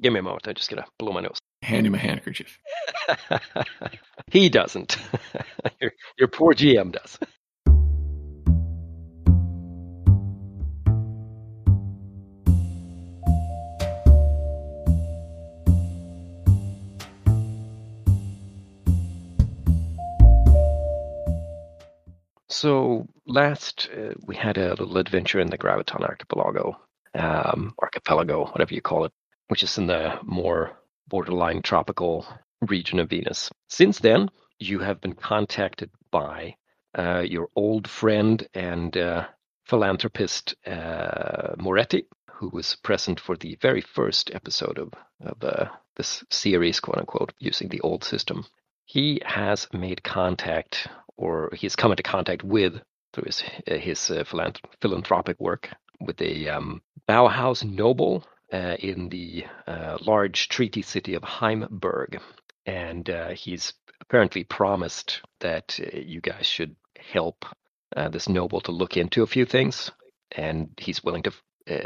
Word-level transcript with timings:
Give 0.00 0.14
me 0.14 0.20
a 0.20 0.22
moment. 0.22 0.48
I'm 0.48 0.54
just 0.54 0.70
gonna 0.70 0.86
blow 0.98 1.12
my 1.12 1.20
nose. 1.20 1.38
Hand 1.62 1.86
him 1.86 1.94
a 1.94 1.98
handkerchief. 1.98 2.58
he 4.32 4.48
doesn't. 4.48 4.96
your, 5.80 5.92
your 6.18 6.28
poor 6.28 6.54
GM 6.54 6.92
does. 6.92 7.18
So 22.48 23.06
last 23.26 23.88
uh, 23.94 24.14
we 24.26 24.36
had 24.36 24.56
a 24.56 24.70
little 24.70 24.98
adventure 24.98 25.40
in 25.40 25.48
the 25.48 25.58
Graveton 25.58 26.02
Archipelago, 26.02 26.78
um, 27.14 27.74
archipelago, 27.78 28.46
whatever 28.46 28.74
you 28.74 28.82
call 28.82 29.04
it, 29.04 29.12
which 29.50 29.64
is 29.64 29.78
in 29.78 29.86
the 29.88 30.16
more 30.22 30.70
borderline 31.08 31.60
tropical 31.60 32.24
region 32.68 33.00
of 33.00 33.10
Venus. 33.10 33.50
Since 33.68 33.98
then, 33.98 34.30
you 34.60 34.78
have 34.78 35.00
been 35.00 35.14
contacted 35.14 35.90
by 36.12 36.54
uh, 36.96 37.24
your 37.26 37.48
old 37.56 37.88
friend 37.88 38.46
and 38.54 38.96
uh, 38.96 39.26
philanthropist 39.64 40.54
uh, 40.64 41.56
Moretti, 41.58 42.06
who 42.30 42.48
was 42.50 42.76
present 42.76 43.18
for 43.18 43.36
the 43.36 43.58
very 43.60 43.80
first 43.80 44.30
episode 44.32 44.78
of, 44.78 44.92
of 45.20 45.42
uh, 45.42 45.64
this 45.96 46.22
series, 46.30 46.78
quote 46.78 46.98
unquote, 46.98 47.32
using 47.40 47.68
the 47.68 47.80
old 47.80 48.04
system. 48.04 48.46
He 48.84 49.20
has 49.24 49.66
made 49.72 50.04
contact 50.04 50.86
or 51.16 51.50
he's 51.54 51.74
come 51.74 51.90
into 51.90 52.04
contact 52.04 52.44
with 52.44 52.80
through 53.12 53.24
his 53.26 53.42
his 53.66 54.10
uh, 54.12 54.24
philanthropic 54.80 55.40
work 55.40 55.70
with 56.00 56.20
a 56.22 56.48
um, 56.48 56.80
Bauhaus 57.08 57.64
noble 57.64 58.24
uh, 58.24 58.29
in 58.52 59.08
the 59.08 59.44
uh, 59.66 59.98
large 60.00 60.48
treaty 60.48 60.82
city 60.82 61.14
of 61.14 61.22
Heimburg, 61.22 62.20
and 62.66 63.08
uh, 63.08 63.28
he's 63.30 63.72
apparently 64.00 64.44
promised 64.44 65.20
that 65.40 65.78
uh, 65.80 65.98
you 65.98 66.20
guys 66.20 66.46
should 66.46 66.76
help 66.98 67.44
uh, 67.96 68.08
this 68.08 68.28
noble 68.28 68.60
to 68.62 68.72
look 68.72 68.96
into 68.96 69.22
a 69.22 69.26
few 69.26 69.44
things, 69.44 69.90
and 70.32 70.70
he's 70.78 71.02
willing 71.04 71.22
to 71.22 71.32
what 71.66 71.76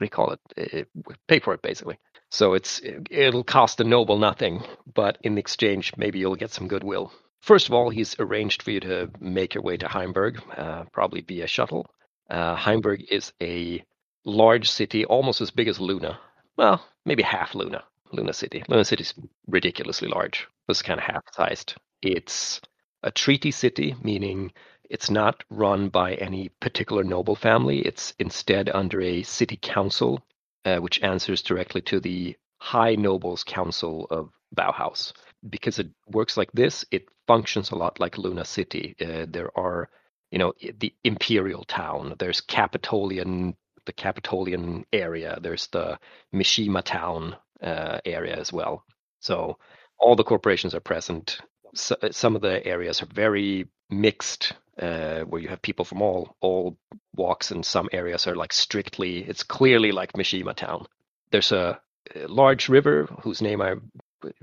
do 0.00 0.04
you 0.04 0.10
call 0.10 0.36
it? 0.56 0.88
pay 1.28 1.38
for 1.38 1.54
it 1.54 1.62
basically. 1.62 1.98
So 2.30 2.54
it's 2.54 2.80
it'll 3.10 3.44
cost 3.44 3.78
the 3.78 3.84
noble 3.84 4.18
nothing, 4.18 4.62
but 4.92 5.18
in 5.22 5.38
exchange, 5.38 5.92
maybe 5.96 6.18
you'll 6.18 6.34
get 6.34 6.50
some 6.50 6.68
goodwill. 6.68 7.12
First 7.42 7.68
of 7.68 7.74
all, 7.74 7.90
he's 7.90 8.16
arranged 8.18 8.62
for 8.62 8.70
you 8.70 8.80
to 8.80 9.10
make 9.20 9.54
your 9.54 9.62
way 9.62 9.76
to 9.76 9.86
Heimburg, 9.86 10.40
uh, 10.58 10.84
probably 10.92 11.20
via 11.20 11.46
shuttle. 11.46 11.86
Uh, 12.28 12.56
Heimburg 12.56 13.04
is 13.10 13.32
a 13.40 13.84
large 14.24 14.70
city, 14.70 15.04
almost 15.04 15.40
as 15.40 15.50
big 15.50 15.68
as 15.68 15.80
Luna. 15.80 16.18
Well, 16.56 16.86
maybe 17.04 17.22
half 17.22 17.54
Luna. 17.54 17.84
Luna 18.12 18.32
City. 18.32 18.62
Luna 18.68 18.84
City 18.84 19.02
is 19.02 19.14
ridiculously 19.48 20.08
large. 20.08 20.46
It's 20.68 20.82
kind 20.82 21.00
of 21.00 21.04
half-sized. 21.04 21.74
It's 22.00 22.60
a 23.02 23.10
treaty 23.10 23.50
city, 23.50 23.96
meaning 24.02 24.52
it's 24.88 25.10
not 25.10 25.42
run 25.50 25.88
by 25.88 26.14
any 26.14 26.50
particular 26.60 27.02
noble 27.02 27.34
family. 27.34 27.80
It's 27.80 28.14
instead 28.18 28.70
under 28.72 29.00
a 29.00 29.22
city 29.24 29.58
council, 29.60 30.24
uh, 30.64 30.76
which 30.76 31.02
answers 31.02 31.42
directly 31.42 31.80
to 31.82 31.98
the 31.98 32.36
High 32.58 32.94
Nobles 32.94 33.42
Council 33.42 34.06
of 34.10 34.30
Bauhaus 34.54 35.12
because 35.48 35.78
it 35.78 35.88
works 36.08 36.36
like 36.36 36.50
this, 36.52 36.84
it 36.90 37.06
functions 37.26 37.70
a 37.70 37.76
lot 37.76 38.00
like 38.00 38.18
Luna 38.18 38.44
City. 38.44 38.96
Uh, 39.00 39.26
there 39.28 39.50
are, 39.58 39.88
you 40.30 40.38
know, 40.38 40.52
the 40.78 40.94
imperial 41.04 41.64
town. 41.64 42.14
There's 42.18 42.40
Capitolian, 42.40 43.56
the 43.86 43.92
Capitolian 43.92 44.84
area. 44.92 45.38
There's 45.40 45.66
the 45.68 45.98
Mishima 46.34 46.82
town 46.82 47.36
uh, 47.62 48.00
area 48.04 48.36
as 48.36 48.52
well. 48.52 48.84
So 49.20 49.58
all 49.98 50.16
the 50.16 50.24
corporations 50.24 50.74
are 50.74 50.80
present. 50.80 51.38
So, 51.74 51.96
some 52.10 52.36
of 52.36 52.42
the 52.42 52.64
areas 52.64 53.02
are 53.02 53.06
very 53.06 53.66
mixed, 53.90 54.52
uh, 54.80 55.20
where 55.20 55.40
you 55.40 55.48
have 55.48 55.62
people 55.62 55.84
from 55.84 56.02
all 56.02 56.36
all 56.40 56.76
walks, 57.14 57.50
and 57.50 57.64
some 57.64 57.88
areas 57.92 58.26
are 58.26 58.36
like 58.36 58.52
strictly. 58.52 59.18
It's 59.18 59.42
clearly 59.42 59.92
like 59.92 60.12
Mishima 60.12 60.54
town. 60.54 60.86
There's 61.30 61.52
a, 61.52 61.80
a 62.14 62.28
large 62.28 62.68
river 62.68 63.06
whose 63.22 63.42
name 63.42 63.60
I 63.60 63.74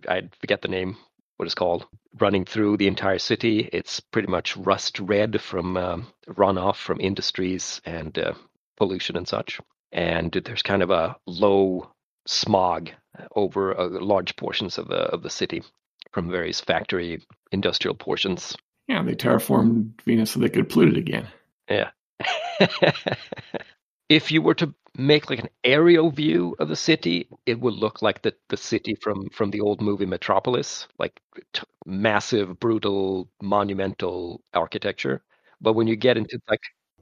I 0.08 0.30
forget 0.40 0.62
the 0.62 0.68
name, 0.68 0.98
what 1.38 1.46
it's 1.46 1.56
called, 1.56 1.88
running 2.20 2.46
through 2.46 2.78
the 2.78 2.88
entire 2.88 3.20
city. 3.20 3.70
It's 3.72 4.00
pretty 4.00 4.28
much 4.28 4.58
rust 4.58 5.00
red 5.00 5.42
from 5.42 5.78
um, 5.78 6.08
runoff 6.28 6.76
from 6.76 7.00
industries 7.00 7.82
and 7.86 8.18
uh, 8.18 8.34
pollution 8.78 9.18
and 9.18 9.28
such. 9.28 9.60
And 9.92 10.32
there's 10.32 10.64
kind 10.64 10.82
of 10.82 10.90
a 10.90 11.18
low 11.26 11.92
smog 12.26 12.92
over 13.36 13.78
uh, 13.78 13.90
large 13.90 14.36
portions 14.36 14.78
of 14.78 14.88
the 14.88 14.96
of 14.96 15.24
the 15.24 15.30
city 15.30 15.64
from 16.12 16.32
various 16.32 16.62
factory 16.62 17.22
industrial 17.52 17.96
portions. 17.96 18.56
Yeah, 18.88 19.04
they 19.04 19.16
terraformed 19.16 20.02
Venus 20.06 20.32
so 20.32 20.40
they 20.40 20.50
could 20.50 20.70
pollute 20.70 20.98
it 20.98 20.98
again. 20.98 21.28
Yeah. 21.70 21.92
if 24.10 24.32
you 24.32 24.42
were 24.42 24.56
to 24.56 24.74
make 24.98 25.30
like 25.30 25.40
an 25.40 25.50
aerial 25.64 26.12
view 26.12 26.56
of 26.60 26.68
the 26.68 26.76
city, 26.76 27.28
it 27.46 27.60
would 27.60 27.74
look 27.74 28.02
like 28.02 28.22
the, 28.22 28.36
the 28.50 28.58
city 28.58 28.96
from 28.96 29.30
from 29.30 29.52
the 29.52 29.62
old 29.62 29.82
movie 29.82 30.06
Metropolis, 30.06 30.88
like 31.00 31.20
t- 31.54 31.64
massive, 31.86 32.60
brutal, 32.60 33.30
monumental 33.42 34.42
architecture. 34.54 35.24
But 35.62 35.74
when 35.74 35.88
you 35.88 35.96
get 35.96 36.18
into 36.18 36.40
like 36.50 36.62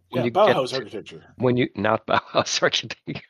when 0.09 0.21
yeah, 0.21 0.25
you 0.25 0.31
Bauhaus 0.31 0.71
get, 0.71 0.79
architecture, 0.79 1.23
when 1.37 1.57
you 1.57 1.69
not 1.75 2.05
Bauhaus 2.05 2.61
architecture, 2.63 3.21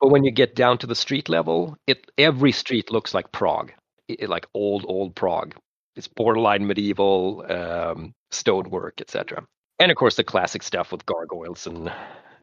but 0.00 0.10
when 0.10 0.24
you 0.24 0.30
get 0.30 0.54
down 0.54 0.78
to 0.78 0.86
the 0.86 0.94
street 0.94 1.28
level, 1.28 1.76
it 1.86 2.10
every 2.18 2.52
street 2.52 2.90
looks 2.90 3.14
like 3.14 3.32
Prague, 3.32 3.72
it, 4.08 4.28
like 4.28 4.46
old 4.54 4.84
old 4.88 5.14
Prague. 5.14 5.54
It's 5.94 6.08
borderline 6.08 6.66
medieval 6.66 7.44
um, 7.48 8.14
stonework, 8.30 9.00
etc. 9.00 9.46
And 9.78 9.90
of 9.90 9.96
course, 9.96 10.16
the 10.16 10.24
classic 10.24 10.62
stuff 10.62 10.92
with 10.92 11.06
gargoyles 11.06 11.66
and 11.66 11.92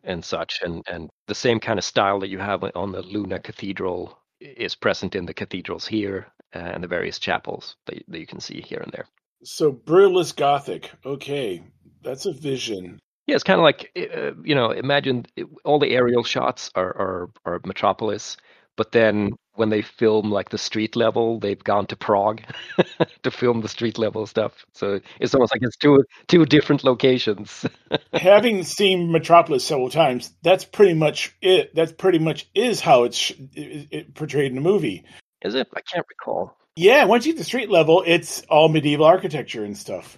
and 0.03 0.23
such, 0.23 0.59
and 0.61 0.83
and 0.87 1.09
the 1.27 1.35
same 1.35 1.59
kind 1.59 1.79
of 1.79 1.85
style 1.85 2.19
that 2.19 2.29
you 2.29 2.39
have 2.39 2.63
on 2.75 2.91
the 2.91 3.01
Luna 3.01 3.39
Cathedral 3.39 4.17
is 4.39 4.75
present 4.75 5.15
in 5.15 5.25
the 5.25 5.33
cathedrals 5.33 5.87
here 5.87 6.27
uh, 6.53 6.59
and 6.59 6.83
the 6.83 6.87
various 6.87 7.19
chapels 7.19 7.75
that, 7.85 8.03
that 8.07 8.19
you 8.19 8.27
can 8.27 8.39
see 8.39 8.61
here 8.61 8.79
and 8.79 8.91
there. 8.91 9.05
So 9.43 9.71
brutalist 9.71 10.35
Gothic, 10.35 10.91
okay, 11.05 11.63
that's 12.03 12.25
a 12.25 12.33
vision. 12.33 12.99
Yeah, 13.25 13.35
it's 13.35 13.43
kind 13.43 13.59
of 13.59 13.63
like 13.63 13.91
uh, 13.97 14.31
you 14.43 14.55
know, 14.55 14.71
imagine 14.71 15.25
all 15.63 15.79
the 15.79 15.91
aerial 15.91 16.23
shots 16.23 16.69
are 16.75 16.87
are, 16.87 17.29
are 17.45 17.61
Metropolis, 17.65 18.37
but 18.75 18.91
then 18.91 19.33
when 19.55 19.69
they 19.69 19.81
film 19.81 20.31
like 20.31 20.49
the 20.49 20.57
street 20.57 20.95
level, 20.95 21.39
they've 21.39 21.63
gone 21.63 21.85
to 21.87 21.95
Prague 21.95 22.41
to 23.23 23.31
film 23.31 23.61
the 23.61 23.69
street 23.69 23.97
level 23.97 24.25
stuff. 24.25 24.65
So 24.73 24.99
it's 25.19 25.33
almost 25.33 25.53
like 25.53 25.61
it's 25.61 25.77
two 25.77 26.03
two 26.27 26.45
different 26.45 26.83
locations. 26.83 27.65
Having 28.13 28.63
seen 28.63 29.11
Metropolis 29.11 29.63
several 29.63 29.89
times, 29.89 30.31
that's 30.41 30.65
pretty 30.65 30.93
much 30.95 31.35
it. 31.41 31.73
That's 31.75 31.91
pretty 31.91 32.19
much 32.19 32.47
is 32.53 32.79
how 32.79 33.03
it's 33.03 33.31
it, 33.53 33.87
it 33.91 34.15
portrayed 34.15 34.51
in 34.51 34.55
the 34.55 34.61
movie. 34.61 35.03
Is 35.43 35.55
it? 35.55 35.67
I 35.75 35.81
can't 35.81 36.05
recall. 36.09 36.57
Yeah, 36.75 37.05
once 37.05 37.25
you 37.25 37.33
get 37.33 37.37
the 37.37 37.45
street 37.45 37.69
level, 37.69 38.03
it's 38.05 38.41
all 38.49 38.67
medieval 38.67 39.05
architecture 39.05 39.63
and 39.63 39.77
stuff. 39.77 40.17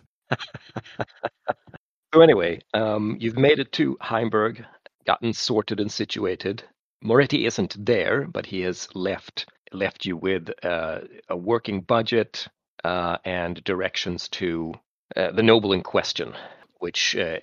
So 2.14 2.22
anyway, 2.22 2.62
um, 2.74 3.18
you've 3.20 3.38
made 3.38 3.60
it 3.60 3.72
to 3.74 3.98
Heimburg, 4.02 4.66
gotten 5.06 5.34
sorted 5.34 5.80
and 5.80 5.92
situated. 5.92 6.64
Moretti 7.02 7.46
isn't 7.46 7.86
there, 7.86 8.28
but 8.28 8.46
he 8.46 8.62
has 8.62 8.88
left 8.96 9.46
left 9.72 10.06
you 10.06 10.16
with 10.16 10.50
uh, 10.64 11.00
a 11.30 11.36
working 11.36 11.82
budget 11.82 12.48
uh, 12.84 13.18
and 13.26 13.64
directions 13.64 14.30
to 14.30 14.74
uh, 15.16 15.32
the 15.32 15.44
noble 15.44 15.74
in 15.74 15.82
question, 15.82 16.34
which 16.80 17.16
uh, 17.16 17.38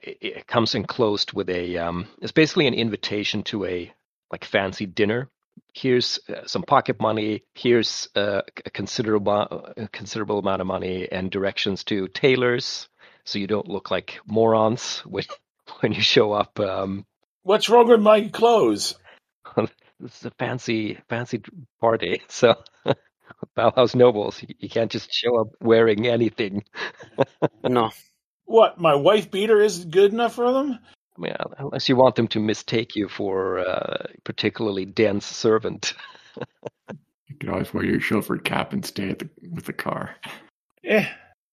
comes 0.46 0.74
enclosed 0.74 1.32
with 1.32 1.48
a. 1.50 1.76
Um, 1.78 2.08
it's 2.20 2.32
basically 2.32 2.66
an 2.66 2.74
invitation 2.74 3.42
to 3.44 3.64
a 3.66 3.92
like 4.30 4.44
fancy 4.44 4.86
dinner. 4.86 5.28
Here's 5.74 6.18
uh, 6.28 6.46
some 6.46 6.62
pocket 6.62 7.00
money. 7.00 7.44
Here's 7.54 8.08
uh, 8.14 8.42
a 8.64 8.70
considerable 8.70 9.72
a 9.76 9.88
considerable 9.88 10.38
amount 10.38 10.60
of 10.60 10.66
money 10.66 11.10
and 11.10 11.30
directions 11.30 11.84
to 11.84 12.08
tailors, 12.08 12.88
so 13.24 13.38
you 13.38 13.46
don't 13.46 13.68
look 13.68 13.90
like 13.90 14.20
morons 14.26 14.98
when 15.00 15.24
when 15.80 15.92
you 15.92 16.02
show 16.02 16.32
up. 16.32 16.60
Um, 16.60 17.06
What's 17.42 17.68
wrong 17.68 17.88
with 17.88 18.00
my 18.00 18.28
clothes? 18.28 18.94
this 19.56 19.70
is 20.20 20.24
a 20.26 20.30
fancy 20.38 20.98
fancy 21.08 21.42
party. 21.80 22.22
So 22.28 22.56
Bauhaus 23.56 23.94
nobles, 23.94 24.42
you 24.58 24.68
can't 24.68 24.90
just 24.90 25.12
show 25.12 25.40
up 25.40 25.48
wearing 25.60 26.06
anything. 26.06 26.64
no. 27.64 27.90
What? 28.44 28.78
My 28.78 28.94
wife 28.94 29.30
beater 29.30 29.60
isn't 29.60 29.90
good 29.90 30.12
enough 30.12 30.34
for 30.34 30.52
them? 30.52 30.78
Yeah, 31.24 31.36
unless 31.58 31.88
you 31.88 31.96
want 31.96 32.16
them 32.16 32.28
to 32.28 32.40
mistake 32.40 32.96
you 32.96 33.08
for 33.08 33.58
a 33.58 34.08
particularly 34.24 34.84
dense 34.84 35.26
servant. 35.26 35.94
you 37.28 37.36
could 37.40 37.50
always 37.50 37.72
wear 37.74 37.84
your 37.84 38.00
chauffeur 38.00 38.38
cap 38.38 38.72
and 38.72 38.84
stay 38.84 39.12
the, 39.14 39.28
with 39.50 39.66
the 39.66 39.72
car. 39.72 40.16
Yeah, 40.82 41.08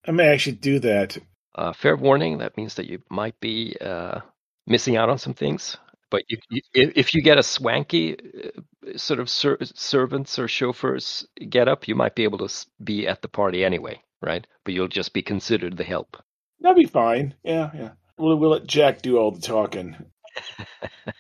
I 0.05 0.11
may 0.11 0.27
actually 0.29 0.55
do 0.57 0.79
that. 0.79 1.17
Uh, 1.55 1.73
fair 1.73 1.95
warning, 1.97 2.39
that 2.39 2.57
means 2.57 2.75
that 2.75 2.87
you 2.87 3.01
might 3.09 3.39
be 3.39 3.75
uh, 3.81 4.21
missing 4.67 4.97
out 4.97 5.09
on 5.09 5.17
some 5.17 5.33
things 5.33 5.77
But 6.09 6.23
you, 6.27 6.37
you, 6.49 6.61
if 6.73 7.13
you 7.13 7.21
get 7.21 7.37
a 7.37 7.43
swanky 7.43 8.17
uh, 8.17 8.97
sort 8.97 9.19
of 9.19 9.29
ser- 9.29 9.59
servants 9.63 10.39
or 10.39 10.47
chauffeurs 10.47 11.27
get 11.49 11.67
up, 11.67 11.87
you 11.87 11.95
might 11.95 12.15
be 12.15 12.23
able 12.23 12.39
to 12.39 12.65
be 12.83 13.07
at 13.07 13.21
the 13.21 13.27
party 13.27 13.63
anyway, 13.63 14.01
right? 14.21 14.45
But 14.65 14.73
you'll 14.73 14.87
just 14.87 15.13
be 15.13 15.21
considered 15.21 15.77
the 15.77 15.83
help. 15.83 16.17
That'll 16.61 16.75
be 16.75 16.85
fine. 16.85 17.35
Yeah, 17.43 17.71
yeah. 17.75 17.91
We'll, 18.19 18.35
we'll 18.35 18.51
let 18.51 18.67
Jack 18.67 19.01
do 19.01 19.17
all 19.17 19.31
the 19.31 19.41
talking. 19.41 19.95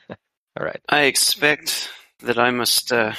all 0.09 0.65
right. 0.65 0.81
I 0.87 1.03
expect 1.03 1.89
that 2.19 2.37
I 2.37 2.51
must, 2.51 2.91
uh, 2.91 3.13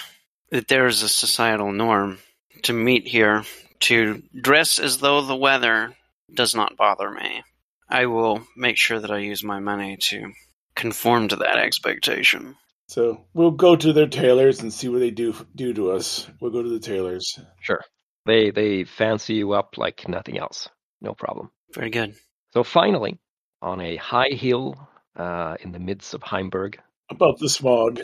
that 0.50 0.68
there 0.68 0.86
is 0.86 1.02
a 1.02 1.08
societal 1.08 1.72
norm 1.72 2.18
to 2.64 2.72
meet 2.72 3.08
here 3.08 3.44
to 3.80 4.22
dress 4.38 4.78
as 4.78 4.98
though 4.98 5.22
the 5.22 5.36
weather 5.36 5.94
does 6.32 6.54
not 6.54 6.76
bother 6.76 7.10
me. 7.10 7.42
I 7.88 8.06
will 8.06 8.46
make 8.56 8.76
sure 8.76 9.00
that 9.00 9.10
I 9.10 9.18
use 9.18 9.42
my 9.42 9.58
money 9.58 9.96
to 9.96 10.32
conform 10.76 11.28
to 11.28 11.36
that 11.36 11.58
expectation. 11.58 12.56
So 12.86 13.24
we'll 13.34 13.52
go 13.52 13.76
to 13.76 13.92
their 13.92 14.06
tailors 14.08 14.60
and 14.60 14.72
see 14.72 14.88
what 14.88 14.98
they 14.98 15.10
do 15.10 15.34
do 15.54 15.72
to 15.74 15.92
us. 15.92 16.28
We'll 16.40 16.50
go 16.50 16.62
to 16.62 16.68
the 16.68 16.80
tailors. 16.80 17.38
Sure. 17.60 17.82
They 18.26 18.50
they 18.50 18.84
fancy 18.84 19.34
you 19.34 19.52
up 19.52 19.78
like 19.78 20.08
nothing 20.08 20.38
else. 20.38 20.68
No 21.00 21.14
problem. 21.14 21.50
Very 21.74 21.90
good. 21.90 22.14
So 22.52 22.64
finally, 22.64 23.18
on 23.62 23.80
a 23.80 23.96
high 23.96 24.30
hill 24.30 24.88
uh, 25.16 25.56
in 25.60 25.72
the 25.72 25.78
midst 25.78 26.14
of 26.14 26.22
Heimburg. 26.22 26.76
About 27.10 27.38
the 27.38 27.48
smog. 27.48 28.00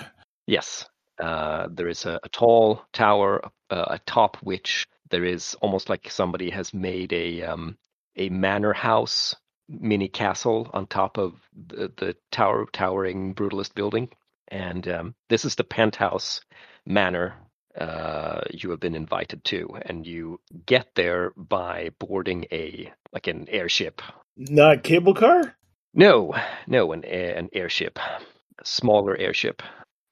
Yes. 0.46 0.86
Uh, 1.18 1.68
there 1.70 1.88
is 1.88 2.04
a, 2.04 2.20
a 2.22 2.28
tall 2.28 2.82
tower 2.92 3.40
uh, 3.70 3.86
atop 3.90 4.36
which 4.42 4.86
there 5.10 5.24
is 5.24 5.54
almost 5.60 5.88
like 5.88 6.10
somebody 6.10 6.50
has 6.50 6.74
made 6.74 7.12
a 7.12 7.42
um, 7.42 7.76
a 8.16 8.28
manor 8.28 8.72
house 8.72 9.34
mini 9.68 10.08
castle 10.08 10.70
on 10.72 10.86
top 10.86 11.18
of 11.18 11.34
the, 11.68 11.90
the 11.96 12.16
tower 12.30 12.66
towering 12.72 13.34
brutalist 13.34 13.74
building 13.74 14.08
and 14.48 14.86
um, 14.88 15.14
this 15.28 15.44
is 15.44 15.54
the 15.54 15.64
penthouse 15.64 16.40
manor 16.84 17.34
uh, 17.78 18.40
you 18.50 18.70
have 18.70 18.80
been 18.80 18.94
invited 18.94 19.42
to 19.44 19.68
and 19.82 20.06
you 20.06 20.38
get 20.66 20.88
there 20.94 21.32
by 21.36 21.90
boarding 21.98 22.44
a 22.52 22.92
like 23.12 23.26
an 23.26 23.48
airship 23.48 24.02
not 24.36 24.82
cable 24.82 25.14
car? 25.14 25.56
No 25.94 26.34
no 26.66 26.92
an, 26.92 27.04
an 27.04 27.48
airship 27.52 27.98
a 27.98 28.64
smaller 28.64 29.16
airship. 29.16 29.62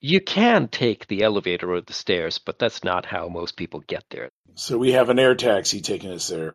You 0.00 0.20
can 0.20 0.68
take 0.68 1.06
the 1.06 1.22
elevator 1.22 1.72
or 1.72 1.80
the 1.80 1.92
stairs 1.92 2.38
but 2.38 2.58
that's 2.58 2.84
not 2.84 3.06
how 3.06 3.28
most 3.28 3.56
people 3.56 3.80
get 3.86 4.04
there. 4.10 4.30
So 4.54 4.78
we 4.78 4.92
have 4.92 5.08
an 5.08 5.18
air 5.18 5.34
taxi 5.34 5.80
taking 5.80 6.10
us 6.10 6.28
there. 6.28 6.54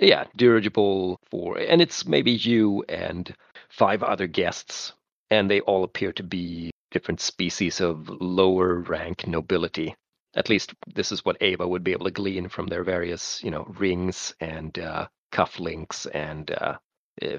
Yeah, 0.00 0.24
dirigible 0.36 1.20
for, 1.30 1.56
and 1.58 1.80
it's 1.80 2.04
maybe 2.04 2.32
you 2.32 2.84
and 2.88 3.32
five 3.68 4.02
other 4.02 4.26
guests, 4.26 4.92
and 5.30 5.48
they 5.48 5.60
all 5.60 5.84
appear 5.84 6.12
to 6.14 6.22
be 6.24 6.72
different 6.90 7.20
species 7.20 7.80
of 7.80 8.08
lower 8.08 8.80
rank 8.80 9.26
nobility. 9.26 9.94
At 10.34 10.48
least 10.48 10.74
this 10.94 11.12
is 11.12 11.24
what 11.24 11.36
Ava 11.40 11.66
would 11.66 11.84
be 11.84 11.92
able 11.92 12.06
to 12.06 12.10
glean 12.10 12.48
from 12.48 12.66
their 12.66 12.82
various, 12.82 13.42
you 13.42 13.50
know, 13.50 13.64
rings 13.78 14.34
and 14.40 14.76
uh, 14.78 15.06
cufflinks 15.32 16.06
and 16.12 16.50
uh, 16.50 16.54
uh 16.54 16.76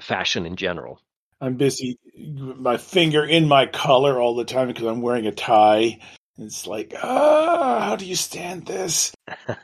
fashion 0.00 0.46
in 0.46 0.56
general. 0.56 1.00
I'm 1.40 1.56
busy, 1.56 1.98
my 2.16 2.76
finger 2.76 3.24
in 3.24 3.48
my 3.48 3.66
collar 3.66 4.20
all 4.20 4.34
the 4.34 4.44
time 4.44 4.68
because 4.68 4.84
I'm 4.84 5.00
wearing 5.00 5.26
a 5.26 5.32
tie. 5.32 5.98
It's 6.38 6.66
like, 6.66 6.94
ah, 7.02 7.80
how 7.80 7.96
do 7.96 8.04
you 8.04 8.16
stand 8.16 8.66
this? 8.66 9.12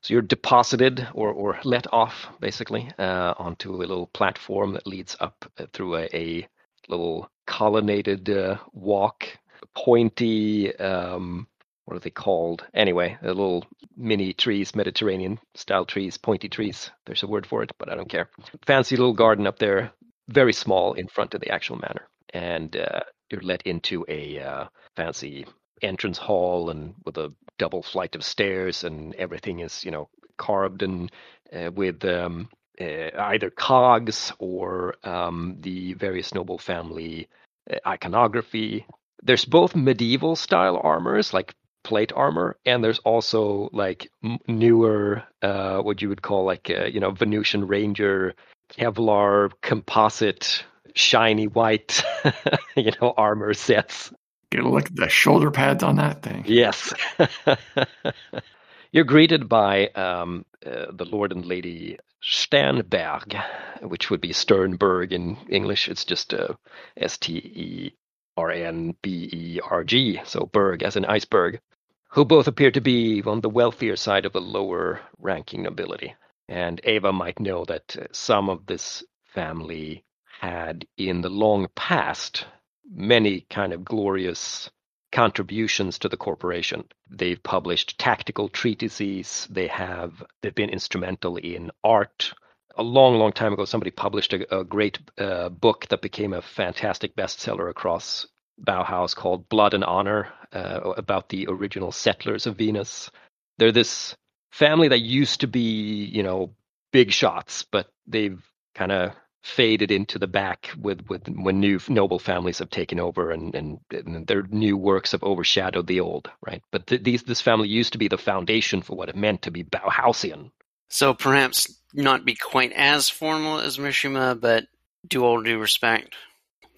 So 0.00 0.14
you're 0.14 0.22
deposited 0.22 1.06
or, 1.12 1.30
or 1.32 1.58
let 1.64 1.92
off 1.92 2.28
basically 2.40 2.90
uh, 2.98 3.34
onto 3.36 3.74
a 3.74 3.76
little 3.76 4.06
platform 4.06 4.72
that 4.74 4.86
leads 4.86 5.16
up 5.20 5.44
uh, 5.58 5.66
through 5.72 5.96
a, 5.96 6.08
a 6.14 6.48
little 6.88 7.28
colonnaded 7.46 8.30
uh, 8.30 8.58
walk, 8.72 9.26
pointy. 9.74 10.74
Um, 10.76 11.48
what 11.88 11.96
are 11.96 12.00
they 12.00 12.10
called? 12.10 12.66
Anyway, 12.74 13.16
a 13.22 13.28
little 13.28 13.64
mini 13.96 14.34
trees, 14.34 14.74
Mediterranean 14.74 15.40
style 15.54 15.86
trees, 15.86 16.18
pointy 16.18 16.46
trees. 16.46 16.90
There's 17.06 17.22
a 17.22 17.26
word 17.26 17.46
for 17.46 17.62
it, 17.62 17.72
but 17.78 17.90
I 17.90 17.94
don't 17.94 18.10
care. 18.10 18.28
Fancy 18.66 18.94
little 18.94 19.14
garden 19.14 19.46
up 19.46 19.58
there, 19.58 19.92
very 20.28 20.52
small 20.52 20.92
in 20.92 21.08
front 21.08 21.32
of 21.32 21.40
the 21.40 21.48
actual 21.48 21.76
manor, 21.76 22.06
and 22.34 22.76
uh, 22.76 23.00
you're 23.30 23.40
let 23.40 23.62
into 23.62 24.04
a 24.06 24.38
uh, 24.38 24.64
fancy 24.96 25.46
entrance 25.80 26.18
hall 26.18 26.68
and 26.68 26.92
with 27.06 27.16
a 27.16 27.32
double 27.58 27.82
flight 27.82 28.14
of 28.14 28.22
stairs 28.22 28.84
and 28.84 29.14
everything 29.14 29.60
is 29.60 29.82
you 29.82 29.90
know 29.90 30.10
carved 30.36 30.82
and 30.82 31.10
uh, 31.56 31.70
with 31.74 32.04
um, 32.04 32.50
uh, 32.78 33.08
either 33.18 33.48
cogs 33.48 34.32
or 34.38 34.94
um, 35.04 35.56
the 35.60 35.94
various 35.94 36.34
noble 36.34 36.58
family 36.58 37.28
uh, 37.70 37.76
iconography 37.86 38.84
there's 39.22 39.44
both 39.44 39.74
medieval 39.74 40.36
style 40.36 40.80
armors 40.82 41.32
like 41.32 41.54
plate 41.84 42.12
armor 42.14 42.56
and 42.66 42.82
there's 42.82 42.98
also 43.00 43.70
like 43.72 44.10
m- 44.22 44.38
newer 44.46 45.22
uh, 45.42 45.78
what 45.78 46.02
you 46.02 46.08
would 46.08 46.22
call 46.22 46.44
like 46.44 46.70
uh, 46.70 46.84
you 46.84 47.00
know 47.00 47.10
venusian 47.10 47.66
ranger 47.66 48.34
kevlar 48.72 49.50
composite 49.62 50.64
shiny 50.94 51.46
white 51.46 52.02
you 52.76 52.90
know 53.00 53.14
armor 53.16 53.54
sets 53.54 54.12
Get 54.50 54.64
a 54.64 54.68
look 54.68 54.86
at 54.86 54.96
the 54.96 55.08
shoulder 55.10 55.50
pads 55.50 55.82
on 55.82 55.96
that 55.96 56.22
thing. 56.22 56.44
Yes. 56.46 56.94
You're 58.92 59.04
greeted 59.04 59.46
by 59.46 59.88
um, 59.88 60.46
uh, 60.64 60.86
the 60.90 61.04
Lord 61.04 61.32
and 61.32 61.44
Lady 61.44 61.98
Sternberg, 62.22 63.36
which 63.82 64.08
would 64.08 64.22
be 64.22 64.32
Sternberg 64.32 65.12
in 65.12 65.36
English. 65.50 65.88
It's 65.88 66.06
just 66.06 66.32
uh, 66.32 66.54
S 66.96 67.18
T 67.18 67.34
E 67.34 67.92
R 68.38 68.50
N 68.50 68.96
B 69.02 69.28
E 69.30 69.60
R 69.62 69.84
G, 69.84 70.20
so 70.24 70.48
Berg 70.50 70.82
as 70.82 70.96
an 70.96 71.04
iceberg, 71.04 71.60
who 72.08 72.24
both 72.24 72.48
appear 72.48 72.70
to 72.70 72.80
be 72.80 73.22
on 73.22 73.40
the 73.40 73.50
wealthier 73.50 73.96
side 73.96 74.24
of 74.24 74.32
the 74.32 74.40
lower 74.40 75.00
ranking 75.18 75.62
nobility. 75.62 76.14
And 76.48 76.80
Ava 76.84 77.12
might 77.12 77.40
know 77.40 77.64
that 77.66 77.96
uh, 77.96 78.06
some 78.12 78.48
of 78.48 78.66
this 78.66 79.04
family 79.34 80.04
had, 80.40 80.86
in 80.96 81.20
the 81.20 81.28
long 81.28 81.68
past, 81.74 82.46
many 82.90 83.42
kind 83.50 83.72
of 83.72 83.84
glorious 83.84 84.70
contributions 85.12 85.98
to 85.98 86.08
the 86.08 86.16
corporation. 86.16 86.84
They've 87.10 87.42
published 87.42 87.98
tactical 87.98 88.48
treatises. 88.48 89.46
They 89.50 89.66
have 89.68 90.22
they've 90.42 90.54
been 90.54 90.70
instrumental 90.70 91.36
in 91.36 91.70
art. 91.84 92.32
A 92.76 92.82
long, 92.82 93.16
long 93.16 93.32
time 93.32 93.52
ago, 93.52 93.64
somebody 93.64 93.90
published 93.90 94.32
a, 94.32 94.60
a 94.60 94.64
great 94.64 94.98
uh, 95.18 95.48
book 95.48 95.86
that 95.88 96.02
became 96.02 96.32
a 96.32 96.42
fantastic 96.42 97.16
bestseller 97.16 97.68
across 97.68 98.26
Bauhaus 98.62 99.14
called 99.14 99.48
Blood 99.48 99.74
and 99.74 99.84
Honor 99.84 100.28
uh, 100.52 100.80
about 100.96 101.28
the 101.28 101.46
original 101.48 101.92
settlers 101.92 102.46
of 102.46 102.56
Venus. 102.56 103.10
They're 103.58 103.72
this 103.72 104.16
family 104.52 104.88
that 104.88 105.00
used 105.00 105.40
to 105.40 105.46
be, 105.46 106.04
you 106.04 106.22
know, 106.22 106.54
big 106.92 107.12
shots, 107.12 107.64
but 107.70 107.88
they've 108.06 108.42
kind 108.74 108.92
of 108.92 109.12
faded 109.42 109.90
into 109.90 110.18
the 110.18 110.26
back 110.26 110.70
with, 110.78 111.06
with 111.08 111.26
when 111.28 111.60
new 111.60 111.78
noble 111.88 112.18
families 112.18 112.58
have 112.58 112.70
taken 112.70 113.00
over 113.00 113.30
and, 113.30 113.54
and, 113.54 113.78
and 113.90 114.26
their 114.26 114.42
new 114.42 114.76
works 114.76 115.12
have 115.12 115.22
overshadowed 115.22 115.86
the 115.86 116.00
old, 116.00 116.30
right? 116.44 116.62
But 116.70 116.86
th- 116.86 117.02
these, 117.02 117.22
this 117.22 117.40
family 117.40 117.68
used 117.68 117.92
to 117.92 117.98
be 117.98 118.08
the 118.08 118.18
foundation 118.18 118.82
for 118.82 118.96
what 118.96 119.08
it 119.08 119.16
meant 119.16 119.42
to 119.42 119.50
be 119.50 119.64
Bauhausian. 119.64 120.50
So 120.88 121.14
perhaps 121.14 121.72
not 121.94 122.24
be 122.24 122.34
quite 122.34 122.72
as 122.72 123.08
formal 123.08 123.60
as 123.60 123.78
Mishima, 123.78 124.38
but 124.38 124.66
do 125.06 125.24
all 125.24 125.42
due 125.42 125.58
respect. 125.58 126.14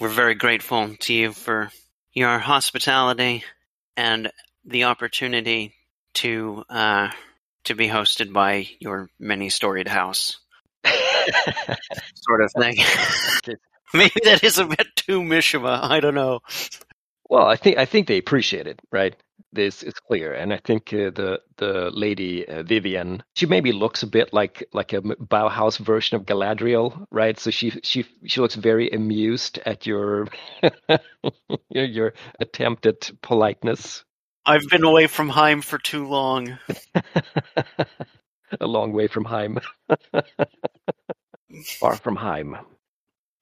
We're 0.00 0.08
very 0.08 0.34
grateful 0.34 0.96
to 0.98 1.12
you 1.12 1.32
for 1.34 1.70
your 2.14 2.38
hospitality 2.38 3.44
and 3.98 4.32
the 4.64 4.84
opportunity 4.84 5.74
to 6.14 6.64
uh, 6.70 7.10
to 7.64 7.74
be 7.74 7.86
hosted 7.86 8.32
by 8.32 8.66
your 8.80 9.10
many 9.18 9.50
storied 9.50 9.88
house. 9.88 10.38
sort 12.14 12.42
of 12.42 12.50
thing. 12.52 12.76
Maybe 13.94 14.20
that 14.24 14.42
is 14.42 14.58
a 14.58 14.64
bit 14.64 14.86
too 14.96 15.20
Mishima. 15.20 15.82
I 15.82 16.00
don't 16.00 16.14
know. 16.14 16.40
Well, 17.28 17.44
I 17.44 17.56
think 17.56 17.76
I 17.76 17.84
think 17.84 18.08
they 18.08 18.16
appreciate 18.16 18.66
it, 18.66 18.80
right? 18.90 19.14
This 19.52 19.82
is 19.82 19.94
clear, 19.94 20.32
and 20.32 20.52
I 20.52 20.58
think 20.58 20.92
uh, 20.92 21.10
the 21.10 21.40
the 21.56 21.90
lady 21.92 22.46
uh, 22.46 22.62
Vivian, 22.62 23.22
she 23.34 23.46
maybe 23.46 23.72
looks 23.72 24.04
a 24.04 24.06
bit 24.06 24.32
like 24.32 24.68
like 24.72 24.92
a 24.92 25.00
Bauhaus 25.02 25.76
version 25.78 26.16
of 26.16 26.24
Galadriel, 26.24 27.04
right? 27.10 27.38
So 27.38 27.50
she 27.50 27.70
she 27.82 28.04
she 28.26 28.40
looks 28.40 28.54
very 28.54 28.90
amused 28.90 29.58
at 29.66 29.86
your 29.86 30.28
your, 31.70 31.84
your 31.84 32.12
attempt 32.38 32.86
at 32.86 33.10
politeness. 33.22 34.04
I've 34.46 34.68
been 34.70 34.84
away 34.84 35.08
from 35.08 35.28
Heim 35.28 35.62
for 35.62 35.78
too 35.78 36.06
long. 36.06 36.58
a 38.60 38.66
long 38.66 38.92
way 38.92 39.08
from 39.08 39.24
Heim. 39.24 39.58
Far 41.80 41.96
from 41.96 42.16
Heim. 42.16 42.56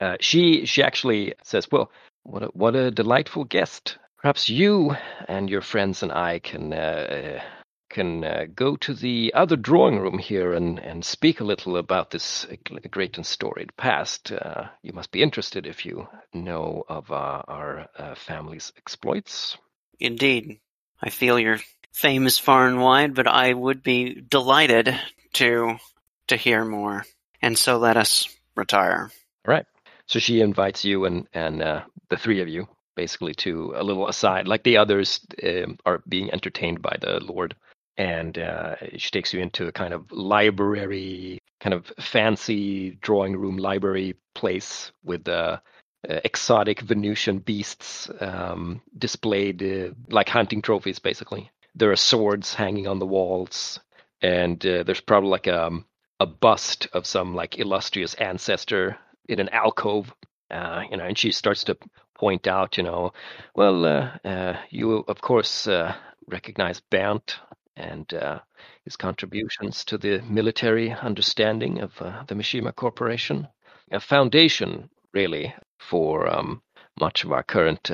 Uh, 0.00 0.16
she 0.20 0.64
she 0.64 0.82
actually 0.82 1.34
says, 1.42 1.68
"Well, 1.70 1.90
what 2.22 2.42
a, 2.42 2.46
what 2.46 2.76
a 2.76 2.90
delightful 2.90 3.44
guest. 3.44 3.98
Perhaps 4.18 4.48
you 4.48 4.96
and 5.28 5.48
your 5.48 5.60
friends 5.60 6.02
and 6.02 6.10
I 6.10 6.40
can 6.40 6.72
uh, 6.72 7.40
can 7.88 8.24
uh, 8.24 8.46
go 8.54 8.76
to 8.76 8.92
the 8.92 9.32
other 9.34 9.56
drawing 9.56 9.98
room 9.98 10.18
here 10.18 10.52
and, 10.52 10.78
and 10.78 11.04
speak 11.04 11.40
a 11.40 11.44
little 11.44 11.76
about 11.76 12.10
this 12.10 12.44
uh, 12.44 12.56
great 12.90 13.16
and 13.16 13.24
storied 13.24 13.76
past. 13.76 14.32
Uh, 14.32 14.64
you 14.82 14.92
must 14.92 15.12
be 15.12 15.22
interested 15.22 15.66
if 15.66 15.86
you 15.86 16.08
know 16.34 16.84
of 16.88 17.10
uh, 17.10 17.42
our 17.46 17.88
uh, 17.96 18.14
family's 18.14 18.72
exploits. 18.76 19.56
Indeed. 20.00 20.58
I 21.00 21.10
feel 21.10 21.38
your 21.38 21.58
fame 21.92 22.26
is 22.26 22.38
far 22.38 22.66
and 22.66 22.80
wide, 22.80 23.14
but 23.14 23.28
I 23.28 23.52
would 23.52 23.82
be 23.82 24.20
delighted 24.20 24.98
to 25.34 25.76
to 26.26 26.36
hear 26.36 26.64
more. 26.64 27.04
And 27.40 27.56
so 27.56 27.78
let 27.78 27.96
us 27.96 28.28
retire. 28.56 29.12
Right. 29.46 29.66
So 30.06 30.18
she 30.18 30.40
invites 30.40 30.84
you 30.84 31.04
and 31.04 31.28
and 31.32 31.62
uh, 31.62 31.82
the 32.10 32.16
three 32.16 32.42
of 32.42 32.48
you 32.48 32.66
basically 32.98 33.34
to 33.34 33.72
a 33.76 33.84
little 33.84 34.08
aside, 34.08 34.48
like 34.48 34.64
the 34.64 34.76
others 34.76 35.20
um, 35.44 35.78
are 35.86 36.02
being 36.08 36.32
entertained 36.32 36.82
by 36.82 36.96
the 37.00 37.20
Lord, 37.20 37.54
and 37.96 38.36
uh, 38.36 38.74
she 38.96 39.10
takes 39.10 39.32
you 39.32 39.40
into 39.40 39.68
a 39.68 39.72
kind 39.72 39.94
of 39.94 40.10
library, 40.10 41.38
kind 41.60 41.74
of 41.74 41.92
fancy 42.00 42.98
drawing 43.00 43.36
room 43.36 43.56
library 43.56 44.16
place 44.34 44.90
with 45.04 45.28
uh, 45.28 45.58
uh, 46.08 46.20
exotic 46.24 46.80
Venusian 46.80 47.38
beasts 47.38 48.10
um, 48.20 48.80
displayed 48.96 49.62
uh, 49.62 49.94
like 50.10 50.28
hunting 50.28 50.60
trophies, 50.60 50.98
basically. 50.98 51.50
There 51.76 51.92
are 51.92 51.96
swords 51.96 52.54
hanging 52.54 52.88
on 52.88 52.98
the 52.98 53.06
walls, 53.06 53.78
and 54.20 54.64
uh, 54.66 54.82
there's 54.82 55.00
probably 55.00 55.30
like 55.30 55.46
a 55.46 55.66
um, 55.66 55.84
a 56.20 56.26
bust 56.26 56.88
of 56.92 57.06
some 57.06 57.36
like 57.36 57.58
illustrious 57.58 58.14
ancestor 58.14 58.98
in 59.28 59.38
an 59.38 59.48
alcove. 59.50 60.12
Uh, 60.50 60.82
you 60.90 60.96
know, 60.96 61.04
and 61.04 61.18
she 61.18 61.30
starts 61.30 61.64
to 61.64 61.76
point 62.18 62.46
out, 62.46 62.76
you 62.76 62.82
know, 62.82 63.12
well, 63.54 63.86
uh, 63.86 64.10
uh, 64.24 64.56
you 64.70 65.04
of 65.08 65.20
course 65.20 65.66
uh, 65.66 65.94
recognize 66.26 66.80
Bernd 66.80 67.34
and 67.76 68.12
uh, 68.12 68.40
his 68.84 68.96
contributions 68.96 69.84
to 69.84 69.98
the 69.98 70.20
military 70.22 70.90
understanding 70.90 71.80
of 71.80 71.92
uh, 72.00 72.24
the 72.26 72.34
Mishima 72.34 72.74
Corporation, 72.74 73.48
a 73.92 74.00
foundation 74.00 74.90
really 75.14 75.54
for 75.78 76.28
um, 76.28 76.60
much 77.00 77.24
of 77.24 77.32
our 77.32 77.42
current 77.42 77.90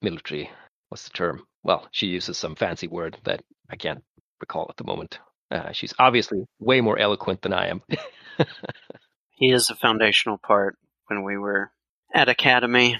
military. 0.00 0.50
What's 0.88 1.04
the 1.04 1.10
term? 1.10 1.44
Well, 1.62 1.86
she 1.92 2.06
uses 2.06 2.38
some 2.38 2.56
fancy 2.56 2.88
word 2.88 3.18
that 3.24 3.42
I 3.68 3.76
can't 3.76 4.02
recall 4.40 4.66
at 4.70 4.76
the 4.76 4.84
moment. 4.84 5.18
she's 5.72 5.94
obviously 5.98 6.46
way 6.58 6.80
more 6.80 6.98
eloquent 6.98 7.42
than 7.42 7.52
I 7.52 7.68
am. 7.68 7.82
he 9.30 9.52
is 9.52 9.68
a 9.68 9.74
foundational 9.74 10.38
part 10.38 10.76
when 11.08 11.22
we 11.22 11.36
were 11.36 11.70
at 12.14 12.30
Academy 12.30 12.98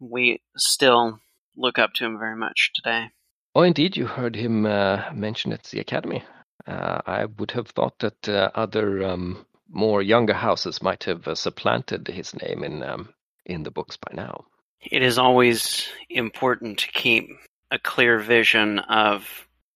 we 0.00 0.40
still 0.56 1.20
look 1.56 1.78
up 1.78 1.92
to 1.94 2.04
him 2.04 2.18
very 2.18 2.36
much 2.36 2.72
today. 2.74 3.10
Oh, 3.54 3.62
indeed, 3.62 3.96
you 3.96 4.06
heard 4.06 4.36
him 4.36 4.66
uh, 4.66 5.04
mention 5.12 5.52
at 5.52 5.64
the 5.64 5.80
academy. 5.80 6.24
Uh, 6.66 7.00
I 7.06 7.24
would 7.24 7.50
have 7.52 7.68
thought 7.68 7.98
that 7.98 8.28
uh, 8.28 8.50
other 8.54 9.04
um, 9.04 9.44
more 9.68 10.02
younger 10.02 10.34
houses 10.34 10.82
might 10.82 11.04
have 11.04 11.26
uh, 11.26 11.34
supplanted 11.34 12.08
his 12.08 12.34
name 12.34 12.64
in 12.64 12.82
um, 12.82 13.08
in 13.46 13.62
the 13.62 13.70
books 13.70 13.96
by 13.96 14.14
now. 14.14 14.44
It 14.82 15.02
is 15.02 15.18
always 15.18 15.88
important 16.08 16.78
to 16.78 16.88
keep 16.88 17.28
a 17.70 17.78
clear 17.78 18.18
vision 18.18 18.78
of 18.78 19.26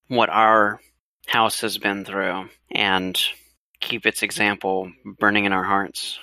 what 0.09 0.31
our 0.31 0.81
house 1.27 1.61
has 1.63 1.79
been 1.79 2.05
through 2.05 2.49
and 2.71 3.21
keep 3.81 4.07
its 4.07 4.23
example 4.23 4.91
burning 5.19 5.45
in 5.45 5.53
our 5.53 5.65
hearts 5.65 6.19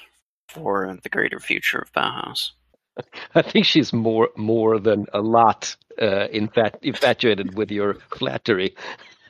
for 0.47 0.97
the 1.03 1.09
greater 1.09 1.39
future 1.39 1.79
of 1.79 1.91
Bauhaus. 1.93 2.51
I 3.35 3.41
think 3.41 3.65
she's 3.65 3.93
more 3.93 4.29
more 4.35 4.79
than 4.79 5.07
a 5.13 5.21
lot 5.21 5.75
uh, 5.99 6.27
infat- 6.33 6.83
infatuated 6.83 7.55
with 7.55 7.71
your 7.71 7.95
flattery 8.09 8.75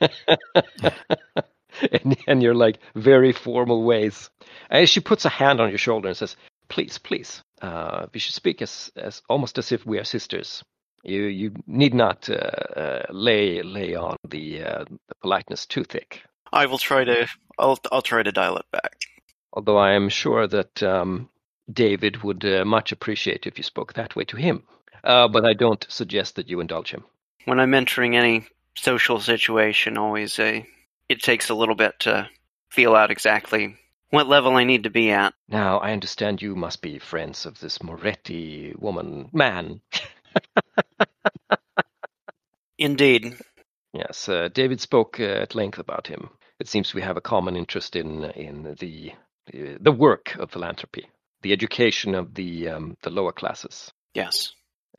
and, 1.92 2.16
and 2.26 2.42
your 2.42 2.54
like 2.54 2.78
very 2.94 3.32
formal 3.32 3.84
ways. 3.84 4.30
And 4.70 4.88
she 4.88 5.00
puts 5.00 5.24
a 5.24 5.28
hand 5.28 5.60
on 5.60 5.68
your 5.68 5.78
shoulder 5.78 6.08
and 6.08 6.16
says, 6.16 6.36
"Please, 6.68 6.98
please, 6.98 7.42
uh, 7.60 8.06
we 8.12 8.20
should 8.20 8.34
speak 8.34 8.62
as, 8.62 8.90
as 8.96 9.22
almost 9.28 9.58
as 9.58 9.72
if 9.72 9.86
we 9.86 9.98
are 9.98 10.04
sisters. 10.04 10.64
You 11.04 11.22
you 11.24 11.52
need 11.66 11.94
not 11.94 12.28
uh, 12.30 12.34
uh 12.34 13.02
lay 13.10 13.62
lay 13.62 13.94
on 13.94 14.16
the, 14.28 14.62
uh, 14.62 14.84
the 15.08 15.14
politeness 15.20 15.66
too 15.66 15.84
thick." 15.84 16.22
I 16.52 16.66
will 16.66 16.78
try 16.78 17.04
to. 17.04 17.26
I'll 17.58 17.78
I'll 17.90 18.02
try 18.02 18.22
to 18.22 18.32
dial 18.32 18.56
it 18.56 18.66
back. 18.70 18.96
Although 19.52 19.78
I 19.78 19.92
am 19.92 20.08
sure 20.08 20.46
that 20.46 20.82
um, 20.82 21.28
David 21.70 22.22
would 22.22 22.44
uh, 22.44 22.64
much 22.64 22.92
appreciate 22.92 23.46
if 23.46 23.58
you 23.58 23.64
spoke 23.64 23.92
that 23.92 24.16
way 24.16 24.24
to 24.24 24.36
him. 24.36 24.64
Uh, 25.04 25.28
but 25.28 25.44
I 25.44 25.52
don't 25.52 25.84
suggest 25.88 26.36
that 26.36 26.48
you 26.48 26.60
indulge 26.60 26.90
him. 26.90 27.04
When 27.44 27.58
I'm 27.58 27.74
entering 27.74 28.16
any 28.16 28.46
social 28.76 29.20
situation, 29.20 29.98
always 29.98 30.38
a, 30.38 30.60
uh, 30.60 30.62
it 31.08 31.22
takes 31.22 31.50
a 31.50 31.54
little 31.54 31.74
bit 31.74 31.98
to 32.00 32.28
feel 32.70 32.94
out 32.94 33.10
exactly 33.10 33.76
what 34.10 34.28
level 34.28 34.56
I 34.56 34.64
need 34.64 34.84
to 34.84 34.90
be 34.90 35.10
at. 35.10 35.34
Now, 35.48 35.78
I 35.78 35.92
understand 35.92 36.40
you 36.40 36.54
must 36.54 36.82
be 36.82 36.98
friends 36.98 37.46
of 37.46 37.58
this 37.58 37.82
Moretti 37.82 38.74
woman, 38.78 39.28
man. 39.32 39.80
Indeed. 42.78 43.36
Yes, 43.92 44.28
uh, 44.28 44.48
David 44.52 44.80
spoke 44.80 45.20
uh, 45.20 45.24
at 45.24 45.54
length 45.54 45.78
about 45.78 46.06
him. 46.06 46.30
It 46.58 46.68
seems 46.68 46.94
we 46.94 47.02
have 47.02 47.16
a 47.16 47.20
common 47.20 47.56
interest 47.56 47.96
in 47.96 48.24
in 48.24 48.76
the 48.78 49.12
the 49.80 49.92
work 49.92 50.36
of 50.36 50.52
philanthropy 50.52 51.08
the 51.42 51.52
education 51.52 52.14
of 52.14 52.34
the 52.34 52.68
um, 52.68 52.96
the 53.02 53.10
lower 53.10 53.32
classes. 53.32 53.92
Yes. 54.14 54.52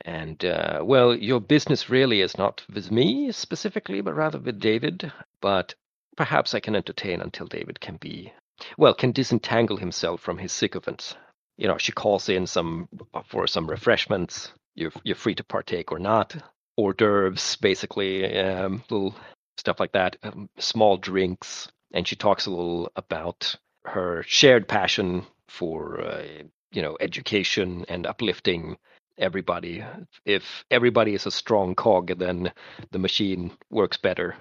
And 0.04 0.44
uh, 0.44 0.80
well, 0.82 1.14
your 1.14 1.40
business 1.40 1.88
really 1.88 2.20
is 2.20 2.36
not 2.36 2.62
with 2.72 2.90
me 2.90 3.32
specifically, 3.32 4.00
but 4.00 4.14
rather 4.14 4.38
with 4.38 4.60
David. 4.60 5.12
But 5.40 5.74
perhaps 6.16 6.54
I 6.54 6.60
can 6.60 6.76
entertain 6.76 7.20
until 7.20 7.46
David 7.46 7.80
can 7.80 7.96
be 7.96 8.32
well, 8.78 8.94
can 8.94 9.12
disentangle 9.12 9.76
himself 9.76 10.20
from 10.20 10.38
his 10.38 10.52
sycophants. 10.52 11.16
You 11.56 11.68
know, 11.68 11.78
she 11.78 11.92
calls 11.92 12.28
in 12.28 12.46
some 12.46 12.88
for 13.26 13.46
some 13.46 13.68
refreshments. 13.68 14.52
You're 14.74 14.92
you're 15.04 15.16
free 15.16 15.34
to 15.36 15.44
partake 15.44 15.92
or 15.92 15.98
not. 15.98 16.36
Hors 16.76 16.94
d'oeuvres, 16.94 17.56
basically, 17.56 18.36
um, 18.36 18.82
little 18.90 19.14
stuff 19.56 19.78
like 19.78 19.92
that. 19.92 20.16
Um, 20.22 20.50
small 20.58 20.96
drinks, 20.96 21.68
and 21.92 22.06
she 22.06 22.16
talks 22.16 22.46
a 22.46 22.50
little 22.50 22.90
about 22.96 23.56
her 23.84 24.24
shared 24.26 24.66
passion 24.66 25.24
for 25.48 26.00
uh, 26.00 26.24
you 26.72 26.82
know 26.82 26.96
education 27.00 27.84
and 27.88 28.06
uplifting 28.06 28.76
everybody. 29.18 29.84
If 30.24 30.64
everybody 30.70 31.14
is 31.14 31.26
a 31.26 31.30
strong 31.30 31.74
cog, 31.74 32.18
then 32.18 32.52
the 32.90 32.98
machine 32.98 33.52
works 33.70 33.96
better. 33.96 34.36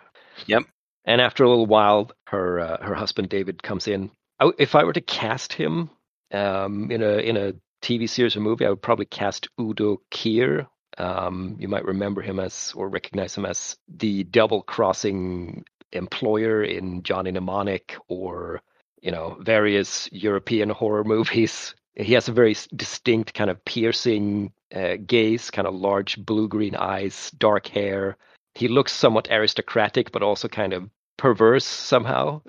Yep. 0.47 0.63
And 1.05 1.21
after 1.21 1.43
a 1.43 1.49
little 1.49 1.65
while, 1.65 2.11
her 2.27 2.59
uh, 2.59 2.83
her 2.83 2.95
husband 2.95 3.29
David 3.29 3.61
comes 3.61 3.87
in. 3.87 4.11
I, 4.39 4.51
if 4.57 4.75
I 4.75 4.83
were 4.83 4.93
to 4.93 5.01
cast 5.01 5.53
him 5.53 5.89
um, 6.31 6.89
in 6.91 7.01
a 7.01 7.17
in 7.17 7.37
a 7.37 7.53
TV 7.81 8.09
series 8.09 8.35
or 8.35 8.39
movie, 8.39 8.65
I 8.65 8.69
would 8.69 8.81
probably 8.81 9.05
cast 9.05 9.49
Udo 9.59 10.01
Kier. 10.11 10.67
Um, 10.97 11.57
you 11.59 11.67
might 11.67 11.85
remember 11.85 12.21
him 12.21 12.39
as 12.39 12.71
or 12.75 12.87
recognize 12.87 13.35
him 13.35 13.45
as 13.45 13.75
the 13.87 14.23
double 14.23 14.61
crossing 14.61 15.65
employer 15.91 16.63
in 16.63 17.03
Johnny 17.03 17.31
Mnemonic 17.31 17.95
or 18.07 18.61
you 19.03 19.11
know 19.11 19.37
various 19.41 20.09
European 20.11 20.69
horror 20.69 21.03
movies. 21.03 21.75
He 21.95 22.13
has 22.13 22.27
a 22.27 22.31
very 22.31 22.55
distinct 22.75 23.35
kind 23.35 23.51
of 23.51 23.63
piercing 23.65 24.51
uh, 24.73 24.95
gaze, 25.05 25.51
kind 25.51 25.67
of 25.67 25.75
large 25.75 26.17
blue 26.17 26.47
green 26.47 26.75
eyes, 26.75 27.29
dark 27.37 27.67
hair. 27.67 28.17
He 28.55 28.67
looks 28.67 28.91
somewhat 28.93 29.27
aristocratic, 29.29 30.11
but 30.11 30.23
also 30.23 30.47
kind 30.47 30.73
of 30.73 30.89
perverse 31.17 31.65
somehow. 31.65 32.41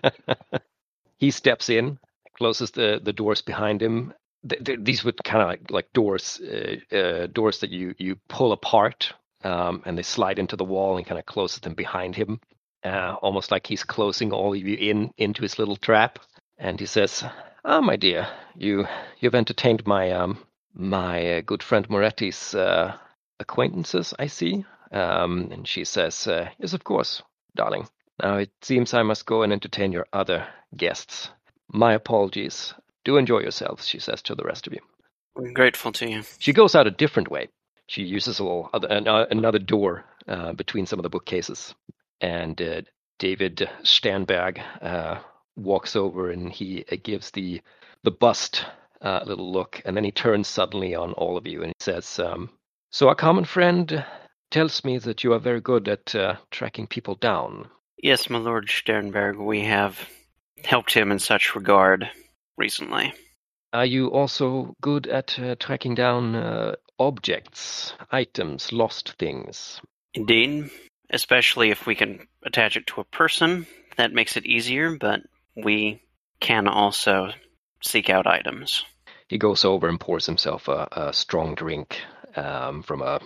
he 1.18 1.30
steps 1.30 1.68
in, 1.68 2.00
closes 2.36 2.72
the, 2.72 3.00
the 3.00 3.12
doors 3.12 3.40
behind 3.40 3.80
him. 3.80 4.14
these 4.42 5.04
would 5.04 5.22
kind 5.22 5.42
of 5.42 5.48
like, 5.48 5.70
like 5.70 5.92
doors, 5.92 6.40
uh, 6.40 6.96
uh, 6.96 7.26
doors 7.28 7.60
that 7.60 7.70
you 7.70 7.94
you 7.98 8.16
pull 8.28 8.50
apart, 8.50 9.12
um, 9.44 9.82
and 9.86 9.96
they 9.96 10.02
slide 10.02 10.40
into 10.40 10.56
the 10.56 10.64
wall 10.64 10.96
and 10.96 11.06
kind 11.06 11.20
of 11.20 11.26
closes 11.26 11.60
them 11.60 11.74
behind 11.74 12.16
him 12.16 12.40
uh, 12.84 13.16
almost 13.22 13.50
like 13.50 13.66
he's 13.66 13.84
closing 13.84 14.32
all 14.32 14.54
of 14.54 14.58
you 14.58 14.76
in 14.76 15.12
into 15.16 15.42
his 15.42 15.58
little 15.58 15.76
trap. 15.76 16.18
And 16.58 16.78
he 16.78 16.86
says, 16.86 17.24
"Ah, 17.64 17.80
my 17.80 17.96
dear, 17.96 18.28
you 18.56 18.86
you've 19.18 19.34
entertained 19.34 19.86
my 19.86 20.12
um 20.12 20.38
my 20.74 21.38
uh, 21.38 21.40
good 21.40 21.62
friend 21.62 21.88
Moretti's 21.88 22.54
uh, 22.54 22.96
acquaintances, 23.38 24.14
I 24.18 24.26
see." 24.26 24.64
Um, 24.92 25.50
and 25.52 25.66
she 25.68 25.84
says, 25.84 26.26
uh, 26.26 26.48
"Yes, 26.58 26.72
of 26.72 26.84
course, 26.84 27.22
darling. 27.54 27.88
Now 28.22 28.36
it 28.36 28.50
seems 28.62 28.94
I 28.94 29.02
must 29.02 29.26
go 29.26 29.42
and 29.42 29.52
entertain 29.52 29.92
your 29.92 30.06
other 30.12 30.46
guests. 30.76 31.30
My 31.72 31.94
apologies. 31.94 32.74
Do 33.04 33.16
enjoy 33.16 33.40
yourselves," 33.40 33.86
she 33.86 33.98
says 33.98 34.22
to 34.22 34.34
the 34.34 34.44
rest 34.44 34.66
of 34.66 34.74
you. 34.74 34.80
I'm 35.36 35.54
grateful 35.54 35.92
to 35.92 36.10
you. 36.10 36.22
She 36.38 36.52
goes 36.52 36.74
out 36.74 36.86
a 36.86 36.90
different 36.90 37.30
way. 37.30 37.48
She 37.86 38.02
uses 38.02 38.38
a 38.38 38.44
little 38.44 38.68
other, 38.72 38.88
another 39.30 39.58
door 39.58 40.04
uh, 40.28 40.52
between 40.52 40.86
some 40.86 40.98
of 40.98 41.02
the 41.02 41.08
bookcases 41.08 41.74
and 42.20 42.60
uh, 42.60 42.82
David 43.18 43.68
Stanberg 43.82 44.60
uh, 44.82 45.20
walks 45.56 45.96
over 45.96 46.30
and 46.30 46.52
he 46.52 46.84
uh, 46.90 46.96
gives 47.02 47.30
the 47.30 47.60
the 48.02 48.10
bust 48.10 48.64
uh, 49.02 49.20
a 49.22 49.26
little 49.26 49.52
look, 49.52 49.82
and 49.84 49.96
then 49.96 50.04
he 50.04 50.12
turns 50.12 50.48
suddenly 50.48 50.94
on 50.94 51.12
all 51.12 51.36
of 51.36 51.46
you 51.46 51.62
and 51.62 51.68
he 51.68 51.84
says, 51.84 52.18
um, 52.18 52.50
"So 52.90 53.08
our 53.08 53.14
common 53.14 53.44
friend 53.44 54.04
tells 54.50 54.84
me 54.84 54.98
that 54.98 55.24
you 55.24 55.32
are 55.32 55.38
very 55.38 55.60
good 55.60 55.88
at 55.88 56.14
uh, 56.14 56.36
tracking 56.50 56.86
people 56.86 57.14
down. 57.14 57.68
Yes, 58.02 58.28
my 58.28 58.38
lord 58.38 58.68
Sternberg, 58.68 59.36
we 59.36 59.64
have 59.64 59.98
helped 60.64 60.92
him 60.92 61.12
in 61.12 61.18
such 61.18 61.54
regard 61.54 62.10
recently. 62.56 63.14
Are 63.72 63.86
you 63.86 64.08
also 64.08 64.74
good 64.80 65.06
at 65.06 65.38
uh, 65.38 65.54
tracking 65.60 65.94
down 65.94 66.34
uh, 66.34 66.74
objects, 66.98 67.92
items, 68.10 68.72
lost 68.72 69.14
things? 69.18 69.80
Indeed, 70.14 70.70
especially 71.10 71.70
if 71.70 71.86
we 71.86 71.94
can 71.94 72.26
attach 72.42 72.76
it 72.76 72.86
to 72.88 73.00
a 73.00 73.04
person, 73.04 73.66
that 73.96 74.12
makes 74.12 74.36
it 74.36 74.46
easier, 74.46 74.96
but 74.96 75.20
we 75.56 76.02
can 76.40 76.68
also 76.68 77.30
seek 77.82 78.08
out 78.08 78.26
items. 78.26 78.84
He 79.28 79.38
goes 79.38 79.64
over 79.64 79.88
and 79.88 80.00
pours 80.00 80.26
himself 80.26 80.68
a, 80.68 80.88
a 80.92 81.12
strong 81.12 81.54
drink 81.54 81.98
um, 82.36 82.82
from 82.82 83.02
a 83.02 83.20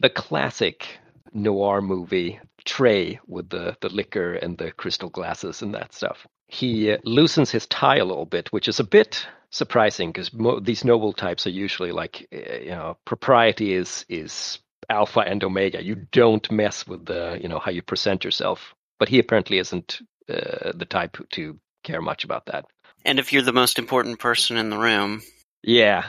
the 0.00 0.10
classic 0.10 0.86
noir 1.32 1.80
movie 1.80 2.38
tray 2.64 3.18
with 3.26 3.50
the, 3.50 3.76
the 3.80 3.88
liquor 3.88 4.34
and 4.34 4.56
the 4.58 4.70
crystal 4.70 5.08
glasses 5.08 5.62
and 5.62 5.74
that 5.74 5.92
stuff. 5.92 6.26
He 6.46 6.96
loosens 7.04 7.50
his 7.50 7.66
tie 7.66 7.96
a 7.96 8.04
little 8.04 8.26
bit, 8.26 8.52
which 8.52 8.68
is 8.68 8.80
a 8.80 8.84
bit 8.84 9.26
surprising 9.50 10.10
because 10.10 10.32
mo- 10.32 10.60
these 10.60 10.84
noble 10.84 11.12
types 11.12 11.46
are 11.46 11.50
usually 11.50 11.92
like, 11.92 12.28
uh, 12.32 12.56
you 12.56 12.70
know, 12.70 12.96
propriety 13.04 13.72
is 13.72 14.04
is 14.08 14.58
alpha 14.88 15.20
and 15.20 15.42
omega. 15.44 15.82
You 15.82 16.06
don't 16.12 16.50
mess 16.50 16.86
with 16.86 17.06
the, 17.06 17.38
you 17.40 17.48
know, 17.48 17.58
how 17.58 17.70
you 17.70 17.82
present 17.82 18.24
yourself. 18.24 18.74
But 18.98 19.08
he 19.08 19.18
apparently 19.18 19.58
isn't 19.58 20.00
uh, 20.28 20.72
the 20.74 20.86
type 20.88 21.16
to 21.32 21.58
care 21.84 22.02
much 22.02 22.24
about 22.24 22.46
that. 22.46 22.64
And 23.04 23.18
if 23.18 23.32
you're 23.32 23.42
the 23.42 23.52
most 23.52 23.78
important 23.78 24.18
person 24.18 24.56
in 24.56 24.70
the 24.70 24.78
room, 24.78 25.22
Yeah, 25.62 26.08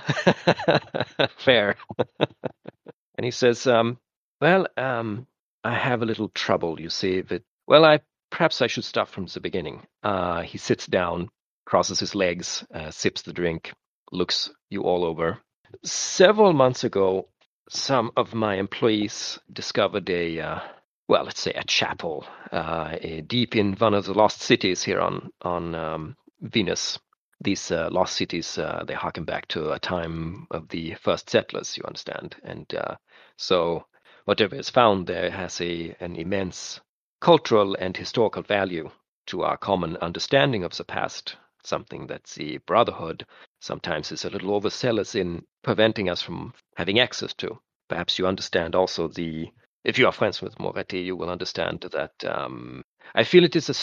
fair. 1.37 1.75
and 2.19 3.23
he 3.23 3.31
says, 3.31 3.65
um, 3.67 3.97
"Well, 4.41 4.67
um, 4.77 5.27
I 5.63 5.75
have 5.75 6.01
a 6.01 6.05
little 6.05 6.29
trouble, 6.29 6.79
you 6.79 6.89
see. 6.89 7.21
But 7.21 7.43
well, 7.67 7.85
I 7.85 7.99
perhaps 8.31 8.61
I 8.61 8.67
should 8.67 8.85
start 8.85 9.09
from 9.09 9.25
the 9.25 9.39
beginning." 9.39 9.85
Uh, 10.03 10.41
he 10.41 10.57
sits 10.57 10.85
down, 10.87 11.29
crosses 11.65 11.99
his 11.99 12.15
legs, 12.15 12.65
uh, 12.73 12.91
sips 12.91 13.23
the 13.23 13.33
drink, 13.33 13.73
looks 14.11 14.51
you 14.69 14.83
all 14.83 15.03
over. 15.03 15.39
Several 15.83 16.53
months 16.53 16.83
ago, 16.83 17.27
some 17.69 18.11
of 18.17 18.33
my 18.33 18.55
employees 18.55 19.39
discovered 19.53 20.09
a, 20.09 20.39
uh, 20.39 20.59
well, 21.07 21.23
let's 21.23 21.39
say 21.39 21.53
a 21.53 21.63
chapel, 21.63 22.25
uh, 22.51 22.97
eh, 22.99 23.21
deep 23.25 23.55
in 23.55 23.73
one 23.73 23.93
of 23.93 24.05
the 24.05 24.13
lost 24.13 24.41
cities 24.41 24.83
here 24.83 24.99
on 24.99 25.31
on 25.41 25.75
um, 25.75 26.17
Venus. 26.41 26.99
These 27.41 27.71
uh, 27.71 27.89
lost 27.91 28.15
cities 28.15 28.57
uh, 28.57 28.83
they 28.87 28.95
harken 28.95 29.23
back 29.23 29.47
to 29.49 29.71
a 29.71 29.79
time 29.79 30.47
of 30.51 30.67
the 30.69 30.95
first 30.95 31.29
settlers 31.29 31.77
you 31.77 31.83
understand? 31.85 32.35
And 32.43 32.73
uh, 32.73 32.95
so 33.37 33.85
whatever 34.25 34.55
is 34.55 34.69
found 34.69 35.07
there 35.07 35.31
has 35.31 35.61
a 35.61 35.95
an 35.99 36.15
immense 36.15 36.81
cultural 37.21 37.75
and 37.75 37.95
historical 37.95 38.41
value 38.43 38.89
to 39.27 39.43
our 39.43 39.57
common 39.57 39.95
understanding 39.97 40.63
of 40.63 40.75
the 40.75 40.83
past 40.83 41.37
something 41.63 42.07
that 42.07 42.23
the 42.35 42.57
brotherhood 42.59 43.25
sometimes 43.59 44.11
is 44.11 44.25
a 44.25 44.29
little 44.29 44.53
overzealous 44.53 45.15
in 45.15 45.43
preventing 45.63 46.09
us 46.09 46.21
from 46.21 46.53
having 46.75 46.99
access 46.99 47.33
to 47.33 47.59
perhaps 47.87 48.19
you 48.19 48.27
understand 48.27 48.75
also 48.75 49.07
the 49.07 49.47
if 49.83 49.97
you 49.97 50.05
are 50.05 50.11
friends 50.11 50.41
with 50.41 50.59
moretti 50.59 50.99
you 50.99 51.15
will 51.15 51.29
understand 51.29 51.81
that 51.91 52.13
um, 52.25 52.83
i 53.15 53.23
feel 53.23 53.43
it 53.43 53.55
is 53.55 53.69
a 53.69 53.75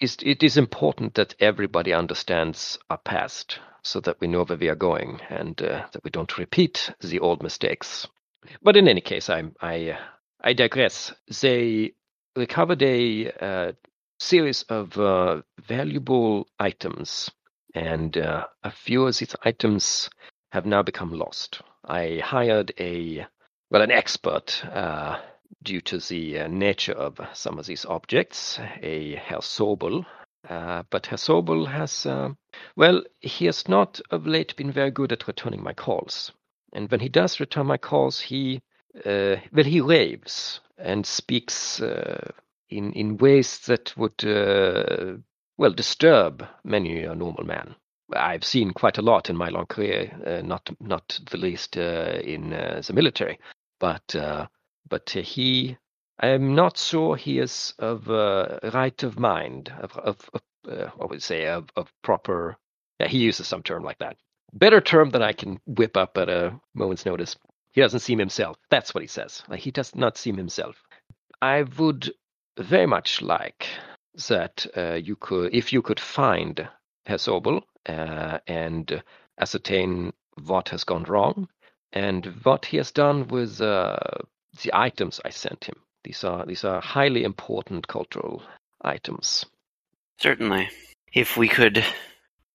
is 0.00 0.16
it 0.22 0.42
is 0.42 0.56
important 0.56 1.14
that 1.14 1.34
everybody 1.40 1.92
understands 1.92 2.78
our 2.90 2.98
past 2.98 3.58
so 3.82 4.00
that 4.00 4.20
we 4.20 4.26
know 4.26 4.44
where 4.44 4.58
we 4.58 4.68
are 4.68 4.74
going 4.74 5.20
and 5.30 5.62
uh, 5.62 5.86
that 5.92 6.04
we 6.04 6.10
don't 6.10 6.38
repeat 6.38 6.90
the 7.00 7.20
old 7.20 7.42
mistakes. 7.42 8.06
But 8.62 8.76
in 8.76 8.88
any 8.88 9.00
case, 9.00 9.30
I 9.30 9.44
I 9.60 9.98
I 10.40 10.52
digress. 10.52 11.14
They 11.40 11.92
recovered 12.36 12.82
a 12.82 13.30
uh, 13.32 13.72
series 14.18 14.62
of 14.64 14.98
uh, 14.98 15.42
valuable 15.66 16.48
items, 16.58 17.30
and 17.76 18.16
uh, 18.16 18.46
a 18.64 18.70
few 18.70 19.06
of 19.06 19.18
these 19.18 19.36
items 19.44 20.08
have 20.50 20.64
now 20.64 20.82
become 20.82 21.12
lost. 21.12 21.60
I 21.84 22.22
hired 22.24 22.72
a 22.80 23.26
well 23.70 23.82
an 23.82 23.90
expert 23.90 24.64
uh, 24.64 25.20
due 25.62 25.82
to 25.82 25.98
the 25.98 26.40
uh, 26.40 26.48
nature 26.48 26.94
of 26.94 27.20
some 27.34 27.58
of 27.58 27.66
these 27.66 27.84
objects, 27.84 28.58
a 28.82 29.16
Herr 29.16 29.40
Sobel. 29.40 30.06
Uh, 30.48 30.84
but 30.90 31.06
Herr 31.06 31.18
Sobel 31.18 31.66
has, 31.66 32.06
uh, 32.06 32.30
well, 32.76 33.02
he 33.20 33.44
has 33.46 33.68
not 33.68 34.00
of 34.10 34.26
late 34.26 34.56
been 34.56 34.72
very 34.72 34.90
good 34.90 35.12
at 35.12 35.26
returning 35.26 35.62
my 35.62 35.74
calls. 35.74 36.32
And 36.72 36.90
when 36.90 37.00
he 37.00 37.08
does 37.10 37.40
return 37.40 37.66
my 37.66 37.76
calls, 37.76 38.20
he, 38.20 38.62
uh, 39.04 39.36
well, 39.52 39.64
he 39.64 39.80
raves 39.80 40.60
and 40.78 41.04
speaks 41.04 41.80
in 41.80 42.92
in 42.92 43.18
ways 43.18 43.58
that 43.66 43.94
would, 43.96 44.24
uh, 44.24 45.18
well, 45.58 45.72
disturb 45.72 46.46
many 46.64 47.02
a 47.04 47.14
normal 47.14 47.44
man. 47.44 47.74
I've 48.14 48.44
seen 48.44 48.72
quite 48.72 48.98
a 48.98 49.02
lot 49.02 49.30
in 49.30 49.36
my 49.36 49.48
long 49.48 49.66
career, 49.66 50.42
not 50.44 50.70
not 50.80 51.18
the 51.30 51.38
least 51.38 51.76
in 51.76 52.50
the 52.50 52.92
military, 52.92 53.40
but 53.80 54.14
but 54.88 55.10
he 55.10 55.76
I'm 56.18 56.54
not 56.54 56.78
sure 56.78 57.16
he 57.16 57.38
is 57.38 57.74
of 57.78 58.10
uh, 58.10 58.58
right 58.72 59.02
of 59.02 59.18
mind, 59.18 59.70
of, 59.80 59.92
of, 59.98 60.30
of 60.32 60.42
uh, 60.66 60.90
what 60.96 61.10
would 61.10 61.22
say, 61.22 61.46
of, 61.46 61.68
of 61.76 61.92
proper. 62.02 62.56
Yeah, 62.98 63.08
he 63.08 63.18
uses 63.18 63.46
some 63.46 63.62
term 63.62 63.84
like 63.84 63.98
that. 63.98 64.16
Better 64.52 64.80
term 64.80 65.10
than 65.10 65.22
I 65.22 65.34
can 65.34 65.60
whip 65.66 65.96
up 65.96 66.16
at 66.16 66.30
a 66.30 66.58
moment's 66.72 67.04
notice. 67.04 67.36
He 67.72 67.82
doesn't 67.82 68.00
seem 68.00 68.18
himself. 68.18 68.56
That's 68.70 68.94
what 68.94 69.02
he 69.02 69.08
says. 69.08 69.42
Like 69.48 69.60
he 69.60 69.70
does 69.70 69.94
not 69.94 70.16
seem 70.16 70.38
himself. 70.38 70.76
I 71.42 71.64
would 71.78 72.10
very 72.58 72.86
much 72.86 73.20
like 73.20 73.66
that 74.28 74.66
uh, 74.76 74.94
you 74.94 75.16
could, 75.16 75.54
if 75.54 75.72
you 75.72 75.82
could 75.82 76.00
find 76.00 76.68
Herr 77.04 77.18
Sobel 77.18 77.62
uh, 77.88 78.38
and 78.46 79.02
ascertain 79.38 80.12
what 80.44 80.68
has 80.70 80.84
gone 80.84 81.04
wrong 81.04 81.48
and 81.92 82.26
what 82.42 82.64
he 82.66 82.76
has 82.76 82.92
done 82.92 83.28
with 83.28 83.60
uh, 83.60 83.96
the 84.62 84.70
items 84.74 85.20
I 85.24 85.30
sent 85.30 85.64
him. 85.64 85.76
These 86.04 86.24
are 86.24 86.46
these 86.46 86.64
are 86.64 86.80
highly 86.80 87.24
important 87.24 87.88
cultural 87.88 88.42
items. 88.80 89.44
Certainly. 90.18 90.68
If 91.12 91.36
we 91.36 91.48
could 91.48 91.84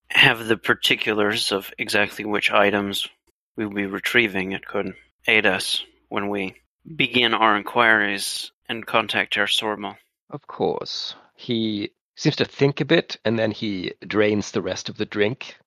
have 0.09 0.47
the 0.47 0.57
particulars 0.57 1.51
of 1.51 1.71
exactly 1.77 2.25
which 2.25 2.51
items 2.51 3.07
we 3.55 3.65
will 3.65 3.73
be 3.73 3.85
retrieving, 3.85 4.51
it 4.51 4.65
could 4.65 4.93
aid 5.27 5.45
us 5.45 5.83
when 6.09 6.29
we 6.29 6.55
begin 6.95 7.33
our 7.33 7.57
inquiries 7.57 8.51
and 8.67 8.85
contact 8.85 9.35
Herr 9.35 9.45
Sormel. 9.45 9.97
Of 10.29 10.47
course. 10.47 11.15
He 11.41 11.91
seems 12.15 12.35
to 12.35 12.45
think 12.45 12.81
a 12.81 12.85
bit 12.85 13.17
and 13.25 13.37
then 13.39 13.51
he 13.51 13.93
drains 14.05 14.51
the 14.51 14.61
rest 14.61 14.89
of 14.89 14.97
the 14.97 15.05
drink 15.05 15.57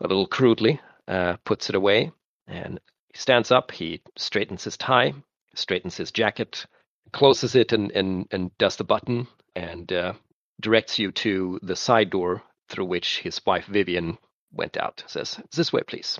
a 0.00 0.06
little 0.06 0.26
crudely, 0.26 0.80
uh, 1.08 1.36
puts 1.44 1.68
it 1.68 1.74
away, 1.74 2.12
and 2.46 2.80
he 3.12 3.18
stands 3.18 3.50
up, 3.50 3.70
he 3.72 4.00
straightens 4.16 4.64
his 4.64 4.76
tie, 4.76 5.14
straightens 5.54 5.96
his 5.96 6.12
jacket, 6.12 6.66
closes 7.12 7.54
it, 7.54 7.72
and 7.72 7.90
and, 7.92 8.26
and 8.30 8.56
does 8.58 8.76
the 8.76 8.84
button, 8.84 9.26
and 9.54 9.92
uh, 9.92 10.12
directs 10.60 10.98
you 10.98 11.12
to 11.12 11.58
the 11.62 11.76
side 11.76 12.10
door 12.10 12.42
through 12.68 12.86
which 12.86 13.20
his 13.20 13.40
wife 13.46 13.66
Vivian 13.66 14.18
went 14.52 14.76
out. 14.76 15.04
Says, 15.06 15.40
"This 15.52 15.72
way, 15.72 15.82
please." 15.86 16.18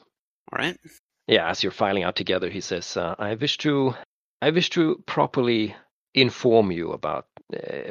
All 0.52 0.58
right. 0.58 0.78
Yeah, 1.26 1.48
as 1.48 1.62
you're 1.62 1.72
filing 1.72 2.04
out 2.04 2.16
together, 2.16 2.50
he 2.50 2.60
says, 2.60 2.96
uh, 2.96 3.14
"I 3.18 3.34
wish 3.34 3.58
to, 3.58 3.94
I 4.42 4.50
wish 4.50 4.70
to 4.70 5.02
properly 5.06 5.74
inform 6.14 6.70
you 6.70 6.92
about, 6.92 7.26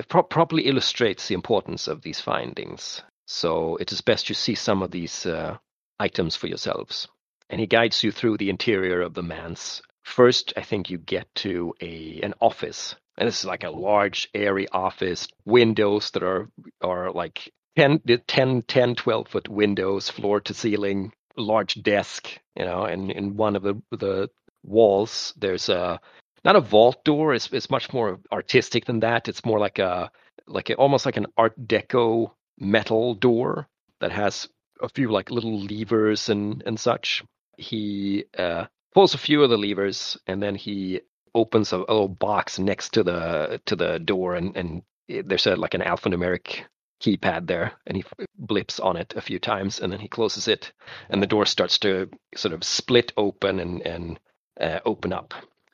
pro- 0.07 0.23
properly 0.23 0.63
illustrates 0.63 1.27
the 1.27 1.35
importance 1.35 1.87
of 1.87 2.01
these 2.01 2.19
findings. 2.19 3.01
So 3.25 3.77
it 3.77 3.91
is 3.91 4.01
best 4.01 4.29
you 4.29 4.35
see 4.35 4.55
some 4.55 4.81
of 4.83 4.91
these 4.91 5.25
uh, 5.25 5.57
items 5.99 6.35
for 6.35 6.47
yourselves." 6.47 7.07
And 7.49 7.59
he 7.59 7.67
guides 7.67 8.03
you 8.03 8.11
through 8.11 8.37
the 8.37 8.49
interior 8.49 9.01
of 9.01 9.13
the 9.13 9.23
manse. 9.23 9.81
first 10.03 10.53
i 10.57 10.61
think 10.61 10.89
you 10.89 10.97
get 10.97 11.33
to 11.33 11.73
a 11.81 12.19
an 12.21 12.33
office 12.41 12.95
and 13.17 13.27
this 13.27 13.39
is 13.39 13.45
like 13.45 13.63
a 13.63 13.69
large 13.69 14.29
airy 14.33 14.67
office 14.69 15.27
windows 15.45 16.11
that 16.11 16.23
are 16.23 16.49
are 16.81 17.11
like 17.11 17.51
10 17.77 18.01
10 18.27 18.61
10 18.63 18.95
12 18.95 19.27
foot 19.27 19.49
windows 19.49 20.09
floor 20.09 20.41
to 20.41 20.53
ceiling 20.53 21.11
large 21.37 21.81
desk 21.81 22.37
you 22.55 22.65
know 22.65 22.83
and 22.83 23.11
in 23.11 23.35
one 23.35 23.55
of 23.55 23.63
the 23.63 23.81
the 23.91 24.29
walls 24.63 25.33
there's 25.37 25.69
a 25.69 25.99
not 26.43 26.55
a 26.55 26.61
vault 26.61 27.03
door 27.03 27.33
it's, 27.33 27.51
it's 27.51 27.69
much 27.69 27.91
more 27.93 28.19
artistic 28.31 28.85
than 28.85 28.99
that 28.99 29.27
it's 29.27 29.45
more 29.45 29.59
like 29.59 29.79
a 29.79 30.11
like 30.47 30.69
a, 30.69 30.75
almost 30.75 31.05
like 31.05 31.17
an 31.17 31.27
art 31.37 31.53
deco 31.67 32.31
metal 32.59 33.15
door 33.15 33.67
that 33.99 34.11
has 34.11 34.47
a 34.81 34.89
few 34.89 35.09
like 35.09 35.31
little 35.31 35.59
levers 35.59 36.29
and 36.29 36.63
and 36.65 36.79
such 36.79 37.23
he 37.57 38.25
uh, 38.37 38.65
pulls 38.93 39.13
a 39.13 39.19
few 39.19 39.43
of 39.43 39.49
the 39.49 39.57
levers, 39.57 40.17
and 40.27 40.41
then 40.41 40.55
he 40.55 41.01
opens 41.35 41.73
a, 41.73 41.77
a 41.77 41.79
little 41.79 42.07
box 42.07 42.59
next 42.59 42.93
to 42.93 43.03
the 43.03 43.61
to 43.65 43.75
the 43.75 43.99
door, 43.99 44.35
and 44.35 44.55
and 44.55 44.83
there's 45.07 45.47
a 45.47 45.55
like 45.55 45.73
an 45.73 45.81
alphanumeric 45.81 46.63
keypad 47.01 47.47
there, 47.47 47.73
and 47.85 47.97
he 47.97 48.03
blips 48.37 48.79
on 48.79 48.97
it 48.97 49.13
a 49.15 49.21
few 49.21 49.39
times, 49.39 49.79
and 49.79 49.91
then 49.91 49.99
he 49.99 50.07
closes 50.07 50.47
it, 50.47 50.71
and 51.09 51.21
the 51.21 51.27
door 51.27 51.45
starts 51.45 51.77
to 51.79 52.09
sort 52.35 52.53
of 52.53 52.63
split 52.63 53.11
open 53.17 53.59
and 53.59 53.81
and 53.85 54.19
uh, 54.59 54.79
open 54.85 55.13
up. 55.13 55.33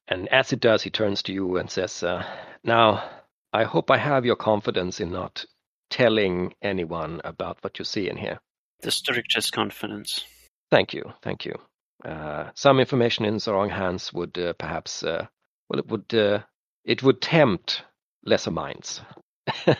And 0.09 0.27
as 0.29 0.51
it 0.51 0.59
does, 0.59 0.83
he 0.83 0.89
turns 0.89 1.23
to 1.23 1.33
you 1.33 1.57
and 1.57 1.69
says, 1.69 2.03
uh, 2.03 2.23
"Now, 2.63 3.07
I 3.53 3.63
hope 3.63 3.89
I 3.91 3.97
have 3.97 4.25
your 4.25 4.35
confidence 4.35 4.99
in 4.99 5.11
not 5.11 5.45
telling 5.89 6.53
anyone 6.61 7.21
about 7.23 7.57
what 7.61 7.79
you 7.79 7.85
see 7.85 8.09
in 8.09 8.17
here. 8.17 8.39
The 8.81 8.91
strictest 8.91 9.51
confidence. 9.51 10.23
Thank 10.71 10.93
you, 10.93 11.03
thank 11.21 11.45
you. 11.45 11.55
Uh, 12.05 12.51
some 12.55 12.79
information 12.79 13.25
in 13.25 13.37
the 13.37 13.53
wrong 13.53 13.69
hands 13.69 14.13
would 14.13 14.37
uh, 14.37 14.53
perhaps, 14.53 15.03
uh, 15.03 15.25
well, 15.67 15.79
it 15.79 15.87
would, 15.87 16.13
uh, 16.13 16.39
it 16.85 17.03
would 17.03 17.21
tempt 17.21 17.83
lesser 18.23 18.51
minds. 18.51 19.01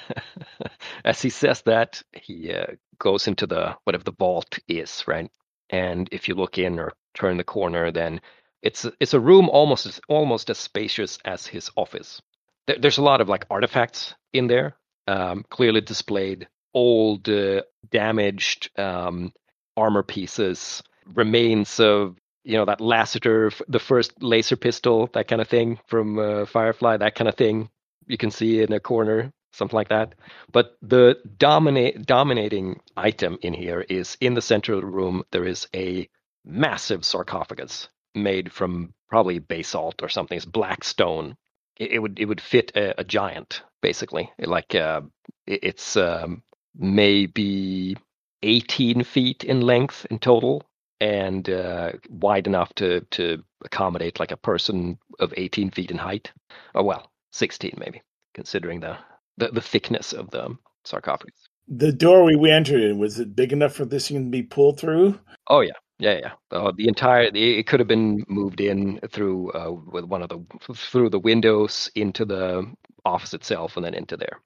As 1.06 1.22
he 1.22 1.30
says 1.30 1.62
that, 1.62 2.02
he 2.12 2.52
uh, 2.52 2.66
goes 2.98 3.28
into 3.28 3.48
the 3.48 3.78
whatever 3.84 4.04
the 4.04 4.12
vault 4.18 4.60
is, 4.68 5.04
right? 5.08 5.30
And 5.70 6.10
if 6.12 6.28
you 6.28 6.34
look 6.34 6.58
in 6.58 6.80
or 6.80 6.94
turn 7.14 7.38
the 7.38 7.44
corner, 7.44 7.92
then 7.92 8.20
it's 8.62 8.86
it's 9.00 9.14
a 9.14 9.20
room 9.20 9.50
almost 9.50 9.86
as, 9.86 10.02
almost 10.08 10.50
as 10.50 10.58
spacious 10.58 11.18
as 11.26 11.48
his 11.48 11.70
office. 11.76 12.22
There, 12.68 12.78
there's 12.80 12.98
a 12.98 13.04
lot 13.04 13.22
of 13.22 13.30
like 13.30 13.46
artifacts 13.50 14.14
in 14.34 14.48
there, 14.48 14.76
um, 15.08 15.46
clearly 15.50 15.82
displayed, 15.82 16.48
old, 16.74 17.30
uh, 17.30 17.64
damaged 17.90 18.70
um, 18.78 19.34
armor 19.78 20.04
pieces, 20.04 20.84
remains 21.06 21.80
of 21.80 22.18
you 22.44 22.58
know 22.58 22.66
that 22.66 22.82
Lassiter, 22.82 23.52
the 23.68 23.80
first 23.80 24.22
laser 24.22 24.56
pistol, 24.56 25.10
that 25.14 25.28
kind 25.28 25.42
of 25.42 25.48
thing 25.48 25.80
from 25.88 26.20
uh, 26.20 26.46
Firefly, 26.46 26.98
that 26.98 27.16
kind 27.16 27.28
of 27.28 27.36
thing. 27.36 27.70
You 28.08 28.18
can 28.18 28.32
see 28.32 28.62
in 28.62 28.74
a 28.74 28.80
corner, 28.80 29.32
something 29.54 29.76
like 29.76 29.90
that. 29.90 30.16
But 30.52 30.78
the 30.82 31.18
dominate 31.38 32.06
dominating 32.06 32.82
item 32.98 33.38
in 33.42 33.54
here 33.54 33.82
is 33.82 34.18
in 34.20 34.34
the 34.34 34.42
the 34.42 34.86
room. 34.86 35.24
There 35.32 35.46
is 35.46 35.68
a 35.76 36.10
massive 36.44 37.06
sarcophagus 37.06 37.90
made 38.16 38.52
from 38.52 38.94
probably 39.08 39.40
basalt 39.40 40.02
or 40.02 40.10
something. 40.10 40.36
It's 40.36 40.46
black 40.46 40.84
stone. 40.84 41.36
It, 41.78 41.92
it 41.94 42.00
would 42.00 42.20
it 42.20 42.26
would 42.26 42.42
fit 42.42 42.72
a, 42.76 43.02
a 43.02 43.04
giant 43.04 43.64
basically. 43.82 44.32
Like 44.40 44.76
uh, 44.76 45.02
it, 45.46 45.60
it's 45.64 45.98
um, 45.98 46.44
maybe 46.76 47.98
18 48.44 49.04
feet 49.04 49.44
in 49.44 49.62
length 49.62 50.06
in 50.10 50.20
total 50.20 50.64
and 51.02 51.50
uh, 51.50 51.94
wide 52.10 52.48
enough 52.48 52.74
to 52.76 53.02
to 53.12 53.44
accommodate 53.64 54.20
like 54.20 54.32
a 54.32 54.38
person 54.38 54.98
of 55.20 55.34
18 55.36 55.72
feet 55.72 55.92
in 55.92 55.98
height. 55.98 56.32
Oh 56.76 56.84
well, 56.84 57.12
16 57.32 57.76
maybe, 57.78 58.02
considering 58.34 58.80
the 58.80 58.98
the, 59.38 59.50
the 59.50 59.62
thickness 59.62 60.14
of 60.14 60.30
the 60.32 60.58
sarcophagus. 60.84 61.48
The 61.68 61.92
door 61.92 62.24
we 62.24 62.52
entered 62.52 62.82
in 62.82 62.98
was 62.98 63.20
it 63.20 63.36
big 63.36 63.54
enough 63.54 63.74
for 63.74 63.86
this 63.86 64.08
thing 64.08 64.26
to 64.26 64.30
be 64.30 64.44
pulled 64.44 64.80
through? 64.80 65.20
Oh 65.48 65.62
yeah, 65.62 65.74
yeah, 66.00 66.20
yeah. 66.22 66.32
Uh, 66.52 66.72
the 66.76 66.88
entire 66.88 67.30
it 67.34 67.68
could 67.68 67.80
have 67.82 67.88
been 67.90 68.24
moved 68.28 68.62
in 68.62 69.00
through 69.12 69.52
uh, 69.52 69.72
with 69.72 70.06
one 70.06 70.24
of 70.24 70.30
the 70.30 70.40
through 70.76 71.10
the 71.10 71.20
windows 71.20 71.92
into 71.96 72.26
the 72.26 72.72
office 73.06 73.34
itself 73.34 73.78
and 73.78 73.86
then 73.86 73.94
into 73.96 74.18
there. 74.18 74.40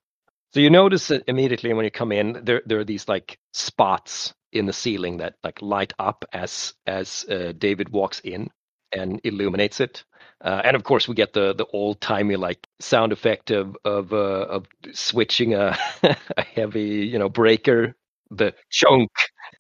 So 0.53 0.59
you 0.61 0.69
notice 0.71 1.07
that 1.09 1.23
immediately 1.27 1.73
when 1.73 1.85
you 1.85 1.91
come 1.91 2.11
in, 2.11 2.41
there 2.45 2.61
there 2.65 2.79
are 2.79 2.85
these 2.85 3.07
like 3.07 3.39
spots 3.53 4.33
in 4.53 4.65
the 4.65 4.73
ceiling 4.73 5.17
that 5.17 5.35
like 5.43 5.61
light 5.61 5.93
up 5.99 6.25
as 6.33 6.73
as 6.87 7.25
uh, 7.29 7.53
David 7.57 7.89
walks 7.89 8.19
in 8.21 8.49
and 8.91 9.21
illuminates 9.23 9.79
it. 9.81 10.03
Uh, 10.43 10.61
and 10.65 10.75
of 10.75 10.83
course, 10.83 11.07
we 11.07 11.15
get 11.15 11.33
the 11.33 11.53
the 11.53 11.65
old 11.73 12.01
timey 12.01 12.35
like 12.35 12.67
sound 12.79 13.11
effect 13.13 13.51
of 13.51 13.77
of 13.85 14.13
uh, 14.13 14.45
of 14.49 14.65
switching 14.93 15.53
a, 15.55 15.77
a 16.37 16.43
heavy 16.43 17.07
you 17.07 17.19
know 17.19 17.29
breaker, 17.29 17.95
the 18.31 18.53
chunk. 18.71 19.11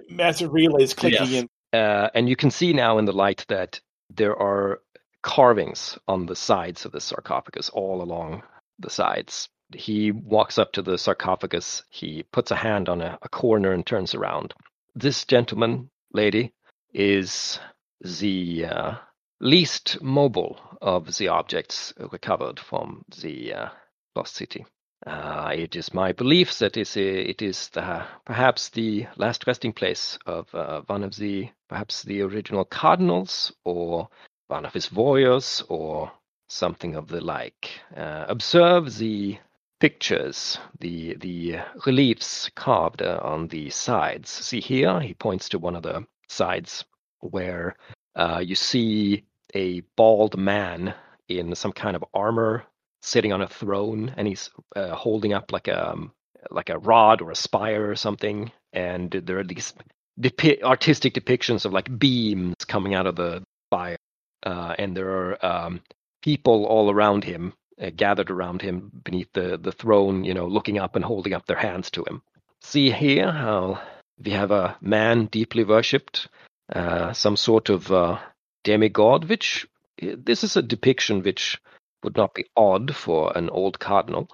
Massive 0.09 0.53
relays 0.53 0.93
clicking 0.93 1.31
Yes. 1.31 1.33
in. 1.33 1.49
Uh, 1.73 2.09
and 2.13 2.29
you 2.29 2.35
can 2.35 2.51
see 2.51 2.71
now 2.71 2.99
in 2.99 3.05
the 3.05 3.11
light 3.11 3.45
that 3.49 3.81
there 4.15 4.35
are 4.35 4.79
carvings 5.23 5.97
on 6.07 6.27
the 6.27 6.35
sides 6.35 6.85
of 6.85 6.91
the 6.91 7.01
sarcophagus, 7.01 7.69
all 7.69 8.03
along 8.03 8.43
the 8.77 8.89
sides. 8.89 9.49
He 9.73 10.11
walks 10.11 10.59
up 10.59 10.73
to 10.73 10.83
the 10.83 10.97
sarcophagus. 10.97 11.83
He 11.89 12.23
puts 12.31 12.51
a 12.51 12.55
hand 12.55 12.89
on 12.89 13.01
a, 13.01 13.17
a 13.23 13.29
corner 13.29 13.71
and 13.71 13.85
turns 13.85 14.13
around. 14.13 14.53
This 14.93 15.25
gentleman, 15.25 15.89
lady, 16.11 16.53
is 16.93 17.59
the 18.01 18.65
uh, 18.65 18.95
least 19.39 20.01
mobile 20.01 20.59
of 20.81 21.17
the 21.17 21.29
objects 21.29 21.93
recovered 22.11 22.59
from 22.59 23.03
the 23.21 23.53
uh, 23.53 23.69
lost 24.15 24.35
city. 24.35 24.65
Uh, 25.05 25.51
it 25.53 25.75
is 25.75 25.93
my 25.93 26.13
belief 26.13 26.57
that 26.59 26.77
is 26.77 26.95
it 26.95 27.41
is 27.41 27.69
the, 27.69 28.05
perhaps 28.25 28.69
the 28.69 29.05
last 29.17 29.45
resting 29.45 29.73
place 29.73 30.17
of 30.25 30.53
uh, 30.55 30.81
one 30.87 31.03
of 31.03 31.15
the 31.17 31.49
perhaps 31.67 32.03
the 32.03 32.21
original 32.21 32.63
cardinals 32.63 33.51
or 33.65 34.07
one 34.47 34.65
of 34.65 34.73
his 34.73 34.91
warriors 34.91 35.63
or 35.67 36.11
something 36.47 36.95
of 36.95 37.07
the 37.07 37.19
like. 37.19 37.69
Uh, 37.95 38.25
observe 38.29 38.97
the 38.97 39.37
pictures, 39.79 40.57
the 40.79 41.15
the 41.15 41.57
reliefs 41.85 42.49
carved 42.55 43.01
uh, 43.01 43.19
on 43.21 43.47
the 43.47 43.69
sides. 43.69 44.29
See 44.29 44.61
here, 44.61 45.01
he 45.01 45.13
points 45.13 45.49
to 45.49 45.59
one 45.59 45.75
of 45.75 45.83
the 45.83 46.05
sides 46.29 46.85
where 47.19 47.75
uh, 48.15 48.41
you 48.43 48.55
see 48.55 49.25
a 49.53 49.81
bald 49.97 50.37
man 50.37 50.93
in 51.27 51.55
some 51.55 51.73
kind 51.73 51.95
of 51.95 52.05
armor 52.13 52.63
sitting 53.03 53.33
on 53.33 53.41
a 53.41 53.47
throne, 53.47 54.13
and 54.17 54.27
he's 54.27 54.49
uh, 54.75 54.95
holding 54.95 55.33
up 55.33 55.51
like 55.51 55.67
a 55.67 55.91
um, 55.91 56.11
like 56.49 56.69
a 56.69 56.79
rod 56.79 57.21
or 57.21 57.31
a 57.31 57.35
spire 57.35 57.89
or 57.89 57.95
something. 57.95 58.51
And 58.71 59.11
there 59.11 59.39
are 59.39 59.43
these 59.43 59.73
depi- 60.19 60.63
artistic 60.63 61.13
depictions 61.13 61.65
of 61.65 61.73
like 61.73 61.99
beams 61.99 62.55
coming 62.65 62.95
out 62.95 63.05
of 63.05 63.15
the 63.15 63.43
spire, 63.67 63.97
uh, 64.43 64.73
and 64.79 64.97
there 64.97 65.09
are 65.09 65.45
um, 65.45 65.81
people 66.21 66.65
all 66.65 66.89
around 66.89 67.23
him, 67.23 67.53
uh, 67.79 67.91
gathered 67.95 68.31
around 68.31 68.61
him 68.61 68.91
beneath 69.03 69.31
the 69.33 69.57
the 69.57 69.71
throne, 69.71 70.23
you 70.23 70.33
know, 70.33 70.47
looking 70.47 70.79
up 70.79 70.95
and 70.95 71.05
holding 71.05 71.33
up 71.33 71.45
their 71.45 71.57
hands 71.57 71.91
to 71.91 72.03
him. 72.05 72.21
See 72.61 72.89
here 72.89 73.31
how 73.31 73.81
we 74.23 74.31
have 74.31 74.51
a 74.51 74.77
man 74.81 75.25
deeply 75.25 75.65
worshipped, 75.65 76.29
uh, 76.73 77.11
some 77.13 77.35
sort 77.35 77.69
of 77.69 77.91
uh, 77.91 78.19
demigod, 78.63 79.25
which 79.25 79.67
uh, 80.01 80.15
this 80.17 80.43
is 80.43 80.55
a 80.55 80.61
depiction 80.61 81.21
which 81.21 81.59
would 82.03 82.17
not 82.17 82.33
be 82.33 82.45
odd 82.55 82.95
for 82.95 83.35
an 83.37 83.49
old 83.49 83.79
cardinal, 83.79 84.29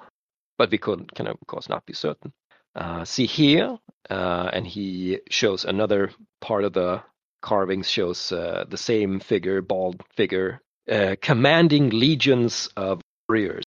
but 0.57 0.71
we 0.71 0.77
could, 0.77 1.13
can 1.15 1.27
of 1.27 1.37
course 1.47 1.69
not 1.69 1.85
be 1.85 1.93
certain. 1.93 2.33
Uh, 2.75 3.03
see 3.03 3.25
here, 3.25 3.77
uh, 4.09 4.49
and 4.53 4.65
he 4.65 5.19
shows 5.29 5.65
another 5.65 6.11
part 6.41 6.63
of 6.63 6.73
the 6.73 7.01
carvings 7.41 7.89
shows 7.89 8.31
uh, 8.31 8.65
the 8.69 8.77
same 8.77 9.19
figure, 9.19 9.61
bald 9.61 10.03
figure, 10.15 10.61
uh, 10.89 11.15
commanding 11.21 11.89
legions 11.89 12.69
of 12.75 13.01
warriors 13.27 13.63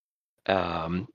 um, 0.46 1.08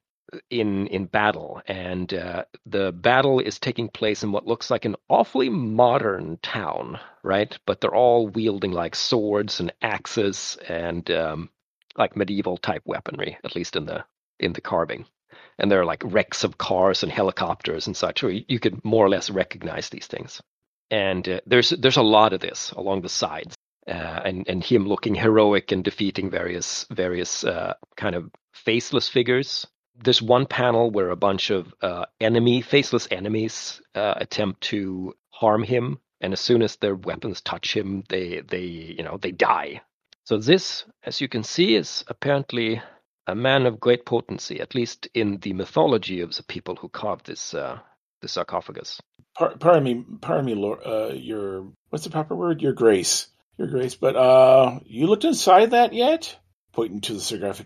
in 0.50 0.88
in 0.88 1.06
battle, 1.06 1.62
and 1.68 2.14
uh, 2.14 2.44
the 2.66 2.92
battle 2.92 3.40
is 3.40 3.60
taking 3.60 3.88
place 3.88 4.24
in 4.24 4.32
what 4.32 4.46
looks 4.46 4.70
like 4.70 4.86
an 4.86 4.96
awfully 5.10 5.50
modern 5.50 6.38
town, 6.42 7.00
right? 7.24 7.58
But 7.66 7.80
they're 7.80 7.96
all 7.96 8.28
wielding 8.28 8.72
like 8.72 8.96
swords 8.96 9.60
and 9.60 9.72
axes 9.82 10.58
and 10.68 11.10
um, 11.12 11.50
like 11.98 12.16
medieval 12.16 12.58
type 12.58 12.84
weaponry, 12.86 13.38
at 13.44 13.56
least 13.56 13.76
in 13.76 13.86
the 13.86 14.06
in 14.40 14.54
the 14.54 14.62
carving. 14.62 15.06
And 15.60 15.72
there 15.72 15.82
are 15.82 15.86
like 15.86 16.04
wrecks 16.06 16.44
of 16.44 16.58
cars 16.58 17.04
and 17.04 17.12
helicopters 17.12 17.88
and 17.88 17.98
such, 17.98 18.22
where 18.22 18.32
you, 18.32 18.60
could 18.60 18.84
more 18.86 19.06
or 19.06 19.10
less 19.10 19.30
recognize 19.30 19.90
these 19.90 20.08
things. 20.08 20.42
And 20.92 21.28
uh, 21.28 21.42
there's 21.46 21.72
there's 21.72 21.98
a 21.98 22.02
lot 22.04 22.34
of 22.34 22.40
this 22.40 22.72
along 22.72 23.02
the 23.02 23.10
sides, 23.10 23.56
uh, 23.88 24.22
and 24.26 24.48
and 24.48 24.64
him 24.64 24.88
looking 24.88 25.16
heroic 25.16 25.72
and 25.72 25.84
defeating 25.84 26.30
various 26.30 26.86
various 26.92 27.44
uh, 27.44 27.74
kind 27.96 28.16
of 28.16 28.32
faceless 28.54 29.10
figures. 29.10 29.68
There's 30.02 30.22
one 30.22 30.46
panel 30.46 30.92
where 30.92 31.10
a 31.10 31.16
bunch 31.16 31.50
of 31.50 31.74
uh, 31.82 32.06
enemy 32.22 32.62
faceless 32.62 33.08
enemies 33.10 33.82
uh, 33.96 34.14
attempt 34.18 34.62
to 34.62 35.16
harm 35.30 35.64
him, 35.64 36.00
and 36.22 36.34
as 36.34 36.40
soon 36.40 36.62
as 36.62 36.76
their 36.78 36.96
weapons 36.96 37.42
touch 37.42 37.76
him, 37.76 38.04
they 38.08 38.42
they 38.42 38.64
you 38.98 39.04
know 39.04 39.18
they 39.18 39.32
die. 39.32 39.82
So 40.28 40.38
this, 40.38 40.84
as 41.06 41.22
you 41.22 41.30
can 41.30 41.44
see, 41.44 41.76
is 41.76 42.04
apparently 42.10 42.82
a 43.28 43.34
man 43.34 43.66
of 43.66 43.80
great 43.80 44.06
potency, 44.06 44.60
at 44.60 44.76
least 44.76 45.08
in 45.14 45.38
the 45.38 45.54
mythology 45.54 46.20
of 46.20 46.36
the 46.36 46.44
people 46.44 46.76
who 46.76 46.90
carved 46.90 47.28
this 47.28 47.54
uh, 47.54 47.80
the 48.20 48.28
sarcophagus. 48.28 49.00
Par- 49.38 49.56
pardon 49.58 49.84
me, 49.86 50.06
pardon 50.20 50.46
me, 50.46 50.54
Lord, 50.54 50.80
uh, 50.86 51.14
your 51.14 51.72
what's 51.92 52.04
the 52.04 52.10
proper 52.10 52.36
word? 52.36 52.62
Your 52.62 52.74
grace, 52.74 53.28
your 53.58 53.70
grace. 53.70 53.96
But 53.96 54.18
uh, 54.18 54.82
you 54.84 55.08
looked 55.08 55.24
inside 55.24 55.72
that 55.72 55.94
yet? 55.94 56.38
Pointing 56.74 57.00
to 57.00 57.14
the 57.14 57.22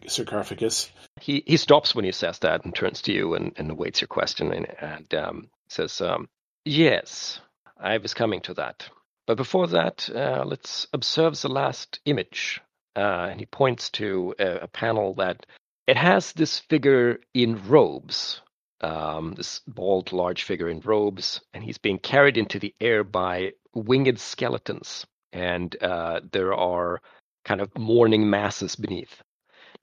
sarcophagus. 0.07 0.91
He 1.19 1.43
he 1.47 1.57
stops 1.57 1.95
when 1.95 2.05
he 2.05 2.11
says 2.11 2.37
that 2.39 2.63
and 2.63 2.75
turns 2.75 3.01
to 3.03 3.11
you 3.11 3.33
and, 3.33 3.53
and 3.57 3.71
awaits 3.71 4.01
your 4.01 4.07
question 4.07 4.53
and, 4.53 4.67
and 4.79 5.13
um, 5.15 5.49
says, 5.67 5.99
um, 5.99 6.29
"Yes, 6.63 7.39
I 7.75 7.97
was 7.97 8.13
coming 8.13 8.41
to 8.41 8.53
that. 8.53 8.87
But 9.27 9.37
before 9.37 9.67
that, 9.67 10.09
uh, 10.13 10.43
let's 10.45 10.87
observe 10.93 11.39
the 11.39 11.49
last 11.49 11.99
image." 12.05 12.61
Uh, 12.95 13.27
and 13.31 13.39
he 13.39 13.45
points 13.45 13.89
to 13.89 14.35
a, 14.37 14.63
a 14.63 14.67
panel 14.67 15.13
that 15.15 15.45
it 15.87 15.97
has 15.97 16.33
this 16.33 16.59
figure 16.59 17.19
in 17.33 17.67
robes, 17.67 18.41
um, 18.81 19.33
this 19.33 19.61
bald, 19.67 20.11
large 20.11 20.43
figure 20.43 20.69
in 20.69 20.81
robes, 20.81 21.41
and 21.53 21.63
he's 21.63 21.77
being 21.77 21.99
carried 21.99 22.37
into 22.37 22.59
the 22.59 22.75
air 22.81 23.03
by 23.03 23.53
winged 23.73 24.19
skeletons, 24.19 25.05
and 25.31 25.75
uh, 25.81 26.19
there 26.31 26.53
are 26.53 27.01
kind 27.45 27.61
of 27.61 27.77
mourning 27.77 28.29
masses 28.29 28.75
beneath. 28.75 29.21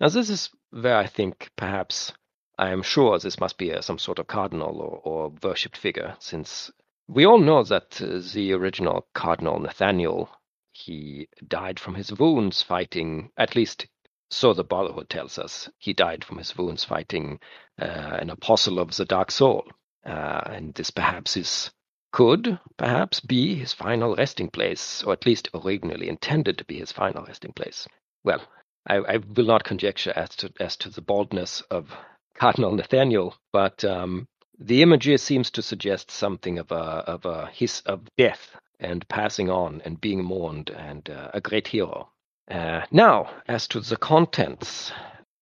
Now, 0.01 0.09
this 0.09 0.31
is 0.31 0.51
where 0.71 0.97
I 0.97 1.07
think 1.07 1.51
perhaps 1.57 2.13
I 2.59 2.71
am 2.71 2.83
sure 2.83 3.19
this 3.19 3.41
must 3.41 3.57
be 3.59 3.73
uh, 3.73 3.81
some 3.81 3.99
sort 3.99 4.19
of 4.19 4.27
cardinal 4.27 4.81
or, 4.81 5.01
or 5.05 5.33
worshipped 5.43 5.77
figure, 5.77 6.17
since 6.19 6.71
we 7.09 7.27
all 7.27 7.39
know 7.39 7.63
that 7.65 8.01
uh, 8.01 8.21
the 8.35 8.53
original 8.53 9.07
Cardinal 9.15 9.59
Nathaniel 9.59 10.29
he 10.73 11.29
died 11.47 11.81
from 11.81 11.95
his 11.95 12.13
wounds 12.13 12.63
fighting. 12.63 13.31
At 13.37 13.57
least, 13.57 13.87
so 14.31 14.53
the 14.53 14.63
Brotherhood 14.63 15.09
tells 15.09 15.39
us. 15.39 15.69
He 15.79 15.93
died 15.93 16.25
from 16.25 16.39
his 16.39 16.57
wounds 16.57 16.85
fighting 16.85 17.41
uh, 17.81 17.85
an 18.21 18.31
apostle 18.31 18.79
of 18.79 18.95
the 18.95 19.05
Dark 19.05 19.31
Soul, 19.31 19.67
uh, 20.07 20.43
and 20.47 20.75
this 20.75 20.91
perhaps 20.91 21.37
is 21.37 21.71
could 22.13 22.59
perhaps 22.77 23.21
be 23.21 23.55
his 23.55 23.73
final 23.73 24.15
resting 24.17 24.51
place, 24.51 25.03
or 25.03 25.13
at 25.13 25.27
least 25.27 25.49
originally 25.55 26.09
intended 26.09 26.59
to 26.59 26.65
be 26.65 26.79
his 26.79 26.93
final 26.93 27.25
resting 27.25 27.53
place. 27.53 27.87
Well, 28.25 28.43
I, 28.87 28.97
I 28.97 29.17
will 29.17 29.47
not 29.47 29.65
conjecture 29.65 30.13
as 30.15 30.31
to 30.37 30.53
as 30.61 30.77
to 30.79 30.91
the 30.91 31.03
baldness 31.03 31.61
of 31.71 31.93
Cardinal 32.35 32.73
Nathaniel, 32.73 33.35
but 33.53 33.85
um, 33.85 34.29
the 34.59 34.83
imagery 34.83 35.17
seems 35.19 35.51
to 35.53 35.63
suggest 35.63 36.11
something 36.11 36.59
of 36.59 36.73
a 36.73 36.75
of 36.75 37.25
a 37.25 37.47
his 37.47 37.81
of 37.87 38.01
death 38.17 38.57
and 38.81 39.09
passing 39.09 39.51
on 39.51 39.83
and 39.85 40.01
being 40.01 40.25
mourned 40.25 40.71
and 40.71 41.09
uh, 41.11 41.31
a 41.35 41.41
great 41.41 41.69
hero. 41.69 42.11
Uh, 42.51 42.83
now, 42.91 43.29
as 43.47 43.69
to 43.69 43.81
the 43.81 43.97
contents, 43.97 44.93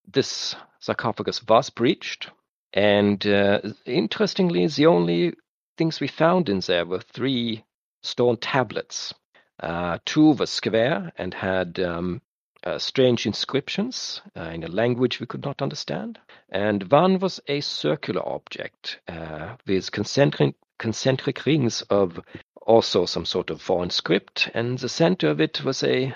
this 0.07 0.57
sarcophagus 0.81 1.47
was 1.47 1.71
breached, 1.71 2.31
and 2.73 3.27
uh, 3.27 3.61
interestingly, 3.85 4.67
the 4.67 4.87
only 4.87 5.35
things 5.79 6.01
we 6.01 6.09
found 6.09 6.49
in 6.49 6.61
there 6.61 6.85
were 6.87 7.01
three 7.01 7.65
stone 8.03 8.37
tablets. 8.37 9.15
Uh, 9.61 9.99
two 10.05 10.33
were 10.33 10.47
square 10.47 11.13
and 11.17 11.33
had 11.33 11.81
um, 11.81 12.21
uh, 12.67 12.79
strange 12.79 13.27
inscriptions 13.27 14.21
uh, 14.37 14.51
in 14.53 14.65
a 14.65 14.69
language 14.69 15.21
we 15.21 15.27
could 15.27 15.45
not 15.45 15.63
understand. 15.63 16.19
And 16.49 16.91
one 16.91 17.21
was 17.21 17.41
a 17.47 17.61
circular 17.61 18.29
object 18.29 18.99
uh, 19.07 19.55
with 19.67 19.93
concentric, 19.93 20.57
concentric 20.79 21.47
rings 21.47 21.83
of 21.83 22.21
also 22.61 23.07
some 23.07 23.25
sort 23.25 23.51
of 23.51 23.63
foreign 23.63 23.91
script. 23.91 24.51
And 24.53 24.79
the 24.79 24.89
center 24.89 25.29
of 25.29 25.41
it 25.41 25.65
was 25.65 25.85
a, 25.85 26.13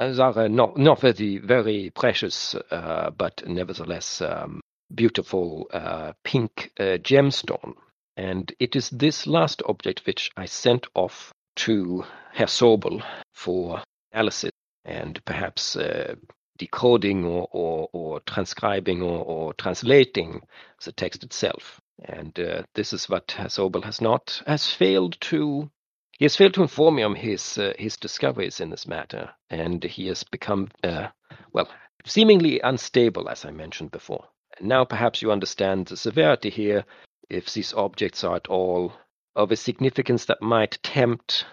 a 0.00 0.48
not, 0.48 0.76
not 0.76 1.00
very, 1.00 1.38
very 1.38 1.90
precious, 1.90 2.56
uh, 2.72 3.10
but 3.10 3.46
nevertheless 3.46 4.20
um, 4.20 4.60
beautiful 4.92 5.68
uh, 5.72 6.12
pink 6.24 6.72
uh, 6.80 6.98
gemstone. 6.98 7.74
And 8.16 8.52
it 8.58 8.74
is 8.74 8.90
this 8.90 9.28
last 9.28 9.62
object 9.66 10.06
which 10.06 10.32
I 10.36 10.46
sent 10.46 10.88
off 10.94 11.32
to 11.56 12.04
Herr 12.32 12.46
Sobel 12.46 13.00
for 13.32 13.80
analysis 14.12 14.50
and 14.84 15.24
perhaps 15.24 15.76
uh, 15.76 16.14
decoding 16.58 17.24
or, 17.24 17.48
or, 17.50 17.88
or 17.92 18.20
transcribing 18.20 19.02
or, 19.02 19.24
or, 19.24 19.54
translating 19.54 20.40
the 20.84 20.92
text 20.92 21.24
itself. 21.24 21.80
And 22.04 22.38
uh, 22.38 22.62
this 22.74 22.92
is 22.92 23.08
what 23.08 23.28
Sobel 23.28 23.84
has 23.84 24.00
not 24.00 24.42
has 24.46 24.70
failed 24.70 25.16
to. 25.22 25.70
He 26.12 26.24
has 26.24 26.36
failed 26.36 26.54
to 26.54 26.62
inform 26.62 26.96
me 26.96 27.02
on 27.02 27.16
his 27.16 27.58
uh, 27.58 27.72
his 27.78 27.96
discoveries 27.96 28.60
in 28.60 28.70
this 28.70 28.86
matter, 28.86 29.30
and 29.50 29.82
he 29.82 30.06
has 30.08 30.24
become 30.24 30.68
uh, 30.82 31.08
well 31.52 31.68
seemingly 32.04 32.60
unstable, 32.60 33.28
as 33.28 33.44
I 33.44 33.50
mentioned 33.50 33.90
before. 33.90 34.26
Now 34.60 34.84
perhaps 34.84 35.22
you 35.22 35.32
understand 35.32 35.86
the 35.86 35.96
severity 35.96 36.50
here. 36.50 36.84
If 37.30 37.52
these 37.52 37.72
objects 37.72 38.22
are 38.22 38.36
at 38.36 38.48
all 38.48 38.92
of 39.34 39.50
a 39.50 39.56
significance 39.56 40.26
that 40.26 40.42
might 40.42 40.78
tempt 40.82 41.46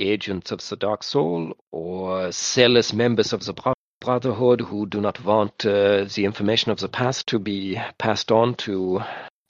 agents 0.00 0.52
of 0.52 0.66
the 0.68 0.76
Dark 0.76 1.02
Soul 1.02 1.56
or 1.70 2.30
zealous 2.32 2.92
members 2.92 3.32
of 3.32 3.44
the 3.44 3.54
Brotherhood 4.00 4.60
who 4.60 4.86
do 4.86 5.00
not 5.00 5.24
want 5.24 5.64
uh, 5.64 6.04
the 6.04 6.24
information 6.24 6.70
of 6.70 6.78
the 6.78 6.88
past 6.88 7.26
to 7.28 7.38
be 7.38 7.80
passed 7.98 8.30
on 8.30 8.54
to 8.56 9.00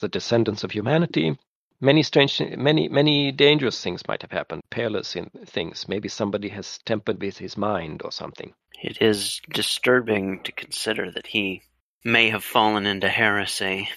the 0.00 0.08
descendants 0.08 0.64
of 0.64 0.70
humanity. 0.70 1.36
Many 1.80 2.02
strange, 2.02 2.40
many, 2.56 2.88
many 2.88 3.32
dangerous 3.32 3.82
things 3.82 4.06
might 4.06 4.22
have 4.22 4.30
happened. 4.30 4.62
Perilous 4.70 5.16
things. 5.46 5.88
Maybe 5.88 6.08
somebody 6.08 6.48
has 6.50 6.78
tampered 6.84 7.20
with 7.20 7.38
his 7.38 7.56
mind 7.56 8.02
or 8.04 8.12
something. 8.12 8.54
It 8.80 9.02
is 9.02 9.40
disturbing 9.50 10.42
to 10.44 10.52
consider 10.52 11.10
that 11.10 11.26
he 11.26 11.62
may 12.04 12.30
have 12.30 12.44
fallen 12.44 12.86
into 12.86 13.08
heresy. 13.08 13.88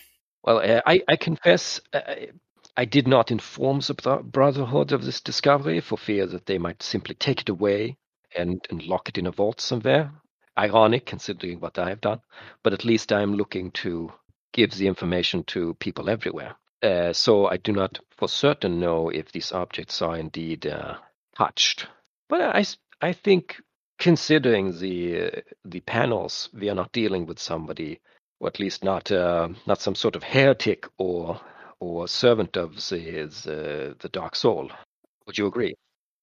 Well, 0.43 0.59
uh, 0.59 0.81
I, 0.85 1.01
I 1.07 1.15
confess, 1.17 1.81
uh, 1.93 2.15
I 2.79 2.85
did 2.85 3.07
not 3.07 3.31
inform 3.31 3.79
the 3.79 4.21
Brotherhood 4.23 4.91
of 4.91 5.03
this 5.03 5.19
discovery 5.19 5.79
for 5.79 5.97
fear 5.97 6.27
that 6.27 6.45
they 6.45 6.59
might 6.59 6.83
simply 6.83 7.15
take 7.15 7.41
it 7.41 7.49
away 7.49 7.97
and, 8.37 8.63
and 8.69 8.83
lock 8.83 9.09
it 9.09 9.17
in 9.17 9.25
a 9.25 9.31
vault 9.31 9.59
somewhere. 9.59 10.11
Ironic, 10.55 11.07
considering 11.07 11.59
what 11.59 11.79
I 11.79 11.89
have 11.89 12.01
done, 12.01 12.21
but 12.61 12.73
at 12.73 12.85
least 12.85 13.11
I 13.11 13.23
am 13.23 13.33
looking 13.33 13.71
to 13.71 14.11
give 14.53 14.75
the 14.75 14.85
information 14.85 15.43
to 15.45 15.73
people 15.79 16.07
everywhere. 16.07 16.55
Uh, 16.83 17.13
so 17.13 17.47
I 17.47 17.57
do 17.57 17.71
not 17.71 17.99
for 18.15 18.27
certain 18.27 18.79
know 18.79 19.09
if 19.09 19.31
these 19.31 19.51
objects 19.51 19.99
are 20.03 20.15
indeed 20.15 20.67
uh, 20.67 20.97
touched. 21.35 21.87
But 22.29 22.41
I, 22.41 22.63
I 23.01 23.13
think, 23.13 23.59
considering 23.97 24.79
the 24.79 25.21
uh, 25.21 25.41
the 25.65 25.79
panels, 25.79 26.49
we 26.53 26.69
are 26.69 26.75
not 26.75 26.91
dealing 26.91 27.25
with 27.25 27.39
somebody, 27.39 27.99
or 28.39 28.47
at 28.47 28.59
least 28.59 28.83
not 28.83 29.11
uh, 29.11 29.49
not 29.65 29.81
some 29.81 29.95
sort 29.95 30.15
of 30.15 30.21
heretic 30.21 30.85
or 30.99 31.41
or 31.79 32.07
servant 32.07 32.57
of 32.57 32.75
the, 32.75 33.29
the, 33.43 33.95
the 33.99 34.09
dark 34.09 34.35
soul. 34.35 34.71
Would 35.25 35.37
you 35.37 35.47
agree? 35.47 35.75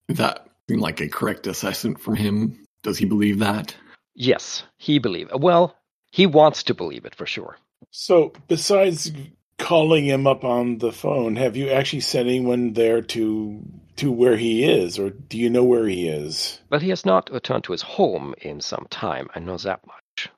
That 0.09 0.47
seemed 0.69 0.83
like 0.83 1.01
a 1.01 1.09
correct 1.09 1.47
assessment 1.47 2.01
from 2.01 2.17
him. 2.17 2.67
Does 2.83 2.99
he 2.99 3.05
believe 3.05 3.39
that? 3.39 3.75
Yes, 4.15 4.65
he 4.77 4.99
believes. 4.99 5.31
Well, 5.35 5.77
he 6.11 6.27
wants 6.27 6.63
to 6.65 6.75
believe 6.75 7.05
it 7.05 7.15
for 7.15 7.27
sure. 7.27 7.57
So, 7.91 8.33
besides 8.49 9.11
calling 9.59 10.05
him 10.07 10.27
up 10.27 10.45
on 10.45 10.79
the 10.79 10.93
phone, 10.93 11.37
have 11.37 11.57
you 11.57 11.71
actually 11.71 12.01
sent 12.01 12.29
anyone 12.29 12.73
there 12.73 13.03
to 13.03 13.63
to 13.97 14.11
where 14.11 14.37
he 14.37 14.65
is, 14.65 14.99
or 14.99 15.11
do 15.11 15.39
you 15.39 15.49
know 15.49 15.63
where 15.63 15.87
he 15.87 16.09
is? 16.09 16.61
Well, 16.69 16.81
he 16.81 16.89
has 16.91 17.07
not 17.07 17.31
returned 17.33 17.65
to 17.65 17.73
his 17.73 17.83
home 17.83 18.35
in 18.41 18.61
some 18.61 18.87
time. 18.91 19.29
I 19.35 19.39
know 19.39 19.57
that 19.59 19.87
much. 19.87 20.31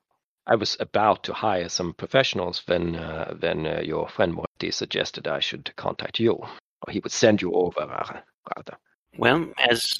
I 0.47 0.55
was 0.55 0.77
about 0.79 1.25
to 1.25 1.35
hire 1.35 1.69
some 1.69 1.93
professionals 1.95 2.63
when 2.67 2.97
uh, 2.97 3.35
when 3.41 3.67
uh, 3.67 3.81
your 3.83 4.09
friend 4.09 4.33
Morty 4.33 4.71
suggested 4.71 5.27
I 5.27 5.41
should 5.41 5.75
contact 5.77 6.21
you, 6.21 6.35
or 6.35 6.91
he 6.91 7.01
would 7.01 7.13
send 7.13 7.43
you 7.43 7.53
over, 7.53 7.87
rather. 8.57 8.77
Well, 9.19 9.53
as 9.59 9.99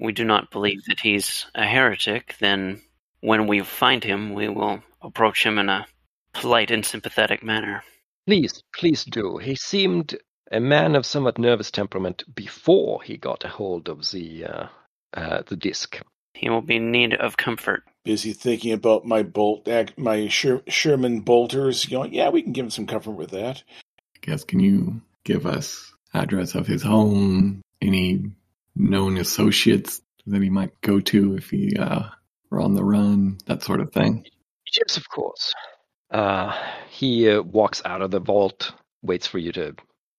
we 0.00 0.12
do 0.12 0.24
not 0.24 0.50
believe 0.50 0.82
that 0.88 1.00
he's 1.00 1.46
a 1.54 1.64
heretic, 1.64 2.36
then 2.40 2.80
when 3.20 3.46
we 3.46 3.60
find 3.60 4.02
him, 4.02 4.34
we 4.34 4.48
will 4.48 4.82
approach 5.00 5.44
him 5.46 5.58
in 5.58 5.68
a 5.68 5.86
polite 6.32 6.70
and 6.70 6.84
sympathetic 6.84 7.44
manner. 7.44 7.82
Please, 8.26 8.62
please 8.74 9.04
do. 9.04 9.38
He 9.38 9.54
seemed 9.54 10.16
a 10.50 10.60
man 10.60 10.96
of 10.96 11.06
somewhat 11.06 11.38
nervous 11.38 11.70
temperament 11.70 12.24
before 12.34 13.02
he 13.02 13.16
got 13.16 13.44
a 13.44 13.48
hold 13.48 13.88
of 13.88 14.10
the 14.10 14.44
uh, 14.44 14.66
uh, 15.14 15.42
the 15.46 15.56
disc. 15.56 16.00
He 16.32 16.50
will 16.50 16.62
be 16.62 16.76
in 16.76 16.90
need 16.90 17.14
of 17.14 17.36
comfort. 17.36 17.84
Busy 18.04 18.34
thinking 18.34 18.72
about 18.72 19.06
my 19.06 19.22
bolt, 19.22 19.66
my 19.96 20.28
Sher- 20.28 20.62
Sherman 20.68 21.20
bolters. 21.20 21.86
Going, 21.86 22.12
yeah, 22.12 22.28
we 22.28 22.42
can 22.42 22.52
give 22.52 22.66
him 22.66 22.70
some 22.70 22.86
comfort 22.86 23.12
with 23.12 23.30
that. 23.30 23.62
I 24.16 24.18
guess 24.20 24.44
can 24.44 24.60
you 24.60 25.00
give 25.24 25.46
us 25.46 25.92
address 26.12 26.54
of 26.54 26.66
his 26.66 26.82
home, 26.82 27.62
any 27.80 28.24
known 28.76 29.16
associates 29.16 30.02
that 30.26 30.42
he 30.42 30.50
might 30.50 30.80
go 30.82 31.00
to 31.00 31.36
if 31.36 31.50
he 31.50 31.76
uh, 31.76 32.04
were 32.50 32.60
on 32.60 32.74
the 32.74 32.84
run, 32.84 33.38
that 33.46 33.62
sort 33.62 33.80
of 33.80 33.92
thing? 33.92 34.26
Yes, 34.76 34.96
of 34.96 35.08
course. 35.08 35.54
Uh, 36.10 36.54
he 36.90 37.30
uh, 37.30 37.42
walks 37.42 37.80
out 37.84 38.02
of 38.02 38.10
the 38.10 38.20
vault, 38.20 38.72
waits 39.02 39.26
for 39.26 39.38
you 39.38 39.52
to 39.52 39.74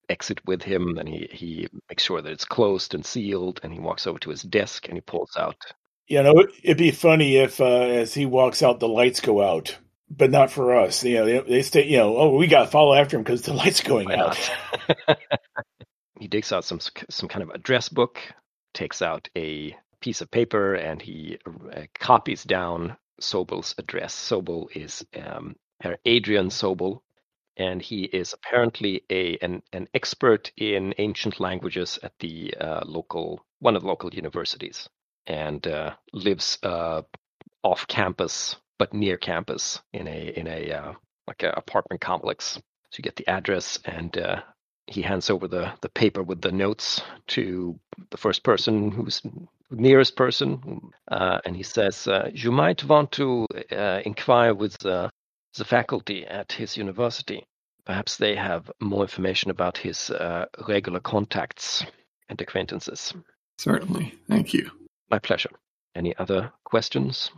exit 0.09 0.39
with 0.45 0.61
him, 0.61 0.97
and 0.97 1.07
he, 1.07 1.27
he 1.31 1.67
makes 1.89 2.03
sure 2.03 2.21
that 2.21 2.31
it's 2.31 2.45
closed 2.45 2.95
and 2.95 3.05
sealed, 3.05 3.59
and 3.63 3.71
he 3.71 3.79
walks 3.79 4.07
over 4.07 4.19
to 4.19 4.29
his 4.29 4.41
desk 4.41 4.87
and 4.87 4.97
he 4.97 5.01
pulls 5.01 5.35
out 5.37 5.57
you 6.07 6.21
know, 6.21 6.45
it'd 6.63 6.77
be 6.77 6.91
funny 6.91 7.37
if, 7.37 7.59
uh, 7.59 7.65
as 7.65 8.13
he 8.13 8.25
walks 8.25 8.61
out, 8.61 8.79
the 8.79 8.87
lights 8.87 9.21
go 9.21 9.41
out, 9.41 9.77
but 10.09 10.29
not 10.29 10.51
for 10.51 10.75
us. 10.75 11.03
You 11.03 11.15
know, 11.15 11.25
they, 11.25 11.39
they 11.39 11.61
stay. 11.63 11.87
You 11.87 11.97
know, 11.97 12.17
oh, 12.17 12.35
we 12.35 12.47
got 12.47 12.65
to 12.65 12.71
follow 12.71 12.93
after 12.93 13.17
him 13.17 13.23
because 13.23 13.41
the 13.41 13.53
lights 13.63 13.81
going 13.81 14.11
out. 14.11 14.37
he 16.19 16.27
digs 16.27 16.51
out 16.51 16.65
some 16.65 16.79
some 17.09 17.29
kind 17.29 17.43
of 17.43 17.49
address 17.49 17.89
book, 17.89 18.19
takes 18.73 19.01
out 19.01 19.29
a 19.35 19.75
piece 19.99 20.21
of 20.21 20.29
paper, 20.29 20.75
and 20.75 21.01
he 21.01 21.39
uh, 21.47 21.81
copies 21.99 22.43
down 22.43 22.97
Sobel's 23.19 23.73
address. 23.77 24.13
Sobel 24.13 24.67
is 24.75 25.03
um, 25.15 25.55
Adrian 26.05 26.49
Sobel, 26.49 26.99
and 27.57 27.81
he 27.81 28.03
is 28.03 28.33
apparently 28.33 29.01
a 29.09 29.37
an, 29.41 29.63
an 29.73 29.87
expert 29.95 30.51
in 30.55 30.93
ancient 30.99 31.39
languages 31.39 31.97
at 32.03 32.13
the 32.19 32.53
uh, 32.61 32.81
local 32.85 33.43
one 33.57 33.75
of 33.75 33.81
the 33.81 33.87
local 33.87 34.13
universities 34.13 34.87
and 35.27 35.65
uh, 35.67 35.91
lives 36.13 36.57
uh, 36.63 37.01
off 37.63 37.87
campus 37.87 38.55
but 38.77 38.93
near 38.93 39.17
campus 39.17 39.79
in 39.93 40.07
a 40.07 40.33
in 40.37 40.47
a 40.47 40.71
uh, 40.71 40.93
like 41.27 41.43
an 41.43 41.53
apartment 41.55 42.01
complex. 42.01 42.59
So 42.91 42.97
you 42.97 43.03
get 43.03 43.15
the 43.15 43.27
address, 43.27 43.79
and 43.85 44.17
uh, 44.17 44.41
he 44.87 45.01
hands 45.01 45.29
over 45.29 45.47
the 45.47 45.73
the 45.81 45.89
paper 45.89 46.23
with 46.23 46.41
the 46.41 46.51
notes 46.51 47.01
to 47.27 47.79
the 48.11 48.17
first 48.17 48.43
person 48.43 48.91
who's 48.91 49.21
nearest 49.71 50.15
person, 50.15 50.91
uh, 51.09 51.39
and 51.45 51.55
he 51.55 51.63
says, 51.63 52.07
uh, 52.07 52.29
"You 52.33 52.51
might 52.51 52.83
want 52.83 53.13
to 53.13 53.47
inquire 54.05 54.53
with 54.53 54.77
the 54.79 55.09
faculty 55.63 56.25
at 56.25 56.51
his 56.51 56.77
university. 56.77 57.45
Perhaps 57.85 58.17
they 58.17 58.35
have 58.35 58.69
more 58.81 59.03
information 59.03 59.51
about 59.51 59.77
his 59.77 60.11
regular 60.67 60.99
contacts 60.99 61.85
and 62.29 62.39
acquaintances. 62.41 63.13
Certainly. 63.57 64.13
Thank 64.27 64.53
you. 64.53 64.71
My 65.09 65.19
pleasure. 65.19 65.51
Any 65.95 66.15
other 66.17 66.51
questions? 66.63 67.31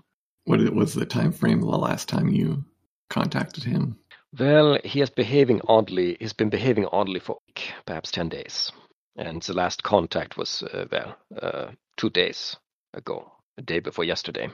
What 0.46 0.60
was 0.74 0.94
the 0.94 1.06
time 1.06 1.32
frame 1.32 1.62
the 1.62 1.68
last 1.68 2.08
time 2.08 2.30
you 2.30 2.64
contacted 3.10 3.64
him? 3.64 4.00
Well, 4.38 4.80
he 4.84 5.02
is 5.02 5.10
behaving 5.10 5.62
oddly. 5.68 6.18
He's 6.20 6.34
been 6.34 6.50
behaving 6.50 6.88
oddly 6.92 7.20
for 7.20 7.40
perhaps 7.86 8.12
ten 8.12 8.30
days, 8.30 8.72
and 9.16 9.42
the 9.42 9.54
last 9.54 9.84
contact 9.84 10.38
was 10.38 10.64
uh, 10.64 10.86
well 10.92 11.18
uh, 11.42 11.72
two 11.98 12.10
days 12.10 12.56
ago, 12.94 13.32
a 13.58 13.62
day 13.62 13.80
before 13.80 14.06
yesterday. 14.06 14.50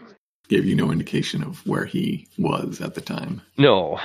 Gave 0.49 0.65
you 0.65 0.76
no 0.76 0.91
indication 0.91 1.43
of 1.43 1.65
where 1.65 1.86
he 1.86 2.28
was 2.38 2.82
at 2.82 2.95
the 2.95 3.02
time. 3.02 3.41
No, 3.58 3.99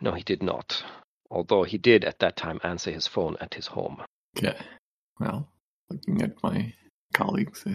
no, 0.00 0.12
he 0.12 0.22
did 0.22 0.42
not. 0.42 0.82
Although 1.30 1.64
he 1.64 1.78
did 1.78 2.04
at 2.04 2.20
that 2.20 2.36
time 2.36 2.60
answer 2.62 2.90
his 2.90 3.06
phone 3.06 3.36
at 3.40 3.54
his 3.54 3.66
home. 3.66 4.02
Okay. 4.36 4.56
Well, 5.18 5.48
looking 5.90 6.22
at 6.22 6.42
my 6.42 6.72
colleagues, 7.12 7.64
uh, 7.66 7.74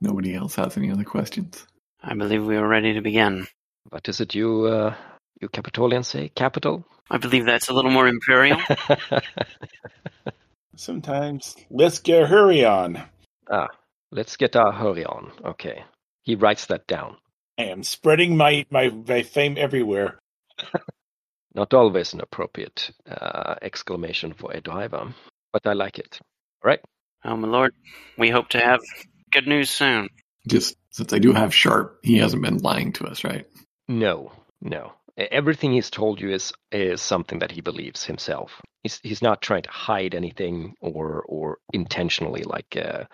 nobody 0.00 0.34
else 0.34 0.54
has 0.56 0.76
any 0.76 0.90
other 0.90 1.04
questions. 1.04 1.66
I 2.02 2.14
believe 2.14 2.44
we 2.44 2.56
are 2.56 2.66
ready 2.66 2.94
to 2.94 3.00
begin. 3.00 3.46
What 3.88 4.08
is 4.08 4.20
it 4.20 4.34
you, 4.34 4.64
uh, 4.66 4.94
you 5.40 5.48
Capitolians 5.48 6.06
say? 6.06 6.28
Capital? 6.30 6.84
I 7.10 7.18
believe 7.18 7.44
that's 7.44 7.68
a 7.68 7.72
little 7.74 7.90
more 7.90 8.06
imperial. 8.08 8.58
Sometimes 10.76 11.56
let's 11.70 11.98
get 11.98 12.28
hurry 12.28 12.64
on. 12.64 13.02
ah, 13.50 13.68
let's 14.12 14.36
get 14.36 14.56
our 14.56 14.72
hurry 14.72 15.04
on. 15.04 15.32
Okay. 15.44 15.84
He 16.22 16.36
writes 16.36 16.66
that 16.66 16.86
down. 16.86 17.16
I 17.58 17.64
am 17.64 17.82
spreading 17.82 18.36
my, 18.36 18.64
my, 18.70 18.88
my 18.88 19.22
fame 19.22 19.56
everywhere. 19.58 20.18
Not 21.54 21.74
always 21.74 22.14
an 22.14 22.20
appropriate 22.20 22.92
uh, 23.10 23.56
exclamation 23.60 24.32
for 24.34 24.52
a 24.52 24.60
driver, 24.60 25.12
but 25.52 25.66
I 25.66 25.72
like 25.72 25.98
it. 25.98 26.18
All 26.62 26.68
right. 26.68 26.80
Oh, 27.24 27.36
my 27.36 27.48
lord, 27.48 27.74
we 28.16 28.30
hope 28.30 28.48
to 28.50 28.60
have 28.60 28.80
good 29.30 29.46
news 29.46 29.70
soon. 29.70 30.08
Just 30.48 30.76
since 30.90 31.12
I 31.12 31.18
do 31.18 31.32
have 31.32 31.54
Sharp, 31.54 32.00
he 32.02 32.18
hasn't 32.18 32.42
been 32.42 32.58
lying 32.58 32.92
to 32.94 33.06
us, 33.06 33.24
right? 33.24 33.46
No, 33.88 34.32
no. 34.60 34.92
Everything 35.16 35.72
he's 35.72 35.90
told 35.90 36.20
you 36.20 36.30
is 36.30 36.52
is 36.72 37.02
something 37.02 37.40
that 37.40 37.50
he 37.50 37.60
believes 37.60 38.04
himself. 38.04 38.60
He's 38.82 39.00
he's 39.02 39.22
not 39.22 39.42
trying 39.42 39.62
to 39.62 39.70
hide 39.70 40.14
anything 40.14 40.74
or 40.80 41.24
or 41.28 41.58
intentionally 41.72 42.42
like 42.42 42.76
uh, 42.76 43.04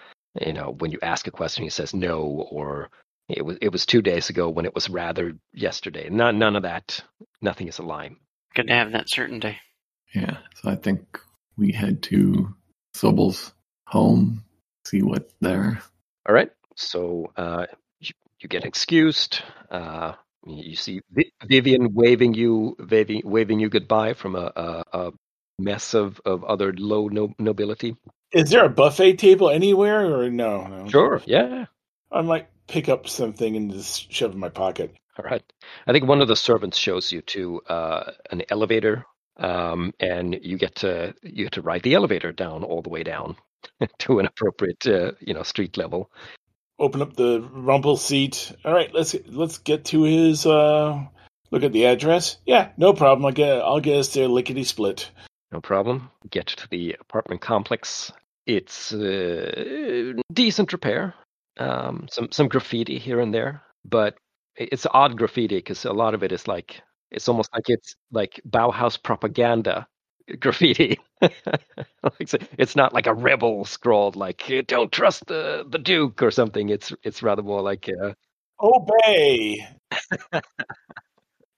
you 0.40 0.52
know 0.52 0.76
when 0.78 0.92
you 0.92 0.98
ask 1.02 1.26
a 1.26 1.32
question 1.32 1.64
he 1.64 1.70
says 1.70 1.94
no 1.94 2.20
or 2.50 2.90
it 3.28 3.44
was 3.44 3.58
it 3.60 3.72
was 3.72 3.86
two 3.86 4.02
days 4.02 4.30
ago 4.30 4.48
when 4.48 4.66
it 4.66 4.74
was 4.74 4.88
rather 4.88 5.34
yesterday. 5.52 6.08
None 6.08 6.38
none 6.38 6.54
of 6.54 6.62
that. 6.62 7.02
Nothing 7.42 7.68
is 7.68 7.78
a 7.78 7.82
lie. 7.82 8.10
Good 8.54 8.68
to 8.68 8.74
have 8.74 8.92
that 8.92 9.10
certainty. 9.10 9.58
Yeah. 10.14 10.38
So 10.62 10.70
I 10.70 10.76
think 10.76 11.20
we 11.56 11.72
head 11.72 12.02
to 12.04 12.54
Sobel's 12.94 13.52
home, 13.86 14.44
see 14.86 15.02
what 15.02 15.30
there. 15.40 15.82
All 16.26 16.34
right. 16.34 16.50
So 16.74 17.32
uh, 17.36 17.66
you, 18.00 18.10
you 18.40 18.48
get 18.48 18.64
excused. 18.64 19.42
Uh, 19.70 20.12
you 20.46 20.76
see 20.76 21.00
Vivian 21.44 21.94
waving 21.94 22.34
you, 22.34 22.76
waving, 22.78 23.22
waving 23.24 23.60
you 23.60 23.68
goodbye 23.68 24.14
from 24.14 24.36
a, 24.36 24.52
a, 24.56 24.84
a 24.92 25.12
mess 25.58 25.94
of, 25.94 26.20
of 26.24 26.44
other 26.44 26.72
low 26.72 27.08
no, 27.08 27.32
nobility. 27.38 27.96
Is 28.32 28.50
there 28.50 28.64
a 28.64 28.68
buffet 28.68 29.14
table 29.14 29.50
anywhere 29.50 30.20
or 30.20 30.30
no? 30.30 30.66
no? 30.66 30.88
Sure. 30.88 31.22
Yeah. 31.26 31.66
I 32.10 32.22
might 32.22 32.48
pick 32.66 32.88
up 32.88 33.08
something 33.08 33.56
and 33.56 33.72
just 33.72 34.12
shove 34.12 34.30
it 34.30 34.34
in 34.34 34.40
my 34.40 34.48
pocket. 34.48 34.94
All 35.18 35.24
right. 35.24 35.42
I 35.86 35.92
think 35.92 36.06
one 36.06 36.20
of 36.20 36.28
the 36.28 36.36
servants 36.36 36.76
shows 36.76 37.10
you 37.10 37.22
to 37.22 37.60
uh, 37.68 38.12
an 38.30 38.42
elevator, 38.50 39.06
um, 39.38 39.94
and 39.98 40.38
you 40.42 40.58
get 40.58 40.76
to 40.76 41.14
you 41.22 41.44
get 41.44 41.52
to 41.52 41.62
ride 41.62 41.82
the 41.82 41.94
elevator 41.94 42.32
down 42.32 42.64
all 42.64 42.82
the 42.82 42.90
way 42.90 43.02
down 43.02 43.36
to 43.98 44.18
an 44.18 44.26
appropriate 44.26 44.86
uh, 44.86 45.12
you 45.20 45.34
know 45.34 45.42
street 45.42 45.76
level. 45.76 46.10
Open 46.78 47.00
up 47.00 47.16
the 47.16 47.40
rumble 47.52 47.96
seat. 47.96 48.52
All 48.64 48.72
right, 48.72 48.92
let's 48.92 49.14
let's 49.26 49.58
get 49.58 49.86
to 49.86 50.02
his. 50.02 50.46
uh 50.46 51.06
Look 51.50 51.62
at 51.62 51.72
the 51.72 51.86
address. 51.86 52.38
Yeah, 52.44 52.70
no 52.76 52.92
problem. 52.92 53.24
I'll 53.24 53.32
get 53.32 53.62
I'll 53.62 53.80
get 53.80 53.98
us 53.98 54.12
there 54.12 54.28
lickety 54.28 54.64
split. 54.64 55.10
No 55.52 55.60
problem. 55.60 56.10
Get 56.28 56.48
to 56.48 56.68
the 56.68 56.96
apartment 57.00 57.40
complex. 57.40 58.12
It's 58.46 58.92
uh, 58.92 60.12
decent 60.32 60.72
repair. 60.72 61.14
Um, 61.58 62.08
some 62.10 62.30
some 62.32 62.48
graffiti 62.48 62.98
here 62.98 63.20
and 63.20 63.32
there, 63.32 63.62
but 63.84 64.16
it's 64.56 64.86
odd 64.92 65.16
graffiti 65.16 65.56
because 65.56 65.84
a 65.84 65.92
lot 65.92 66.14
of 66.14 66.22
it 66.22 66.32
is 66.32 66.48
like 66.48 66.82
it's 67.10 67.28
almost 67.28 67.50
like 67.54 67.68
it's 67.68 67.94
like 68.10 68.40
Bauhaus 68.48 69.02
propaganda 69.02 69.86
graffiti. 70.40 70.98
It's- 72.20 72.76
not 72.76 72.92
like 72.92 73.06
a 73.06 73.14
rebel 73.14 73.64
scrawled 73.64 74.16
like 74.16 74.42
"Don't 74.66 74.92
trust 74.92 75.26
the 75.26 75.64
the 75.68 75.78
Duke" 75.78 76.22
or 76.22 76.30
something. 76.30 76.68
It's 76.68 76.92
it's 77.02 77.22
rather 77.22 77.42
more 77.42 77.62
like. 77.62 77.88
Uh, 77.88 78.12
Obey. 78.60 79.66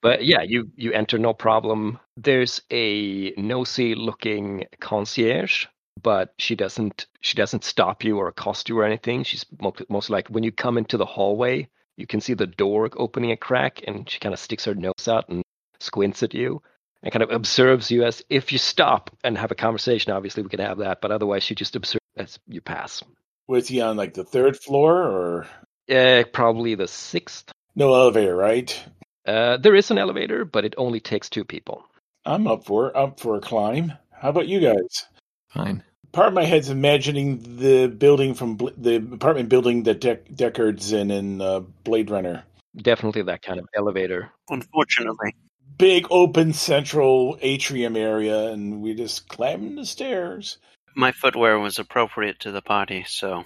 But 0.01 0.25
yeah, 0.25 0.43
you 0.43 0.71
you 0.77 0.93
enter 0.93 1.19
no 1.19 1.35
problem. 1.35 1.99
There's 2.17 2.63
a 2.71 3.33
nosy 3.37 3.95
looking 3.97 4.67
concierge, 4.81 5.67
but 6.01 6.35
she 6.39 6.55
doesn't 6.55 7.07
she 7.21 7.37
doesn't 7.37 7.65
stop 7.65 8.05
you 8.05 8.17
or 8.17 8.29
accost 8.29 8.69
you 8.69 8.79
or 8.79 8.85
anything. 8.85 9.25
She's 9.25 9.45
most, 9.61 9.83
most 9.91 10.09
like 10.09 10.29
when 10.29 10.45
you 10.45 10.53
come 10.53 10.79
into 10.79 10.97
the 10.97 11.05
hallway, 11.05 11.69
you 11.97 12.07
can 12.07 12.21
see 12.21 12.35
the 12.35 12.47
door 12.47 12.89
opening 12.97 13.33
a 13.33 13.37
crack, 13.37 13.81
and 13.89 14.09
she 14.09 14.21
kind 14.21 14.33
of 14.33 14.39
sticks 14.39 14.65
her 14.67 14.75
nose 14.75 15.09
out 15.09 15.29
and 15.29 15.43
squints 15.81 16.23
at 16.23 16.33
you 16.33 16.63
and 17.03 17.13
kind 17.13 17.23
of 17.23 17.31
observes 17.31 17.91
you 17.91 18.05
as 18.05 18.23
if 18.29 18.53
you 18.53 18.59
stop 18.59 19.11
and 19.25 19.37
have 19.39 19.51
a 19.51 19.55
conversation. 19.57 20.13
Obviously, 20.13 20.43
we 20.43 20.49
can 20.49 20.61
have 20.61 20.79
that, 20.79 21.01
but 21.01 21.11
otherwise, 21.11 21.43
she 21.45 21.55
just 21.55 21.77
observes 21.77 22.01
as 22.17 22.39
you 22.49 22.61
pass. 22.61 23.03
Was 23.47 23.69
he 23.69 23.81
on 23.81 23.97
like 23.97 24.15
the 24.15 24.25
third 24.25 24.57
floor 24.59 25.03
or 25.03 25.47
Uh, 25.91 26.25
probably 26.33 26.75
the 26.75 26.89
sixth. 26.89 27.51
no 27.75 27.95
elevator? 27.95 28.37
Right. 28.37 28.79
Uh, 29.27 29.57
there 29.59 29.75
is 29.75 29.91
an 29.91 29.99
elevator, 29.99 30.45
but 30.45 30.65
it 30.65 30.75
only 30.79 31.01
takes 31.01 31.29
two 31.29 31.45
people. 31.45 31.85
I'm 32.25 32.47
up 32.47 32.65
for 32.67 32.95
up 32.97 33.21
for 33.21 33.37
a 33.37 33.41
climb. 33.41 33.93
How 34.11 34.31
about 34.31 34.49
you 34.49 34.61
guys? 34.61 35.07
Fine. 35.51 35.83
Part 36.13 36.29
of 36.29 36.35
my 36.35 36.45
head's 36.45 36.71
imagining 36.71 37.59
the 37.59 37.87
building 37.87 38.35
from 38.35 38.57
Bl- 38.57 38.69
the 38.77 38.97
apartment 38.97 39.49
building 39.51 39.83
that 39.85 40.01
Deck 40.01 40.27
Deckard's 40.29 40.93
in 40.93 41.11
in 41.11 41.41
uh, 41.41 41.61
Blade 41.85 42.11
Runner. 42.11 42.43
Definitely 42.77 43.23
that 43.23 43.43
kind 43.43 43.59
of 43.59 43.67
elevator. 43.77 44.31
Unfortunately. 44.49 45.35
Big 45.79 46.07
open 46.11 46.53
central 46.53 47.39
atrium 47.41 47.97
area, 47.97 48.49
and 48.49 48.83
we 48.83 48.95
just 48.95 49.29
climb 49.29 49.77
the 49.77 49.87
stairs. 49.87 50.59
My 50.97 51.13
footwear 51.13 51.59
was 51.59 51.79
appropriate 51.79 52.41
to 52.41 52.51
the 52.51 52.63
party, 52.63 53.05
so 53.07 53.45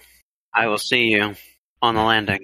I 0.53 0.67
will 0.67 0.79
see 0.79 1.09
you 1.09 1.35
on 1.81 1.95
the 1.95 2.01
landing. 2.01 2.41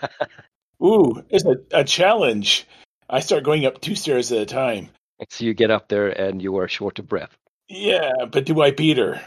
Ooh, 0.84 1.24
it's 1.30 1.46
a, 1.46 1.56
a 1.72 1.84
challenge. 1.84 2.66
I 3.08 3.20
start 3.20 3.44
going 3.44 3.64
up 3.64 3.80
two 3.80 3.94
stairs 3.94 4.30
at 4.30 4.42
a 4.42 4.46
time. 4.46 4.90
So 5.30 5.44
you 5.44 5.54
get 5.54 5.70
up 5.70 5.88
there 5.88 6.08
and 6.08 6.42
you 6.42 6.58
are 6.58 6.68
short 6.68 6.98
of 6.98 7.08
breath. 7.08 7.36
Yeah, 7.68 8.12
but 8.30 8.44
do 8.44 8.60
I 8.60 8.70
beat 8.70 8.98
her? 8.98 9.20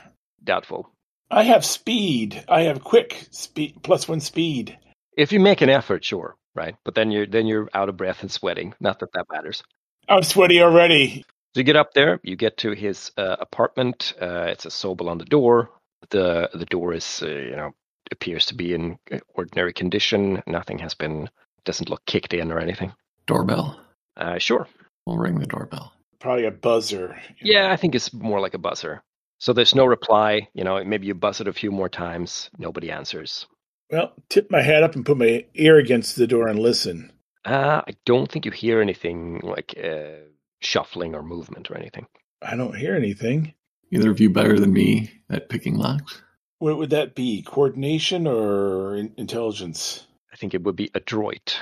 Doubtful. 0.44 0.90
I 1.30 1.44
have 1.44 1.66
speed. 1.66 2.44
I 2.48 2.64
have 2.64 2.84
quick 2.84 3.28
speed 3.32 3.80
plus 3.84 4.08
one 4.08 4.20
speed. 4.20 4.78
If 5.18 5.32
you 5.32 5.40
make 5.40 5.62
an 5.62 5.70
effort, 5.70 6.04
sure, 6.04 6.36
right? 6.56 6.76
But 6.84 6.96
then 6.96 7.12
you're 7.12 7.28
then 7.28 7.48
you're 7.48 7.70
out 7.74 7.90
of 7.90 7.98
breath 7.98 8.22
and 8.22 8.32
sweating. 8.32 8.74
Not 8.80 9.00
that 9.00 9.14
that 9.14 9.28
matters. 9.32 9.64
I'm 10.08 10.24
sweaty 10.24 10.62
already. 10.62 11.24
So 11.54 11.60
you 11.60 11.64
get 11.64 11.76
up 11.76 11.94
there. 11.94 12.20
You 12.24 12.36
get 12.36 12.58
to 12.58 12.72
his 12.72 13.12
uh, 13.18 13.36
apartment. 13.40 14.14
Uh, 14.22 14.46
it's 14.48 14.66
a 14.66 14.70
Sobel 14.70 15.10
on 15.10 15.18
the 15.18 15.26
door. 15.26 15.70
the 16.10 16.50
The 16.54 16.66
door 16.66 16.94
is 16.94 17.22
uh, 17.24 17.28
you 17.28 17.56
know 17.56 17.72
appears 18.12 18.46
to 18.48 18.56
be 18.56 18.74
in 18.74 18.98
ordinary 19.36 19.74
condition. 19.74 20.44
Nothing 20.48 20.80
has 20.80 20.94
been 20.94 21.30
doesn't 21.66 21.90
look 21.90 22.06
kicked 22.06 22.34
in 22.34 22.52
or 22.52 22.60
anything. 22.60 22.94
Doorbell. 23.28 23.80
Uh, 24.18 24.38
sure. 24.40 24.68
We'll 25.06 25.18
ring 25.18 25.40
the 25.40 25.46
doorbell. 25.46 25.94
Probably 26.20 26.46
a 26.46 26.52
buzzer. 26.52 27.20
Yeah, 27.42 27.72
I 27.72 27.78
think 27.78 27.96
it's 27.96 28.14
more 28.14 28.40
like 28.40 28.54
a 28.54 28.60
buzzer. 28.60 29.02
So 29.40 29.54
there's 29.54 29.74
no 29.74 29.86
reply. 29.86 30.48
You 30.54 30.64
know, 30.64 30.84
maybe 30.84 31.08
you 31.08 31.16
buzz 31.16 31.42
it 31.42 31.48
a 31.48 31.54
few 31.54 31.72
more 31.72 31.90
times. 31.90 32.50
Nobody 32.58 32.92
answers. 32.92 33.48
Well, 33.92 34.14
tip 34.30 34.50
my 34.50 34.62
hat 34.62 34.84
up 34.84 34.96
and 34.96 35.06
put 35.06 35.18
my 35.18 35.46
ear 35.54 35.78
against 35.78 36.16
the 36.16 36.28
door 36.28 36.48
and 36.48 36.58
listen. 36.58 37.12
Uh, 37.44 37.82
I 37.86 37.94
don't 38.06 38.32
think 38.32 38.46
you 38.46 38.52
hear 38.52 38.82
anything 38.82 39.42
like 39.44 39.76
uh, 39.84 40.28
shuffling 40.62 41.14
or 41.14 41.24
movement 41.24 41.70
or 41.70 41.78
anything. 41.78 42.08
I 42.42 42.56
don't 42.56 42.76
hear 42.76 42.96
anything. 42.96 43.54
Either 43.92 44.10
of 44.10 44.20
you 44.22 44.30
better 44.30 44.58
than 44.58 44.72
me 44.72 45.12
at 45.30 45.50
picking 45.50 45.76
locks? 45.76 46.22
What 46.60 46.78
would 46.78 46.92
that 46.92 47.16
be? 47.16 47.42
Coordination 47.42 48.28
or 48.28 48.96
in- 48.96 49.14
intelligence? 49.18 50.08
I 50.32 50.38
think 50.38 50.54
it 50.54 50.64
would 50.64 50.78
be 50.78 50.90
adroit, 50.96 51.60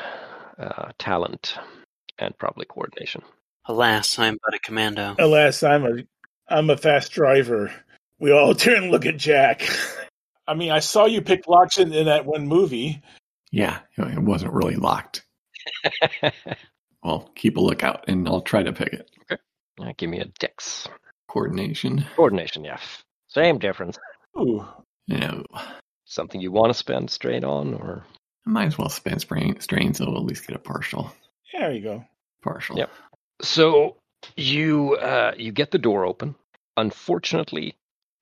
uh, 0.59 0.91
talent, 0.99 1.55
and 2.19 2.37
probably 2.37 2.65
coordination. 2.65 3.23
Alas, 3.65 4.19
I 4.19 4.27
am 4.27 4.37
but 4.43 4.53
a 4.53 4.59
commando. 4.59 5.15
Alas, 5.17 5.63
I'm 5.63 5.85
a 5.85 6.03
I'm 6.47 6.69
a 6.69 6.77
fast 6.77 7.11
driver. 7.11 7.73
We 8.19 8.31
all 8.31 8.53
turn 8.55 8.83
and 8.83 8.91
look 8.91 9.05
at 9.05 9.17
Jack. 9.17 9.61
I 10.49 10.55
mean, 10.55 10.71
I 10.71 10.79
saw 10.79 11.05
you 11.05 11.21
pick 11.21 11.47
locks 11.47 11.77
in, 11.77 11.93
in 11.93 12.07
that 12.07 12.25
one 12.25 12.47
movie. 12.47 13.03
Yeah, 13.51 13.79
it 13.97 14.19
wasn't 14.19 14.53
really 14.53 14.75
locked. 14.77 15.23
well, 17.03 17.29
keep 17.35 17.55
a 17.55 17.61
lookout, 17.61 18.05
and 18.07 18.27
I'll 18.27 18.41
try 18.41 18.63
to 18.63 18.73
pick 18.73 18.93
it. 18.93 19.11
Uh, 19.79 19.93
give 19.95 20.09
me 20.09 20.19
a 20.19 20.25
dex. 20.39 20.87
Coordination. 21.29 22.03
Coordination, 22.15 22.63
yeah. 22.63 22.79
Same 23.27 23.59
difference. 23.59 23.99
Ooh, 24.39 24.65
No, 25.07 25.45
Something 26.05 26.41
you 26.41 26.51
want 26.51 26.71
to 26.71 26.77
spend 26.77 27.11
straight 27.11 27.43
on, 27.43 27.75
or 27.75 28.03
I 28.47 28.49
might 28.49 28.65
as 28.65 28.77
well 28.79 28.89
spend 28.89 29.21
strain, 29.21 29.59
strain, 29.59 29.93
so 29.93 30.05
I'll 30.05 30.17
at 30.17 30.23
least 30.23 30.47
get 30.47 30.55
a 30.55 30.59
partial. 30.59 31.13
there 31.53 31.71
you 31.71 31.81
go. 31.81 32.03
Partial. 32.41 32.75
Yep. 32.77 32.89
So 33.43 33.97
you 34.35 34.95
uh, 34.95 35.33
you 35.37 35.51
get 35.51 35.69
the 35.69 35.77
door 35.77 36.05
open. 36.05 36.33
Unfortunately, 36.75 37.75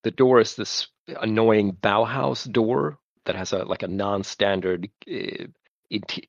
the 0.03 0.11
door 0.11 0.41
is 0.41 0.55
this 0.55 0.87
annoying 1.07 1.73
Bauhaus 1.73 2.51
door 2.51 2.99
that 3.25 3.35
has 3.35 3.53
a 3.53 3.63
like 3.63 3.83
a 3.83 3.87
non-standard 3.87 4.89
uh, 5.11 5.45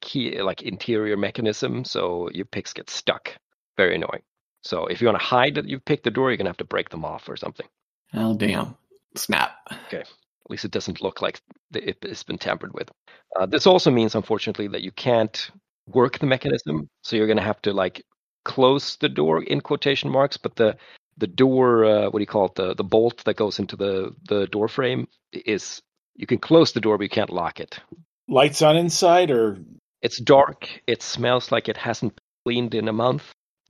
key, 0.01 0.41
like 0.41 0.63
interior 0.63 1.17
mechanism, 1.17 1.85
so 1.85 2.29
your 2.33 2.47
picks 2.47 2.73
get 2.73 2.91
stuck. 2.91 3.37
Very 3.77 3.95
annoying. 3.95 4.23
So 4.63 4.87
if 4.87 5.01
you 5.01 5.07
want 5.07 5.19
to 5.19 5.25
hide 5.25 5.55
that 5.55 5.69
you've 5.69 5.85
picked 5.85 6.05
the 6.05 6.11
door, 6.11 6.31
you're 6.31 6.37
gonna 6.37 6.51
have 6.51 6.57
to 6.59 6.65
break 6.65 6.91
them 6.91 7.05
off 7.05 7.29
or 7.29 7.37
something. 7.37 7.67
Oh 8.15 8.37
damn! 8.37 8.77
Snap. 9.15 9.53
Okay. 9.87 10.01
At 10.49 10.51
least 10.51 10.65
it 10.65 10.71
doesn't 10.71 11.03
look 11.03 11.21
like 11.21 11.41
it's 11.75 12.23
been 12.23 12.39
tampered 12.39 12.73
with. 12.73 12.91
Uh, 13.39 13.45
this 13.47 13.67
also 13.67 13.91
means, 13.91 14.15
unfortunately, 14.15 14.69
that 14.69 14.83
you 14.83 14.91
can't 14.91 15.51
work 15.87 16.19
the 16.19 16.27
mechanism. 16.27 16.89
So 17.03 17.17
you're 17.17 17.27
going 17.27 17.37
to 17.37 17.43
have 17.43 17.61
to 17.63 17.73
like 17.75 18.03
close 18.45 18.97
the 18.97 19.11
door 19.11 19.43
in 19.43 19.61
quotation 19.61 20.11
marks, 20.11 20.39
but 20.39 20.57
the 20.57 20.79
the 21.19 21.27
door, 21.27 21.85
uh, 21.85 22.05
what 22.05 22.15
do 22.15 22.21
you 22.21 22.27
call 22.27 22.47
it, 22.47 22.55
the 22.55 22.75
the 22.75 22.85
bolt 22.85 23.25
that 23.25 23.37
goes 23.37 23.59
into 23.59 23.77
the 23.77 24.15
the 24.29 24.47
door 24.47 24.69
frame 24.69 25.09
is 25.33 25.83
you 26.15 26.27
can 26.27 26.39
close 26.39 26.73
the 26.73 26.81
door, 26.81 26.99
but 26.99 27.05
you 27.05 27.11
can't 27.11 27.31
lock 27.31 27.61
it. 27.61 27.81
Lights 28.29 28.63
on 28.63 28.77
inside, 28.77 29.31
or 29.31 29.59
It's 30.03 30.19
dark. 30.19 30.69
It 30.87 31.03
smells 31.03 31.51
like 31.51 31.69
it 31.69 31.77
hasn't 31.77 32.15
been 32.15 32.23
cleaned 32.45 32.75
in 32.75 32.89
a 32.89 32.93
month, 32.93 33.25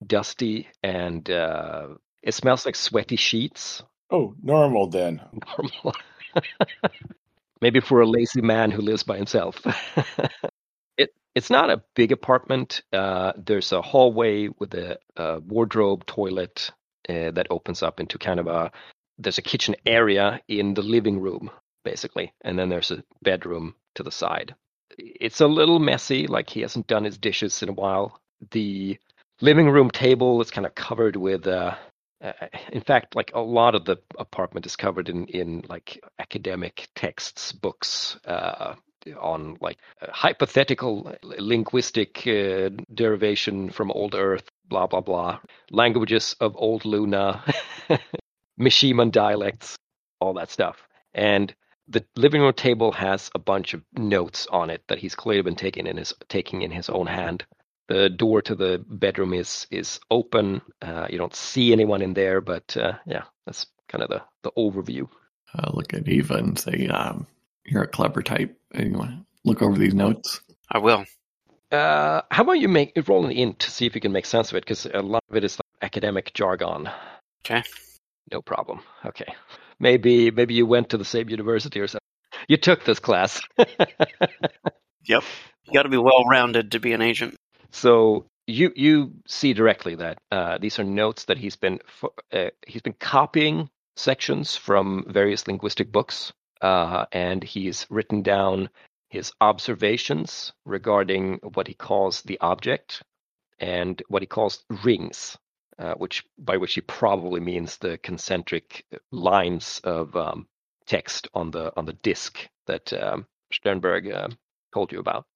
dusty, 0.05 0.69
and 0.83 1.29
uh, 1.31 1.89
it 2.23 2.35
smells 2.35 2.67
like 2.67 2.77
sweaty 2.77 3.17
sheets. 3.17 3.83
oh, 4.11 4.35
normal 4.43 4.89
then. 4.89 5.21
normal. 5.59 5.95
Maybe 7.61 7.81
for 7.81 8.01
a 8.01 8.07
lazy 8.07 8.41
man 8.41 8.71
who 8.71 8.83
lives 8.83 9.03
by 9.03 9.17
himself. 9.17 9.61
it 10.97 11.11
it's 11.35 11.51
not 11.51 11.71
a 11.71 11.83
big 11.95 12.13
apartment. 12.13 12.83
Uh, 12.93 13.33
there's 13.37 13.73
a 13.73 13.83
hallway 13.83 14.49
with 14.49 14.75
a, 14.75 14.99
a 15.17 15.41
wardrobe, 15.41 16.07
toilet 16.07 16.71
uh, 17.09 17.31
that 17.33 17.49
opens 17.51 17.83
up 17.83 18.01
into 18.01 18.19
kind 18.19 18.41
of 18.41 18.47
a. 18.47 18.71
There's 19.19 19.39
a 19.39 19.43
kitchen 19.43 19.75
area 19.85 20.41
in 20.49 20.75
the 20.75 20.83
living 20.83 21.21
room, 21.21 21.51
basically, 21.85 22.33
and 22.43 22.59
then 22.59 22.69
there's 22.69 22.93
a 22.93 23.03
bedroom 23.23 23.75
to 23.97 24.03
the 24.03 24.13
side. 24.13 24.55
It's 24.97 25.41
a 25.41 25.47
little 25.47 25.81
messy, 25.81 26.27
like 26.27 26.51
he 26.51 26.61
hasn't 26.61 26.87
done 26.87 27.05
his 27.05 27.19
dishes 27.19 27.63
in 27.63 27.69
a 27.69 27.73
while. 27.73 28.21
The 28.53 28.99
living 29.41 29.69
room 29.69 29.91
table 29.91 30.41
is 30.41 30.51
kind 30.51 30.67
of 30.67 30.75
covered 30.75 31.17
with 31.17 31.47
uh, 31.47 31.75
uh, 32.23 32.33
in 32.73 32.81
fact, 32.81 33.15
like 33.15 33.33
a 33.35 33.41
lot 33.41 33.75
of 33.75 33.85
the 33.85 33.97
apartment 34.19 34.67
is 34.67 34.77
covered 34.77 35.09
in 35.09 35.27
in 35.27 35.65
like 35.69 36.01
academic 36.19 36.89
texts, 36.95 37.53
books 37.53 38.19
uh, 38.25 38.75
on 39.21 39.57
like 39.61 39.79
hypothetical 40.01 41.15
linguistic 41.23 42.27
uh, 42.27 42.71
derivation 42.93 43.71
from 43.71 43.93
old 43.93 44.15
Earth, 44.15 44.49
blah 44.69 44.87
blah 44.87 45.01
blah, 45.01 45.41
languages 45.71 46.37
of 46.41 46.57
old 46.57 46.85
Luna, 46.85 47.43
Mishiman 48.61 49.11
dialects, 49.11 49.77
all 50.21 50.35
that 50.35 50.51
stuff, 50.51 50.89
and 51.14 51.55
the 51.89 52.05
living 52.16 52.43
room 52.43 52.53
table 52.53 52.93
has 52.93 53.31
a 53.35 53.39
bunch 53.39 53.75
of 53.75 53.83
notes 53.97 54.47
on 54.51 54.71
it 54.71 54.83
that 54.89 54.99
he's 54.99 55.14
clearly 55.14 55.43
been 55.43 55.57
taking 55.57 55.87
in 55.87 55.97
his 55.97 56.12
taking 56.29 56.62
in 56.62 56.71
his 56.71 56.89
own 56.89 57.07
hand. 57.07 57.45
The 57.89 58.11
door 58.11 58.43
to 58.43 58.55
the 58.55 58.85
bedroom 58.87 59.33
is 59.33 59.66
is 59.71 59.99
open. 60.11 60.61
Uh, 60.83 61.07
you 61.09 61.16
don't 61.16 61.35
see 61.35 61.73
anyone 61.73 62.03
in 62.03 62.12
there, 62.12 62.41
but 62.41 62.77
uh, 62.77 62.93
yeah, 63.07 63.25
that's 63.47 63.66
kind 63.89 64.05
of 64.05 64.11
the 64.11 64.23
the 64.43 64.53
overview. 64.53 65.09
Uh, 65.55 65.71
look 65.73 65.95
at 65.95 66.07
Eva 66.07 66.35
and 66.35 66.59
say, 66.59 66.89
um, 66.89 67.27
"You're 67.64 67.85
a 67.85 67.89
clever 67.89 68.23
type. 68.23 68.55
And 68.75 68.93
you 68.93 68.99
want 68.99 69.11
to 69.11 69.27
look 69.45 69.62
over 69.62 69.79
these 69.79 69.95
notes?" 69.95 70.43
I 70.71 70.79
will. 70.79 71.07
Uh, 71.71 72.23
how 72.31 72.43
about 72.43 72.53
you 72.61 72.69
make 72.69 72.93
roll 73.07 73.27
an 73.27 73.33
int 73.33 73.59
to 73.61 73.71
see 73.71 73.87
if 73.87 73.95
you 73.95 74.01
can 74.01 74.12
make 74.12 74.27
sense 74.27 74.51
of 74.51 74.57
it? 74.57 74.64
Because 74.64 74.87
a 74.87 75.03
lot 75.03 75.23
of 75.29 75.37
it 75.37 75.45
is 75.45 75.59
like 75.59 75.83
academic 75.83 76.33
jargon. 76.35 76.89
Okay. 77.45 77.62
No 78.33 78.43
problem. 78.43 78.81
Okay, 79.05 79.35
maybe 79.79 80.31
maybe 80.31 80.55
you 80.55 80.66
went 80.66 80.91
to 80.91 80.99
the 80.99 81.05
same 81.05 81.29
university 81.29 81.81
or 81.81 81.87
something. 81.87 82.01
You 82.49 82.57
took 82.57 82.85
this 82.85 82.99
class. 82.99 83.41
Yep. 85.09 85.23
You 85.64 85.73
got 85.73 85.83
to 85.85 85.89
be 85.89 85.97
well 85.97 86.25
rounded 86.29 86.73
to 86.73 86.81
be 86.81 86.93
an 86.93 87.03
agent. 87.03 87.37
So 87.71 88.27
you 88.47 88.73
you 88.77 89.12
see 89.27 89.53
directly 89.55 89.95
that 89.97 90.19
uh, 90.31 90.59
these 90.59 90.79
are 90.79 90.85
notes 90.85 91.25
that 91.25 91.39
he's 91.39 91.57
been 91.57 91.81
uh, 92.33 92.49
he's 92.66 92.83
been 92.83 92.95
copying 92.95 93.69
sections 93.97 94.57
from 94.57 95.05
various 95.09 95.47
linguistic 95.47 95.91
books, 95.91 96.33
uh, 96.61 97.07
and 97.11 97.43
he's 97.43 97.87
written 97.91 98.23
down 98.23 98.69
his 99.09 99.33
observations 99.41 100.53
regarding 100.65 101.41
what 101.55 101.67
he 101.67 101.75
calls 101.75 102.23
the 102.23 102.39
object 102.41 103.03
and 103.59 104.03
what 104.09 104.23
he 104.23 104.27
calls 104.27 104.65
rings, 104.85 105.37
uh, 105.79 105.95
which 105.95 106.25
by 106.39 106.57
which 106.57 106.75
he 106.75 106.81
probably 106.81 107.41
means 107.41 107.79
the 107.79 107.99
concentric 107.99 108.85
lines 109.11 109.81
of 109.85 110.15
um, 110.15 110.47
text 110.87 111.29
on 111.35 111.51
the 111.51 111.73
on 111.77 111.85
the 111.85 111.93
disk 111.95 112.49
that 112.67 112.93
um, 112.93 113.27
Sternberg 113.53 114.11
uh, 114.11 114.29
told 114.73 114.93
you 114.93 115.01
about. 115.01 115.27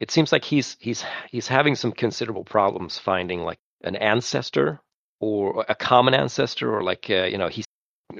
It 0.00 0.10
seems 0.10 0.32
like 0.32 0.44
he's 0.44 0.76
he's 0.80 1.04
he's 1.30 1.48
having 1.48 1.74
some 1.74 1.92
considerable 1.92 2.44
problems 2.44 2.98
finding 2.98 3.40
like 3.40 3.58
an 3.82 3.96
ancestor 3.96 4.80
or 5.20 5.64
a 5.68 5.74
common 5.74 6.14
ancestor 6.14 6.74
or 6.74 6.82
like 6.82 7.08
uh, 7.10 7.24
you 7.24 7.38
know 7.38 7.48
he's 7.48 7.66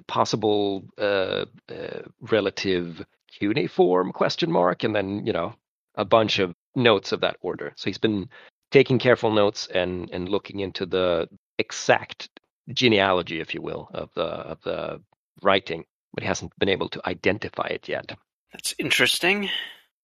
possible 0.06 0.84
uh, 0.98 1.44
uh, 1.70 2.02
relative 2.20 3.04
cuneiform 3.38 4.12
question 4.12 4.50
mark 4.50 4.84
and 4.84 4.94
then 4.94 5.26
you 5.26 5.32
know 5.32 5.54
a 5.96 6.04
bunch 6.04 6.38
of 6.38 6.54
notes 6.74 7.12
of 7.12 7.20
that 7.20 7.36
order 7.40 7.72
so 7.76 7.88
he's 7.88 7.98
been 7.98 8.28
taking 8.70 8.98
careful 8.98 9.32
notes 9.32 9.66
and 9.68 10.10
and 10.10 10.28
looking 10.28 10.60
into 10.60 10.86
the 10.86 11.28
exact 11.58 12.28
genealogy 12.72 13.40
if 13.40 13.54
you 13.54 13.62
will 13.62 13.88
of 13.94 14.10
the 14.14 14.22
of 14.22 14.60
the 14.62 15.00
writing 15.42 15.84
but 16.14 16.22
he 16.22 16.26
hasn't 16.26 16.56
been 16.58 16.68
able 16.68 16.88
to 16.88 17.00
identify 17.06 17.66
it 17.66 17.88
yet 17.88 18.16
That's 18.52 18.74
interesting 18.78 19.48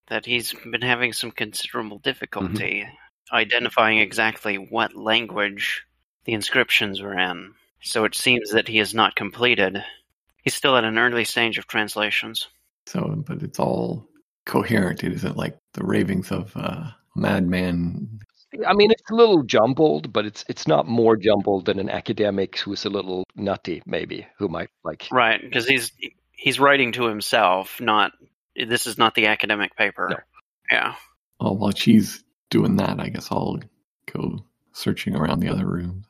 that 0.08 0.26
he's 0.26 0.54
been 0.70 0.82
having 0.82 1.12
some 1.12 1.30
considerable 1.30 1.98
mm-hmm. 1.98 2.10
difficulty 2.10 2.86
identifying 3.32 3.98
exactly 3.98 4.56
what 4.56 4.94
language 4.94 5.84
the 6.24 6.32
inscriptions 6.32 7.00
were 7.00 7.18
in. 7.18 7.54
So 7.82 8.04
it 8.04 8.14
seems 8.14 8.50
that 8.50 8.68
he 8.68 8.78
has 8.78 8.94
not 8.94 9.16
completed. 9.16 9.82
He's 10.42 10.54
still 10.54 10.76
at 10.76 10.84
an 10.84 10.98
early 10.98 11.24
stage 11.24 11.58
of 11.58 11.66
translations. 11.66 12.48
So, 12.86 13.22
but 13.26 13.42
it's 13.42 13.58
all 13.58 14.08
coherent. 14.46 15.04
It 15.04 15.12
isn't 15.12 15.36
like 15.36 15.56
the 15.74 15.84
ravings 15.84 16.30
of 16.30 16.56
uh, 16.56 16.60
a 16.60 16.96
madman. 17.14 18.20
I 18.66 18.74
mean, 18.74 18.90
it's 18.90 19.10
a 19.10 19.14
little 19.14 19.42
jumbled, 19.42 20.12
but 20.12 20.26
it's 20.26 20.44
it's 20.48 20.66
not 20.66 20.86
more 20.86 21.16
jumbled 21.16 21.66
than 21.66 21.78
an 21.78 21.88
academic 21.88 22.58
who's 22.58 22.84
a 22.84 22.90
little 22.90 23.24
nutty, 23.34 23.82
maybe, 23.86 24.26
who 24.38 24.48
might 24.48 24.68
like. 24.84 25.08
Right, 25.10 25.40
because 25.40 25.66
he's 25.66 25.92
he's 26.32 26.60
writing 26.60 26.92
to 26.92 27.06
himself, 27.06 27.80
not 27.80 28.12
this 28.56 28.86
is 28.86 28.98
not 28.98 29.14
the 29.14 29.26
academic 29.26 29.74
paper. 29.76 30.08
No. 30.10 30.16
Yeah. 30.70 30.94
Well, 31.40 31.56
while 31.56 31.72
she's 31.72 32.22
doing 32.50 32.76
that, 32.76 33.00
I 33.00 33.08
guess 33.08 33.28
I'll 33.30 33.60
go 34.12 34.44
searching 34.72 35.16
around 35.16 35.40
the 35.40 35.48
other 35.48 35.66
rooms. 35.66 36.06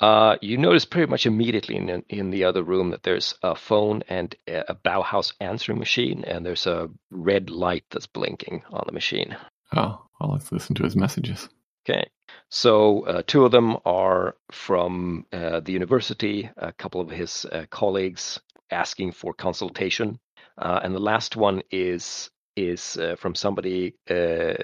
Uh, 0.00 0.36
you 0.40 0.56
notice 0.56 0.86
pretty 0.86 1.10
much 1.10 1.26
immediately 1.26 1.76
in 1.76 2.02
in 2.08 2.30
the 2.30 2.44
other 2.44 2.62
room 2.62 2.90
that 2.90 3.02
there's 3.02 3.34
a 3.42 3.54
phone 3.54 4.02
and 4.08 4.34
a 4.48 4.74
Bauhaus 4.74 5.34
answering 5.40 5.78
machine, 5.78 6.24
and 6.24 6.44
there's 6.44 6.66
a 6.66 6.88
red 7.10 7.50
light 7.50 7.84
that's 7.90 8.06
blinking 8.06 8.62
on 8.70 8.84
the 8.86 8.92
machine. 8.92 9.36
Oh, 9.76 10.02
well, 10.18 10.32
let's 10.32 10.50
listen 10.50 10.74
to 10.76 10.84
his 10.84 10.96
messages. 10.96 11.48
Okay, 11.88 12.08
so 12.48 13.04
uh, 13.06 13.22
two 13.26 13.44
of 13.44 13.52
them 13.52 13.76
are 13.84 14.36
from 14.50 15.26
uh, 15.32 15.60
the 15.60 15.72
university. 15.72 16.50
A 16.56 16.72
couple 16.72 17.00
of 17.00 17.10
his 17.10 17.44
uh, 17.44 17.66
colleagues 17.70 18.40
asking 18.70 19.12
for 19.12 19.34
consultation, 19.34 20.18
uh, 20.56 20.80
and 20.82 20.94
the 20.94 21.00
last 21.00 21.36
one 21.36 21.62
is 21.70 22.30
is 22.56 22.96
uh, 22.96 23.16
from 23.16 23.34
somebody 23.34 23.94
uh, 24.08 24.54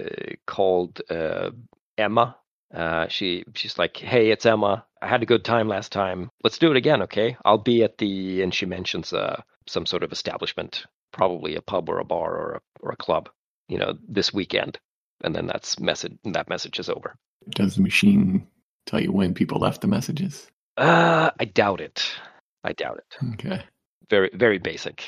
called 0.46 1.00
uh, 1.10 1.50
Emma. 1.96 2.36
Uh, 2.74 3.06
she 3.08 3.44
she's 3.54 3.78
like, 3.78 3.96
"Hey, 3.96 4.30
it's 4.30 4.46
Emma. 4.46 4.84
I 5.06 5.08
had 5.08 5.22
a 5.22 5.26
good 5.26 5.44
time 5.44 5.68
last 5.68 5.92
time. 5.92 6.30
Let's 6.42 6.58
do 6.58 6.72
it 6.72 6.76
again, 6.76 7.02
okay? 7.02 7.36
I'll 7.44 7.58
be 7.58 7.84
at 7.84 7.98
the." 7.98 8.42
And 8.42 8.52
she 8.52 8.66
mentions 8.66 9.12
uh, 9.12 9.40
some 9.68 9.86
sort 9.86 10.02
of 10.02 10.10
establishment, 10.10 10.84
probably 11.12 11.54
a 11.54 11.62
pub 11.62 11.88
or 11.88 12.00
a 12.00 12.04
bar 12.04 12.36
or 12.36 12.52
a, 12.54 12.60
or 12.80 12.90
a 12.90 12.96
club, 12.96 13.28
you 13.68 13.78
know, 13.78 13.94
this 14.08 14.34
weekend. 14.34 14.80
And 15.22 15.32
then 15.32 15.46
that's 15.46 15.78
message. 15.78 16.18
That 16.24 16.48
message 16.48 16.80
is 16.80 16.88
over. 16.88 17.14
Does 17.50 17.76
the 17.76 17.82
machine 17.82 18.48
tell 18.86 19.00
you 19.00 19.12
when 19.12 19.32
people 19.32 19.60
left 19.60 19.80
the 19.80 19.86
messages? 19.86 20.48
Uh, 20.76 21.30
I 21.38 21.44
doubt 21.44 21.80
it. 21.80 22.04
I 22.64 22.72
doubt 22.72 22.98
it. 22.98 23.26
Okay. 23.34 23.62
Very, 24.10 24.30
very 24.34 24.58
basic. 24.58 25.04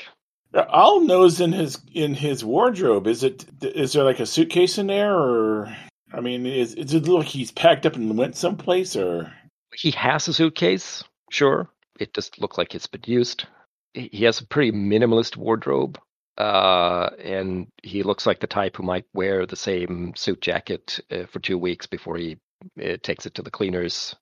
I'll 0.53 1.01
in 1.41 1.51
his 1.51 1.77
in 1.93 2.15
his 2.15 2.43
wardrobe. 2.43 3.05
Is 3.05 3.23
it 3.23 3.45
is 3.61 3.93
there 3.93 4.05
like 4.05 4.21
a 4.21 4.25
suitcase 4.25 4.77
in 4.77 4.87
there, 4.87 5.13
or 5.13 5.75
I 6.13 6.21
mean, 6.21 6.45
is, 6.45 6.73
is 6.73 6.93
it 6.93 7.03
look 7.03 7.19
like 7.19 7.27
he's 7.27 7.51
packed 7.51 7.85
up 7.85 7.95
and 7.95 8.17
went 8.17 8.35
someplace, 8.35 8.95
or 8.95 9.31
He 9.75 9.91
has 9.91 10.27
a 10.27 10.33
suitcase, 10.33 11.03
sure. 11.31 11.69
It 11.99 12.13
just 12.13 12.39
looks 12.39 12.57
like 12.57 12.75
it's 12.75 12.87
been 12.87 13.01
used. 13.05 13.45
He 13.93 14.09
he 14.11 14.23
has 14.25 14.39
a 14.39 14.47
pretty 14.47 14.71
minimalist 14.71 15.37
wardrobe, 15.37 15.99
uh, 16.37 17.09
and 17.23 17.67
he 17.83 18.03
looks 18.03 18.25
like 18.25 18.39
the 18.39 18.47
type 18.47 18.77
who 18.77 18.83
might 18.83 19.05
wear 19.13 19.45
the 19.45 19.55
same 19.55 20.13
suit 20.15 20.41
jacket 20.41 20.99
uh, 21.11 21.25
for 21.25 21.39
two 21.39 21.57
weeks 21.57 21.87
before 21.87 22.17
he 22.17 22.37
uh, 22.83 22.97
takes 23.03 23.25
it 23.25 23.35
to 23.35 23.41
the 23.41 23.51
cleaners. 23.51 24.15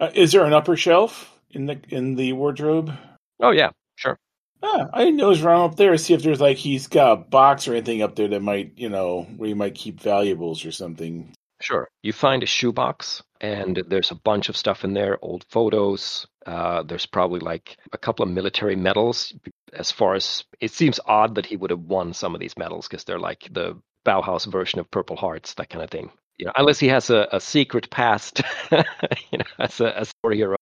uh, 0.00 0.10
is 0.14 0.32
there 0.32 0.44
an 0.44 0.52
upper 0.52 0.76
shelf 0.76 1.32
in 1.50 1.66
the 1.66 1.80
in 1.88 2.14
the 2.16 2.32
wardrobe? 2.34 2.92
Oh 3.40 3.50
yeah, 3.50 3.70
sure. 3.96 4.18
Ah, 4.62 4.88
I 4.92 5.00
didn't 5.04 5.16
know 5.16 5.26
it 5.26 5.30
was 5.30 5.42
wrong 5.42 5.70
up 5.70 5.76
there. 5.76 5.96
See 5.96 6.14
if 6.14 6.22
there's 6.22 6.40
like 6.40 6.56
he's 6.56 6.86
got 6.86 7.12
a 7.12 7.16
box 7.16 7.66
or 7.66 7.72
anything 7.72 8.02
up 8.02 8.14
there 8.14 8.28
that 8.28 8.42
might, 8.42 8.72
you 8.76 8.88
know, 8.88 9.22
where 9.36 9.48
you 9.48 9.56
might 9.56 9.74
keep 9.74 10.00
valuables 10.00 10.64
or 10.64 10.70
something. 10.72 11.32
Sure. 11.62 11.88
You 12.02 12.12
find 12.12 12.42
a 12.42 12.46
shoebox, 12.46 13.22
and 13.40 13.82
there's 13.86 14.10
a 14.10 14.16
bunch 14.16 14.48
of 14.48 14.56
stuff 14.56 14.84
in 14.84 14.94
there 14.94 15.18
old 15.22 15.44
photos. 15.48 16.26
Uh, 16.44 16.82
there's 16.82 17.06
probably 17.06 17.40
like 17.40 17.76
a 17.92 17.98
couple 17.98 18.24
of 18.24 18.30
military 18.30 18.76
medals. 18.76 19.32
As 19.72 19.90
far 19.90 20.14
as 20.14 20.44
it 20.60 20.72
seems 20.72 21.00
odd 21.06 21.36
that 21.36 21.46
he 21.46 21.56
would 21.56 21.70
have 21.70 21.80
won 21.80 22.14
some 22.14 22.34
of 22.34 22.40
these 22.40 22.58
medals 22.58 22.88
because 22.88 23.04
they're 23.04 23.18
like 23.18 23.48
the 23.50 23.80
Bauhaus 24.04 24.50
version 24.50 24.80
of 24.80 24.90
Purple 24.90 25.16
Hearts, 25.16 25.54
that 25.54 25.70
kind 25.70 25.84
of 25.84 25.90
thing. 25.90 26.10
You 26.36 26.46
know, 26.46 26.52
unless 26.56 26.80
he 26.80 26.88
has 26.88 27.10
a, 27.10 27.28
a 27.30 27.40
secret 27.40 27.90
past, 27.90 28.42
you 28.72 29.38
know, 29.38 29.44
as 29.58 29.80
a, 29.80 29.98
as 29.98 30.08
a 30.08 30.12
war 30.22 30.32
hero. 30.32 30.56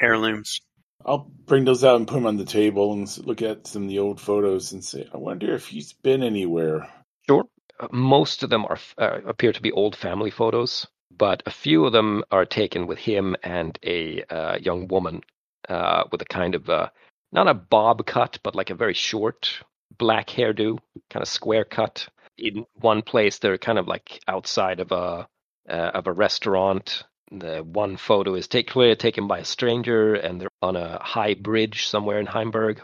Heirlooms. 0.00 0.60
I'll 1.04 1.30
bring 1.44 1.64
those 1.64 1.84
out 1.84 1.96
and 1.96 2.06
put 2.06 2.14
them 2.14 2.26
on 2.26 2.36
the 2.36 2.44
table 2.44 2.92
and 2.92 3.18
look 3.26 3.42
at 3.42 3.66
some 3.66 3.82
of 3.82 3.88
the 3.88 3.98
old 3.98 4.20
photos 4.20 4.72
and 4.72 4.82
say, 4.82 5.08
I 5.12 5.18
wonder 5.18 5.54
if 5.54 5.66
he's 5.66 5.92
been 5.92 6.22
anywhere. 6.22 6.88
Most 7.90 8.42
of 8.42 8.50
them 8.50 8.64
are 8.66 8.78
uh, 8.98 9.20
appear 9.26 9.52
to 9.52 9.62
be 9.62 9.72
old 9.72 9.96
family 9.96 10.30
photos, 10.30 10.86
but 11.10 11.42
a 11.46 11.50
few 11.50 11.84
of 11.84 11.92
them 11.92 12.24
are 12.30 12.44
taken 12.44 12.86
with 12.86 12.98
him 12.98 13.36
and 13.42 13.78
a 13.84 14.22
uh, 14.24 14.56
young 14.58 14.88
woman 14.88 15.22
uh, 15.68 16.04
with 16.10 16.22
a 16.22 16.26
kind 16.26 16.54
of 16.54 16.68
not 17.34 17.48
a 17.48 17.54
bob 17.54 18.06
cut, 18.06 18.38
but 18.42 18.54
like 18.54 18.70
a 18.70 18.74
very 18.74 18.94
short 18.94 19.60
black 19.98 20.28
hairdo, 20.28 20.78
kind 21.10 21.22
of 21.22 21.28
square 21.28 21.64
cut. 21.64 22.08
In 22.38 22.64
one 22.74 23.02
place, 23.02 23.38
they're 23.38 23.58
kind 23.58 23.78
of 23.78 23.86
like 23.86 24.20
outside 24.26 24.80
of 24.80 24.92
a 24.92 25.28
uh, 25.68 25.90
of 25.94 26.06
a 26.06 26.12
restaurant. 26.12 27.04
The 27.30 27.58
one 27.64 27.96
photo 27.96 28.34
is 28.34 28.48
take, 28.48 28.68
clearly 28.68 28.96
taken 28.96 29.26
by 29.26 29.38
a 29.38 29.44
stranger, 29.44 30.14
and 30.14 30.40
they're 30.40 30.48
on 30.62 30.76
a 30.76 31.02
high 31.02 31.34
bridge 31.34 31.86
somewhere 31.86 32.20
in 32.20 32.26
Heimburg. 32.26 32.80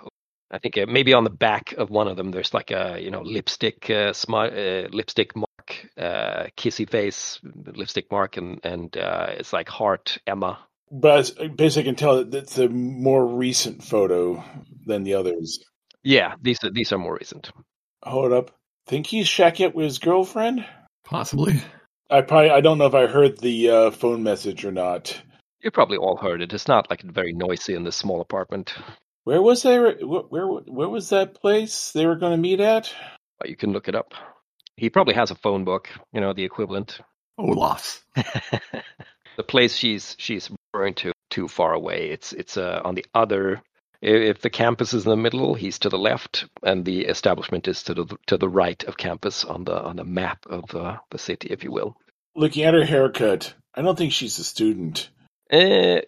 I 0.50 0.58
think 0.58 0.76
uh, 0.76 0.86
maybe 0.88 1.14
on 1.14 1.24
the 1.24 1.30
back 1.30 1.72
of 1.72 1.90
one 1.90 2.08
of 2.08 2.16
them 2.16 2.30
there's 2.30 2.52
like 2.52 2.70
a 2.70 2.98
you 3.00 3.10
know 3.10 3.22
lipstick 3.22 3.84
uh, 3.88 4.12
smi- 4.12 4.86
uh, 4.86 4.88
lipstick 4.90 5.36
mark, 5.36 5.86
uh, 5.96 6.46
kissy 6.56 6.88
face 6.88 7.40
lipstick 7.42 8.10
mark, 8.10 8.36
and 8.36 8.60
and 8.64 8.96
uh, 8.96 9.28
it's 9.30 9.52
like 9.52 9.68
heart 9.68 10.18
Emma. 10.26 10.58
But 10.90 11.18
as- 11.18 11.30
basically, 11.30 11.82
I 11.82 11.92
can 11.92 11.94
tell 11.96 12.24
that 12.24 12.34
it's 12.34 12.58
a 12.58 12.68
more 12.68 13.24
recent 13.26 13.84
photo 13.84 14.42
than 14.86 15.04
the 15.04 15.14
others. 15.14 15.64
Yeah, 16.02 16.34
these 16.42 16.62
are 16.64 16.70
these 16.70 16.92
are 16.92 16.98
more 16.98 17.16
recent. 17.16 17.52
Hold 18.02 18.32
up. 18.32 18.50
Think 18.86 19.06
he's 19.06 19.28
shacking 19.28 19.66
it 19.66 19.74
with 19.74 19.84
his 19.84 19.98
girlfriend? 19.98 20.66
Possibly. 21.04 21.60
I 22.10 22.22
probably 22.22 22.50
I 22.50 22.60
don't 22.60 22.78
know 22.78 22.86
if 22.86 22.94
I 22.94 23.06
heard 23.06 23.38
the 23.38 23.70
uh, 23.70 23.90
phone 23.92 24.24
message 24.24 24.64
or 24.64 24.72
not. 24.72 25.20
You 25.62 25.70
probably 25.70 25.98
all 25.98 26.16
heard 26.16 26.42
it. 26.42 26.52
It's 26.52 26.66
not 26.66 26.90
like 26.90 27.02
very 27.02 27.32
noisy 27.34 27.74
in 27.74 27.84
this 27.84 27.94
small 27.94 28.20
apartment. 28.20 28.74
Where 29.24 29.42
was 29.42 29.62
they? 29.62 29.78
Where 29.78 29.94
where, 29.94 30.46
where 30.46 30.88
was 30.88 31.10
that 31.10 31.34
place 31.34 31.92
they 31.92 32.06
were 32.06 32.16
going 32.16 32.32
to 32.32 32.38
meet 32.38 32.60
at? 32.60 32.92
But 33.38 33.50
you 33.50 33.56
can 33.56 33.72
look 33.72 33.88
it 33.88 33.94
up. 33.94 34.14
He 34.76 34.88
probably 34.90 35.14
has 35.14 35.30
a 35.30 35.34
phone 35.34 35.64
book, 35.64 35.88
you 36.12 36.20
know, 36.20 36.32
the 36.32 36.44
equivalent. 36.44 37.00
Olaf's. 37.38 38.02
the 39.36 39.42
place 39.46 39.76
she's 39.76 40.16
she's 40.18 40.50
referring 40.72 40.94
to 40.94 41.12
too 41.30 41.48
far 41.48 41.72
away. 41.74 42.10
It's 42.10 42.32
it's 42.32 42.56
uh, 42.56 42.80
on 42.84 42.94
the 42.94 43.06
other. 43.14 43.62
If 44.02 44.40
the 44.40 44.48
campus 44.48 44.94
is 44.94 45.04
in 45.04 45.10
the 45.10 45.16
middle, 45.16 45.54
he's 45.54 45.78
to 45.80 45.90
the 45.90 45.98
left, 45.98 46.46
and 46.62 46.86
the 46.86 47.04
establishment 47.04 47.68
is 47.68 47.82
to 47.84 47.94
the 47.94 48.16
to 48.26 48.38
the 48.38 48.48
right 48.48 48.82
of 48.84 48.96
campus 48.96 49.44
on 49.44 49.64
the 49.64 49.78
on 49.78 49.96
the 49.96 50.04
map 50.04 50.46
of 50.46 50.74
uh, 50.74 50.96
the 51.10 51.18
city, 51.18 51.48
if 51.50 51.62
you 51.62 51.70
will. 51.70 51.96
Looking 52.34 52.64
at 52.64 52.74
her 52.74 52.84
haircut, 52.84 53.54
I 53.74 53.82
don't 53.82 53.98
think 53.98 54.12
she's 54.12 54.38
a 54.38 54.44
student. 54.44 55.10
Uh, 55.52 56.00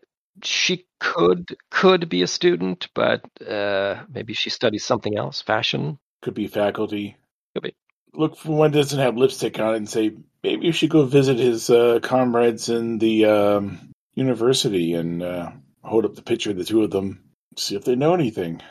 she 0.42 0.86
could 1.02 1.56
could 1.68 2.08
be 2.08 2.22
a 2.22 2.28
student, 2.28 2.88
but 2.94 3.22
uh, 3.44 4.04
maybe 4.08 4.34
she 4.34 4.50
studies 4.50 4.84
something 4.84 5.16
else, 5.16 5.42
fashion. 5.42 5.98
Could 6.22 6.34
be 6.34 6.46
faculty. 6.46 7.16
Could 7.54 7.64
be. 7.64 7.74
Look 8.14 8.36
for 8.36 8.56
one 8.56 8.70
that 8.70 8.78
doesn't 8.78 9.00
have 9.00 9.16
lipstick 9.16 9.58
on 9.58 9.74
it 9.74 9.78
and 9.78 9.88
say 9.88 10.12
maybe 10.44 10.66
you 10.66 10.72
should 10.72 10.90
go 10.90 11.04
visit 11.04 11.38
his 11.38 11.70
uh, 11.70 11.98
comrades 12.02 12.68
in 12.68 12.98
the 12.98 13.24
um, 13.24 13.90
university 14.14 14.94
and 14.94 15.22
uh, 15.22 15.50
hold 15.82 16.04
up 16.04 16.14
the 16.14 16.22
picture 16.22 16.50
of 16.50 16.56
the 16.56 16.64
two 16.64 16.82
of 16.82 16.90
them, 16.90 17.24
see 17.56 17.74
if 17.74 17.84
they 17.84 17.96
know 17.96 18.14
anything. 18.14 18.62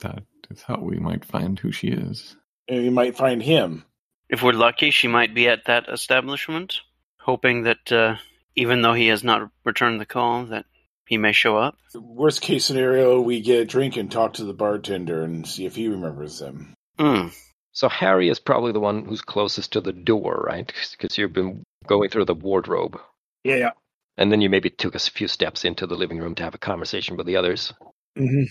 That 0.00 0.24
is 0.50 0.62
how 0.62 0.80
we 0.80 0.98
might 0.98 1.24
find 1.24 1.58
who 1.58 1.70
she 1.70 1.88
is. 1.88 2.36
And 2.68 2.84
you 2.84 2.90
might 2.90 3.16
find 3.16 3.40
him. 3.40 3.84
If 4.28 4.42
we're 4.42 4.52
lucky, 4.52 4.90
she 4.90 5.06
might 5.06 5.34
be 5.34 5.48
at 5.48 5.66
that 5.66 5.88
establishment, 5.88 6.80
hoping 7.20 7.62
that 7.62 7.92
uh, 7.92 8.16
even 8.56 8.82
though 8.82 8.94
he 8.94 9.06
has 9.08 9.22
not 9.22 9.50
returned 9.64 10.00
the 10.00 10.06
call, 10.06 10.46
that 10.46 10.64
he 11.06 11.18
may 11.18 11.32
show 11.32 11.56
up. 11.56 11.76
Worst 11.94 12.40
case 12.40 12.64
scenario, 12.64 13.20
we 13.20 13.40
get 13.40 13.60
a 13.60 13.64
drink 13.64 13.96
and 13.96 14.10
talk 14.10 14.34
to 14.34 14.44
the 14.44 14.52
bartender 14.52 15.22
and 15.22 15.46
see 15.46 15.66
if 15.66 15.76
he 15.76 15.88
remembers 15.88 16.38
them. 16.38 16.74
Hmm. 16.98 17.28
So 17.72 17.88
Harry 17.88 18.28
is 18.28 18.38
probably 18.38 18.72
the 18.72 18.80
one 18.80 19.04
who's 19.04 19.20
closest 19.20 19.72
to 19.72 19.80
the 19.80 19.92
door, 19.92 20.44
right? 20.46 20.72
Because 20.92 21.18
you've 21.18 21.32
been 21.32 21.62
going 21.86 22.10
through 22.10 22.24
the 22.24 22.34
wardrobe. 22.34 22.98
Yeah, 23.44 23.56
yeah. 23.56 23.70
And 24.16 24.32
then 24.32 24.40
you 24.40 24.48
maybe 24.48 24.70
took 24.70 24.94
a 24.94 24.98
few 24.98 25.28
steps 25.28 25.64
into 25.64 25.86
the 25.86 25.94
living 25.94 26.18
room 26.18 26.34
to 26.36 26.42
have 26.42 26.54
a 26.54 26.58
conversation 26.58 27.16
with 27.16 27.26
the 27.26 27.36
others. 27.36 27.72
Mm-hmm. 28.18 28.44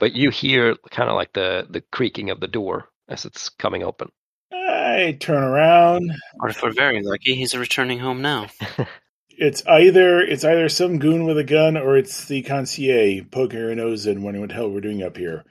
But 0.00 0.14
you 0.14 0.30
hear 0.30 0.74
kind 0.90 1.08
of 1.08 1.14
like 1.14 1.32
the, 1.32 1.66
the 1.70 1.80
creaking 1.92 2.30
of 2.30 2.40
the 2.40 2.48
door 2.48 2.88
as 3.08 3.24
it's 3.24 3.48
coming 3.50 3.84
open. 3.84 4.10
I 4.52 5.16
turn 5.18 5.42
around. 5.42 6.12
Or 6.40 6.48
if 6.48 6.62
we're 6.62 6.72
very 6.72 7.02
lucky, 7.02 7.34
he's 7.34 7.56
returning 7.56 8.00
home 8.00 8.20
now. 8.20 8.48
It's 9.38 9.64
either 9.66 10.20
it's 10.20 10.44
either 10.44 10.68
some 10.68 10.98
goon 10.98 11.24
with 11.24 11.38
a 11.38 11.44
gun 11.44 11.76
or 11.76 11.96
it's 11.96 12.26
the 12.26 12.42
concierge 12.42 13.22
poking 13.30 13.60
her 13.60 13.74
nose 13.74 14.06
in, 14.06 14.22
wondering 14.22 14.42
what 14.42 14.50
the 14.50 14.54
hell 14.54 14.70
we're 14.70 14.80
doing 14.80 15.02
up 15.02 15.16
here. 15.16 15.44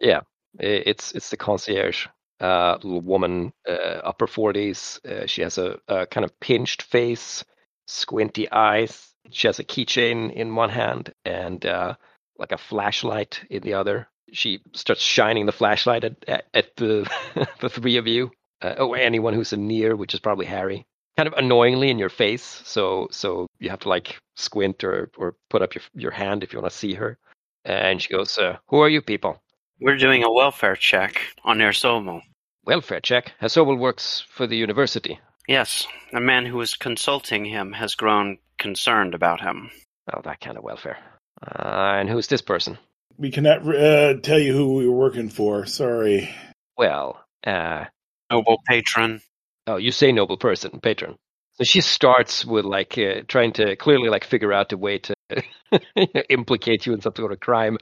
Yeah, 0.00 0.20
It's 0.58 1.12
it's 1.12 1.30
the 1.30 1.36
concierge, 1.36 2.06
uh, 2.40 2.74
little 2.82 3.00
woman, 3.00 3.52
uh, 3.68 3.72
upper 4.04 4.26
forties. 4.26 5.00
Uh, 5.08 5.26
she 5.26 5.42
has 5.42 5.58
a, 5.58 5.78
a 5.88 6.06
kind 6.06 6.24
of 6.24 6.38
pinched 6.40 6.82
face, 6.82 7.44
squinty 7.86 8.50
eyes. 8.50 9.08
She 9.30 9.48
has 9.48 9.58
a 9.58 9.64
keychain 9.64 10.32
in 10.32 10.54
one 10.54 10.70
hand 10.70 11.12
and 11.24 11.64
uh, 11.66 11.94
like 12.38 12.52
a 12.52 12.58
flashlight 12.58 13.42
in 13.50 13.62
the 13.62 13.74
other. 13.74 14.08
She 14.32 14.60
starts 14.74 15.02
shining 15.02 15.46
the 15.46 15.52
flashlight 15.52 16.04
at 16.04 16.24
at, 16.28 16.44
at 16.54 16.76
the 16.76 17.10
the 17.60 17.70
three 17.70 17.96
of 17.96 18.06
you, 18.06 18.30
uh, 18.62 18.74
or 18.78 18.96
anyone 18.96 19.34
who's 19.34 19.52
near, 19.52 19.96
which 19.96 20.14
is 20.14 20.20
probably 20.20 20.46
Harry. 20.46 20.86
Kind 21.16 21.26
of 21.26 21.34
annoyingly 21.34 21.90
in 21.90 21.98
your 21.98 22.10
face, 22.10 22.62
so 22.64 23.08
so 23.10 23.46
you 23.58 23.70
have 23.70 23.80
to 23.80 23.88
like 23.88 24.18
squint 24.34 24.84
or 24.84 25.10
or 25.16 25.36
put 25.48 25.62
up 25.62 25.74
your 25.74 25.82
your 25.94 26.10
hand 26.10 26.42
if 26.42 26.52
you 26.52 26.60
want 26.60 26.70
to 26.70 26.78
see 26.78 26.94
her. 26.94 27.18
And 27.64 28.00
she 28.00 28.12
goes, 28.12 28.36
uh, 28.38 28.58
"Who 28.68 28.80
are 28.80 28.88
you 28.88 29.00
people?" 29.00 29.42
We're 29.80 29.96
doing 29.96 30.24
a 30.24 30.32
welfare 30.32 30.76
check 30.76 31.20
on 31.44 31.60
Herr 31.60 31.72
Sobel. 31.72 32.22
Welfare 32.64 33.00
check. 33.00 33.32
Herr 33.38 33.48
Sobel 33.48 33.78
works 33.78 34.24
for 34.28 34.46
the 34.46 34.56
university. 34.56 35.18
Yes, 35.48 35.86
a 36.12 36.20
man 36.20 36.46
who 36.46 36.60
is 36.60 36.74
consulting 36.74 37.44
him 37.44 37.72
has 37.72 37.94
grown 37.94 38.38
concerned 38.58 39.14
about 39.14 39.40
him. 39.40 39.70
Oh, 40.12 40.20
that 40.24 40.40
kind 40.40 40.58
of 40.58 40.64
welfare. 40.64 40.98
Uh, 41.42 41.96
and 41.98 42.08
who's 42.08 42.26
this 42.26 42.42
person? 42.42 42.78
We 43.18 43.30
cannot 43.30 43.66
uh, 43.66 44.14
tell 44.20 44.38
you 44.38 44.52
who 44.52 44.74
we 44.74 44.88
were 44.88 44.96
working 44.96 45.28
for. 45.30 45.66
Sorry. 45.66 46.34
Well, 46.76 47.24
uh, 47.46 47.84
Noble 48.30 48.60
patron. 48.66 49.20
Oh, 49.66 49.76
you 49.76 49.90
say 49.92 50.12
noble 50.12 50.36
person, 50.36 50.80
patron. 50.80 51.16
So 51.54 51.64
she 51.64 51.80
starts 51.80 52.44
with 52.44 52.64
like 52.64 52.98
uh, 52.98 53.22
trying 53.28 53.52
to 53.54 53.76
clearly 53.76 54.08
like 54.10 54.24
figure 54.24 54.52
out 54.52 54.72
a 54.72 54.76
way 54.76 54.98
to 54.98 55.14
implicate 56.28 56.86
you 56.86 56.92
in 56.94 57.00
some 57.00 57.14
sort 57.16 57.32
of 57.32 57.40
crime, 57.40 57.78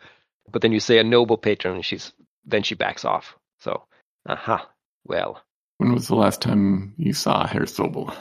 but 0.51 0.63
then 0.63 0.73
you 0.73 0.81
say 0.81 0.99
a 0.99 1.05
noble 1.05 1.37
patron, 1.37 1.75
and 1.77 1.85
she's 1.85 2.13
then 2.45 2.63
she 2.63 2.75
backs 2.75 3.05
off. 3.05 3.35
So, 3.59 3.85
aha. 4.29 4.69
Well, 5.07 5.43
When 5.79 5.93
was 5.93 6.09
the 6.09 6.15
last 6.15 6.41
time 6.41 6.95
you 6.97 7.13
saw 7.13 7.47
Herr 7.47 7.63
Sobel? 7.67 8.15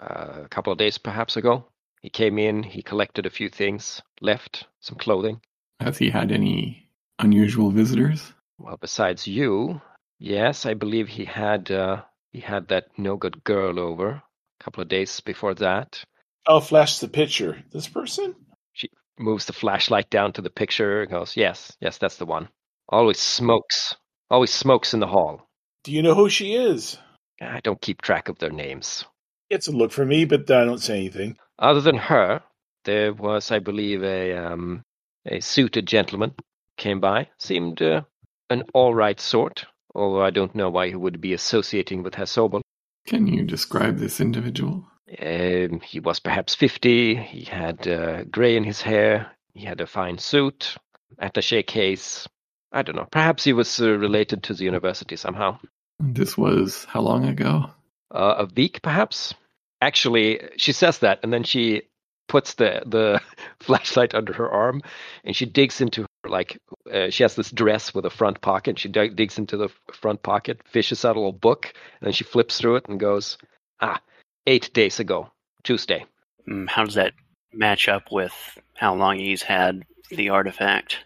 uh, 0.00 0.42
a 0.44 0.48
couple 0.48 0.72
of 0.72 0.78
days 0.78 0.98
perhaps 0.98 1.36
ago, 1.36 1.66
he 2.00 2.10
came 2.10 2.38
in. 2.38 2.62
He 2.62 2.82
collected 2.82 3.26
a 3.26 3.30
few 3.30 3.48
things, 3.48 4.02
left 4.20 4.66
some 4.80 4.96
clothing. 4.96 5.40
Has 5.80 5.98
he 5.98 6.10
had 6.10 6.32
any 6.32 6.88
unusual 7.18 7.70
visitors? 7.70 8.32
Well, 8.58 8.78
besides 8.80 9.26
you, 9.26 9.80
yes, 10.18 10.66
I 10.66 10.74
believe 10.74 11.08
he 11.08 11.24
had 11.24 11.70
uh, 11.70 12.02
he 12.34 12.40
had 12.40 12.66
that 12.66 12.86
no 12.98 13.16
good 13.16 13.44
girl 13.44 13.78
over 13.78 14.08
a 14.10 14.22
couple 14.58 14.82
of 14.82 14.88
days 14.88 15.20
before 15.20 15.54
that. 15.54 16.04
I'll 16.48 16.60
flash 16.60 16.98
the 16.98 17.08
picture. 17.08 17.62
This 17.72 17.88
person? 17.88 18.34
She 18.72 18.90
moves 19.18 19.46
the 19.46 19.52
flashlight 19.52 20.10
down 20.10 20.32
to 20.32 20.42
the 20.42 20.50
picture 20.50 21.02
and 21.02 21.10
goes, 21.10 21.36
"Yes, 21.36 21.76
yes, 21.80 21.96
that's 21.96 22.16
the 22.16 22.26
one." 22.26 22.48
Always 22.88 23.20
smokes. 23.20 23.94
Always 24.30 24.52
smokes 24.52 24.92
in 24.92 25.00
the 25.00 25.06
hall. 25.06 25.48
Do 25.84 25.92
you 25.92 26.02
know 26.02 26.14
who 26.14 26.28
she 26.28 26.54
is? 26.54 26.98
I 27.40 27.60
don't 27.60 27.80
keep 27.80 28.02
track 28.02 28.28
of 28.28 28.38
their 28.40 28.50
names. 28.50 29.04
It's 29.48 29.68
a 29.68 29.72
look 29.72 29.92
for 29.92 30.04
me, 30.04 30.24
but 30.24 30.50
I 30.50 30.64
don't 30.64 30.82
say 30.82 30.96
anything. 30.98 31.36
Other 31.58 31.80
than 31.80 31.96
her, 31.96 32.42
there 32.84 33.12
was, 33.12 33.52
I 33.52 33.60
believe, 33.60 34.02
a 34.02 34.36
um, 34.36 34.82
a 35.24 35.38
suited 35.38 35.86
gentleman 35.86 36.34
came 36.76 36.98
by. 36.98 37.28
Seemed 37.38 37.80
uh, 37.80 38.02
an 38.50 38.64
all 38.74 38.92
right 38.92 39.20
sort, 39.20 39.66
although 39.94 40.22
I 40.22 40.30
don't 40.30 40.54
know 40.54 40.70
why 40.70 40.88
he 40.88 40.94
would 40.94 41.20
be 41.20 41.32
associating 41.32 42.02
with 42.02 42.14
Herr 42.14 42.26
Sobel. 42.26 42.62
Can 43.06 43.26
you 43.26 43.44
describe 43.44 43.98
this 43.98 44.20
individual? 44.20 44.86
Um, 45.20 45.80
he 45.80 46.00
was 46.00 46.20
perhaps 46.20 46.54
50. 46.54 47.16
He 47.16 47.44
had 47.44 47.86
uh, 47.86 48.24
grey 48.24 48.56
in 48.56 48.64
his 48.64 48.80
hair. 48.80 49.30
He 49.52 49.64
had 49.64 49.80
a 49.80 49.86
fine 49.86 50.18
suit, 50.18 50.76
attache 51.18 51.62
case. 51.62 52.26
I 52.72 52.82
don't 52.82 52.96
know. 52.96 53.06
Perhaps 53.10 53.44
he 53.44 53.52
was 53.52 53.80
uh, 53.80 53.90
related 53.90 54.42
to 54.44 54.54
the 54.54 54.64
university 54.64 55.16
somehow. 55.16 55.58
This 56.00 56.36
was 56.36 56.86
how 56.86 57.02
long 57.02 57.26
ago? 57.26 57.70
Uh, 58.12 58.34
a 58.38 58.48
week, 58.56 58.82
perhaps. 58.82 59.34
Actually, 59.80 60.40
she 60.56 60.72
says 60.72 60.98
that, 60.98 61.20
and 61.22 61.32
then 61.32 61.44
she 61.44 61.82
puts 62.26 62.54
the 62.54 62.82
the 62.86 63.20
flashlight 63.60 64.14
under 64.14 64.32
her 64.32 64.50
arm, 64.50 64.82
and 65.24 65.36
she 65.36 65.46
digs 65.46 65.80
into 65.80 66.02
her, 66.02 66.08
like 66.28 66.58
uh, 66.92 67.10
she 67.10 67.22
has 67.24 67.34
this 67.36 67.50
dress 67.50 67.94
with 67.94 68.04
a 68.06 68.10
front 68.10 68.40
pocket. 68.40 68.78
She 68.78 68.88
dig- 68.88 69.16
digs 69.16 69.38
into 69.38 69.56
the 69.56 69.68
front 69.92 70.22
pocket, 70.22 70.60
fishes 70.66 71.04
out 71.04 71.16
a 71.16 71.18
little 71.18 71.32
book, 71.32 71.66
and 72.00 72.06
then 72.06 72.12
she 72.12 72.24
flips 72.24 72.58
through 72.58 72.76
it 72.76 72.86
and 72.88 72.98
goes, 73.00 73.38
"Ah, 73.80 74.00
eight 74.46 74.72
days 74.72 75.00
ago, 75.00 75.30
Tuesday." 75.62 76.04
Mm, 76.48 76.68
How 76.68 76.84
does 76.84 76.94
that 76.94 77.14
match 77.52 77.88
up 77.88 78.10
with 78.12 78.32
how 78.74 78.94
long 78.94 79.18
he's 79.18 79.42
had 79.42 79.84
the 80.10 80.28
artifact? 80.30 80.98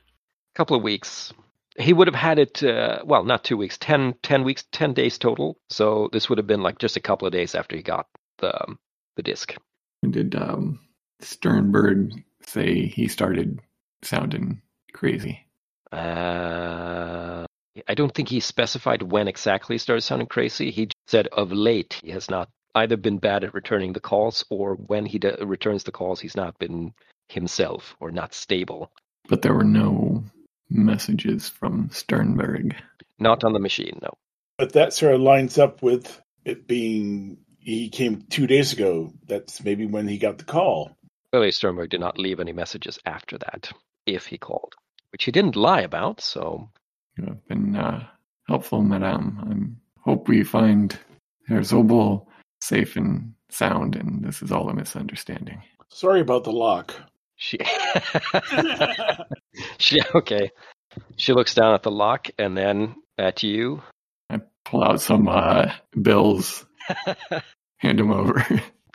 a 0.54 0.56
couple 0.56 0.76
of 0.76 0.82
weeks. 0.82 1.32
He 1.78 1.92
would 1.92 2.08
have 2.08 2.14
had 2.16 2.40
it, 2.40 2.60
uh, 2.64 3.00
well, 3.04 3.22
not 3.22 3.44
two 3.44 3.56
weeks, 3.56 3.78
10, 3.78 4.14
10 4.24 4.42
weeks, 4.42 4.64
10 4.72 4.94
days 4.94 5.16
total. 5.16 5.60
So 5.68 6.08
this 6.12 6.28
would 6.28 6.38
have 6.38 6.46
been 6.48 6.62
like 6.62 6.78
just 6.78 6.96
a 6.96 7.00
couple 7.00 7.26
of 7.28 7.32
days 7.32 7.54
after 7.54 7.76
he 7.76 7.82
got 7.82 8.06
the, 8.38 8.52
um, 8.64 8.80
the 9.14 9.22
disc. 9.22 9.54
Did 10.10 10.34
um, 10.34 10.80
Sternberg 11.20 12.10
say 12.44 12.86
he 12.86 13.06
started 13.06 13.60
sounding 14.02 14.60
crazy? 14.92 15.46
Uh, 15.92 17.46
I 17.86 17.94
don't 17.94 18.14
think 18.14 18.28
he 18.28 18.40
specified 18.40 19.02
when 19.02 19.28
exactly 19.28 19.74
he 19.74 19.78
started 19.78 20.02
sounding 20.02 20.26
crazy. 20.26 20.70
He 20.70 20.88
said 21.06 21.28
of 21.28 21.52
late 21.52 22.00
he 22.02 22.10
has 22.10 22.28
not 22.28 22.48
either 22.74 22.96
been 22.96 23.18
bad 23.18 23.44
at 23.44 23.54
returning 23.54 23.92
the 23.92 24.00
calls 24.00 24.44
or 24.50 24.74
when 24.74 25.06
he 25.06 25.18
de- 25.18 25.44
returns 25.44 25.84
the 25.84 25.92
calls, 25.92 26.20
he's 26.20 26.36
not 26.36 26.58
been 26.58 26.92
himself 27.28 27.96
or 28.00 28.10
not 28.10 28.34
stable. 28.34 28.90
But 29.28 29.42
there 29.42 29.54
were 29.54 29.64
no 29.64 30.24
messages 30.70 31.48
from 31.48 31.90
Sternberg. 31.92 32.76
Not 33.18 33.44
on 33.44 33.52
the 33.52 33.58
machine, 33.58 33.98
no. 34.02 34.10
But 34.58 34.72
that 34.72 34.92
sort 34.92 35.14
of 35.14 35.20
lines 35.20 35.58
up 35.58 35.82
with 35.82 36.20
it 36.44 36.66
being 36.66 37.38
he 37.60 37.90
came 37.90 38.22
two 38.30 38.46
days 38.46 38.72
ago. 38.72 39.12
That's 39.26 39.62
maybe 39.62 39.86
when 39.86 40.08
he 40.08 40.18
got 40.18 40.38
the 40.38 40.44
call. 40.44 40.96
Clearly, 41.32 41.50
Sternberg 41.50 41.90
did 41.90 42.00
not 42.00 42.18
leave 42.18 42.40
any 42.40 42.52
messages 42.52 42.98
after 43.04 43.36
that, 43.38 43.70
if 44.14 44.26
he 44.26 44.38
called, 44.38 44.74
which 45.12 45.24
he 45.24 45.32
didn't 45.32 45.56
lie 45.56 45.80
about. 45.82 46.20
So, 46.20 46.68
You 47.16 47.26
have 47.26 47.46
been 47.48 47.76
uh, 47.76 48.06
helpful, 48.46 48.82
Madame. 48.82 49.78
I 49.98 50.08
hope 50.08 50.28
we 50.28 50.42
find 50.44 50.98
Herr 51.46 51.60
Sobel 51.60 52.26
safe 52.60 52.96
and 52.96 53.34
sound, 53.50 53.96
and 53.96 54.24
this 54.24 54.42
is 54.42 54.52
all 54.52 54.68
a 54.68 54.74
misunderstanding. 54.74 55.62
Sorry 55.90 56.20
about 56.20 56.44
the 56.44 56.52
lock. 56.52 56.94
she, 57.36 57.58
she, 59.78 60.00
okay. 60.14 60.50
She 61.16 61.32
looks 61.32 61.54
down 61.54 61.74
at 61.74 61.82
the 61.82 61.90
lock 61.90 62.28
and 62.38 62.56
then 62.56 62.96
at 63.16 63.42
you. 63.42 63.82
I 64.30 64.40
pull 64.64 64.84
out 64.84 65.00
some 65.00 65.28
uh, 65.28 65.72
bills, 66.00 66.66
hand 67.78 67.98
them 67.98 68.10
over. 68.10 68.44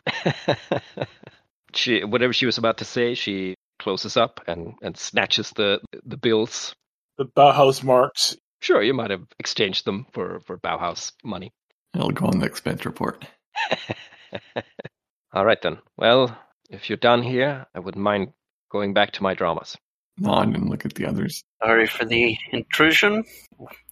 she, 1.74 2.04
whatever 2.04 2.32
she 2.32 2.46
was 2.46 2.58
about 2.58 2.78
to 2.78 2.84
say, 2.84 3.14
she 3.14 3.54
closes 3.84 4.16
up 4.16 4.40
and, 4.48 4.74
and 4.82 4.96
snatches 4.96 5.50
the 5.50 5.78
the 6.04 6.16
bills. 6.16 6.74
the 7.18 7.26
Bauhaus 7.26 7.84
marks. 7.84 8.36
Sure, 8.60 8.82
you 8.82 8.94
might 8.94 9.10
have 9.10 9.26
exchanged 9.38 9.84
them 9.84 10.06
for 10.12 10.40
for 10.46 10.56
Bauhaus 10.58 11.12
money. 11.22 11.52
I'll 11.94 12.08
go 12.08 12.26
on 12.26 12.38
the 12.40 12.46
expense 12.46 12.84
report. 12.86 13.24
All 15.34 15.44
right 15.44 15.60
then. 15.60 15.78
Well, 15.98 16.36
if 16.70 16.88
you're 16.88 16.96
done 16.96 17.22
here, 17.22 17.66
I 17.74 17.78
wouldn't 17.78 18.02
mind 18.02 18.32
going 18.72 18.94
back 18.94 19.12
to 19.12 19.22
my 19.22 19.34
dramas. 19.34 19.76
Nod 20.18 20.54
and 20.56 20.70
look 20.70 20.84
at 20.86 20.94
the 20.94 21.06
others. 21.06 21.42
Sorry 21.62 21.86
for 21.86 22.04
the 22.04 22.36
intrusion. 22.52 23.24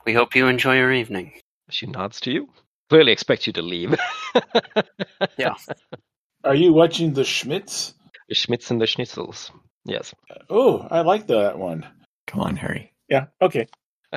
We 0.06 0.14
hope 0.14 0.34
you 0.34 0.46
enjoy 0.48 0.76
your 0.76 0.92
evening. 0.92 1.32
She 1.68 1.86
nods 1.86 2.20
to 2.20 2.30
you. 2.32 2.48
Clearly 2.88 3.12
expects 3.12 3.46
you 3.46 3.52
to 3.54 3.62
leave. 3.62 3.94
Yeah. 5.38 5.54
Are 6.44 6.54
you 6.54 6.72
watching 6.72 7.12
the 7.14 7.24
Schmitz? 7.24 7.94
the 8.28 8.34
Schmitz 8.34 8.70
and 8.70 8.80
the 8.80 8.86
Schnitzels. 8.86 9.50
Yes. 9.84 10.14
Oh, 10.48 10.86
I 10.90 11.00
like 11.00 11.26
that 11.28 11.58
one. 11.58 11.86
Come 12.26 12.40
on, 12.40 12.56
Harry. 12.56 12.92
Yeah. 13.08 13.26
Okay. 13.40 13.66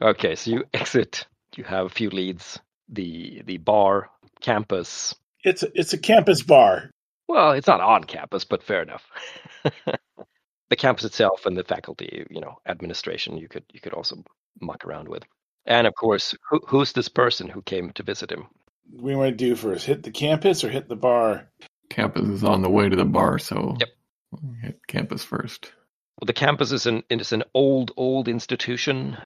Okay, 0.00 0.34
so 0.34 0.50
you 0.50 0.64
exit. 0.72 1.26
You 1.56 1.64
have 1.64 1.86
a 1.86 1.90
few 1.90 2.10
leads. 2.10 2.58
The 2.88 3.42
the 3.44 3.58
bar, 3.58 4.10
campus. 4.40 5.14
It's 5.42 5.62
a, 5.62 5.68
it's 5.74 5.92
a 5.92 5.98
campus 5.98 6.42
bar. 6.42 6.90
Well, 7.28 7.52
it's 7.52 7.66
not 7.66 7.80
on 7.80 8.04
campus, 8.04 8.44
but 8.44 8.62
fair 8.62 8.82
enough. 8.82 9.02
the 10.70 10.76
campus 10.76 11.04
itself 11.04 11.46
and 11.46 11.56
the 11.56 11.64
faculty, 11.64 12.26
you 12.30 12.40
know, 12.40 12.56
administration, 12.66 13.38
you 13.38 13.48
could 13.48 13.64
you 13.72 13.80
could 13.80 13.94
also 13.94 14.22
muck 14.60 14.84
around 14.84 15.08
with. 15.08 15.22
And 15.66 15.86
of 15.86 15.94
course, 15.94 16.34
who, 16.50 16.60
who's 16.66 16.92
this 16.92 17.08
person 17.08 17.48
who 17.48 17.62
came 17.62 17.90
to 17.92 18.02
visit 18.02 18.30
him? 18.30 18.46
We 18.92 19.16
want 19.16 19.30
to 19.30 19.36
do 19.36 19.56
first 19.56 19.86
hit 19.86 20.02
the 20.02 20.10
campus 20.10 20.62
or 20.62 20.68
hit 20.68 20.88
the 20.88 20.96
bar. 20.96 21.48
Campus 21.90 22.28
is 22.28 22.44
on 22.44 22.62
the 22.62 22.70
way 22.70 22.88
to 22.88 22.96
the 22.96 23.04
bar, 23.04 23.38
so 23.38 23.76
Yep. 23.80 23.88
hit 24.62 24.86
campus 24.86 25.24
first. 25.24 25.72
Well, 26.20 26.26
the 26.26 26.32
campus 26.32 26.72
is 26.72 26.86
an 26.86 27.02
is 27.10 27.32
an 27.32 27.44
old 27.54 27.92
old 27.96 28.28
institution. 28.28 29.18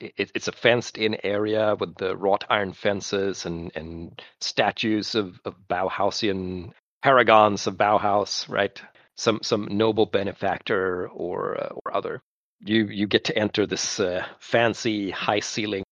It, 0.00 0.32
it's 0.34 0.48
a 0.48 0.52
fenced-in 0.52 1.18
area 1.24 1.74
with 1.78 1.96
the 1.96 2.16
wrought 2.16 2.44
iron 2.48 2.72
fences 2.72 3.46
and 3.46 3.72
and 3.74 4.20
statues 4.40 5.14
of, 5.14 5.40
of 5.44 5.54
Bauhausian 5.68 6.72
paragons 7.02 7.66
of 7.66 7.76
Bauhaus, 7.76 8.48
right? 8.48 8.80
Some 9.16 9.40
some 9.42 9.68
noble 9.70 10.06
benefactor 10.06 11.08
or 11.08 11.60
uh, 11.60 11.68
or 11.84 11.96
other. 11.96 12.20
You 12.60 12.86
you 12.86 13.06
get 13.06 13.24
to 13.24 13.38
enter 13.38 13.66
this 13.66 14.00
uh, 14.00 14.24
fancy 14.38 15.10
high 15.10 15.40
ceiling 15.40 15.84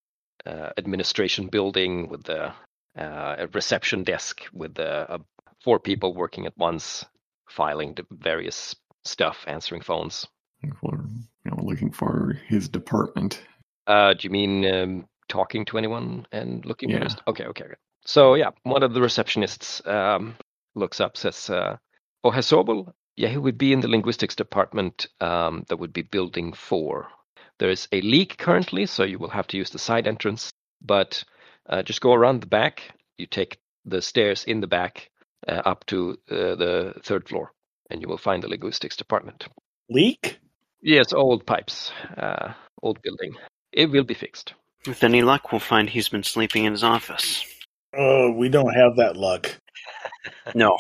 uh, 0.47 0.71
administration 0.77 1.49
building 1.49 2.09
with 2.09 2.25
the 2.25 2.53
uh, 2.97 3.37
a 3.39 3.47
reception 3.53 4.05
desk 4.05 4.43
with 4.53 4.79
a, 4.79 5.15
uh, 5.15 5.19
four 5.65 5.79
people 5.81 6.15
working 6.15 6.47
at 6.47 6.57
once, 6.57 7.05
filing 7.49 7.95
the 7.95 8.07
various 8.11 8.77
stuff, 9.05 9.45
answering 9.47 9.83
phones. 9.83 10.27
We're 10.83 11.05
you 11.45 11.51
know, 11.51 11.63
looking 11.63 11.91
for 11.91 12.39
his 12.47 12.69
department. 12.69 13.43
Uh, 13.87 14.15
do 14.15 14.21
you 14.23 14.31
mean 14.31 14.65
um, 14.67 15.07
talking 15.29 15.65
to 15.67 15.79
anyone 15.79 16.27
and 16.33 16.65
looking 16.65 16.91
Yeah. 16.91 16.99
for 16.99 17.05
this? 17.05 17.17
Okay, 17.29 17.45
okay, 17.45 17.65
okay. 17.65 17.75
So 18.07 18.35
yeah, 18.35 18.51
one 18.63 18.83
of 18.83 18.95
the 18.95 19.01
receptionists 19.01 19.87
um, 19.87 20.37
looks 20.75 21.01
up, 21.01 21.17
says, 21.17 21.51
uh, 21.51 21.77
"Oh, 22.23 22.31
Herr 22.31 22.43
Sobel, 22.43 22.93
yeah, 23.17 23.29
he 23.29 23.39
would 23.39 23.59
be 23.59 23.73
in 23.73 23.81
the 23.81 23.89
linguistics 23.89 24.37
department. 24.37 25.07
Um, 25.21 25.65
that 25.69 25.79
would 25.79 25.93
be 25.93 26.03
building 26.03 26.53
four. 26.53 27.09
There 27.59 27.71
is 27.71 27.89
a 27.93 28.01
leak 28.01 28.37
currently, 28.39 28.87
so 28.87 29.05
you 29.05 29.19
will 29.19 29.31
have 29.31 29.47
to 29.49 29.57
use 29.57 29.71
the 29.71 29.79
side 29.79 30.07
entrance. 30.07 30.51
But 30.81 31.25
uh, 31.69 31.83
just 31.83 32.01
go 32.01 32.13
around 32.13 32.41
the 32.41 32.47
back. 32.47 32.83
You 33.19 33.27
take 33.27 33.59
the 33.85 34.03
stairs 34.03 34.45
in 34.45 34.61
the 34.61 34.67
back 34.67 35.11
up 35.53 35.85
to 35.87 36.19
uh, 36.31 36.55
the 36.55 36.95
third 37.03 37.29
floor, 37.29 37.53
and 37.91 38.01
you 38.01 38.09
will 38.09 38.19
find 38.19 38.43
the 38.43 38.49
linguistics 38.49 38.97
department. 38.97 39.47
Leak? 39.91 40.39
Yes, 40.83 41.13
old 41.13 41.47
pipes, 41.47 41.93
uh, 42.17 42.53
old 42.83 43.01
building. 43.03 43.37
It 43.73 43.91
will 43.91 44.05
be 44.05 44.15
fixed." 44.15 44.55
With 44.87 45.03
any 45.03 45.23
luck, 45.23 45.51
we'll 45.51 45.61
find 45.61 45.89
he's 45.89 46.11
been 46.11 46.25
sleeping 46.25 46.65
in 46.65 46.73
his 46.73 46.85
office. 46.85 47.43
Oh, 47.97 48.33
we 48.33 48.49
don't 48.49 48.75
have 48.75 48.97
that 48.97 49.17
luck. 49.17 49.51
No. 50.55 50.79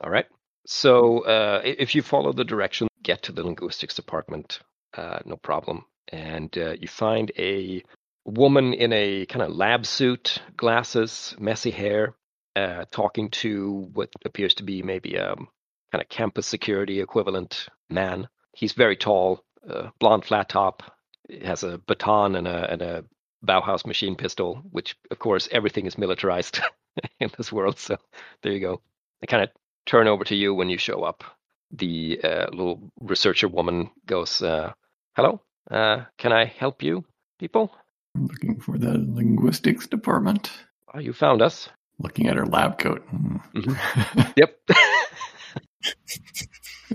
All 0.00 0.10
right. 0.10 0.26
So 0.66 1.20
uh, 1.20 1.62
if 1.64 1.94
you 1.94 2.02
follow 2.02 2.32
the 2.32 2.44
direction, 2.44 2.88
get 3.02 3.22
to 3.24 3.32
the 3.32 3.44
linguistics 3.44 3.94
department, 3.94 4.60
uh, 4.96 5.18
no 5.24 5.36
problem. 5.36 5.84
And 6.08 6.56
uh, 6.56 6.72
you 6.80 6.88
find 6.88 7.30
a 7.36 7.82
woman 8.24 8.72
in 8.72 8.92
a 8.92 9.26
kind 9.26 9.42
of 9.42 9.54
lab 9.54 9.86
suit, 9.86 10.42
glasses, 10.56 11.34
messy 11.38 11.70
hair, 11.70 12.14
uh, 12.60 12.84
talking 12.90 13.30
to 13.30 13.88
what 13.94 14.10
appears 14.24 14.54
to 14.54 14.62
be 14.62 14.82
maybe 14.82 15.14
a 15.14 15.34
kind 15.92 16.02
of 16.02 16.08
campus 16.08 16.46
security 16.46 17.00
equivalent 17.00 17.68
man. 17.88 18.28
He's 18.54 18.72
very 18.72 18.96
tall, 18.96 19.44
uh, 19.68 19.90
blonde 19.98 20.24
flat 20.24 20.48
top, 20.48 20.82
has 21.42 21.62
a 21.62 21.78
baton 21.78 22.36
and 22.36 22.46
a, 22.46 22.72
and 22.72 22.82
a 22.82 23.04
Bauhaus 23.46 23.86
machine 23.86 24.16
pistol, 24.16 24.62
which, 24.70 24.94
of 25.10 25.18
course, 25.18 25.48
everything 25.50 25.86
is 25.86 25.96
militarized 25.96 26.60
in 27.20 27.30
this 27.36 27.50
world. 27.50 27.78
So 27.78 27.96
there 28.42 28.52
you 28.52 28.60
go. 28.60 28.82
They 29.20 29.26
kind 29.26 29.44
of 29.44 29.50
turn 29.86 30.08
over 30.08 30.24
to 30.24 30.34
you 30.34 30.54
when 30.54 30.68
you 30.68 30.78
show 30.78 31.02
up. 31.02 31.24
The 31.72 32.20
uh, 32.22 32.46
little 32.50 32.92
researcher 33.00 33.48
woman 33.48 33.90
goes, 34.04 34.42
uh, 34.42 34.72
"Hello, 35.14 35.40
uh, 35.70 36.04
can 36.18 36.32
I 36.32 36.44
help 36.44 36.82
you, 36.82 37.04
people? 37.38 37.72
I'm 38.16 38.26
looking 38.26 38.58
for 38.58 38.76
the 38.76 38.98
linguistics 38.98 39.86
department. 39.86 40.50
Oh, 40.92 40.98
you 40.98 41.12
found 41.12 41.42
us. 41.42 41.68
Looking 42.00 42.26
at 42.28 42.36
her 42.36 42.46
lab 42.46 42.78
coat. 42.78 43.06
Mm. 43.12 44.32
Yep. 44.36 44.58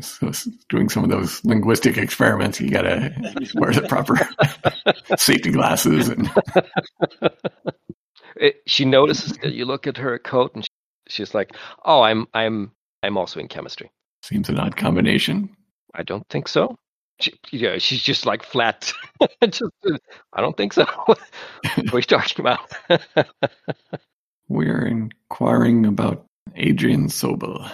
So 0.02 0.32
doing 0.70 0.90
some 0.90 1.04
of 1.04 1.10
those 1.10 1.44
linguistic 1.46 1.98
experiments, 1.98 2.60
you 2.60 2.70
gotta 2.70 3.14
wear 3.56 3.72
the 3.72 3.82
proper 3.88 4.18
safety 5.18 5.52
glasses 5.52 6.10
and 6.10 6.30
It- 8.38 8.62
she 8.68 8.84
notices 8.86 9.38
that 9.38 9.54
you 9.54 9.66
look 9.66 9.88
at 9.88 9.98
her 9.98 10.20
coat 10.20 10.54
and 10.56 10.64
she, 10.66 10.70
she's 11.08 11.34
like, 11.34 11.56
"Oh, 11.86 12.02
I'm 12.02 12.28
I'm 12.34 12.72
I'm 13.04 13.18
also 13.18 13.40
in 13.40 13.48
chemistry." 13.48 13.90
seems 14.24 14.50
an 14.50 14.60
odd 14.60 14.76
combination. 14.76 15.56
I 15.94 16.04
don't 16.04 16.28
think 16.30 16.48
so. 16.50 16.76
She, 17.22 17.32
yeah, 17.52 17.78
she's 17.78 18.02
just 18.02 18.26
like 18.26 18.44
flat. 18.44 18.92
just, 19.44 19.62
uh, 19.90 19.98
I 20.34 20.42
don't 20.42 20.58
think 20.58 20.74
so. 20.74 20.84
what 21.06 21.20
are 21.94 21.98
you 21.98 22.02
talking 22.02 22.46
about? 22.46 22.60
We're 24.48 24.86
inquiring 24.86 25.86
about 25.86 26.26
Adrian 26.56 27.08
Sobel. 27.08 27.70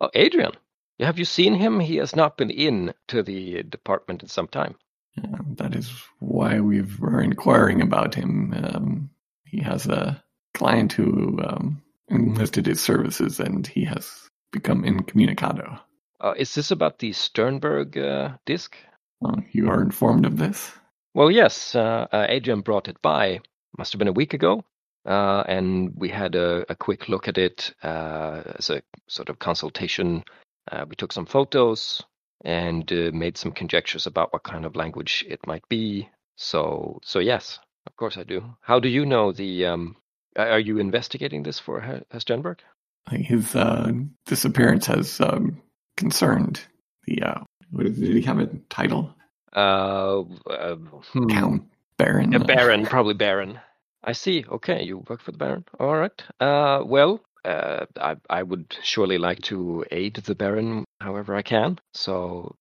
oh, 0.00 0.10
Adrian, 0.14 0.52
have 1.00 1.18
you 1.18 1.24
seen 1.24 1.54
him? 1.54 1.80
He 1.80 1.96
has 1.96 2.14
not 2.14 2.36
been 2.36 2.50
in 2.50 2.94
to 3.08 3.22
the 3.22 3.62
department 3.62 4.22
in 4.22 4.28
some 4.28 4.48
time. 4.48 4.76
Uh, 5.22 5.38
that 5.56 5.74
is 5.74 5.92
why 6.20 6.60
we 6.60 6.82
are 7.02 7.20
inquiring 7.20 7.82
about 7.82 8.14
him. 8.14 8.54
Um, 8.56 9.10
he 9.44 9.60
has 9.60 9.86
a 9.86 10.22
client 10.54 10.92
who 10.92 11.38
um, 11.42 11.82
enlisted 12.08 12.66
his 12.66 12.80
services, 12.80 13.40
and 13.40 13.66
he 13.66 13.84
has 13.84 14.30
become 14.52 14.84
incommunicado. 14.84 15.78
Uh, 16.20 16.34
is 16.36 16.54
this 16.54 16.70
about 16.70 16.98
the 16.98 17.12
Sternberg 17.12 17.98
uh, 17.98 18.36
disc? 18.46 18.76
Uh, 19.24 19.36
you 19.50 19.68
are 19.68 19.82
informed 19.82 20.24
of 20.24 20.36
this? 20.36 20.70
Well, 21.14 21.30
yes. 21.30 21.74
Uh, 21.74 22.06
uh, 22.10 22.26
Adrian 22.28 22.60
brought 22.60 22.88
it 22.88 23.00
by. 23.02 23.40
Must 23.76 23.92
have 23.92 23.98
been 23.98 24.08
a 24.08 24.12
week 24.12 24.34
ago, 24.34 24.64
uh, 25.06 25.42
and 25.46 25.92
we 25.96 26.08
had 26.08 26.34
a, 26.34 26.64
a 26.70 26.74
quick 26.74 27.08
look 27.08 27.28
at 27.28 27.38
it 27.38 27.74
uh, 27.82 28.42
as 28.58 28.70
a 28.70 28.82
sort 29.08 29.28
of 29.28 29.38
consultation. 29.38 30.24
Uh, 30.70 30.84
we 30.88 30.96
took 30.96 31.12
some 31.12 31.26
photos 31.26 32.02
and 32.44 32.90
uh, 32.92 33.10
made 33.12 33.36
some 33.36 33.52
conjectures 33.52 34.06
about 34.06 34.32
what 34.32 34.42
kind 34.42 34.64
of 34.64 34.76
language 34.76 35.24
it 35.28 35.46
might 35.46 35.68
be. 35.68 36.08
So, 36.36 37.00
so 37.02 37.18
yes, 37.18 37.58
of 37.86 37.96
course 37.96 38.16
I 38.16 38.24
do. 38.24 38.56
How 38.60 38.80
do 38.80 38.88
you 38.88 39.06
know 39.06 39.32
the? 39.32 39.66
Um, 39.66 39.96
are 40.36 40.60
you 40.60 40.78
investigating 40.78 41.42
this 41.42 41.58
for 41.58 42.02
Sternberg? 42.18 42.62
His 43.10 43.54
uh, 43.54 43.92
disappearance 44.26 44.86
has 44.86 45.20
um, 45.20 45.60
concerned 45.96 46.60
the. 47.06 47.22
Uh, 47.22 47.40
what 47.70 47.86
is, 47.86 47.98
did 47.98 48.14
he 48.16 48.22
have 48.22 48.38
a 48.38 48.46
title? 48.68 49.14
Uh, 49.54 50.20
uh, 50.46 50.76
hmm. 50.76 51.28
Count 51.28 51.64
Baron. 51.96 52.34
A 52.34 52.40
Baron, 52.40 52.86
probably 52.86 53.14
Baron. 53.14 53.58
I 54.04 54.12
see. 54.12 54.44
Okay, 54.48 54.82
you 54.84 54.98
work 55.08 55.20
for 55.22 55.32
the 55.32 55.38
Baron. 55.38 55.64
All 55.78 55.96
right. 55.96 56.22
Uh, 56.40 56.82
well, 56.84 57.20
uh, 57.44 57.86
I 58.00 58.16
I 58.30 58.42
would 58.42 58.76
surely 58.82 59.18
like 59.18 59.40
to 59.42 59.84
aid 59.90 60.14
the 60.16 60.34
Baron 60.34 60.84
however 61.00 61.34
I 61.34 61.42
can. 61.42 61.78
So, 61.94 62.56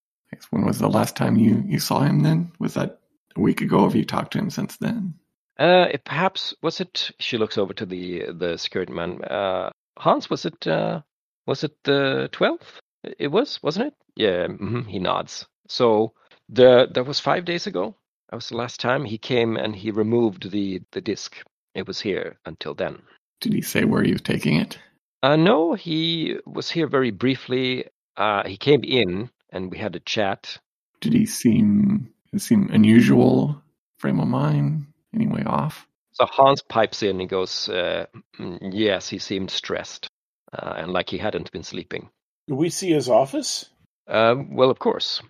When 0.52 0.66
was 0.66 0.80
the 0.80 0.90
last 0.90 1.16
time 1.16 1.36
you, 1.38 1.64
you 1.66 1.80
saw 1.80 2.02
him 2.02 2.22
then? 2.22 2.52
Was 2.60 2.74
that 2.76 3.00
a 3.36 3.40
week 3.40 3.62
ago? 3.62 3.84
Have 3.84 3.96
you 3.96 4.06
talked 4.06 4.34
to 4.34 4.40
him 4.40 4.50
since 4.50 4.78
then? 4.78 5.16
uh, 5.60 5.88
it 5.92 6.04
perhaps 6.06 6.54
was 6.62 6.80
it? 6.82 7.12
She 7.20 7.38
looks 7.38 7.58
over 7.58 7.74
to 7.74 7.86
the 7.86 8.32
the 8.32 8.58
security 8.58 8.94
man. 8.94 9.24
Uh, 9.24 9.70
Hans, 9.98 10.30
was 10.30 10.46
it? 10.46 10.66
Uh, 10.68 11.02
was 11.46 11.64
it 11.64 11.76
the 11.84 12.30
twelfth? 12.32 12.80
It 13.04 13.28
was, 13.30 13.60
wasn't 13.64 13.88
it? 13.88 13.94
Yeah. 14.16 14.48
hmm 14.48 14.82
he 14.82 15.00
nods. 15.00 15.46
So 15.68 16.14
the 16.50 16.88
that 16.94 17.06
was 17.06 17.20
five 17.20 17.46
days 17.46 17.68
ago. 17.68 17.96
That 18.32 18.38
was 18.38 18.50
the 18.50 18.58
last 18.58 18.80
time 18.80 19.04
he 19.04 19.18
came 19.18 19.58
and 19.58 19.76
he 19.76 19.92
removed 19.92 20.52
the 20.52 20.82
the 20.94 21.02
disc. 21.02 21.36
It 21.76 21.86
was 21.88 22.00
here 22.00 22.38
until 22.46 22.74
then. 22.74 23.02
Did 23.42 23.54
he 23.54 23.62
say 23.62 23.84
where 23.84 24.04
he 24.04 24.14
was 24.14 24.22
taking 24.22 24.56
it? 24.56 24.78
Uh, 25.22 25.36
no, 25.36 25.74
he 25.74 26.38
was 26.46 26.70
here 26.70 26.88
very 26.88 27.12
briefly. 27.12 27.86
Uh, 28.18 28.48
he 28.48 28.58
came 28.58 28.84
in 28.84 29.30
and 29.52 29.70
we 29.72 29.78
had 29.78 29.96
a 29.96 30.00
chat. 30.00 30.58
Did 31.02 31.14
he 31.14 31.26
seem 31.26 32.10
seem 32.38 32.70
unusual? 32.72 33.62
Frame 33.98 34.20
of 34.20 34.28
mind? 34.28 34.88
Anyway 35.14 35.44
off? 35.46 35.86
So 36.14 36.26
Hans 36.26 36.62
pipes 36.62 37.04
in 37.04 37.12
and 37.12 37.22
he 37.22 37.28
goes, 37.28 37.70
uh, 37.70 38.06
"Mm, 38.40 38.72
Yes, 38.74 39.10
he 39.10 39.18
seemed 39.20 39.52
stressed 39.52 40.08
uh, 40.54 40.74
and 40.78 40.92
like 40.92 41.10
he 41.10 41.18
hadn't 41.18 41.52
been 41.52 41.64
sleeping. 41.64 42.10
Do 42.48 42.56
we 42.56 42.70
see 42.70 42.92
his 42.92 43.10
office? 43.10 43.70
Um, 44.08 44.56
well, 44.56 44.70
of 44.70 44.80
course. 44.80 45.22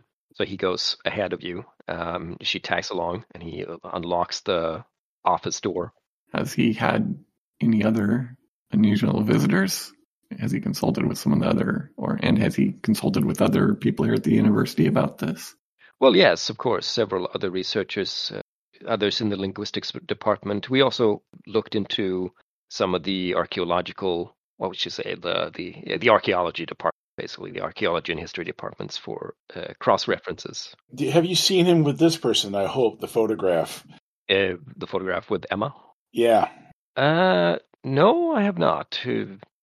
So 0.42 0.46
he 0.46 0.58
goes 0.58 0.98
ahead 1.06 1.34
of 1.34 1.44
you. 1.44 1.66
Um, 1.88 2.38
she 2.42 2.60
tags 2.60 2.90
along 2.90 3.26
and 3.32 3.44
he 3.44 3.64
unlocks 3.84 4.42
the 4.42 4.84
office 5.24 5.62
door. 5.62 5.94
Has 6.34 6.52
he 6.52 6.74
had 6.74 7.24
any 7.62 7.84
other 7.84 8.36
unusual 8.72 9.22
visitors? 9.22 9.94
Has 10.40 10.52
he 10.52 10.60
consulted 10.60 11.06
with 11.06 11.20
some 11.20 11.32
of 11.34 11.42
the 11.42 11.48
other, 11.48 11.92
or 11.96 12.18
and 12.24 12.40
has 12.40 12.56
he 12.56 12.74
consulted 12.82 13.24
with 13.24 13.40
other 13.40 13.76
people 13.76 14.04
here 14.06 14.16
at 14.16 14.24
the 14.24 14.34
university 14.34 14.88
about 14.88 15.20
this? 15.20 15.54
Well, 16.00 16.16
yes, 16.16 16.50
of 16.50 16.58
course, 16.58 16.88
several 16.88 17.30
other 17.36 17.52
researchers, 17.52 18.32
uh, 18.34 18.42
others 18.88 19.22
in 19.22 19.30
the 19.30 19.38
linguistics 19.38 19.92
department. 20.08 20.72
We 20.72 20.82
also 20.82 21.22
looked 21.46 21.76
into 21.76 22.32
some 22.70 22.96
of 22.96 23.04
the 23.04 23.36
archaeological, 23.36 24.36
what 24.58 24.72
would 24.72 24.84
you 24.84 24.90
say, 24.90 25.14
the 25.22 25.52
the 25.54 25.98
the 25.98 26.10
archaeology 26.10 26.66
department, 26.66 27.01
basically 27.18 27.52
the 27.52 27.62
archaeology 27.62 28.12
and 28.12 28.20
history 28.20 28.44
departments 28.44 28.98
for 28.98 29.36
uh, 29.56 29.74
cross 29.80 30.08
references. 30.08 30.74
Have 31.12 31.26
you 31.26 31.36
seen 31.36 31.66
him 31.66 31.84
with 31.84 32.00
this 32.00 32.18
person? 32.18 32.56
I 32.56 32.66
hope 32.66 33.00
the 33.00 33.08
photograph. 33.08 33.86
Uh, 34.30 34.56
the 34.78 34.88
photograph 34.88 35.30
with 35.30 35.46
Emma. 35.52 35.74
Yeah. 36.12 36.50
Uh, 36.96 37.58
no, 37.84 38.34
I 38.34 38.44
have 38.44 38.58
not. 38.58 39.00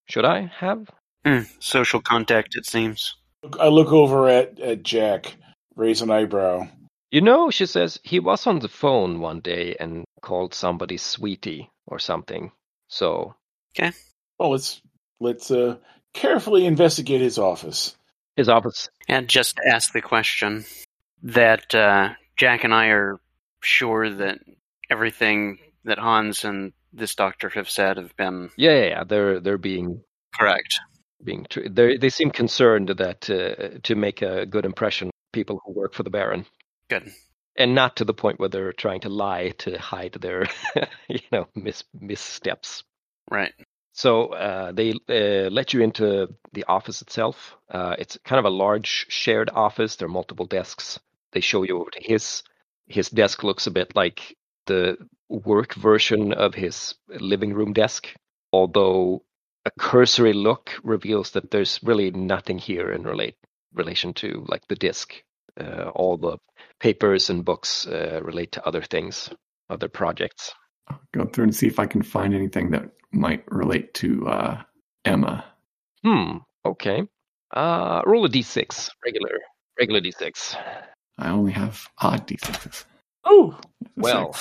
Should 0.09 0.25
I 0.25 0.51
have? 0.59 0.91
Hmm, 1.25 1.43
social 1.59 2.01
contact, 2.01 2.57
it 2.57 2.67
seems. 2.67 3.15
I 3.59 3.69
look 3.69 3.93
over 3.93 4.29
at, 4.29 4.59
at 4.61 4.83
Jack, 4.83 5.37
raise 5.77 6.03
an 6.03 6.11
eyebrow. 6.11 6.69
You 7.11 7.23
know, 7.23 7.51
she 7.51 7.67
says 7.67 7.99
he 8.03 8.21
was 8.21 8.47
on 8.47 8.59
the 8.59 8.69
phone 8.69 9.21
one 9.21 9.41
day 9.41 9.77
and 9.81 10.05
called 10.21 10.53
somebody 10.53 10.97
sweetie 10.97 11.71
or 11.87 11.99
something. 11.99 12.53
So 12.89 13.35
Okay. 13.79 13.93
Well, 14.39 14.51
let's 14.51 14.81
let's 15.21 15.51
uh, 15.51 15.77
carefully 16.19 16.66
investigate 16.66 17.21
his 17.21 17.39
office. 17.39 17.97
his 18.37 18.49
office. 18.49 18.89
And 19.09 19.29
just 19.29 19.59
ask 19.75 19.93
the 19.93 20.03
question 20.03 20.64
that 21.23 21.75
uh, 21.75 22.11
Jack 22.37 22.64
and 22.64 22.75
I 22.75 22.87
are 22.89 23.16
sure 23.61 24.09
that 24.11 24.39
everything 24.91 25.59
that 25.85 25.99
Hans 25.99 26.45
and 26.45 26.73
this 26.93 27.14
doctor 27.14 27.49
have 27.51 27.69
said 27.71 27.97
have 27.97 28.16
been 28.16 28.51
Yeah, 28.57 28.73
yeah, 28.81 28.87
yeah. 28.89 29.05
They're 29.05 29.41
they're 29.41 29.59
being 29.59 30.03
correct. 30.39 30.81
being 31.23 31.47
tr- 31.51 31.69
they 31.71 31.97
they 31.97 32.09
seem 32.11 32.31
concerned 32.31 32.89
that 32.89 33.29
uh, 33.31 33.79
to 33.83 33.95
make 33.95 34.23
a 34.23 34.47
good 34.47 34.64
impression, 34.64 35.11
people 35.33 35.61
who 35.64 35.73
work 35.73 35.95
for 35.95 36.03
the 36.05 36.11
Baron, 36.11 36.47
Good. 36.89 37.12
and 37.57 37.75
not 37.75 37.97
to 37.97 38.05
the 38.05 38.14
point 38.14 38.39
where 38.41 38.49
they're 38.49 38.73
trying 38.73 39.01
to 39.01 39.09
lie 39.09 39.51
to 39.59 39.77
hide 39.79 40.14
their 40.21 40.47
you 41.09 41.21
know 41.33 41.47
mis 41.55 41.85
missteps. 41.95 42.85
Right. 43.31 43.53
So 43.99 44.27
uh, 44.27 44.71
they 44.71 44.93
uh, 45.09 45.51
let 45.51 45.75
you 45.75 45.83
into 45.83 46.29
the 46.53 46.63
office 46.69 47.03
itself. 47.03 47.57
Uh, 47.69 47.97
it's 47.99 48.17
kind 48.25 48.39
of 48.39 48.45
a 48.45 48.57
large 48.57 49.07
shared 49.09 49.51
office. 49.53 49.97
There 49.97 50.07
are 50.07 50.19
multiple 50.21 50.47
desks. 50.47 51.01
They 51.33 51.41
show 51.41 51.65
you 51.65 51.81
over 51.81 51.91
to 51.91 52.01
his. 52.01 52.45
His 52.87 53.11
desk 53.11 53.43
looks 53.43 53.67
a 53.67 53.73
bit 53.73 53.97
like 53.97 54.37
the 54.67 54.99
work 55.29 55.75
version 55.75 56.33
of 56.33 56.55
his 56.55 56.95
living 57.09 57.53
room 57.53 57.73
desk, 57.73 58.07
although 58.53 59.25
a 59.65 59.73
cursory 59.81 60.33
look 60.33 60.71
reveals 60.85 61.33
that 61.33 61.51
there's 61.51 61.81
really 61.83 62.13
nothing 62.13 62.59
here 62.59 62.93
in 62.93 63.03
relate 63.03 63.35
relation 63.75 64.15
to 64.15 64.45
like 64.47 64.63
the 64.69 64.77
disk. 64.77 65.13
Uh, 65.61 65.91
all 65.93 66.17
the 66.17 66.39
papers 66.79 67.31
and 67.31 67.45
books 67.45 67.85
uh, 67.89 68.21
relate 68.23 68.53
to 68.53 68.65
other 68.65 68.83
things, 68.83 69.29
other 69.69 69.89
projects. 69.89 70.55
I'll 70.91 71.01
go 71.12 71.24
through 71.26 71.45
and 71.45 71.55
see 71.55 71.66
if 71.66 71.78
I 71.78 71.86
can 71.86 72.03
find 72.03 72.34
anything 72.34 72.70
that 72.70 72.84
might 73.12 73.45
relate 73.51 73.95
to 73.95 74.28
uh, 74.28 74.62
Emma. 75.05 75.45
Hmm. 76.05 76.39
Okay. 76.64 77.03
Uh, 77.55 78.03
roll 78.07 78.24
a 78.24 78.28
d6. 78.28 78.91
Regular. 79.05 79.39
Regular 79.78 80.01
d6. 80.01 80.57
I 81.18 81.30
only 81.30 81.53
have 81.53 81.86
odd 81.99 82.26
d6s. 82.26 82.84
Oh, 83.24 83.59
Well. 83.97 84.36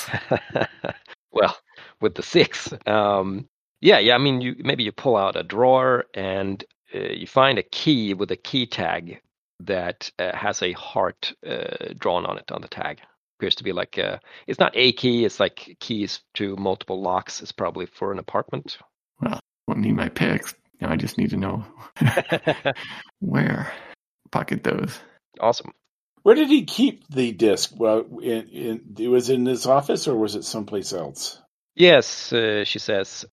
well, 1.32 1.58
with 2.02 2.16
the 2.16 2.24
six, 2.24 2.74
um, 2.86 3.48
yeah, 3.82 4.00
yeah. 4.00 4.16
I 4.16 4.18
mean, 4.18 4.42
you 4.42 4.56
maybe 4.60 4.84
you 4.84 4.92
pull 4.92 5.18
out 5.18 5.36
a 5.36 5.44
drawer 5.44 6.06
and 6.14 6.64
uh, 6.94 7.00
you 7.00 7.28
find 7.28 7.60
a 7.60 7.64
key 7.64 8.14
with 8.14 8.32
a 8.32 8.36
key 8.38 8.66
tag 8.66 9.20
that 9.60 10.10
uh, 10.20 10.36
has 10.36 10.62
a 10.62 10.72
heart 10.74 11.34
uh, 11.46 11.94
drawn 11.98 12.26
on 12.26 12.38
it 12.38 12.52
on 12.52 12.62
the 12.62 12.68
tag. 12.68 13.00
Appears 13.40 13.56
to 13.56 13.64
be 13.64 13.72
like 13.72 13.98
a, 13.98 14.20
it's 14.48 14.60
not 14.60 14.72
a 14.76 14.92
key. 14.94 15.24
It's 15.26 15.40
like 15.40 15.78
keys 15.80 16.22
to 16.36 16.56
multiple 16.56 17.02
locks. 17.02 17.42
It's 17.42 17.52
probably 17.52 17.86
for 17.86 18.12
an 18.12 18.20
apartment. 18.20 18.78
Well, 19.22 19.40
won't 19.68 19.82
need 19.82 19.96
my 19.96 20.10
picks. 20.10 20.56
Now 20.82 20.90
I 20.92 20.96
just 20.96 21.18
need 21.18 21.30
to 21.32 21.38
know 21.38 21.66
where. 23.20 23.72
Pocket 24.32 24.64
those. 24.64 25.00
awesome. 25.40 25.72
where 26.24 26.36
did 26.36 26.50
he 26.50 26.66
keep 26.66 27.08
the 27.10 27.32
disc? 27.32 27.72
Well, 27.78 28.06
in, 28.22 28.48
in, 28.50 28.82
it 29.00 29.08
was 29.08 29.30
in 29.30 29.46
his 29.46 29.66
office, 29.66 30.08
or 30.08 30.16
was 30.18 30.36
it 30.36 30.44
someplace 30.44 30.92
else? 30.92 31.40
Yes, 31.76 32.34
uh, 32.34 32.64
she 32.66 32.80
says. 32.80 33.26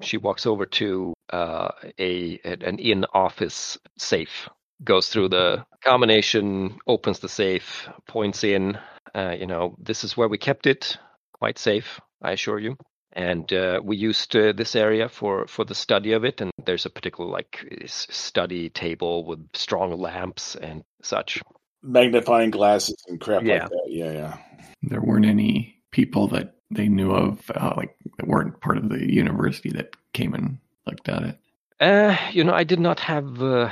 she 0.00 0.16
walks 0.16 0.46
over 0.46 0.66
to 0.66 1.14
uh, 1.32 1.68
a 1.98 2.40
an 2.44 2.78
in 2.78 3.04
office 3.12 3.78
safe, 3.98 4.48
goes 4.82 5.08
through 5.08 5.28
the 5.28 5.64
combination, 5.84 6.78
opens 6.86 7.18
the 7.20 7.28
safe, 7.28 7.88
points 8.08 8.42
in. 8.42 8.78
Uh, 9.14 9.34
you 9.38 9.46
know, 9.46 9.74
this 9.78 10.04
is 10.04 10.16
where 10.16 10.28
we 10.28 10.38
kept 10.38 10.66
it, 10.66 10.96
quite 11.32 11.58
safe, 11.58 12.00
I 12.22 12.32
assure 12.32 12.58
you. 12.58 12.76
And 13.12 13.52
uh, 13.52 13.80
we 13.82 13.96
used 13.96 14.36
uh, 14.36 14.52
this 14.52 14.76
area 14.76 15.08
for 15.08 15.48
for 15.48 15.64
the 15.64 15.74
study 15.74 16.12
of 16.12 16.24
it. 16.24 16.40
And 16.40 16.52
there's 16.64 16.86
a 16.86 16.90
particular 16.90 17.28
like 17.28 17.66
study 17.86 18.70
table 18.70 19.24
with 19.24 19.48
strong 19.54 19.98
lamps 19.98 20.54
and 20.54 20.84
such. 21.02 21.42
Magnifying 21.82 22.50
glasses 22.50 23.02
and 23.08 23.20
crap 23.20 23.42
Yeah. 23.42 23.62
like 23.62 23.70
that. 23.70 23.86
Yeah, 23.88 24.12
yeah. 24.12 24.36
There 24.82 25.00
weren't 25.00 25.26
any 25.26 25.82
people 25.90 26.28
that 26.28 26.54
they 26.70 26.88
knew 26.88 27.10
of, 27.10 27.50
uh, 27.52 27.74
like 27.76 27.96
that 28.18 28.28
weren't 28.28 28.60
part 28.60 28.78
of 28.78 28.88
the 28.88 29.12
university 29.12 29.70
that 29.70 29.96
came 30.12 30.32
and 30.34 30.58
looked 30.86 31.08
at 31.08 31.22
it. 31.24 31.38
Uh, 31.80 32.16
you 32.30 32.44
know, 32.44 32.52
I 32.52 32.62
did 32.64 32.78
not 32.78 33.00
have 33.00 33.42
uh, 33.42 33.70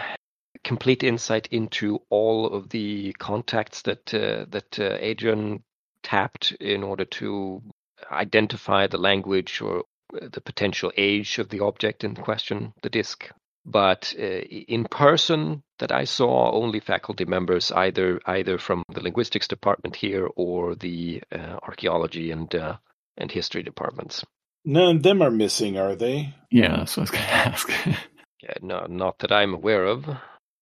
complete 0.65 1.03
insight 1.03 1.49
into 1.51 2.01
all 2.11 2.47
of 2.47 2.69
the 2.71 3.13
contacts 3.15 3.83
that 3.83 4.15
uh, 4.15 4.47
that 4.51 4.79
uh, 4.79 4.97
Adrian 5.01 5.63
tapped 6.03 6.53
in 6.53 6.83
order 6.83 7.05
to 7.05 7.63
identify 8.11 8.87
the 8.87 8.99
language 8.99 9.61
or 9.61 9.85
uh, 10.15 10.29
the 10.33 10.41
potential 10.41 10.93
age 10.97 11.39
of 11.39 11.49
the 11.49 11.61
object 11.61 12.05
in 12.05 12.15
question, 12.15 12.73
the 12.83 12.91
disk. 12.91 13.31
But 13.65 14.15
uh, 14.19 14.23
in 14.23 14.85
person, 14.85 15.63
that 15.79 15.93
I 15.93 16.05
saw 16.05 16.53
only 16.53 16.81
faculty 16.81 17.25
members, 17.25 17.71
either 17.73 18.21
either 18.27 18.59
from 18.59 18.83
the 18.93 19.03
linguistics 19.03 19.49
department 19.49 19.97
here 19.97 20.29
or 20.37 20.75
the 20.75 21.23
uh, 21.33 21.59
archaeology 21.63 22.31
and 22.31 22.53
uh, 22.55 22.77
and 23.17 23.31
history 23.31 23.63
departments. 23.63 24.25
None 24.65 24.97
of 24.97 25.03
them 25.03 25.23
are 25.23 25.31
missing, 25.31 25.79
are 25.79 25.95
they? 25.95 26.35
Yeah, 26.51 26.85
so 26.85 27.01
I 27.01 27.03
was 27.03 27.11
going 27.11 27.25
to 27.25 27.31
ask. 27.31 27.71
Yeah, 28.43 28.55
no, 28.63 28.87
not 28.89 29.19
that 29.21 29.33
I'm 29.33 29.55
aware 29.55 29.85
of. 29.85 30.07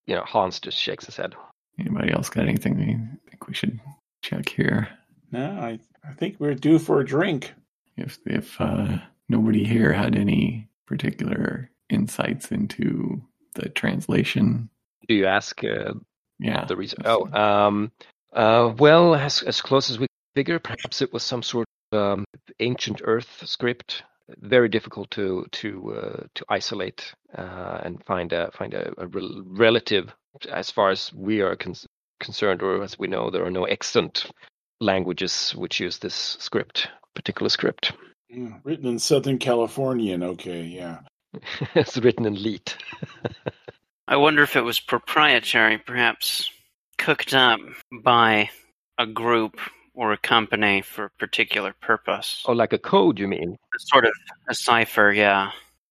You 0.06 0.14
know, 0.14 0.22
Hans 0.22 0.60
just 0.60 0.78
shakes 0.78 1.06
his 1.06 1.16
head. 1.16 1.34
Anybody 1.78 2.12
else 2.12 2.30
got 2.30 2.44
anything 2.48 2.76
they 2.78 3.30
think 3.30 3.46
we 3.48 3.54
should 3.54 3.80
check 4.22 4.48
here? 4.48 4.88
No, 5.30 5.50
I, 5.50 5.78
I 6.08 6.12
think 6.14 6.36
we're 6.38 6.54
due 6.54 6.78
for 6.78 7.00
a 7.00 7.04
drink. 7.04 7.52
If 7.96 8.18
if 8.26 8.60
uh, 8.60 8.98
nobody 9.28 9.64
here 9.64 9.92
had 9.92 10.16
any 10.16 10.68
particular 10.86 11.70
insights 11.90 12.50
into 12.52 13.22
the 13.54 13.68
translation, 13.68 14.70
Do 15.08 15.14
you 15.14 15.26
ask 15.26 15.62
uh, 15.64 15.94
yeah, 16.38 16.64
the 16.64 16.76
reason? 16.76 17.00
Oh, 17.04 17.26
um, 17.32 17.92
uh, 18.32 18.72
well, 18.78 19.14
as 19.14 19.42
as 19.42 19.60
close 19.60 19.90
as 19.90 19.98
we 19.98 20.06
figure, 20.34 20.58
perhaps 20.58 21.02
it 21.02 21.12
was 21.12 21.22
some 21.22 21.42
sort 21.42 21.66
of 21.92 21.98
um, 21.98 22.24
ancient 22.60 23.02
Earth 23.04 23.42
script. 23.46 24.02
Very 24.40 24.68
difficult 24.68 25.10
to 25.12 25.46
to 25.52 25.94
uh, 25.94 26.26
to 26.34 26.44
isolate 26.48 27.14
uh, 27.36 27.80
and 27.84 28.04
find 28.04 28.32
a 28.32 28.50
find 28.52 28.74
a, 28.74 28.92
a 28.98 29.06
rel- 29.06 29.44
relative. 29.46 30.12
As 30.50 30.70
far 30.70 30.90
as 30.90 31.12
we 31.14 31.42
are 31.42 31.56
con- 31.56 31.74
concerned, 32.20 32.60
or 32.62 32.82
as 32.82 32.98
we 32.98 33.06
know, 33.06 33.30
there 33.30 33.44
are 33.44 33.50
no 33.50 33.64
extant 33.64 34.26
languages 34.80 35.52
which 35.56 35.80
use 35.80 35.98
this 35.98 36.36
script, 36.40 36.88
particular 37.14 37.48
script. 37.48 37.92
Mm, 38.34 38.60
Written 38.64 38.86
in 38.86 38.98
Southern 38.98 39.38
Californian. 39.38 40.22
Okay, 40.22 40.62
yeah. 40.62 40.98
it's 41.74 41.96
written 41.98 42.26
in 42.26 42.42
Leet. 42.42 42.76
I 44.08 44.16
wonder 44.16 44.42
if 44.42 44.56
it 44.56 44.62
was 44.62 44.80
proprietary, 44.80 45.78
perhaps 45.78 46.50
cooked 46.98 47.34
up 47.34 47.60
by 48.02 48.50
a 48.98 49.06
group 49.06 49.58
or 49.96 50.12
a 50.12 50.18
company 50.18 50.82
for 50.82 51.06
a 51.06 51.10
particular 51.10 51.74
purpose. 51.80 52.44
Oh, 52.46 52.52
like 52.52 52.72
a 52.72 52.78
code, 52.78 53.18
you 53.18 53.26
mean? 53.26 53.56
Sort 53.78 54.04
of 54.04 54.12
a 54.48 54.54
cipher, 54.54 55.10
yeah. 55.10 55.50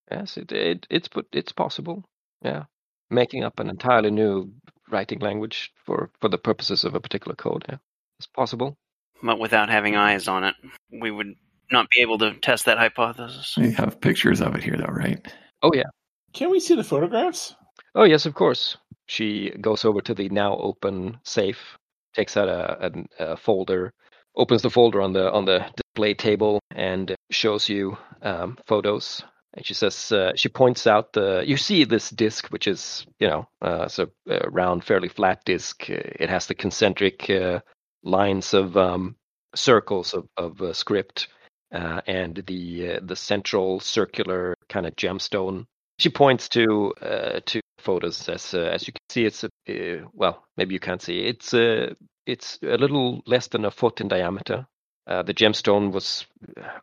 Yes, 0.09 0.37
it, 0.37 0.51
it 0.51 0.87
it's 0.89 1.07
put 1.07 1.27
it's 1.33 1.51
possible. 1.51 2.05
Yeah, 2.41 2.65
making 3.09 3.43
up 3.43 3.59
an 3.59 3.69
entirely 3.69 4.11
new 4.11 4.53
writing 4.89 5.19
language 5.19 5.73
for 5.83 6.11
for 6.21 6.29
the 6.29 6.37
purposes 6.37 6.83
of 6.83 6.93
a 6.93 6.99
particular 6.99 7.35
code. 7.35 7.65
Yeah, 7.67 7.77
it's 8.19 8.27
possible. 8.27 8.77
But 9.23 9.39
without 9.39 9.69
having 9.69 9.95
eyes 9.95 10.27
on 10.27 10.43
it, 10.43 10.55
we 10.91 11.09
would 11.09 11.33
not 11.71 11.87
be 11.89 12.01
able 12.01 12.19
to 12.19 12.35
test 12.35 12.65
that 12.65 12.77
hypothesis. 12.77 13.55
we 13.57 13.71
have 13.71 13.99
pictures 13.99 14.41
of 14.41 14.55
it 14.55 14.63
here, 14.63 14.77
though, 14.77 14.93
right? 14.93 15.25
Oh 15.63 15.71
yeah. 15.73 15.89
Can 16.33 16.51
we 16.51 16.59
see 16.59 16.75
the 16.75 16.83
photographs? 16.83 17.55
Oh 17.95 18.03
yes, 18.03 18.27
of 18.27 18.35
course. 18.35 18.77
She 19.07 19.51
goes 19.61 19.85
over 19.85 20.01
to 20.01 20.13
the 20.13 20.29
now 20.29 20.57
open 20.57 21.17
safe, 21.23 21.77
takes 22.15 22.37
out 22.37 22.47
a, 22.47 22.91
a, 23.19 23.25
a 23.31 23.37
folder, 23.37 23.93
opens 24.35 24.61
the 24.61 24.69
folder 24.69 25.01
on 25.01 25.13
the 25.13 25.31
on 25.31 25.45
the 25.45 25.65
display 25.75 26.13
table, 26.13 26.59
and 26.73 27.15
shows 27.31 27.69
you 27.69 27.97
um, 28.21 28.57
photos. 28.65 29.23
And 29.53 29.65
she 29.65 29.73
says 29.73 30.11
uh, 30.11 30.33
she 30.35 30.49
points 30.49 30.87
out 30.87 31.13
the 31.13 31.43
you 31.45 31.57
see 31.57 31.85
this 31.85 32.09
disc, 32.09 32.47
which 32.49 32.67
is 32.67 33.05
you 33.19 33.27
know 33.27 33.47
uh, 33.61 33.87
a, 33.97 34.07
a 34.31 34.49
round, 34.49 34.83
fairly 34.83 35.09
flat 35.09 35.43
disc. 35.45 35.89
Uh, 35.89 35.95
It 36.19 36.29
has 36.29 36.47
the 36.47 36.55
concentric 36.55 37.29
uh, 37.29 37.59
lines 38.03 38.53
of 38.53 38.75
um, 38.77 39.15
circles 39.55 40.13
of, 40.13 40.27
of 40.37 40.61
uh, 40.61 40.73
script 40.73 41.27
uh, 41.73 42.01
and 42.07 42.43
the 42.47 42.95
uh, 42.95 42.99
the 43.01 43.15
central 43.15 43.79
circular 43.79 44.55
kind 44.69 44.85
of 44.85 44.95
gemstone 44.95 45.65
she 45.97 46.09
points 46.09 46.49
to 46.49 46.93
uh, 47.01 47.39
to 47.45 47.61
photos 47.85 48.27
as 48.29 48.53
uh, 48.53 48.59
as 48.59 48.87
you 48.87 48.93
can 48.93 49.01
see 49.09 49.25
it's 49.25 49.43
a, 49.43 49.49
uh, 49.69 50.07
well 50.13 50.43
maybe 50.57 50.73
you 50.73 50.79
can't 50.79 51.01
see. 51.01 51.19
It's 51.19 51.53
uh, 51.53 51.93
it's 52.25 52.59
a 52.63 52.77
little 52.77 53.21
less 53.25 53.47
than 53.47 53.65
a 53.65 53.71
foot 53.71 54.01
in 54.01 54.07
diameter. 54.07 54.67
Uh, 55.07 55.21
the 55.21 55.33
gemstone 55.33 55.91
was 55.91 56.25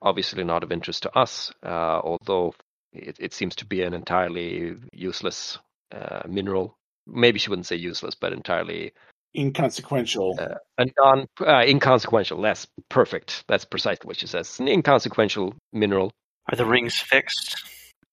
obviously 0.01 0.45
not 0.45 0.63
of 0.63 0.71
interest 0.71 1.03
to 1.03 1.19
us 1.19 1.53
uh, 1.67 2.01
although 2.05 2.55
it, 2.93 3.17
it 3.19 3.35
seems 3.35 3.57
to 3.57 3.67
be 3.67 3.83
an 3.83 3.95
entirely 3.95 4.77
useless 4.93 5.59
uh, 5.93 6.23
mineral. 6.29 6.77
Maybe 7.07 7.39
she 7.41 7.51
wouldn't 7.51 7.67
say 7.67 7.77
useless 7.77 8.15
but 8.15 8.33
entirely 8.33 8.93
Inconsequential. 9.35 10.39
uh, 10.39 10.55
a 10.79 10.87
non 10.99 11.27
uh, 11.41 11.65
inconsequential. 11.67 12.39
Less 12.39 12.67
perfect. 12.91 13.45
That's 13.49 13.65
precisely 13.65 14.07
what 14.07 14.19
she 14.19 14.27
says. 14.27 14.61
An 14.61 14.69
inconsequential 14.69 15.55
mineral. 15.73 16.13
Are 16.51 16.57
the 16.57 16.67
rings 16.67 16.95
fixed? 17.01 17.57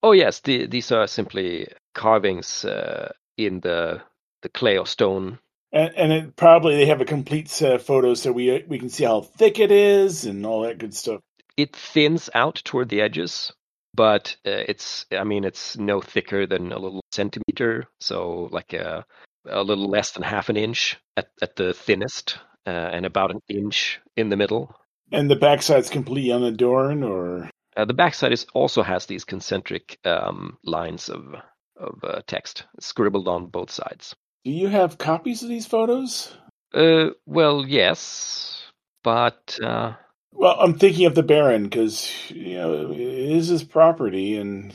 Oh 0.02 0.14
yes, 0.14 0.40
the, 0.40 0.66
these 0.68 0.92
are 0.94 1.08
simply 1.08 1.68
carvings 2.00 2.66
uh, 2.66 3.12
in 3.38 3.60
the 3.62 4.02
the 4.42 4.50
clay 4.50 4.78
or 4.78 4.88
stone. 4.88 5.38
and 5.72 5.92
and 5.96 6.12
it, 6.18 6.36
probably 6.36 6.76
they 6.78 6.86
have 6.88 7.02
a 7.02 7.06
complete 7.16 7.50
set 7.50 7.74
of 7.76 7.84
photos 7.84 8.22
so 8.22 8.32
we 8.32 8.64
we 8.68 8.80
can 8.80 8.90
see 8.90 9.06
how 9.06 9.22
thick 9.40 9.60
it 9.60 9.72
is 9.72 10.26
and 10.26 10.46
all 10.46 10.62
that 10.64 10.80
good 10.80 10.94
stuff. 10.94 11.20
It 11.58 11.76
thins 11.76 12.30
out 12.34 12.62
toward 12.66 12.90
the 12.90 13.02
edges, 13.02 13.54
but 13.94 14.38
uh, 14.46 14.64
it's 14.72 15.06
I 15.12 15.24
mean 15.26 15.44
it's 15.44 15.78
no 15.78 16.02
thicker 16.02 16.48
than 16.48 16.72
a 16.72 16.80
little 16.80 17.04
centimeter, 17.12 17.86
so 18.00 18.50
like 18.52 18.74
a 18.74 19.06
a 19.46 19.64
little 19.64 19.90
less 19.90 20.12
than 20.12 20.24
half 20.24 20.50
an 20.50 20.58
inch 20.58 20.98
at 21.18 21.28
at 21.42 21.56
the 21.56 21.74
thinnest, 21.74 22.40
uh, 22.66 22.90
and 22.96 23.06
about 23.06 23.32
an 23.32 23.42
inch 23.50 24.00
in 24.16 24.30
the 24.30 24.38
middle. 24.38 24.76
And 25.12 25.30
the 25.30 25.36
backside's 25.36 25.90
completely 25.90 26.32
unadorned, 26.32 27.04
or 27.04 27.50
Uh, 27.78 27.86
the 27.86 27.94
backside 27.94 28.34
is 28.34 28.46
also 28.54 28.84
has 28.84 29.06
these 29.06 29.26
concentric 29.26 29.98
um, 30.06 30.58
lines 30.64 31.10
of 31.10 31.22
of 31.80 32.00
uh, 32.04 32.22
text 32.28 32.66
scribbled 32.80 33.28
on 33.28 33.48
both 33.48 33.72
sides. 33.72 34.16
do 34.46 34.52
you 34.52 34.68
have 34.68 34.98
copies 34.98 35.42
of 35.44 35.50
these 35.50 35.66
photos? 35.66 36.36
Uh, 36.74 37.10
well, 37.26 37.66
yes, 37.68 38.62
but 39.04 39.58
uh, 39.64 39.94
Well, 40.34 40.56
I'm 40.60 40.78
thinking 40.78 41.06
of 41.08 41.16
the 41.16 41.24
Baron 41.24 41.64
because 41.64 42.12
you 42.30 42.56
know 42.58 42.92
it 42.92 43.00
is 43.00 43.48
his 43.48 43.64
property, 43.64 44.38
and 44.38 44.74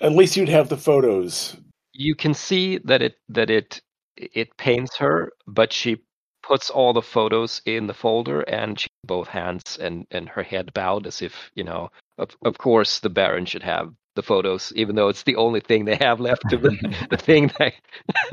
at 0.00 0.12
least 0.12 0.36
you'd 0.36 0.48
have 0.50 0.68
the 0.68 0.76
photos. 0.76 1.56
you 1.94 2.14
can 2.14 2.34
see 2.34 2.78
that 2.84 3.00
it 3.02 3.14
that 3.28 3.48
it 3.50 3.80
it 4.16 4.56
pains 4.58 4.96
her, 4.96 5.32
but 5.46 5.72
she 5.72 5.96
puts 6.42 6.68
all 6.70 6.92
the 6.92 7.02
photos 7.02 7.62
in 7.66 7.86
the 7.86 7.94
folder 7.94 8.40
and 8.42 8.80
she 8.80 8.88
both 9.04 9.28
hands 9.28 9.78
and 9.80 10.06
and 10.10 10.28
her 10.28 10.42
head 10.42 10.72
bowed 10.74 11.06
as 11.06 11.22
if 11.22 11.50
you 11.54 11.62
know 11.64 11.90
of 12.18 12.30
of 12.44 12.58
course 12.58 13.00
the 13.00 13.10
Baron 13.10 13.44
should 13.46 13.62
have 13.62 13.92
the 14.20 14.26
photos, 14.26 14.72
even 14.76 14.96
though 14.96 15.08
it's 15.08 15.22
the 15.22 15.36
only 15.36 15.60
thing 15.60 15.84
they 15.84 15.96
have 15.96 16.20
left 16.20 16.52
of 16.52 16.62
the, 16.62 17.06
the 17.10 17.16
thing 17.16 17.50
that 17.58 17.72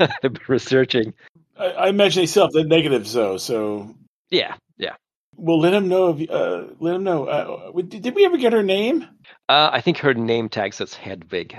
I've 0.22 0.32
been 0.34 0.38
researching. 0.46 1.14
I, 1.58 1.66
I 1.66 1.88
imagine 1.88 2.22
they 2.22 2.26
still 2.26 2.44
have 2.44 2.52
the 2.52 2.64
negatives 2.64 3.12
though, 3.14 3.36
so 3.38 3.94
Yeah, 4.30 4.54
yeah. 4.76 4.94
we'll 5.36 5.60
let 5.60 5.72
him 5.74 5.88
know. 5.88 6.16
If, 6.16 6.30
uh, 6.30 6.64
let 6.80 6.94
him 6.96 7.04
know. 7.04 7.26
Uh, 7.26 7.72
did, 7.82 8.02
did 8.02 8.14
we 8.14 8.24
ever 8.26 8.36
get 8.36 8.52
her 8.52 8.62
name? 8.62 9.06
Uh, 9.48 9.70
I 9.72 9.80
think 9.80 9.98
her 9.98 10.14
name 10.14 10.48
tag 10.48 10.74
says 10.74 10.94
Hedvig. 10.94 11.58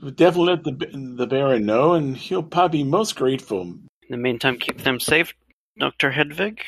We'll 0.00 0.12
definitely 0.12 0.54
let 0.54 0.64
the 0.64 1.14
the 1.16 1.26
Baron 1.26 1.66
know, 1.66 1.94
and 1.94 2.16
he'll 2.16 2.42
probably 2.42 2.82
be 2.82 2.88
most 2.88 3.16
grateful. 3.16 3.62
In 3.62 4.10
the 4.10 4.16
meantime, 4.16 4.58
keep 4.58 4.82
them 4.82 5.00
safe, 5.00 5.32
Dr. 5.78 6.10
Hedvig. 6.10 6.58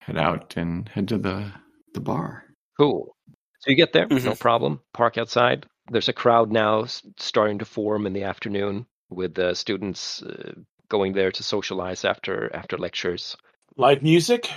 Head 0.00 0.16
out 0.18 0.54
and 0.56 0.88
head 0.88 1.08
to 1.08 1.18
the 1.18 1.52
the 1.94 2.00
bar. 2.00 2.44
Cool. 2.78 3.14
So 3.60 3.70
you 3.70 3.76
get 3.76 3.92
there, 3.92 4.06
no 4.08 4.16
Mhm. 4.16 4.38
problem. 4.40 4.80
Park 4.92 5.18
outside. 5.18 5.66
There's 5.90 6.08
a 6.08 6.12
crowd 6.12 6.50
now 6.50 6.86
starting 7.18 7.58
to 7.58 7.64
form 7.64 8.06
in 8.06 8.12
the 8.12 8.24
afternoon 8.24 8.86
with 9.10 9.34
the 9.34 9.54
students 9.54 10.22
uh, 10.22 10.52
going 10.88 11.12
there 11.12 11.30
to 11.32 11.42
socialize 11.42 12.04
after 12.04 12.54
after 12.54 12.76
lectures. 12.76 13.36
Live 13.76 14.02
music. 14.02 14.50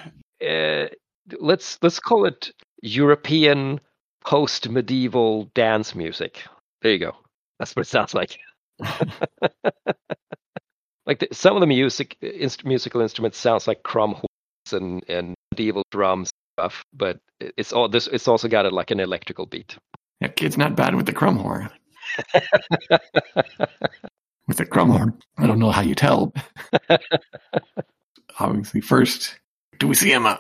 Uh, 0.46 0.88
let's 1.40 1.78
let's 1.82 2.00
call 2.00 2.26
it 2.26 2.52
European 2.82 3.80
post-medieval 4.26 5.46
dance 5.54 5.96
music. 5.96 6.44
There 6.82 6.92
you 6.92 7.00
go. 7.00 7.16
That's 7.58 7.76
what 7.76 7.86
it 7.86 7.90
sounds 7.90 8.14
like. 8.14 8.40
like 11.06 11.20
the, 11.20 11.28
some 11.32 11.56
of 11.56 11.62
the 11.62 11.68
music, 11.68 12.16
inst- 12.22 12.66
musical 12.66 13.02
instruments 13.02 13.38
sounds 13.38 13.68
like 13.68 13.84
crumhorns 13.84 14.24
and 14.72 15.04
and 15.10 15.36
medieval 15.52 15.84
drums 15.92 16.32
stuff, 16.58 16.84
but 16.94 17.20
it's 17.40 17.74
all 17.74 17.90
this. 17.90 18.08
It's 18.08 18.28
also 18.28 18.48
got 18.48 18.66
a, 18.66 18.70
like 18.70 18.92
an 18.92 19.00
electrical 19.00 19.46
beat. 19.46 19.78
That 20.22 20.36
kid's 20.36 20.58
not 20.58 20.76
bad 20.76 20.96
with 20.96 21.06
the 21.06 21.14
crumhorn. 21.14 21.70
with 24.48 24.58
the 24.58 24.66
crumhorn, 24.66 25.20
I 25.38 25.48
don't 25.48 25.60
know 25.60 25.72
how 25.72 25.82
you 25.82 25.96
tell. 25.96 26.34
Obviously, 28.40 28.82
first, 28.82 29.38
do 29.80 29.88
we 29.88 29.96
see 29.96 30.12
Emma? 30.14 30.40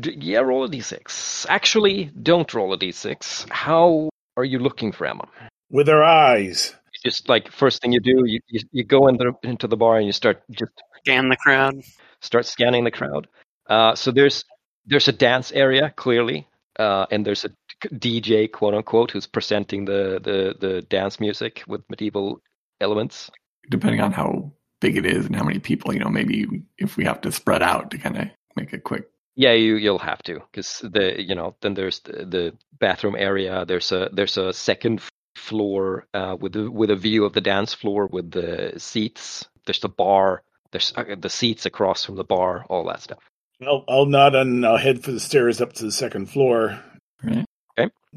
D- 0.00 0.16
yeah, 0.20 0.38
roll 0.40 0.64
a 0.64 0.68
d6. 0.68 1.46
Actually, 1.48 2.10
don't 2.22 2.52
roll 2.54 2.72
a 2.72 2.78
d6. 2.78 3.48
How 3.50 4.10
are 4.36 4.44
you 4.44 4.58
looking 4.58 4.92
for 4.92 5.06
Emma? 5.06 5.28
With 5.70 5.88
her 5.88 6.02
eyes. 6.04 6.74
Just 7.04 7.28
like 7.28 7.52
first 7.52 7.82
thing 7.82 7.92
you 7.92 8.00
do, 8.00 8.22
you 8.24 8.40
you, 8.48 8.60
you 8.72 8.84
go 8.84 9.06
in 9.08 9.16
the, 9.16 9.32
into 9.42 9.66
the 9.68 9.76
bar 9.76 9.96
and 9.98 10.06
you 10.06 10.12
start 10.12 10.42
just 10.50 10.72
Scan 11.04 11.28
the 11.28 11.36
crowd. 11.36 11.82
start 12.20 12.46
scanning 12.46 12.82
the 12.84 12.90
crowd. 12.90 13.28
Uh, 13.68 13.94
so 13.94 14.10
there's 14.10 14.44
there's 14.86 15.06
a 15.08 15.12
dance 15.12 15.52
area 15.52 15.92
clearly, 15.94 16.48
uh, 16.80 17.06
and 17.10 17.24
there's 17.24 17.44
a 17.44 17.50
DJ 17.84 18.50
quote 18.50 18.74
unquote 18.74 19.10
who's 19.10 19.26
presenting 19.26 19.84
the, 19.84 20.20
the 20.22 20.54
the 20.58 20.82
dance 20.82 21.20
music 21.20 21.62
with 21.66 21.82
medieval 21.90 22.40
elements. 22.80 23.30
Depending 23.68 24.00
on 24.00 24.12
how 24.12 24.52
big 24.80 24.96
it 24.96 25.06
is 25.06 25.26
and 25.26 25.36
how 25.36 25.44
many 25.44 25.58
people, 25.58 25.92
you 25.92 26.00
know, 26.00 26.08
maybe 26.08 26.46
if 26.78 26.96
we 26.96 27.04
have 27.04 27.20
to 27.22 27.32
spread 27.32 27.62
out 27.62 27.90
to 27.90 27.98
kind 27.98 28.16
of 28.16 28.28
make 28.54 28.72
a 28.72 28.78
quick. 28.78 29.08
Yeah, 29.34 29.52
you 29.52 29.76
you'll 29.76 29.98
have 29.98 30.22
to 30.24 30.40
because 30.50 30.80
the 30.82 31.22
you 31.22 31.34
know 31.34 31.56
then 31.60 31.74
there's 31.74 32.00
the, 32.00 32.24
the 32.24 32.52
bathroom 32.78 33.16
area. 33.16 33.64
There's 33.66 33.92
a 33.92 34.08
there's 34.12 34.38
a 34.38 34.52
second 34.52 35.02
floor 35.36 36.06
uh, 36.14 36.36
with 36.40 36.56
a, 36.56 36.70
with 36.70 36.90
a 36.90 36.96
view 36.96 37.24
of 37.24 37.34
the 37.34 37.42
dance 37.42 37.74
floor 37.74 38.06
with 38.06 38.30
the 38.30 38.72
seats. 38.78 39.46
There's 39.66 39.80
the 39.80 39.90
bar. 39.90 40.42
There's 40.72 40.92
uh, 40.96 41.16
the 41.18 41.28
seats 41.28 41.66
across 41.66 42.04
from 42.04 42.16
the 42.16 42.24
bar. 42.24 42.64
All 42.70 42.86
that 42.86 43.02
stuff. 43.02 43.18
I'll, 43.60 43.84
I'll 43.88 44.06
nod 44.06 44.34
and 44.34 44.64
I'll 44.66 44.76
head 44.76 45.02
for 45.02 45.12
the 45.12 45.20
stairs 45.20 45.60
up 45.60 45.72
to 45.74 45.84
the 45.84 45.92
second 45.92 46.30
floor. 46.30 46.80
Right? 47.22 47.44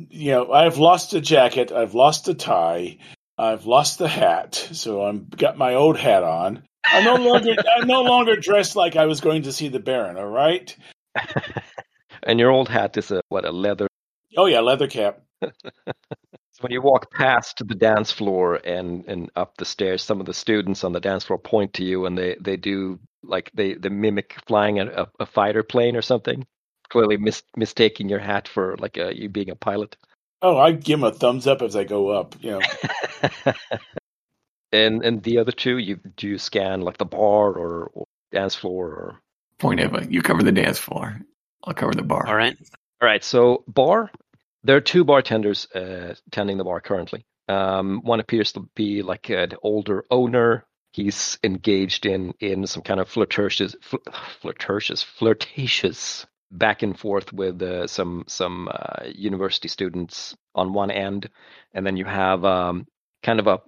You 0.09 0.31
know, 0.31 0.51
I've 0.51 0.77
lost 0.77 1.13
a 1.13 1.21
jacket, 1.21 1.71
I've 1.71 1.93
lost 1.93 2.27
a 2.27 2.33
tie, 2.33 2.97
I've 3.37 3.65
lost 3.65 3.99
the 3.99 4.07
hat, 4.07 4.55
so 4.55 5.03
I'm 5.03 5.27
got 5.29 5.57
my 5.57 5.75
old 5.75 5.97
hat 5.97 6.23
on. 6.23 6.63
I'm 6.85 7.03
no 7.03 7.15
longer 7.15 7.55
I'm 7.77 7.87
no 7.87 8.01
longer 8.03 8.35
dressed 8.35 8.75
like 8.75 8.95
I 8.95 9.05
was 9.05 9.21
going 9.21 9.43
to 9.43 9.53
see 9.53 9.67
the 9.67 9.79
Baron. 9.79 10.17
All 10.17 10.25
right. 10.25 10.75
and 12.23 12.39
your 12.39 12.51
old 12.51 12.69
hat 12.69 12.97
is 12.97 13.11
a 13.11 13.21
what 13.29 13.45
a 13.45 13.51
leather 13.51 13.87
Oh 14.37 14.45
yeah, 14.45 14.59
leather 14.59 14.87
cap. 14.87 15.21
So 16.51 16.63
when 16.63 16.73
you 16.73 16.81
walk 16.81 17.09
past 17.13 17.65
the 17.65 17.73
dance 17.73 18.11
floor 18.11 18.55
and, 18.55 19.05
and 19.07 19.31
up 19.37 19.55
the 19.55 19.63
stairs, 19.63 20.03
some 20.03 20.19
of 20.19 20.25
the 20.25 20.33
students 20.33 20.83
on 20.83 20.91
the 20.91 20.99
dance 20.99 21.23
floor 21.23 21.39
point 21.39 21.75
to 21.75 21.85
you 21.85 22.05
and 22.05 22.17
they, 22.17 22.35
they 22.41 22.57
do 22.57 22.99
like 23.23 23.49
they, 23.53 23.75
they 23.75 23.87
mimic 23.87 24.35
flying 24.45 24.77
a, 24.77 25.07
a 25.21 25.25
fighter 25.25 25.63
plane 25.63 25.95
or 25.95 26.01
something, 26.01 26.45
clearly 26.89 27.17
mis- 27.17 27.43
mistaking 27.55 28.09
your 28.09 28.19
hat 28.19 28.47
for 28.47 28.75
like 28.79 28.97
a, 28.97 29.15
you 29.15 29.29
being 29.29 29.49
a 29.49 29.55
pilot. 29.55 29.95
Oh, 30.41 30.57
I 30.57 30.71
give 30.71 30.99
him 30.99 31.03
a 31.03 31.11
thumbs 31.11 31.47
up 31.47 31.61
as 31.61 31.75
I 31.75 31.83
go 31.83 32.09
up. 32.09 32.35
You 32.41 32.59
know, 32.59 33.51
and 34.71 35.03
and 35.03 35.23
the 35.23 35.39
other 35.39 35.51
two, 35.51 35.77
you 35.77 35.99
do 36.15 36.27
you 36.27 36.37
scan 36.37 36.81
like 36.81 36.97
the 36.97 37.05
bar 37.05 37.51
or, 37.51 37.91
or 37.93 38.05
dance 38.31 38.55
floor 38.55 38.87
or 38.87 39.21
Point 39.59 39.81
Eva, 39.81 40.07
you 40.09 40.21
cover 40.21 40.41
the 40.41 40.53
dance 40.53 40.79
floor. 40.79 41.19
I'll 41.63 41.73
cover 41.73 41.93
the 41.93 42.01
bar. 42.01 42.25
All 42.25 42.35
right. 42.35 42.57
All 43.01 43.07
right, 43.07 43.23
so 43.23 43.63
bar. 43.67 44.09
There 44.63 44.77
are 44.77 44.81
two 44.81 45.03
bartenders 45.03 45.67
uh, 45.71 46.15
tending 46.31 46.57
the 46.57 46.63
bar 46.63 46.81
currently. 46.81 47.25
Um, 47.47 48.01
one 48.03 48.19
appears 48.19 48.53
to 48.53 48.69
be 48.75 49.01
like 49.01 49.29
an 49.29 49.53
older 49.61 50.05
owner. 50.09 50.65
He's 50.91 51.37
engaged 51.43 52.05
in 52.05 52.33
in 52.39 52.65
some 52.67 52.83
kind 52.83 52.99
of 52.99 53.09
flirtatious, 53.09 53.75
fl- 53.81 53.97
flirtatious, 54.41 55.03
flirtatious 55.03 56.25
back 56.51 56.81
and 56.81 56.97
forth 56.97 57.31
with 57.31 57.61
uh, 57.61 57.87
some 57.87 58.23
some 58.27 58.69
uh, 58.71 59.05
university 59.13 59.67
students 59.67 60.35
on 60.55 60.73
one 60.73 60.91
end, 60.91 61.29
and 61.73 61.85
then 61.85 61.97
you 61.97 62.05
have 62.05 62.43
um, 62.45 62.87
kind 63.23 63.39
of 63.39 63.47
a 63.47 63.61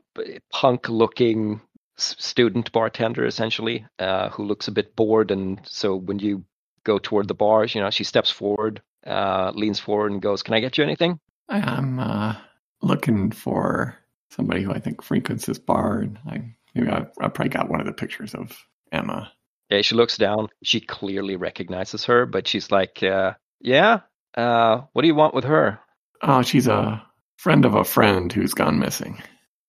punk-looking 0.51 1.61
student 1.97 2.71
bartender 2.71 3.25
essentially 3.25 3.85
uh, 3.99 4.29
who 4.29 4.43
looks 4.43 4.67
a 4.67 4.71
bit 4.71 4.95
bored, 4.95 5.31
and 5.31 5.61
so 5.65 5.95
when 5.95 6.19
you 6.19 6.43
go 6.83 6.97
toward 6.97 7.27
the 7.27 7.33
bars. 7.33 7.75
You 7.75 7.81
know, 7.81 7.89
she 7.89 8.03
steps 8.03 8.31
forward, 8.31 8.81
uh, 9.05 9.51
leans 9.55 9.79
forward, 9.79 10.11
and 10.11 10.21
goes, 10.21 10.43
"Can 10.43 10.53
I 10.53 10.59
get 10.59 10.77
you 10.77 10.83
anything?" 10.83 11.19
I'm 11.49 11.99
uh, 11.99 12.35
looking 12.81 13.31
for 13.31 13.97
somebody 14.29 14.63
who 14.63 14.71
I 14.71 14.79
think 14.79 15.03
frequents 15.03 15.45
this 15.45 15.59
bar, 15.59 15.99
and 15.99 16.19
I 16.25 16.55
maybe 16.73 16.89
I, 16.89 17.07
I 17.19 17.27
probably 17.27 17.49
got 17.49 17.69
one 17.69 17.79
of 17.79 17.85
the 17.85 17.93
pictures 17.93 18.33
of 18.33 18.57
Emma. 18.91 19.31
Yeah, 19.71 19.81
she 19.81 19.95
looks 19.95 20.17
down. 20.17 20.49
She 20.63 20.81
clearly 20.81 21.37
recognizes 21.37 22.05
her, 22.05 22.25
but 22.25 22.47
she's 22.47 22.69
like, 22.71 23.01
uh, 23.01 23.33
"Yeah, 23.61 24.01
uh, 24.35 24.81
what 24.91 25.01
do 25.01 25.07
you 25.07 25.15
want 25.15 25.33
with 25.33 25.45
her? 25.45 25.79
Oh, 26.21 26.41
she's 26.41 26.67
a 26.67 27.01
friend 27.37 27.65
of 27.65 27.73
a 27.73 27.83
friend 27.85 28.31
who's 28.31 28.53
gone 28.53 28.79
missing. 28.79 29.21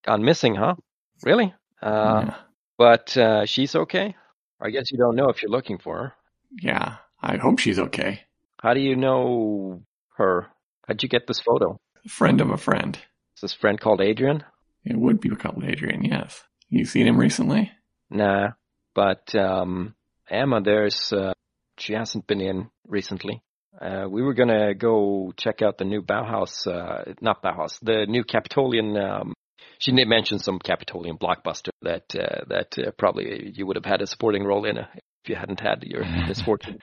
Gone 0.05 0.23
missing, 0.23 0.55
huh? 0.55 0.75
Really? 1.23 1.53
Uh, 1.81 2.23
yeah. 2.25 2.35
But 2.77 3.15
uh, 3.17 3.45
she's 3.45 3.75
okay. 3.75 4.15
I 4.61 4.69
guess 4.69 4.91
you 4.91 4.97
don't 4.97 5.15
know 5.15 5.29
if 5.29 5.41
you're 5.41 5.51
looking 5.51 5.77
for 5.77 5.97
her. 5.97 6.13
yeah, 6.61 6.97
I 7.21 7.37
hope 7.37 7.59
she's 7.59 7.79
okay. 7.79 8.21
How 8.59 8.73
do 8.73 8.79
you 8.81 8.95
know 8.95 9.81
her? 10.17 10.47
How'd 10.87 11.01
you 11.03 11.09
get 11.09 11.27
this 11.27 11.39
photo? 11.39 11.77
Friend 12.07 12.39
of 12.41 12.49
a 12.49 12.57
friend. 12.57 12.97
Is 13.37 13.41
this 13.41 13.53
friend 13.53 13.79
called 13.79 14.01
Adrian? 14.01 14.43
It 14.85 14.97
would 14.97 15.19
be 15.21 15.29
called 15.29 15.63
Adrian. 15.63 16.03
Yes. 16.03 16.43
You 16.69 16.85
seen 16.85 17.07
him 17.07 17.17
recently? 17.17 17.71
Nah, 18.09 18.51
but 18.95 19.33
um, 19.35 19.95
Emma, 20.29 20.61
there's 20.61 21.11
uh, 21.13 21.33
she 21.77 21.93
hasn't 21.93 22.27
been 22.27 22.41
in 22.41 22.69
recently. 22.87 23.41
Uh, 23.79 24.05
we 24.09 24.21
were 24.21 24.33
gonna 24.33 24.73
go 24.73 25.33
check 25.35 25.61
out 25.61 25.77
the 25.77 25.85
new 25.85 26.01
Bauhaus, 26.01 26.67
uh, 26.67 27.13
not 27.21 27.41
Bauhaus, 27.41 27.79
the 27.81 28.05
new 28.07 28.23
Capitolian. 28.23 28.95
Um, 28.97 29.33
she 29.79 29.91
did 29.91 30.07
mention 30.07 30.39
some 30.39 30.59
Capitolian 30.59 31.17
blockbuster 31.17 31.69
that 31.81 32.15
uh, 32.15 32.45
that 32.47 32.77
uh, 32.77 32.91
probably 32.97 33.51
you 33.55 33.65
would 33.65 33.75
have 33.75 33.85
had 33.85 34.01
a 34.01 34.07
supporting 34.07 34.43
role 34.43 34.65
in 34.65 34.77
uh, 34.77 34.87
if 35.23 35.29
you 35.29 35.35
hadn't 35.35 35.59
had 35.59 35.83
your 35.83 36.05
misfortune. 36.27 36.79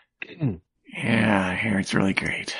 Yeah, 0.93 1.57
hear 1.57 1.79
it's 1.79 1.95
really 1.95 2.15
great. 2.15 2.55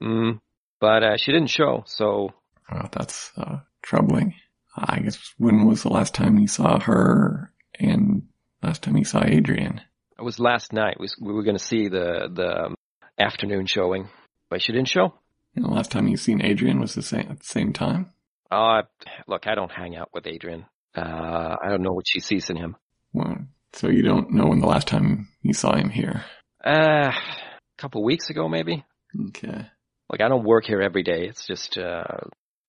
mm, 0.00 0.40
but 0.80 1.02
uh, 1.02 1.16
she 1.16 1.32
didn't 1.32 1.50
show, 1.50 1.82
so 1.86 2.30
Well, 2.70 2.88
that's 2.92 3.32
uh, 3.36 3.58
troubling. 3.82 4.34
I 4.76 5.00
guess 5.00 5.18
when 5.36 5.66
was 5.66 5.82
the 5.82 5.90
last 5.90 6.14
time 6.14 6.38
you 6.38 6.46
saw 6.46 6.78
her 6.80 7.52
and 7.78 8.22
last 8.62 8.82
time 8.82 8.96
you 8.96 9.04
saw 9.04 9.22
Adrian? 9.24 9.80
it 10.18 10.24
was 10.24 10.38
last 10.38 10.72
night. 10.72 10.98
We, 11.00 11.08
we 11.20 11.32
were 11.32 11.42
gonna 11.42 11.58
see 11.58 11.88
the 11.88 12.28
the 12.32 12.66
um, 12.66 12.74
afternoon 13.18 13.66
showing, 13.66 14.08
but 14.48 14.62
she 14.62 14.72
didn't 14.72 14.88
show. 14.88 15.14
And 15.56 15.64
the 15.64 15.70
last 15.70 15.90
time 15.90 16.08
you 16.08 16.16
seen 16.16 16.42
Adrian 16.42 16.80
was 16.80 16.94
the 16.94 17.02
same 17.02 17.26
at 17.28 17.40
the 17.40 17.44
same 17.44 17.72
time? 17.72 18.12
Uh, 18.50 18.82
look, 19.26 19.46
I 19.46 19.54
don't 19.54 19.72
hang 19.72 19.96
out 19.96 20.10
with 20.14 20.26
Adrian. 20.26 20.64
Uh, 20.96 21.56
I 21.62 21.68
don't 21.68 21.82
know 21.82 21.92
what 21.92 22.06
she 22.08 22.20
sees 22.20 22.50
in 22.50 22.56
him. 22.56 22.76
Well, 23.12 23.36
so 23.72 23.88
you 23.88 24.02
don't 24.02 24.32
know 24.32 24.46
when 24.46 24.60
the 24.60 24.66
last 24.66 24.86
time 24.86 25.28
you 25.42 25.52
saw 25.54 25.74
him 25.74 25.90
here. 25.90 26.24
Uh, 26.64 27.10
a 27.10 27.12
couple 27.78 28.04
weeks 28.04 28.30
ago, 28.30 28.48
maybe. 28.48 28.84
Okay. 29.28 29.66
Like 30.08 30.20
I 30.20 30.28
don't 30.28 30.44
work 30.44 30.64
here 30.66 30.80
every 30.80 31.02
day. 31.02 31.26
It's 31.26 31.46
just 31.46 31.76
uh, 31.78 32.04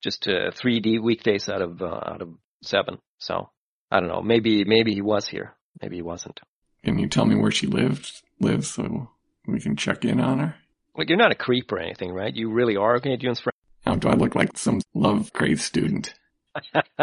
just 0.02 0.28
uh, 0.28 0.52
three 0.56 0.80
D 0.80 1.00
weekdays 1.00 1.50
out 1.50 1.62
of 1.62 1.82
uh, 1.82 2.00
out 2.06 2.22
of 2.22 2.30
seven. 2.64 2.98
So 3.20 3.50
I 3.92 4.00
don't 4.00 4.10
know. 4.10 4.22
Maybe 4.22 4.64
maybe 4.64 4.94
he 4.94 5.02
was 5.02 5.28
here. 5.28 5.56
Maybe 5.82 5.98
he 5.98 6.02
wasn't. 6.02 6.40
Can 6.84 7.00
you 7.00 7.08
tell 7.08 7.26
me 7.26 7.36
where 7.36 7.52
she 7.52 7.68
lived 7.68 8.22
lives 8.40 8.70
so 8.70 9.10
we 9.48 9.60
can 9.60 9.76
check 9.76 10.06
in 10.06 10.20
on 10.20 10.40
her? 10.40 10.56
Like 10.96 11.10
you're 11.10 11.18
not 11.18 11.32
a 11.32 11.36
creep 11.36 11.72
or 11.72 11.80
anything, 11.80 12.12
right? 12.12 12.34
You 12.34 12.52
really 12.52 12.78
are 12.78 12.96
Adrian's 12.98 13.40
friend. 13.40 13.54
Now, 13.86 13.96
do 13.96 14.08
I 14.08 14.14
look 14.14 14.36
like 14.36 14.58
some 14.58 14.82
love 14.94 15.34
crazed 15.34 15.62
student? 15.62 16.14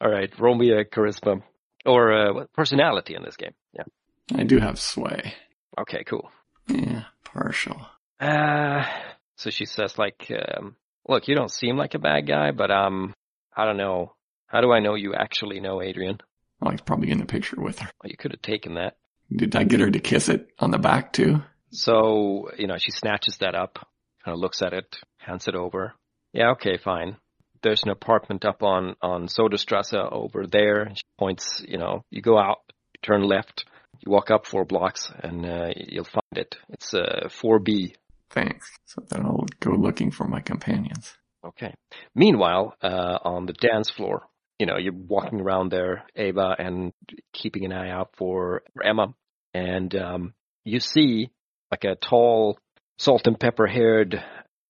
All 0.00 0.10
right, 0.10 0.32
roll 0.38 0.54
me 0.56 0.70
a 0.72 0.84
charisma 0.84 1.42
or 1.84 2.12
uh, 2.12 2.44
personality 2.54 3.14
in 3.14 3.22
this 3.22 3.36
game. 3.36 3.52
Yeah. 3.72 3.84
I 4.34 4.44
do 4.44 4.58
have 4.58 4.80
sway. 4.80 5.34
Okay, 5.78 6.04
cool. 6.04 6.30
Yeah, 6.68 7.04
partial. 7.24 7.86
Uh, 8.20 8.84
so 9.36 9.50
she 9.50 9.66
says 9.66 9.98
like, 9.98 10.30
um, 10.30 10.76
look, 11.08 11.28
you 11.28 11.34
don't 11.34 11.50
seem 11.50 11.76
like 11.76 11.94
a 11.94 11.98
bad 11.98 12.26
guy, 12.26 12.50
but 12.52 12.70
um, 12.70 13.14
I 13.56 13.64
don't 13.64 13.76
know. 13.76 14.14
How 14.46 14.60
do 14.60 14.72
I 14.72 14.80
know 14.80 14.94
you 14.94 15.14
actually 15.14 15.60
know 15.60 15.82
Adrian? 15.82 16.18
Well, 16.62 16.70
he's 16.70 16.80
probably 16.80 17.10
in 17.10 17.18
the 17.18 17.26
picture 17.26 17.60
with 17.60 17.80
her. 17.80 17.90
Well, 18.02 18.10
you 18.10 18.16
could 18.16 18.30
have 18.30 18.42
taken 18.42 18.74
that. 18.74 18.96
Did 19.34 19.56
I 19.56 19.64
get 19.64 19.80
her 19.80 19.90
to 19.90 19.98
kiss 19.98 20.28
it 20.28 20.48
on 20.60 20.70
the 20.70 20.78
back 20.78 21.12
too? 21.12 21.42
So, 21.70 22.50
you 22.56 22.68
know, 22.68 22.76
she 22.78 22.92
snatches 22.92 23.38
that 23.38 23.56
up, 23.56 23.78
kind 24.24 24.34
of 24.34 24.38
looks 24.38 24.62
at 24.62 24.72
it, 24.72 24.96
hands 25.18 25.48
it 25.48 25.56
over. 25.56 25.94
Yeah, 26.32 26.50
okay, 26.52 26.76
fine. 26.76 27.16
There's 27.62 27.82
an 27.82 27.90
apartment 27.90 28.44
up 28.44 28.62
on, 28.62 28.94
on 29.02 29.26
Soderstrasse 29.26 29.94
over 29.94 30.46
there. 30.46 30.90
She 30.94 31.02
points, 31.18 31.64
you 31.66 31.78
know, 31.78 32.04
you 32.10 32.22
go 32.22 32.38
out, 32.38 32.58
you 32.94 33.00
turn 33.02 33.22
left, 33.22 33.64
you 33.98 34.12
walk 34.12 34.30
up 34.30 34.46
four 34.46 34.64
blocks, 34.64 35.10
and 35.18 35.44
uh, 35.44 35.70
you'll 35.76 36.04
find 36.04 36.36
it. 36.36 36.56
It's 36.68 36.94
uh, 36.94 37.28
4B. 37.28 37.94
Thanks. 38.30 38.70
So 38.86 39.02
then 39.08 39.24
I'll 39.24 39.46
go 39.58 39.72
looking 39.72 40.12
for 40.12 40.28
my 40.28 40.40
companions. 40.40 41.12
Okay. 41.44 41.74
Meanwhile, 42.14 42.76
uh, 42.82 43.18
on 43.24 43.46
the 43.46 43.52
dance 43.52 43.90
floor, 43.90 44.22
you 44.62 44.66
know, 44.66 44.76
you're 44.78 44.92
walking 44.92 45.40
around 45.40 45.72
there, 45.72 46.04
Ava, 46.14 46.54
and 46.56 46.92
keeping 47.32 47.64
an 47.64 47.72
eye 47.72 47.90
out 47.90 48.10
for 48.16 48.62
Emma, 48.80 49.12
and 49.52 49.92
um, 49.96 50.34
you 50.62 50.78
see 50.78 51.30
like 51.72 51.82
a 51.82 51.96
tall, 51.96 52.60
salt 52.96 53.26
and 53.26 53.40
pepper 53.40 53.66
haired, 53.66 54.22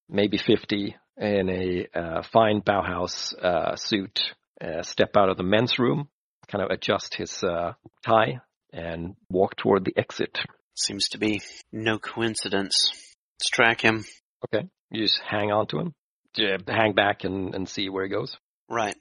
maybe 0.09 0.39
50, 0.39 0.97
in 1.19 1.49
a 1.51 1.87
uh, 1.95 2.23
fine 2.33 2.63
Bauhaus 2.63 3.35
uh, 3.37 3.77
suit, 3.77 4.19
uh, 4.63 4.81
step 4.81 5.11
out 5.15 5.29
of 5.29 5.37
the 5.37 5.43
men's 5.43 5.79
room, 5.79 6.09
kind 6.49 6.65
of 6.65 6.71
adjust 6.71 7.15
his 7.15 7.45
uh, 7.45 7.75
tie, 8.03 8.41
and 8.73 9.15
walk 9.29 9.57
toward 9.57 9.85
the 9.85 9.93
exit. 9.95 10.39
Seems 10.75 11.11
to 11.11 11.19
be 11.19 11.43
no 11.71 11.99
coincidence. 11.99 12.93
Let's 13.35 13.51
track 13.51 13.83
him. 13.83 14.07
Okay. 14.47 14.67
You 14.91 15.03
just 15.03 15.21
hang 15.21 15.53
on 15.53 15.67
to 15.67 15.81
him, 15.81 15.95
Yeah, 16.35 16.57
hang 16.67 16.95
back 16.95 17.25
and, 17.25 17.55
and 17.55 17.69
see 17.69 17.91
where 17.91 18.05
he 18.05 18.11
goes. 18.11 18.39
Right. 18.71 18.97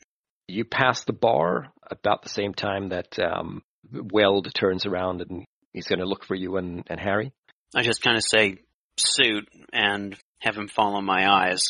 You 0.52 0.66
pass 0.66 1.04
the 1.04 1.14
bar 1.14 1.68
about 1.89 2.24
the 2.24 2.30
same 2.30 2.54
time 2.54 2.89
that 2.89 3.18
um, 3.20 3.64
Weld 3.91 4.54
turns 4.54 4.86
around 4.86 5.22
and 5.22 5.45
he's 5.74 5.88
going 5.88 5.99
to 5.99 6.06
look 6.06 6.26
for 6.26 6.36
you 6.36 6.58
and, 6.58 6.84
and 6.88 6.99
Harry. 6.99 7.32
I 7.76 7.84
just 7.84 8.02
kind 8.02 8.18
of 8.18 8.24
say 8.24 8.58
suit 8.97 9.47
and 9.72 10.16
have 10.39 10.56
him 10.56 10.68
follow 10.68 11.02
my 11.02 11.30
eyes. 11.30 11.62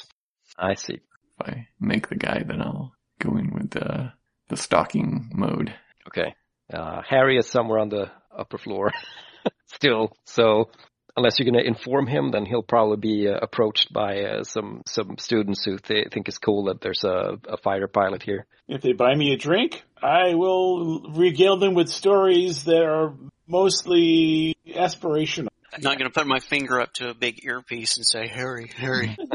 I 0.58 0.76
see. 0.76 0.96
If 0.96 1.48
I 1.48 1.68
make 1.80 2.10
the 2.10 2.16
guy, 2.16 2.44
then 2.46 2.62
I'll 2.62 2.94
go 3.20 3.38
in 3.38 3.52
with 3.54 3.72
the 3.72 4.14
the 4.50 4.58
stalking 4.58 5.30
mode. 5.34 5.74
Okay. 6.08 6.36
Uh, 6.74 7.02
Harry 7.08 7.38
is 7.38 7.48
somewhere 7.48 7.80
on 7.80 7.90
the 7.90 8.12
upper 8.38 8.58
floor 8.58 8.92
still, 9.68 10.12
so 10.26 10.70
unless 11.16 11.40
you're 11.40 11.52
going 11.52 11.64
to 11.64 11.68
inform 11.68 12.08
him, 12.08 12.32
then 12.32 12.46
he'll 12.46 12.64
probably 12.64 12.98
be 12.98 13.28
uh, 13.28 13.38
approached 13.42 13.92
by 13.94 14.24
uh, 14.24 14.44
some 14.44 14.82
some 14.86 15.18
students 15.18 15.64
who 15.64 15.78
th- 15.78 16.10
think 16.12 16.28
it's 16.28 16.38
cool 16.38 16.66
that 16.66 16.82
there's 16.82 17.04
a, 17.04 17.38
a 17.48 17.58
fighter 17.58 17.88
pilot 17.88 18.24
here. 18.24 18.46
If 18.68 18.82
they 18.82 18.94
buy 18.94 19.16
me 19.16 19.34
a 19.34 19.38
drink, 19.38 19.84
I 20.02 20.36
will 20.36 21.12
regale 21.12 21.58
them 21.58 21.74
with 21.74 21.90
stories 21.90 22.66
that 22.66 22.84
are 22.84 23.14
mostly 23.48 24.56
aspirational. 24.68 25.50
I'm 25.74 25.82
not 25.82 25.98
going 25.98 26.10
to 26.10 26.14
put 26.14 26.28
my 26.28 26.40
finger 26.40 26.82
up 26.82 26.94
to 26.96 27.10
a 27.10 27.14
big 27.14 27.46
earpiece 27.46 27.96
and 27.98 28.06
say, 28.06 28.28
Harry, 28.28 28.72
Harry. 28.76 29.18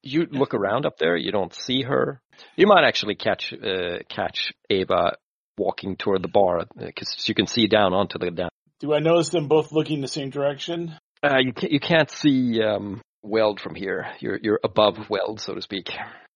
You 0.00 0.26
look 0.30 0.54
around 0.54 0.86
up 0.86 0.96
there, 0.98 1.16
you 1.16 1.32
don't 1.32 1.52
see 1.52 1.82
her. 1.82 2.22
You 2.56 2.68
might 2.68 2.84
actually 2.84 3.16
catch 3.16 3.52
uh, 3.52 3.98
catch 4.08 4.52
Ava 4.70 5.16
walking 5.58 5.96
toward 5.96 6.22
the 6.22 6.28
bar 6.28 6.66
because 6.78 7.28
you 7.28 7.34
can 7.34 7.48
see 7.48 7.66
down 7.66 7.92
onto 7.92 8.16
the 8.18 8.30
down. 8.30 8.48
Do 8.80 8.94
I 8.94 9.00
notice 9.00 9.30
them 9.30 9.48
both 9.48 9.72
looking 9.72 10.00
the 10.00 10.08
same 10.08 10.30
direction? 10.30 10.94
Uh, 11.22 11.38
you 11.38 11.52
can't 11.52 11.72
you 11.72 11.80
can't 11.80 12.10
see 12.10 12.62
um, 12.62 13.00
Weld 13.22 13.60
from 13.60 13.74
here. 13.74 14.06
You're 14.20 14.38
you're 14.40 14.60
above 14.62 15.10
Weld, 15.10 15.40
so 15.40 15.54
to 15.54 15.62
speak. 15.62 15.90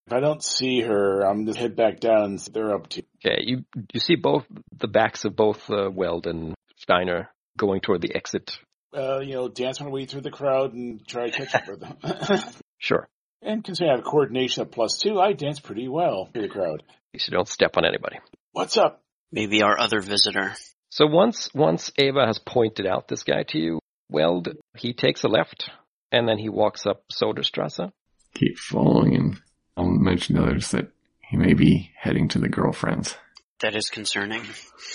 If 0.07 0.13
I 0.13 0.19
don't 0.21 0.43
see 0.43 0.81
her, 0.81 1.23
I'm 1.23 1.45
gonna 1.45 1.57
head 1.57 1.77
back 1.77 2.01
down 2.01 2.25
and 2.25 2.39
they're 2.53 2.75
up 2.75 2.89
to. 2.91 3.05
Okay, 3.25 3.43
you 3.45 3.65
you 3.93 4.01
see 4.01 4.17
both 4.17 4.45
the 4.77 4.89
backs 4.89 5.25
of 5.25 5.37
both 5.37 5.71
uh, 5.71 5.89
Weld 5.91 6.27
and 6.27 6.55
Steiner 6.79 7.31
going 7.57 7.81
toward 7.81 8.01
the 8.03 8.15
exit. 8.15 8.59
Uh, 8.95 9.21
you 9.21 9.35
know, 9.35 9.49
dance 9.49 9.81
my 9.81 9.89
way 9.89 10.05
through 10.05 10.21
the 10.23 10.31
crowd 10.31 10.75
and 10.75 11.07
try 11.07 11.31
to 11.31 11.37
catch 11.37 11.55
up 11.55 11.69
with 11.69 11.81
them. 11.81 11.97
Sure, 12.79 13.09
and 13.43 13.63
considering 13.63 13.93
I 13.93 13.97
have 13.99 14.05
coordination 14.05 14.63
at 14.63 14.73
plus 14.73 14.99
two, 14.99 15.21
I 15.21 15.35
dance 15.35 15.61
pretty 15.61 15.87
well 15.87 16.29
through 16.33 16.43
the 16.43 16.49
crowd. 16.49 16.83
you 17.13 17.21
should 17.21 17.31
don't 17.31 17.47
step 17.47 17.77
on 17.77 17.85
anybody. 17.85 18.19
What's 18.51 18.77
up? 18.77 19.01
Maybe 19.31 19.63
our 19.63 19.79
other 19.79 20.01
visitor. 20.01 20.53
So 20.93 21.07
once 21.07 21.49
once 21.55 21.91
Ava 21.97 22.27
has 22.27 22.39
pointed 22.39 22.87
out 22.87 23.09
this 23.09 23.23
guy 23.23 23.45
to 23.45 23.59
you, 23.59 23.79
Weld 24.11 24.49
he 24.77 24.93
takes 24.93 25.25
a 25.25 25.29
left 25.29 25.71
and 26.11 26.29
then 26.29 26.37
he 26.37 26.51
walks 26.51 26.85
up 26.85 27.03
Soderstrasse. 27.11 27.91
Keep 28.35 28.59
following 28.59 29.13
him. 29.13 29.43
I'll 29.75 29.87
mention 29.87 30.37
to 30.37 30.43
others 30.43 30.71
that 30.73 30.93
he 31.23 31.39
may 31.39 31.55
be 31.55 31.91
heading 31.97 32.29
to 32.29 32.39
the 32.39 32.51
girlfriend's. 32.51 33.17
That 33.63 33.75
is 33.75 33.89
concerning. 33.89 34.43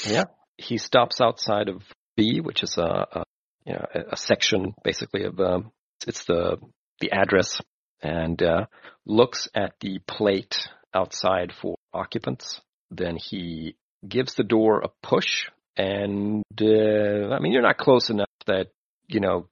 Yeah. 0.05 0.25
He 0.57 0.77
stops 0.77 1.19
outside 1.19 1.67
of 1.67 1.81
B, 2.15 2.41
which 2.41 2.61
is 2.61 2.77
a, 2.77 3.07
a 3.11 3.23
you 3.65 3.73
know 3.73 3.85
a, 3.95 3.99
a 4.11 4.17
section 4.17 4.75
basically 4.83 5.23
of 5.23 5.39
um, 5.39 5.71
it's 6.05 6.25
the 6.25 6.57
the 7.01 7.11
address, 7.11 7.59
and 8.03 8.39
uh, 8.43 8.67
looks 9.03 9.49
at 9.55 9.73
the 9.81 9.97
plate 10.05 10.69
outside 10.93 11.53
for 11.59 11.75
occupants. 11.91 12.61
Then 12.91 13.15
he 13.15 13.77
gives 14.07 14.35
the 14.35 14.43
door 14.43 14.81
a 14.81 14.89
push, 15.01 15.49
and 15.77 16.43
uh, 16.61 17.29
I 17.33 17.39
mean 17.39 17.53
you're 17.53 17.61
not 17.61 17.77
close 17.77 18.09
enough 18.09 18.27
that 18.47 18.67
you 19.07 19.19
know 19.19 19.47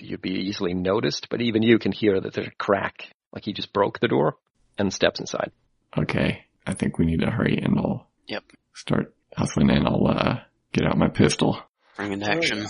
you'd 0.00 0.20
be 0.22 0.32
easily 0.32 0.74
noticed, 0.74 1.28
but 1.30 1.40
even 1.40 1.62
you 1.62 1.78
can 1.78 1.92
hear 1.92 2.20
that 2.20 2.34
there's 2.34 2.48
a 2.48 2.56
crack, 2.58 3.10
like 3.32 3.44
he 3.44 3.52
just 3.52 3.72
broke 3.72 4.00
the 4.00 4.08
door 4.08 4.36
and 4.76 4.92
steps 4.92 5.20
inside. 5.20 5.50
Okay, 5.96 6.44
I 6.66 6.74
think 6.74 6.98
we 6.98 7.06
need 7.06 7.20
to 7.20 7.30
hurry 7.30 7.58
and 7.58 7.78
I'll 7.78 8.06
Yep. 8.26 8.44
start 8.74 9.14
hustling 9.34 9.70
and 9.70 9.86
I'll 9.86 10.06
uh, 10.06 10.40
get 10.72 10.84
out 10.84 10.98
my 10.98 11.08
pistol. 11.08 11.58
Bring 11.96 12.12
into 12.12 12.30
action. 12.30 12.66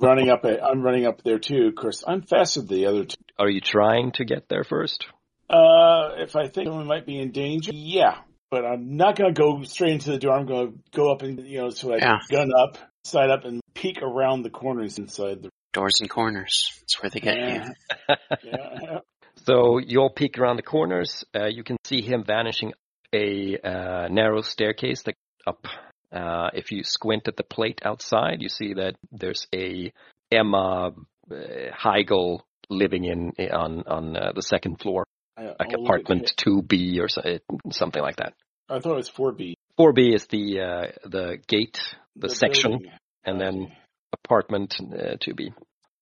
Running 0.00 0.30
up, 0.30 0.44
a, 0.44 0.60
I'm 0.62 0.82
running 0.82 1.06
up 1.06 1.22
there 1.22 1.38
too. 1.38 1.66
Of 1.68 1.74
course, 1.76 2.02
I'm 2.06 2.22
faster 2.22 2.60
than 2.60 2.68
the 2.68 2.86
other 2.86 3.04
two. 3.04 3.16
Are 3.38 3.48
you 3.48 3.60
trying 3.60 4.12
to 4.12 4.24
get 4.24 4.48
there 4.48 4.64
first? 4.64 5.06
Uh, 5.48 6.14
if 6.18 6.34
I 6.36 6.48
think 6.48 6.68
someone 6.68 6.86
might 6.86 7.06
be 7.06 7.20
in 7.20 7.30
danger, 7.30 7.70
yeah. 7.74 8.16
But 8.50 8.64
I'm 8.64 8.96
not 8.96 9.16
gonna 9.16 9.32
go 9.32 9.62
straight 9.64 9.92
into 9.92 10.10
the 10.12 10.18
door. 10.18 10.32
I'm 10.36 10.46
gonna 10.46 10.72
go 10.92 11.10
up 11.12 11.22
and 11.22 11.46
you 11.46 11.58
know, 11.58 11.70
so 11.70 11.92
I 11.92 11.96
Yeah. 11.98 12.18
gun 12.30 12.50
up, 12.56 12.78
side 13.04 13.30
up, 13.30 13.44
and 13.44 13.60
peek 13.74 14.00
around 14.02 14.42
the 14.42 14.50
corners 14.50 14.98
inside 14.98 15.42
the. 15.42 15.50
Doors 15.72 15.94
and 16.00 16.08
corners. 16.08 16.52
That's 16.80 17.02
where 17.02 17.10
they 17.10 17.20
get 17.20 17.36
you. 17.36 17.74
Yeah. 18.08 18.16
yeah. 18.44 18.98
So 19.46 19.78
you'll 19.78 20.10
peek 20.10 20.38
around 20.38 20.56
the 20.56 20.62
corners. 20.62 21.24
Uh, 21.34 21.46
you 21.46 21.64
can 21.64 21.76
see 21.84 22.00
him 22.00 22.22
vanishing 22.24 22.72
a 23.12 23.58
uh, 23.58 24.08
narrow 24.08 24.40
staircase 24.42 25.02
that 25.02 25.14
up. 25.46 25.66
Uh, 26.12 26.50
if 26.54 26.70
you 26.70 26.84
squint 26.84 27.26
at 27.26 27.36
the 27.36 27.42
plate 27.42 27.80
outside, 27.84 28.40
you 28.40 28.48
see 28.48 28.74
that 28.74 28.94
there's 29.10 29.48
a 29.52 29.92
Emma 30.30 30.92
uh, 31.30 31.34
Heigl 31.76 32.40
living 32.70 33.04
in 33.04 33.32
on 33.50 33.82
on 33.88 34.16
uh, 34.16 34.32
the 34.34 34.42
second 34.42 34.80
floor, 34.80 35.04
I- 35.04 35.13
like 35.36 35.74
I'll 35.74 35.84
apartment 35.84 36.32
two 36.36 36.62
B 36.62 37.00
or 37.00 37.08
so, 37.08 37.22
something 37.70 38.02
like 38.02 38.16
that. 38.16 38.34
I 38.68 38.78
thought 38.78 38.92
it 38.92 38.96
was 38.96 39.08
four 39.08 39.32
B. 39.32 39.54
Four 39.76 39.92
B 39.92 40.14
is 40.14 40.26
the 40.26 40.60
uh, 40.60 41.08
the 41.08 41.38
gate, 41.46 41.80
the, 42.16 42.28
section, 42.28 42.90
and 43.24 43.40
then 43.40 43.72
apartment 44.12 44.76
uh, 44.80 45.16
two 45.20 45.34
B. 45.34 45.52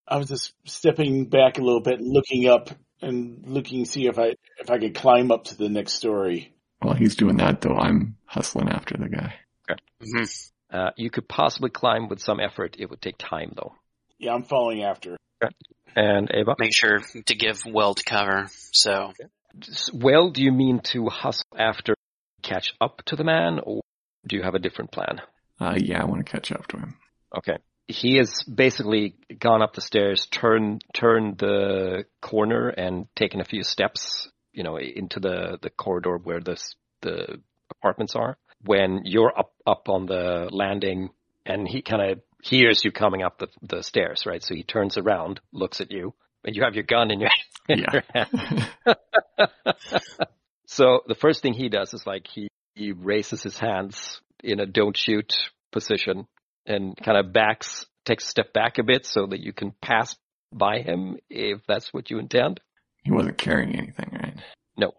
I 0.07 0.19
was 0.19 0.29
just 0.29 0.53
stepping 0.65 1.27
back 1.27 1.59
a 1.59 1.63
little 1.63 1.81
bit, 1.81 2.01
looking 2.01 2.49
up 2.49 2.71
and 3.01 3.45
looking, 3.47 3.85
see 3.85 4.07
if 4.07 4.19
I 4.19 4.35
if 4.59 4.71
I 4.71 4.79
could 4.79 4.95
climb 4.95 5.31
up 5.31 5.45
to 5.45 5.57
the 5.57 5.69
next 5.69 5.95
story. 5.95 6.55
While 6.81 6.95
he's 6.95 7.17
doing 7.17 7.37
that, 7.37 7.61
though, 7.61 7.77
I'm 7.77 8.17
hustling 8.27 8.69
after 8.69 8.97
the 8.97 9.09
guy. 9.09 9.35
hmm 10.01 10.25
Uh, 10.71 10.91
you 10.97 11.11
could 11.11 11.29
possibly 11.29 11.71
climb 11.71 12.09
with 12.09 12.21
some 12.21 12.41
effort. 12.41 12.77
It 12.79 12.91
would 12.91 13.01
take 13.01 13.17
time 13.19 13.53
though. 13.57 13.75
Yeah, 14.19 14.35
I'm 14.35 14.45
following 14.45 14.83
after. 14.83 15.17
And 15.95 16.31
Ava. 16.33 16.57
Make 16.59 16.75
sure 16.75 17.01
to 17.27 17.35
give 17.35 17.65
Weld 17.67 18.05
cover. 18.05 18.49
So 18.73 19.13
Well, 19.93 20.31
do 20.31 20.43
you 20.43 20.53
mean 20.53 20.81
to 20.93 21.09
hustle 21.09 21.47
after 21.59 21.95
catch 22.43 22.75
up 22.81 23.03
to 23.07 23.17
the 23.17 23.25
man, 23.25 23.61
or 23.63 23.83
do 24.27 24.37
you 24.37 24.43
have 24.43 24.55
a 24.55 24.59
different 24.59 24.91
plan? 24.91 25.21
Uh, 25.61 25.75
yeah, 25.77 26.03
I 26.03 26.07
want 26.07 26.25
to 26.25 26.31
catch 26.31 26.51
up 26.53 26.67
to 26.69 26.79
him. 26.79 26.95
Okay. 27.37 27.59
He 27.89 28.17
has 28.17 28.43
basically 28.43 29.17
gone 29.39 29.63
up 29.63 29.75
the 29.75 29.81
stairs, 29.81 30.27
turned 30.31 30.85
turned 30.95 31.39
the 31.39 32.05
corner, 32.21 32.69
and 32.69 33.07
taken 33.17 33.41
a 33.41 33.45
few 33.45 33.63
steps, 33.63 34.29
you 34.53 34.63
know, 34.63 34.79
into 34.79 35.21
the 35.21 35.59
the 35.61 35.71
corridor 35.71 36.17
where 36.17 36.41
the 36.41 36.57
the 37.03 37.41
apartments 37.71 38.15
are. 38.15 38.39
When 38.65 39.03
you're 39.05 39.37
up 39.37 39.53
up 39.67 39.89
on 39.89 40.07
the 40.07 40.49
landing, 40.51 41.11
and 41.45 41.69
he 41.69 41.83
kind 41.83 42.13
of 42.13 42.21
hears 42.43 42.85
you 42.85 42.93
coming 42.93 43.23
up 43.23 43.39
the 43.39 43.49
the 43.63 43.83
stairs, 43.83 44.25
right? 44.27 44.43
So 44.43 44.55
he 44.55 44.63
turns 44.65 44.99
around, 44.99 45.41
looks 45.53 45.81
at 45.81 45.91
you, 45.91 46.13
and 46.45 46.55
you 46.55 46.63
have 46.65 46.75
your 46.75 46.85
gun 46.85 47.11
in 47.11 47.21
your, 47.21 47.31
in 47.69 47.79
Yeah. 47.79 47.93
your 47.93 48.03
hand. 48.15 48.69
So 50.67 51.01
the 51.07 51.15
first 51.15 51.43
thing 51.43 51.53
he 51.53 51.69
does 51.69 51.93
is 51.93 52.07
like 52.07 52.27
he, 52.27 52.49
he 52.75 52.93
raises 52.93 53.43
his 53.43 53.59
hands 53.59 54.23
in 54.43 54.59
a 54.59 54.65
don't 54.65 54.97
shoot 54.97 55.35
position 55.71 56.27
and 56.65 56.97
kind 56.97 57.19
of 57.19 57.33
backs, 57.35 57.85
takes 58.07 58.25
a 58.25 58.29
step 58.29 58.55
back 58.55 58.79
a 58.79 58.83
bit 58.83 59.05
so 59.05 59.27
that 59.27 59.41
you 59.41 59.53
can 59.53 59.75
pass 59.83 60.17
by 60.51 60.79
him 60.79 61.19
if 61.29 61.61
that's 61.69 61.93
what 61.93 62.11
you 62.11 62.19
intend. 62.19 62.59
He 63.05 63.11
wasn't 63.11 63.37
carrying 63.37 63.77
anything, 63.77 64.11
right? 64.13 64.35
No. 64.79 64.93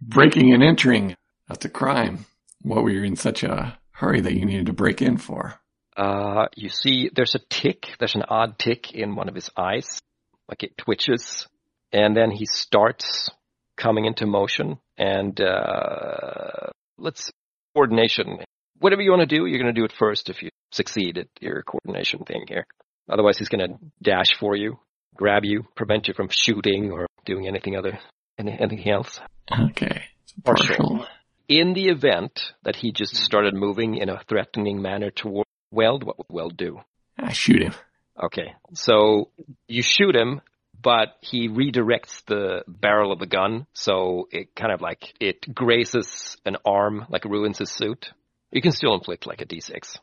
Breaking 0.00 0.54
and 0.54 0.62
entering. 0.62 1.14
That's 1.46 1.66
a 1.66 1.68
crime. 1.70 2.24
What 2.62 2.82
were 2.82 2.90
you 2.90 3.02
in 3.04 3.16
such 3.16 3.42
a 3.42 3.78
hurry 3.90 4.22
that 4.22 4.32
you 4.34 4.46
needed 4.46 4.66
to 4.66 4.72
break 4.72 5.02
in 5.02 5.18
for? 5.18 5.60
Uh, 5.98 6.46
you 6.54 6.68
see 6.68 7.10
there's 7.12 7.34
a 7.34 7.40
tick, 7.50 7.88
there's 7.98 8.14
an 8.14 8.22
odd 8.28 8.56
tick 8.56 8.92
in 8.92 9.16
one 9.16 9.28
of 9.28 9.34
his 9.34 9.50
eyes, 9.56 10.00
like 10.48 10.62
it 10.62 10.78
twitches, 10.78 11.48
and 11.92 12.16
then 12.16 12.30
he 12.30 12.46
starts 12.46 13.30
coming 13.76 14.04
into 14.04 14.24
motion 14.24 14.78
and, 14.96 15.40
uh, 15.40 16.68
let's 16.98 17.32
coordination. 17.74 18.38
Whatever 18.78 19.02
you 19.02 19.10
want 19.10 19.28
to 19.28 19.36
do, 19.36 19.46
you're 19.46 19.60
going 19.60 19.74
to 19.74 19.80
do 19.80 19.84
it 19.84 19.92
first 19.98 20.30
if 20.30 20.40
you 20.40 20.50
succeed 20.70 21.18
at 21.18 21.26
your 21.40 21.62
coordination 21.62 22.20
thing 22.20 22.44
here. 22.46 22.64
Otherwise, 23.10 23.38
he's 23.38 23.48
going 23.48 23.68
to 23.68 23.78
dash 24.00 24.36
for 24.38 24.54
you, 24.54 24.78
grab 25.16 25.44
you, 25.44 25.64
prevent 25.74 26.06
you 26.06 26.14
from 26.14 26.28
shooting 26.30 26.92
or 26.92 27.06
doing 27.24 27.48
anything 27.48 27.76
other 27.76 27.98
anything 28.38 28.88
else? 28.88 29.20
Okay. 29.52 30.04
Partial. 30.44 30.66
Partial. 30.66 31.06
In 31.48 31.72
the 31.72 31.88
event 31.88 32.52
that 32.62 32.76
he 32.76 32.92
just 32.92 33.16
started 33.16 33.54
moving 33.54 33.96
in 33.96 34.08
a 34.08 34.22
threatening 34.28 34.80
manner 34.80 35.10
toward 35.10 35.47
Weld, 35.70 36.04
what 36.04 36.18
would 36.18 36.26
Weld 36.30 36.56
do? 36.56 36.80
I 37.18 37.32
shoot 37.32 37.62
him. 37.62 37.74
Okay, 38.22 38.54
so 38.74 39.30
you 39.68 39.82
shoot 39.82 40.16
him, 40.16 40.40
but 40.80 41.16
he 41.20 41.48
redirects 41.48 42.24
the 42.26 42.62
barrel 42.66 43.12
of 43.12 43.18
the 43.18 43.26
gun, 43.26 43.66
so 43.74 44.28
it 44.30 44.54
kind 44.54 44.72
of 44.72 44.80
like 44.80 45.14
it 45.20 45.54
grazes 45.54 46.36
an 46.44 46.56
arm, 46.64 47.06
like 47.10 47.24
ruins 47.24 47.58
his 47.58 47.70
suit. 47.70 48.10
You 48.50 48.62
can 48.62 48.72
still 48.72 48.94
inflict 48.94 49.26
like 49.26 49.40
a 49.40 49.46
d6. 49.46 49.98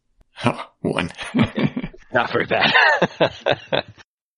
Oh, 0.46 0.66
one. 0.82 1.12
Not 2.14 2.32
very 2.32 2.46
bad. 2.46 2.72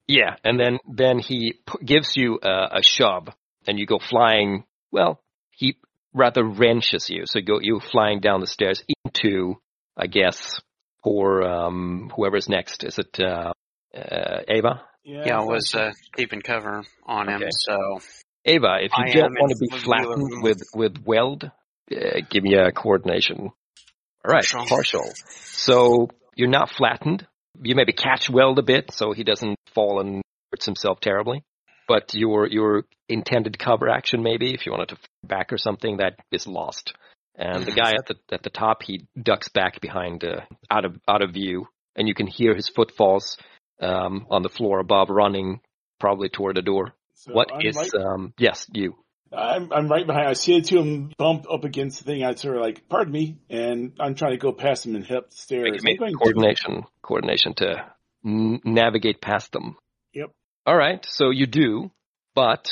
yeah, 0.07 0.35
and 0.43 0.59
then 0.59 0.79
then 0.91 1.19
he 1.19 1.53
p- 1.65 1.85
gives 1.85 2.15
you 2.15 2.39
a, 2.41 2.77
a 2.77 2.83
shove, 2.83 3.29
and 3.67 3.77
you 3.77 3.85
go 3.85 3.99
flying. 3.99 4.63
Well, 4.91 5.21
he 5.51 5.77
rather 6.13 6.43
wrenches 6.43 7.09
you, 7.09 7.23
so 7.25 7.39
you 7.39 7.45
go 7.45 7.59
you 7.61 7.79
flying 7.79 8.19
down 8.19 8.39
the 8.39 8.47
stairs 8.47 8.83
into, 9.05 9.55
I 9.95 10.07
guess, 10.07 10.59
for 11.07 11.41
um, 11.43 12.11
whoever's 12.15 12.49
next. 12.49 12.83
Is 12.83 12.99
it 12.99 13.17
uh, 13.19 13.53
uh, 13.97 14.41
Ava? 14.49 14.81
Yeah, 15.05 15.39
I 15.39 15.43
was 15.43 15.73
uh, 15.73 15.91
keeping 16.17 16.41
cover 16.41 16.83
on 17.05 17.29
him, 17.29 17.35
Okay. 17.43 17.49
so 17.51 17.99
Ava, 18.43 18.79
if 18.81 18.91
you 18.97 19.05
I 19.05 19.09
don't 19.13 19.31
want 19.39 19.51
to 19.51 19.57
be 19.57 19.67
full 19.69 19.79
view 19.79 19.93
of 19.93 20.05
flattened 20.05 20.33
him. 20.33 20.41
with 20.41 20.61
with 20.75 20.97
weld, 21.05 21.45
uh, 21.45 22.19
give 22.29 22.43
me 22.43 22.55
a 22.55 22.73
coordination. 22.73 23.37
All 23.39 24.33
right, 24.33 24.43
Partial. 24.43 24.65
partial. 24.67 25.13
So 25.25 26.09
you're 26.35 26.49
not 26.49 26.69
flattened. 26.71 27.25
You 27.61 27.75
maybe 27.75 27.93
catch 27.93 28.29
weld 28.29 28.59
a 28.59 28.63
bit, 28.63 28.91
so 28.91 29.13
he 29.13 29.23
doesn't 29.23 29.55
fall 29.73 30.01
and 30.01 30.21
hurts 30.51 30.65
himself 30.65 30.99
terribly. 30.99 31.41
But 31.87 32.13
your 32.13 32.47
your 32.47 32.83
intended 33.07 33.57
cover 33.57 33.87
action, 33.87 34.21
maybe 34.23 34.53
if 34.53 34.65
you 34.65 34.73
wanted 34.73 34.89
to 34.89 34.97
back 35.23 35.53
or 35.53 35.57
something, 35.57 35.97
that 35.97 36.19
is 36.33 36.45
lost. 36.47 36.93
And 37.37 37.65
the 37.65 37.71
guy 37.71 37.91
at 37.93 38.07
the 38.07 38.15
at 38.31 38.41
the 38.41 38.49
top, 38.49 38.81
he 38.81 39.05
ducks 39.21 39.47
back 39.49 39.79
behind, 39.79 40.23
uh, 40.23 40.41
out 40.71 40.85
of 40.85 40.97
out 41.07 41.21
of 41.21 41.31
view, 41.31 41.67
and 41.95 42.07
you 42.07 42.15
can 42.15 42.25
hear 42.27 42.55
his 42.55 42.67
footfalls 42.67 43.37
um, 43.79 44.25
on 44.31 44.41
the 44.41 44.49
floor 44.49 44.79
above, 44.79 45.09
running 45.09 45.61
probably 45.99 46.29
toward 46.29 46.55
the 46.55 46.61
door. 46.63 46.93
So 47.13 47.33
What 47.33 47.51
I'm 47.53 47.61
is 47.61 47.75
right, 47.75 47.93
um? 47.93 48.33
Yes, 48.39 48.65
you. 48.73 48.95
I'm, 49.31 49.71
I'm 49.73 49.87
right 49.89 50.07
behind. 50.07 50.27
I 50.27 50.33
see 50.33 50.59
the 50.59 50.65
two 50.65 50.79
of 50.79 50.85
them 50.85 51.11
bump 51.17 51.45
up 51.51 51.63
against 51.65 51.99
the 51.99 52.05
thing. 52.05 52.23
I 52.23 52.33
sort 52.35 52.55
of 52.55 52.61
like, 52.61 52.87
pardon 52.87 53.11
me, 53.11 53.37
and 53.49 53.91
I'm 53.99 54.15
trying 54.15 54.31
to 54.31 54.37
go 54.37 54.53
past 54.53 54.83
them 54.83 54.95
and 54.95 55.05
head 55.05 55.17
up 55.17 55.29
the 55.31 55.35
stairs. 55.35 55.83
I'm 55.85 55.97
to- 55.97 56.13
coordination, 56.13 56.85
coordination 57.01 57.53
to 57.55 57.85
n- 58.25 58.61
navigate 58.63 59.21
past 59.21 59.51
them. 59.51 59.75
Yep. 60.13 60.31
All 60.65 60.77
right, 60.77 61.05
so 61.09 61.29
you 61.29 61.45
do, 61.45 61.91
but 62.35 62.67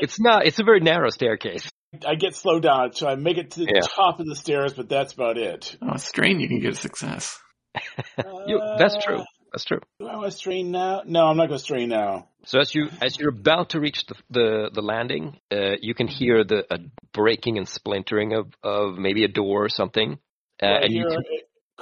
it's 0.00 0.18
not. 0.20 0.44
It's 0.46 0.58
a 0.58 0.64
very 0.64 0.80
narrow 0.80 1.10
staircase. 1.10 1.70
I 2.06 2.14
get 2.16 2.34
slowed 2.34 2.62
down, 2.64 2.92
so 2.92 3.06
I 3.08 3.14
make 3.14 3.38
it 3.38 3.52
to 3.52 3.60
the 3.60 3.72
Yeah. 3.74 3.80
top 3.80 4.20
of 4.20 4.26
the 4.26 4.34
stairs, 4.36 4.74
but 4.74 4.88
that's 4.88 5.12
about 5.12 5.38
it. 5.38 5.76
oh, 5.82 5.96
strain, 5.96 6.40
you 6.40 6.48
can 6.48 6.60
get 6.60 6.72
a 6.72 6.76
success. 6.76 7.38
You, 8.46 8.60
that's 8.78 8.94
Uh, 8.96 9.00
true. 9.00 9.24
That's 9.52 9.64
true. 9.64 9.80
Do 10.00 10.06
I 10.08 10.16
want 10.16 10.30
to 10.32 10.36
strain 10.36 10.70
now? 10.70 11.02
No, 11.06 11.26
I'm 11.26 11.36
not 11.36 11.46
going 11.48 11.58
to 11.58 11.64
strain 11.64 11.88
now. 11.88 12.28
So 12.44 12.58
as 12.60 12.74
you 12.74 12.88
as 13.00 13.18
you're 13.18 13.30
about 13.30 13.70
to 13.70 13.80
reach 13.80 14.04
the 14.06 14.14
the, 14.30 14.70
the 14.74 14.82
landing, 14.82 15.38
uh, 15.52 15.76
you 15.80 15.94
can 15.94 16.08
hear 16.08 16.44
the 16.44 16.64
a 16.72 16.78
breaking 17.12 17.56
and 17.58 17.66
splintering 17.68 18.34
of, 18.34 18.52
of 18.62 18.98
maybe 18.98 19.24
a 19.24 19.28
door 19.28 19.64
or 19.64 19.68
something, 19.68 20.18
uh, 20.62 20.66
Right 20.66 20.84
and 20.84 20.92
you 20.92 21.04
can, 21.06 21.22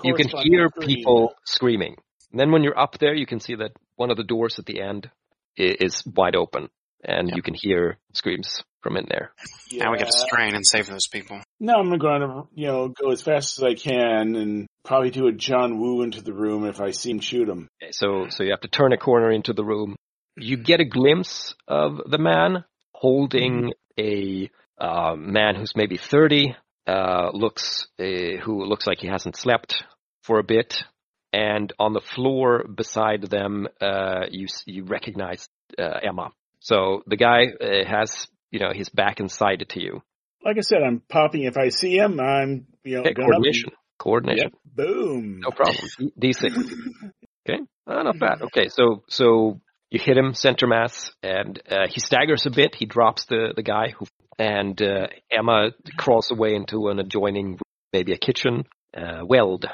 you 0.04 0.14
can 0.14 0.28
hear 0.28 0.68
to 0.68 0.70
green. 0.80 0.86
people 0.96 1.34
screaming. 1.44 1.96
And 2.30 2.40
then 2.40 2.50
when 2.52 2.62
you're 2.62 2.78
up 2.78 2.98
there, 2.98 3.14
you 3.14 3.26
can 3.26 3.40
see 3.40 3.56
that 3.56 3.72
one 3.96 4.10
of 4.10 4.16
the 4.16 4.24
doors 4.24 4.58
at 4.58 4.66
the 4.66 4.80
end 4.80 5.10
i- 5.58 5.76
is 5.80 6.02
wide 6.06 6.36
open, 6.36 6.68
and 7.04 7.28
Yeah. 7.28 7.36
you 7.36 7.42
can 7.42 7.54
hear 7.54 7.98
screams 8.12 8.62
from 8.82 8.96
in 8.96 9.06
there. 9.08 9.32
now 9.72 9.92
we 9.92 9.98
got 9.98 10.06
to 10.06 10.18
strain 10.18 10.54
and 10.54 10.64
save 10.66 10.86
those 10.86 11.06
people. 11.08 11.40
No, 11.60 11.74
I'm 11.74 11.96
going 11.98 12.20
to, 12.20 12.42
you 12.54 12.66
know, 12.66 12.88
go 12.88 13.10
as 13.10 13.22
fast 13.22 13.58
as 13.58 13.64
I 13.64 13.74
can 13.74 14.36
and 14.36 14.66
probably 14.84 15.10
do 15.10 15.26
a 15.26 15.32
John 15.32 15.78
Woo 15.80 16.02
into 16.02 16.20
the 16.22 16.34
room 16.34 16.66
if 16.66 16.80
I 16.80 16.90
see 16.90 17.10
him 17.10 17.20
shoot 17.20 17.48
him. 17.48 17.68
So, 17.92 18.26
so 18.28 18.42
you 18.42 18.50
have 18.50 18.60
to 18.60 18.68
turn 18.68 18.92
a 18.92 18.98
corner 18.98 19.30
into 19.30 19.52
the 19.52 19.64
room. 19.64 19.96
You 20.36 20.56
get 20.56 20.80
a 20.80 20.84
glimpse 20.84 21.54
of 21.66 22.00
the 22.10 22.18
man 22.18 22.64
holding 22.92 23.72
a 23.98 24.50
uh, 24.78 25.14
man 25.16 25.54
who's 25.54 25.72
maybe 25.76 25.96
30, 25.96 26.56
uh, 26.86 27.30
looks 27.32 27.86
uh, 27.98 28.04
who 28.42 28.64
looks 28.64 28.86
like 28.86 28.98
he 28.98 29.06
hasn't 29.06 29.36
slept 29.36 29.84
for 30.22 30.38
a 30.38 30.42
bit, 30.44 30.84
and 31.32 31.72
on 31.78 31.92
the 31.92 32.00
floor 32.00 32.64
beside 32.66 33.22
them, 33.22 33.66
uh, 33.80 34.26
you 34.30 34.46
you 34.66 34.84
recognize 34.84 35.48
uh, 35.78 36.00
Emma. 36.02 36.30
So 36.64 37.02
the 37.06 37.16
guy 37.16 37.48
uh, 37.60 37.84
has 37.86 38.26
you 38.50 38.58
know 38.58 38.70
his 38.72 38.88
back 38.88 39.20
and 39.20 39.30
side 39.30 39.64
to 39.68 39.80
you. 39.82 40.02
Like 40.44 40.56
I 40.58 40.62
said, 40.62 40.78
I'm 40.82 41.00
popping. 41.08 41.42
If 41.44 41.56
I 41.56 41.68
see 41.68 41.96
him, 41.96 42.18
I'm, 42.20 42.66
you 42.84 42.94
know, 42.96 43.00
Okay, 43.00 43.12
going 43.14 43.28
up 43.28 43.36
and- 43.36 43.44
coordination, 43.44 43.70
coordination. 43.98 44.50
Yep, 44.50 44.86
boom. 44.86 45.40
No 45.40 45.50
problem. 45.50 45.86
D- 45.98 46.32
D6. 46.32 46.74
Okay, 47.46 47.60
uh, 47.86 48.02
not 48.02 48.18
bad. 48.18 48.40
Okay, 48.40 48.68
so 48.70 49.04
so 49.10 49.60
you 49.90 50.00
hit 50.00 50.16
him 50.16 50.32
center 50.32 50.66
mass, 50.66 51.12
and 51.22 51.60
uh, 51.70 51.86
he 51.90 52.00
staggers 52.00 52.46
a 52.46 52.50
bit. 52.50 52.74
He 52.74 52.86
drops 52.86 53.26
the 53.26 53.52
the 53.54 53.62
guy 53.62 53.90
who, 53.98 54.06
and 54.38 54.80
uh, 54.80 55.08
Emma 55.30 55.72
crawls 55.98 56.30
away 56.30 56.54
into 56.54 56.88
an 56.88 56.98
adjoining, 56.98 57.48
room, 57.48 57.58
maybe 57.92 58.12
a 58.12 58.16
kitchen. 58.16 58.64
Uh, 58.96 59.24
weld. 59.26 59.66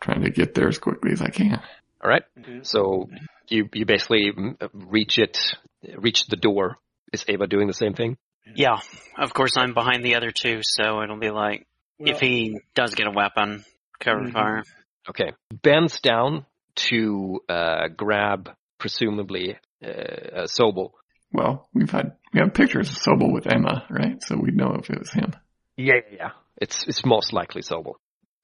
Trying 0.00 0.22
to 0.22 0.30
get 0.30 0.54
there 0.54 0.66
as 0.66 0.78
quickly 0.78 1.12
as 1.12 1.22
I 1.22 1.28
can. 1.30 1.60
All 2.02 2.10
right. 2.10 2.24
Mhm. 2.36 2.66
So 2.66 3.08
you 3.48 3.68
you 3.72 3.86
basically 3.86 4.32
mm, 4.32 4.56
reach 4.72 5.18
it, 5.18 5.38
reach 5.96 6.26
the 6.26 6.36
door. 6.36 6.78
Is 7.12 7.24
Ava 7.28 7.46
doing 7.46 7.66
the 7.66 7.74
same 7.74 7.94
thing? 7.94 8.16
Yeah, 8.56 8.78
of 9.18 9.32
course 9.34 9.56
I'm 9.56 9.74
behind 9.74 10.04
the 10.04 10.16
other 10.16 10.30
two, 10.30 10.60
so 10.62 11.02
it'll 11.02 11.18
be 11.18 11.30
like 11.30 11.66
Well, 11.98 12.10
if 12.12 12.20
he 12.20 12.58
does 12.74 12.94
get 12.94 13.06
a 13.06 13.10
weapon, 13.10 13.64
cover 14.00 14.22
Mhm. 14.22 14.32
fire. 14.32 14.62
Okay. 15.08 15.32
Bends 15.62 16.00
down 16.00 16.46
to 16.74 17.40
uh, 17.48 17.88
grab, 17.88 18.50
presumably, 18.78 19.58
uh, 19.84 19.88
uh, 19.88 20.46
Sobel. 20.46 20.92
Well, 21.32 21.68
we've 21.74 21.90
had 21.90 22.16
we 22.32 22.40
have 22.40 22.54
pictures 22.54 22.90
of 22.90 22.96
Sobel 22.96 23.32
with 23.32 23.46
Emma, 23.46 23.84
right? 23.90 24.22
So 24.22 24.36
we'd 24.36 24.56
know 24.56 24.74
if 24.78 24.90
it 24.90 24.98
was 24.98 25.10
him. 25.12 25.32
Yeah, 25.76 25.94
yeah, 26.10 26.16
yeah. 26.16 26.30
It's 26.56 26.86
it's 26.86 27.04
most 27.04 27.32
likely 27.32 27.62
Sobel. 27.62 27.94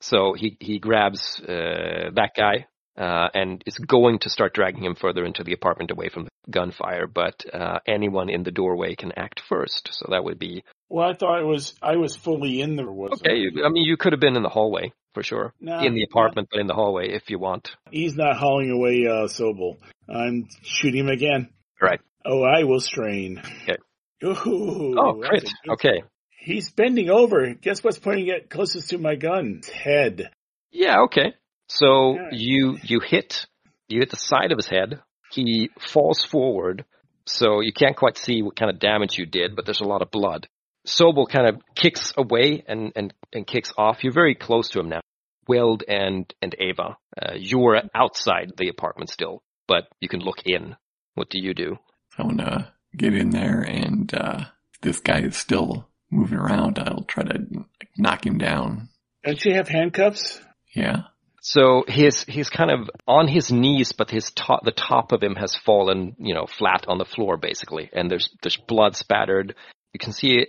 So 0.01 0.35
he 0.35 0.57
he 0.61 0.79
grabs 0.79 1.41
uh, 1.41 2.11
that 2.15 2.31
guy 2.37 2.67
uh, 2.99 3.29
and 3.35 3.63
is 3.67 3.79
going 3.79 4.19
to 4.21 4.31
start 4.31 4.55
dragging 4.55 4.85
him 4.85 4.95
further 4.95 5.25
into 5.25 5.45
the 5.45 5.53
apartment 5.53 5.91
away 5.91 6.09
from 6.09 6.25
the 6.25 6.31
gunfire. 6.51 7.07
But 7.07 7.45
uh, 7.55 7.79
anyone 7.87 8.29
in 8.29 8.43
the 8.43 8.51
doorway 8.51 8.95
can 8.97 9.13
act 9.17 9.41
first. 9.49 9.91
So 9.93 10.09
that 10.11 10.25
would 10.25 10.39
be 10.39 10.65
well, 10.91 11.09
I 11.09 11.13
thought 11.15 11.41
it 11.41 11.47
was, 11.47 11.75
I 11.83 11.97
was 11.97 12.17
fully 12.17 12.61
in 12.63 12.77
there. 12.77 12.91
Was 12.91 13.21
okay. 13.21 13.37
you- 13.37 13.65
I 13.65 13.69
mean, 13.69 13.85
you 13.85 13.97
could 13.97 14.13
have 14.13 14.21
been 14.21 14.37
in 14.37 14.43
the 14.43 14.49
hallway 14.49 14.93
for 15.15 15.23
sure, 15.23 15.53
No, 15.61 15.79
in 15.81 15.95
the 15.95 16.03
apartment, 16.05 16.49
but 16.51 16.61
in 16.61 16.67
the 16.67 16.75
hallway 16.75 17.11
if 17.11 17.29
you 17.31 17.39
want. 17.39 17.77
He's 17.91 18.15
not 18.15 18.37
hauling 18.37 18.71
away 18.71 19.07
uh, 19.07 19.27
Sobel. 19.29 19.77
I'm 20.09 20.49
shooting 20.63 21.01
him 21.01 21.09
again. 21.09 21.49
Right. 21.81 22.01
Oh, 22.25 22.43
I 22.43 22.65
will 22.65 22.81
strain. 22.81 23.43
Okay. 23.63 23.77
Ooh, 24.25 24.95
Oh, 24.99 25.15
crit. 25.23 25.49
Okay. 25.69 26.03
He's 26.41 26.71
bending 26.71 27.11
over. 27.11 27.55
Guess 27.55 27.85
what's 27.85 27.99
pointing 27.99 28.29
it 28.29 28.49
closest 28.51 28.91
to 28.91 28.99
my 28.99 29.15
gun? 29.17 29.61
His 29.63 29.69
head. 29.69 30.31
Yeah. 30.71 31.03
Okay. 31.03 31.35
So 31.69 32.15
Yeah. 32.15 32.29
you 32.33 32.79
you 32.83 33.01
hit 33.01 33.47
you 33.89 34.01
hit 34.01 34.11
the 34.11 34.17
side 34.17 34.53
of 34.53 34.59
his 34.59 34.67
head. 34.69 35.01
He 35.33 35.71
falls 35.79 36.25
forward, 36.25 36.85
so 37.27 37.61
you 37.61 37.73
can't 37.73 37.97
quite 37.97 38.17
see 38.19 38.43
what 38.43 38.57
kind 38.57 38.71
of 38.71 38.79
damage 38.79 39.19
you 39.19 39.27
did, 39.27 39.55
but 39.57 39.65
there's 39.67 39.81
a 39.81 39.85
lot 39.89 40.03
of 40.03 40.11
blood. 40.11 40.49
Sobel 40.87 41.29
kind 41.29 41.47
of 41.47 41.61
kicks 41.75 42.13
away 42.17 42.65
and, 42.67 42.93
and, 42.97 43.13
and 43.33 43.47
kicks 43.47 43.73
off. 43.77 44.03
You're 44.03 44.13
very 44.15 44.35
close 44.35 44.71
to 44.71 44.81
him 44.81 44.89
now. 44.89 45.01
Weld 45.47 45.83
and 45.87 46.33
and 46.43 46.55
Ava, 46.59 46.97
uh, 47.21 47.35
you're 47.37 47.81
outside 47.95 48.53
the 48.57 48.69
apartment 48.69 49.11
still, 49.11 49.43
but 49.67 49.85
you 50.01 50.09
can 50.09 50.21
look 50.21 50.43
in. 50.45 50.77
What 51.15 51.31
do 51.31 51.39
you 51.41 51.55
do? 51.55 51.77
I 52.19 52.23
want 52.23 52.39
to 52.39 52.73
get 52.97 53.15
in 53.15 53.31
there, 53.31 53.61
and 53.63 54.13
uh, 54.15 54.45
this 54.83 55.01
guy 55.01 55.21
is 55.21 55.37
still 55.37 55.89
moving 56.11 56.39
around, 56.39 56.79
I'll 56.79 57.05
try 57.05 57.25
to 57.25 57.47
knock 57.97 58.25
him 58.27 58.39
down. 58.39 58.89
Don't 59.25 59.43
you 59.45 59.55
have 59.55 59.69
handcuffs? 59.69 60.41
Yeah. 60.75 61.03
So 61.41 61.85
he's 61.87 62.25
he's 62.25 62.51
kind 62.51 62.71
of 62.71 62.91
on 63.07 63.29
his 63.29 63.53
knees, 63.53 63.93
but 63.93 64.11
his 64.11 64.31
top 64.33 64.65
the 64.65 64.73
top 64.73 65.13
of 65.13 65.23
him 65.23 65.37
has 65.37 65.55
fallen, 65.55 66.17
you 66.19 66.35
know, 66.35 66.47
flat 66.47 66.87
on 66.89 66.99
the 66.99 67.05
floor 67.05 67.37
basically, 67.37 67.91
and 67.93 68.11
there's 68.11 68.31
there's 68.43 68.57
blood 68.57 68.97
spattered. 68.97 69.55
You 69.93 70.01
can 70.01 70.13
see 70.13 70.47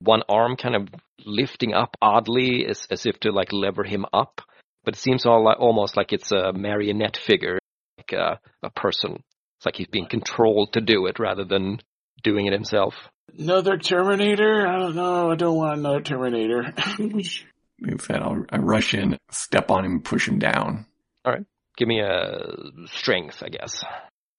one 0.00 0.22
arm 0.28 0.56
kind 0.56 0.76
of 0.76 0.88
lifting 1.24 1.74
up 1.74 1.96
oddly, 2.00 2.66
as 2.66 2.86
as 2.90 3.06
if 3.06 3.18
to 3.20 3.32
like 3.32 3.52
lever 3.52 3.84
him 3.84 4.06
up, 4.12 4.40
but 4.84 4.94
it 4.94 5.00
seems 5.00 5.26
all 5.26 5.44
like, 5.44 5.58
almost 5.60 5.96
like 5.96 6.12
it's 6.12 6.32
a 6.32 6.52
marionette 6.52 7.16
figure, 7.16 7.58
like 7.98 8.12
a, 8.12 8.40
a 8.62 8.70
person. 8.70 9.22
It's 9.58 9.66
like 9.66 9.76
he's 9.76 9.88
being 9.88 10.08
controlled 10.08 10.74
to 10.74 10.80
do 10.80 11.06
it 11.06 11.18
rather 11.18 11.44
than 11.44 11.80
doing 12.22 12.46
it 12.46 12.52
himself. 12.52 12.94
Another 13.36 13.76
Terminator? 13.76 14.66
I 14.66 14.78
don't 14.78 14.94
know. 14.94 15.30
I 15.30 15.34
don't 15.34 15.56
want 15.56 15.80
another 15.80 16.00
Terminator. 16.00 16.72
Like 17.80 18.02
that. 18.08 18.22
I'll 18.22 18.44
I 18.50 18.58
rush 18.58 18.94
in, 18.94 19.18
step 19.30 19.70
on 19.70 19.84
him, 19.84 20.00
push 20.02 20.26
him 20.28 20.38
down. 20.38 20.86
All 21.24 21.32
right. 21.32 21.44
Give 21.76 21.86
me 21.88 22.00
a 22.00 22.54
strength, 22.86 23.42
I 23.42 23.48
guess. 23.50 23.84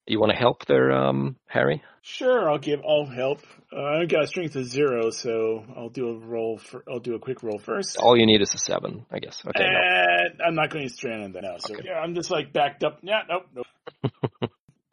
You 0.06 0.20
want 0.20 0.32
to 0.32 0.38
help 0.38 0.66
there, 0.66 0.92
um, 0.92 1.36
Harry? 1.46 1.84
Sure, 2.02 2.50
I'll 2.50 2.58
give. 2.58 2.82
I'll 2.86 3.06
help. 3.06 3.42
Uh, 3.72 3.80
I 4.02 4.06
got 4.06 4.24
a 4.24 4.28
strength 4.28 4.56
of 4.56 4.66
zero, 4.66 5.12
so 5.12 5.64
I'll 5.78 5.90
do 5.90 6.10
a 6.10 6.18
roll. 6.18 6.58
For, 6.58 6.84
I'll 6.92 7.00
do 7.00 7.14
a 7.16 7.20
quick 7.20 7.44
roll 7.44 7.60
first. 7.60 7.98
All 7.98 8.18
you 8.18 8.26
need 8.26 8.42
is 8.42 8.54
a 8.56 8.58
seven, 8.58 9.06
I 9.12 9.20
guess. 9.20 9.42
Okay. 9.46 9.64
no. 9.64 9.70
And 9.70 10.42
I'm 10.46 10.56
not 10.56 10.72
going 10.72 10.88
to 10.88 10.94
strand 10.94 11.24
on 11.24 11.32
that 11.34 11.44
now. 11.44 11.58
So 11.60 11.76
Okay. 11.76 11.84
yeah, 11.86 12.00
I'm 12.00 12.16
just 12.16 12.32
like 12.32 12.52
backed 12.52 12.84
up. 12.84 13.00
Yeah, 13.04 13.20
nope, 13.30 13.46
nope. 13.56 14.12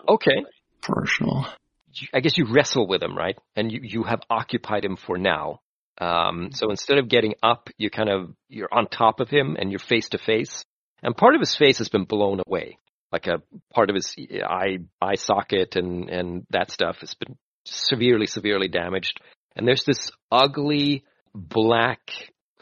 Okay. 0.09 0.44
Personal. 0.82 1.47
you- 1.94 2.09
I 2.14 2.20
guess 2.20 2.36
you 2.39 2.47
wrestle 2.52 2.86
with 2.86 3.02
him, 3.02 3.16
right? 3.16 3.36
And 3.56 3.73
you, 3.73 3.81
you 3.82 4.02
have 4.05 4.20
occupied 4.31 4.85
him 4.85 4.97
for 4.97 5.18
now. 5.18 5.60
Um, 5.98 6.51
so 6.52 6.70
instead 6.70 6.98
of 6.98 7.09
getting 7.09 7.35
up, 7.43 7.70
you're 7.78 7.90
kind 7.90 8.09
of 8.09 8.35
you're 8.48 8.73
on 8.73 8.86
top 8.86 9.20
of 9.20 9.31
him 9.31 9.56
and 9.59 9.70
you're 9.70 9.78
face 9.78 10.10
to 10.10 10.18
face. 10.18 10.64
And 11.02 11.16
part 11.16 11.35
of 11.35 11.40
his 11.40 11.55
face 11.55 11.78
has 11.78 11.89
been 11.89 12.05
blown 12.05 12.40
away, 12.47 12.78
like 13.12 13.27
a 13.27 13.43
part 13.73 13.90
of 13.90 13.97
his 13.97 14.14
eye 14.44 14.78
eye 15.01 15.14
socket 15.14 15.77
and 15.77 16.10
and 16.10 16.47
that 16.51 16.70
stuff 16.70 16.98
has 17.01 17.14
been 17.14 17.36
severely 17.64 18.27
severely 18.27 18.68
damaged. 18.68 19.20
And 19.55 19.66
there's 19.66 19.85
this 19.85 20.10
ugly 20.31 21.05
black 21.35 22.01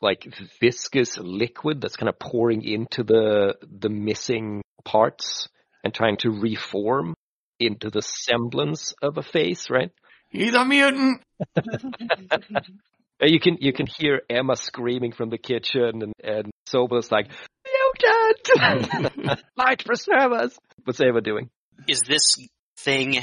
like 0.00 0.26
viscous 0.60 1.16
liquid 1.18 1.80
that's 1.80 1.96
kind 1.96 2.08
of 2.08 2.18
pouring 2.18 2.62
into 2.62 3.02
the 3.02 3.54
the 3.62 3.88
missing 3.88 4.62
parts 4.84 5.48
and 5.82 5.92
trying 5.92 6.16
to 6.18 6.30
reform 6.30 7.14
into 7.58 7.90
the 7.90 8.02
semblance 8.02 8.94
of 9.02 9.16
a 9.18 9.22
face, 9.22 9.70
right? 9.70 9.90
He's 10.30 10.54
a 10.54 10.64
mutant. 10.64 11.22
Uh, 13.24 13.26
You 13.26 13.40
can 13.40 13.56
you 13.60 13.72
can 13.72 13.86
hear 13.86 14.22
Emma 14.28 14.56
screaming 14.56 15.12
from 15.12 15.30
the 15.30 15.38
kitchen, 15.38 16.02
and 16.02 16.12
and 16.22 16.50
Sobel's 16.66 17.10
like, 17.10 17.28
"Mutant! 17.64 19.40
Light 19.56 19.84
preserve 19.86 20.32
us!" 20.32 20.56
What's 20.84 21.00
Eva 21.00 21.20
doing? 21.20 21.50
Is 21.88 22.00
this 22.06 22.36
thing 22.78 23.20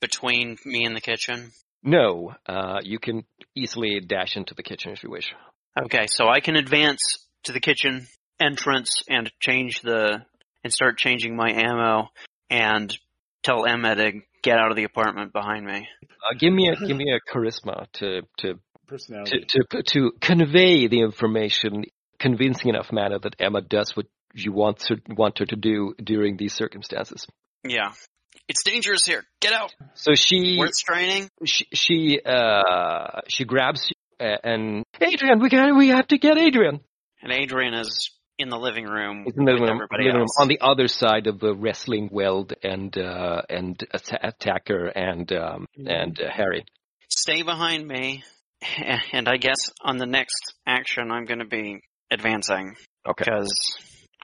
between 0.00 0.56
me 0.64 0.84
and 0.84 0.96
the 0.96 1.00
kitchen? 1.00 1.52
No, 1.82 2.34
uh, 2.46 2.78
you 2.82 2.98
can 2.98 3.24
easily 3.56 4.00
dash 4.00 4.36
into 4.36 4.54
the 4.54 4.62
kitchen 4.62 4.92
if 4.92 5.02
you 5.02 5.10
wish. 5.10 5.34
Okay, 5.76 6.06
so 6.06 6.28
I 6.28 6.40
can 6.40 6.56
advance 6.56 7.00
to 7.44 7.52
the 7.52 7.60
kitchen 7.60 8.06
entrance 8.40 9.02
and 9.08 9.30
change 9.40 9.82
the 9.82 10.24
and 10.64 10.72
start 10.72 10.96
changing 10.96 11.36
my 11.36 11.50
ammo 11.50 12.08
and 12.48 12.96
tell 13.42 13.66
Emma 13.66 13.96
to 13.96 14.12
get 14.42 14.58
out 14.58 14.70
of 14.70 14.76
the 14.76 14.84
apartment 14.84 15.32
behind 15.32 15.64
me. 15.66 15.88
Uh, 16.24 16.34
give 16.38 16.52
me 16.52 16.68
a 16.68 16.86
give 16.86 16.96
me 16.96 17.12
a 17.12 17.20
charisma 17.32 17.86
to 17.94 18.22
to 18.38 18.54
to 18.71 18.71
Personality. 18.92 19.44
to, 19.48 19.82
to 19.94 20.12
convey 20.20 20.86
the 20.86 21.00
information 21.00 21.84
convincing 22.18 22.68
enough 22.68 22.92
manner 22.92 23.18
that 23.18 23.34
Emma 23.38 23.60
does 23.62 23.96
what 23.96 24.06
you 24.34 24.52
want 24.52 24.82
her 24.88 24.96
want 25.08 25.38
her 25.38 25.46
to 25.46 25.56
do 25.56 25.94
during 26.02 26.36
these 26.36 26.52
circumstances. 26.54 27.26
Yeah. 27.66 27.92
It's 28.48 28.62
dangerous 28.64 29.04
here. 29.06 29.24
Get 29.40 29.52
out. 29.52 29.74
So 29.94 30.14
she 30.14 30.56
Worth 30.58 30.74
straining. 30.74 31.28
she 31.44 31.66
she 31.72 32.20
uh 32.24 33.20
she 33.28 33.44
grabs 33.44 33.90
you 33.90 34.26
uh, 34.26 34.36
and 34.44 34.84
Adrian, 35.00 35.40
we 35.40 35.48
got 35.48 35.74
we 35.76 35.88
have 35.88 36.06
to 36.08 36.18
get 36.18 36.36
Adrian. 36.38 36.80
And 37.22 37.32
Adrian 37.32 37.74
is 37.74 38.10
in 38.38 38.48
the 38.48 38.58
living 38.58 38.84
room 38.84 39.24
He's 39.24 39.34
in 39.36 39.44
the 39.44 39.52
with 39.52 39.60
room- 39.62 39.70
everybody 39.70 40.04
living 40.04 40.18
room 40.20 40.28
on 40.38 40.48
the 40.48 40.60
other 40.60 40.88
side 40.88 41.26
of 41.26 41.38
the 41.40 41.54
wrestling 41.54 42.08
weld 42.12 42.52
and 42.62 42.96
uh 42.98 43.42
and 43.48 43.82
atta- 43.92 44.26
attacker 44.28 44.86
and 44.86 45.32
um 45.32 45.66
and 45.76 46.20
uh, 46.20 46.30
Harry. 46.30 46.64
Stay 47.08 47.42
behind 47.42 47.86
me. 47.86 48.22
And 49.12 49.28
I 49.28 49.36
guess 49.36 49.70
on 49.82 49.96
the 49.98 50.06
next 50.06 50.54
action, 50.66 51.10
I'm 51.10 51.24
going 51.24 51.40
to 51.40 51.44
be 51.46 51.80
advancing 52.10 52.76
Okay. 53.08 53.24
because 53.24 53.52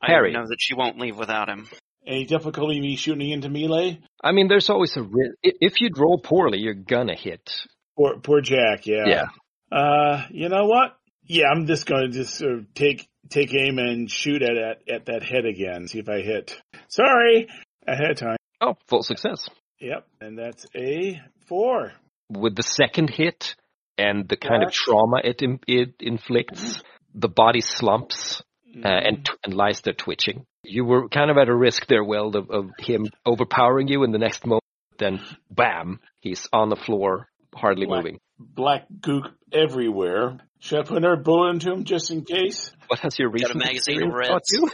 I 0.01 0.07
Harry. 0.13 0.33
know 0.33 0.47
that 0.47 0.59
she 0.61 0.75
won't 0.75 0.99
leave 0.99 1.17
without 1.17 1.49
him. 1.49 1.69
Any 2.07 2.25
difficulty 2.25 2.81
me 2.81 2.97
shooting 2.97 3.31
into 3.31 3.49
melee? 3.51 3.99
I 4.23 4.33
mean, 4.33 4.49
there's 4.49 4.71
always 4.71 4.97
a 4.97 5.03
risk. 5.03 5.35
If 5.43 5.81
you 5.81 5.91
roll 5.97 6.19
poorly, 6.19 6.59
you're 6.59 6.75
gonna 6.75 7.17
hit. 7.17 7.53
Poor, 7.97 8.19
poor 8.21 8.41
Jack. 8.41 8.87
Yeah. 8.87 9.05
Yeah. 9.07 9.77
Uh, 9.77 10.25
you 10.31 10.49
know 10.49 10.67
what? 10.67 10.97
Yeah, 11.25 11.49
I'm 11.49 11.67
just 11.67 11.85
going 11.85 12.11
to 12.11 12.17
just 12.17 12.35
sort 12.37 12.53
of 12.55 12.73
take 12.75 13.07
take 13.29 13.53
aim 13.55 13.79
and 13.79 14.11
shoot 14.11 14.41
at, 14.43 14.57
at 14.57 14.89
at 14.89 15.07
that 15.07 15.23
head 15.23 15.45
again. 15.45 15.87
See 15.89 15.99
if 15.99 16.09
I 16.09 16.21
hit. 16.23 16.59
Sorry, 16.89 17.49
ahead 17.87 18.13
of 18.13 18.17
time. 18.17 18.37
Oh, 18.63 18.77
full 18.87 19.03
success. 19.03 19.47
Yep, 19.81 20.07
and 20.23 20.39
that's 20.39 20.65
a 20.75 21.21
four. 21.47 21.93
With 22.31 22.57
the 22.57 22.63
second 22.63 23.11
hit 23.11 23.55
and 23.99 24.29
the 24.29 24.37
kind 24.37 24.63
of 24.63 24.73
trauma 24.73 25.21
it 25.23 25.43
it 25.67 25.95
inflicts, 26.01 26.83
the 27.15 27.29
body 27.29 27.61
slumps 27.61 28.43
Mm-hmm. 28.69 28.85
uh, 28.85 28.91
and 29.01 29.25
t- 29.25 29.33
and 29.45 29.55
lies 29.55 29.81
there 29.81 29.95
twitching. 29.95 30.45
You 30.63 30.85
were 30.85 31.09
kind 31.09 31.31
of 31.31 31.39
at 31.39 31.49
a 31.49 31.57
risk 31.57 31.87
there, 31.87 32.05
Weld, 32.05 32.37
of, 32.37 32.51
of 32.51 32.71
him 32.79 33.07
overpowering 33.25 33.89
you 33.89 34.05
in 34.05 34.13
the 34.13 34.19
next 34.19 34.45
moment. 34.45 34.63
Then, 34.99 35.21
bam, 35.51 36.01
he's 36.21 36.47
on 36.53 36.69
the 36.69 36.77
floor, 36.77 37.29
hardly 37.55 37.87
Black. 37.87 38.05
moving. 38.05 38.21
black 38.39 38.87
gook 39.01 39.31
everywhere. 39.55 40.37
Should 40.61 40.81
I 40.81 40.83
put 40.83 40.99
another 40.99 41.17
bullet 41.17 41.53
into 41.55 41.73
him 41.73 41.85
just 41.85 42.11
in 42.11 42.27
case? 42.27 42.71
What 42.89 42.99
has 43.01 43.19
your 43.19 43.31
Got 43.31 43.53
a 43.53 43.55
magazine 43.59 44.03
of 44.03 44.13
Reds. 44.13 44.51
you? 44.53 44.69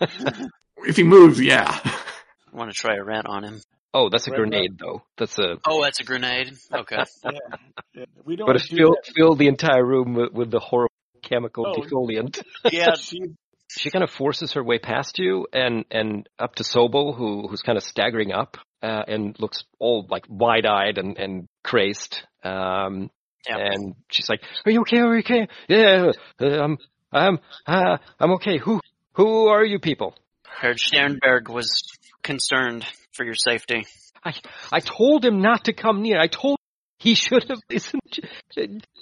If 0.86 0.96
he 0.96 1.02
moves, 1.02 1.38
yeah. 1.38 1.78
I 1.84 2.56
want 2.56 2.70
to 2.72 2.74
try 2.74 2.96
a 2.96 3.04
rat 3.04 3.26
on 3.26 3.44
him. 3.44 3.60
Oh, 3.92 4.08
that's 4.08 4.28
a 4.28 4.30
Red 4.30 4.36
grenade, 4.38 4.78
though. 4.78 5.02
That's 5.18 5.38
a. 5.38 5.56
Oh, 5.66 5.82
that's 5.82 6.00
a 6.00 6.04
grenade. 6.04 6.52
Okay. 6.72 7.04
Yeah. 7.24 8.04
We 8.24 8.36
don't 8.36 8.46
But 8.46 8.54
wanna 8.54 8.58
it 8.64 8.70
do 8.70 8.76
filled 8.76 8.96
filled 9.16 9.38
the 9.38 9.48
entire 9.48 9.84
room 9.84 10.14
with, 10.14 10.32
with 10.32 10.50
the 10.50 10.60
horrible 10.60 10.92
chemical 11.22 11.66
Oh. 11.66 11.80
defoliant. 11.80 12.42
yeah. 12.70 12.94
She, 12.96 13.20
she 13.68 13.90
kind 13.90 14.02
of 14.02 14.10
forces 14.10 14.52
her 14.54 14.64
way 14.64 14.78
past 14.80 15.18
you 15.20 15.46
and 15.52 15.84
and 15.92 16.28
up 16.40 16.56
to 16.56 16.64
Sobel, 16.64 17.16
who 17.16 17.46
who's 17.48 17.62
kind 17.62 17.78
of 17.78 17.84
staggering 17.84 18.32
up 18.32 18.56
uh, 18.82 19.02
and 19.06 19.38
looks 19.38 19.62
all 19.78 20.06
like 20.08 20.24
wide 20.28 20.66
eyed 20.66 20.98
and 20.98 21.16
and 21.18 21.48
crazed. 21.62 22.22
Um, 22.42 23.10
Yeah. 23.48 23.58
and 23.58 23.94
she's 24.10 24.28
like, 24.28 24.42
"Are 24.66 24.72
you 24.72 24.80
okay? 24.80 24.98
Are 24.98 25.14
you 25.14 25.20
okay? 25.20 25.48
Yeah, 25.68 26.10
uh, 26.40 26.62
um, 26.64 26.78
I'm 27.12 27.38
uh, 27.66 27.98
I'm 28.18 28.32
okay. 28.32 28.58
Who 28.58 28.80
who 29.14 29.46
are 29.48 29.64
you 29.64 29.78
people?" 29.78 30.14
Herr 30.48 30.76
Sternberg 30.76 31.48
was 31.48 31.82
concerned 32.22 32.84
for 33.12 33.24
your 33.24 33.34
safety. 33.34 33.86
I 34.24 34.34
I 34.72 34.80
told 34.80 35.24
him 35.24 35.40
not 35.40 35.64
to 35.64 35.72
come 35.72 36.02
near. 36.02 36.18
I 36.20 36.26
told 36.26 36.58
he 36.98 37.14
should 37.14 37.44
have 37.48 37.60
listened. 37.70 38.20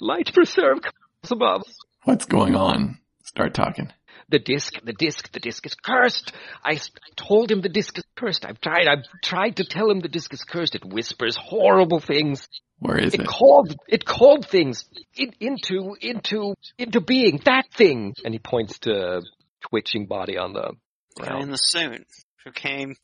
Light 0.00 0.32
preserve 0.32 0.78
comes 0.82 1.30
above. 1.32 1.62
What's 2.04 2.26
going 2.26 2.54
on? 2.54 2.98
Start 3.24 3.54
talking. 3.54 3.92
the 4.30 4.38
disc, 4.38 4.74
the 4.84 4.92
disc, 4.92 5.32
the 5.32 5.40
disc 5.40 5.64
is 5.66 5.74
cursed. 5.74 6.32
I 6.64 6.78
told 7.16 7.50
him 7.50 7.60
the 7.60 7.68
disc 7.68 7.96
is 7.98 8.04
cursed. 8.14 8.44
I've 8.46 8.60
tried, 8.60 8.86
I've 8.86 9.04
tried 9.22 9.56
to 9.56 9.64
tell 9.64 9.90
him 9.90 10.00
the 10.00 10.08
disc 10.08 10.32
is 10.32 10.44
cursed. 10.44 10.74
It 10.74 10.84
whispers 10.84 11.36
horrible 11.36 11.98
things. 12.00 12.46
Where 12.78 12.98
is 12.98 13.14
It 13.14 13.20
it? 13.22 13.26
called, 13.26 13.74
it 13.88 14.04
called 14.04 14.46
things 14.46 14.84
in, 15.16 15.32
into, 15.40 15.96
into, 16.00 16.54
into 16.78 17.00
being. 17.00 17.40
That 17.44 17.64
thing. 17.74 18.14
And 18.24 18.32
he 18.34 18.38
points 18.38 18.78
to 18.80 19.22
twitching 19.68 20.06
body 20.06 20.36
on 20.38 20.52
the 20.52 20.72
The 21.16 21.22
guy 21.22 21.26
in 21.26 21.32
ground. 21.36 21.52
the 21.52 21.56
suit 21.56 22.06
who 22.48 22.52
came. 22.52 22.96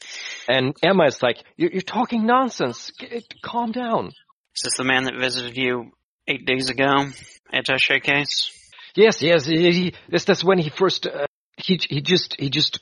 And 0.49 0.75
Emma 0.83 1.05
is 1.05 1.23
like, 1.23 1.43
you're, 1.57 1.71
you're 1.71 1.83
talking 1.83 2.27
nonsense. 2.27 2.91
G- 2.99 3.25
calm 3.43 3.73
down. 3.73 4.09
Is 4.09 4.63
this 4.65 4.77
the 4.77 4.85
man 4.85 5.05
that 5.05 5.15
visited 5.19 5.57
you 5.57 5.93
eight 6.27 6.47
days 6.47 6.71
ago 6.71 7.07
at 7.53 7.65
Attaché 7.67 8.03
case? 8.03 8.51
Yes, 8.95 9.23
yes. 9.23 9.45
He, 9.47 9.73
he, 9.73 9.95
this, 10.09 10.25
that's 10.25 10.45
when 10.45 10.59
he 10.59 10.71
first. 10.71 11.07
Uh, 11.07 11.27
he 11.57 11.79
he 11.89 12.01
just 12.01 12.35
he 12.39 12.51
just 12.51 12.81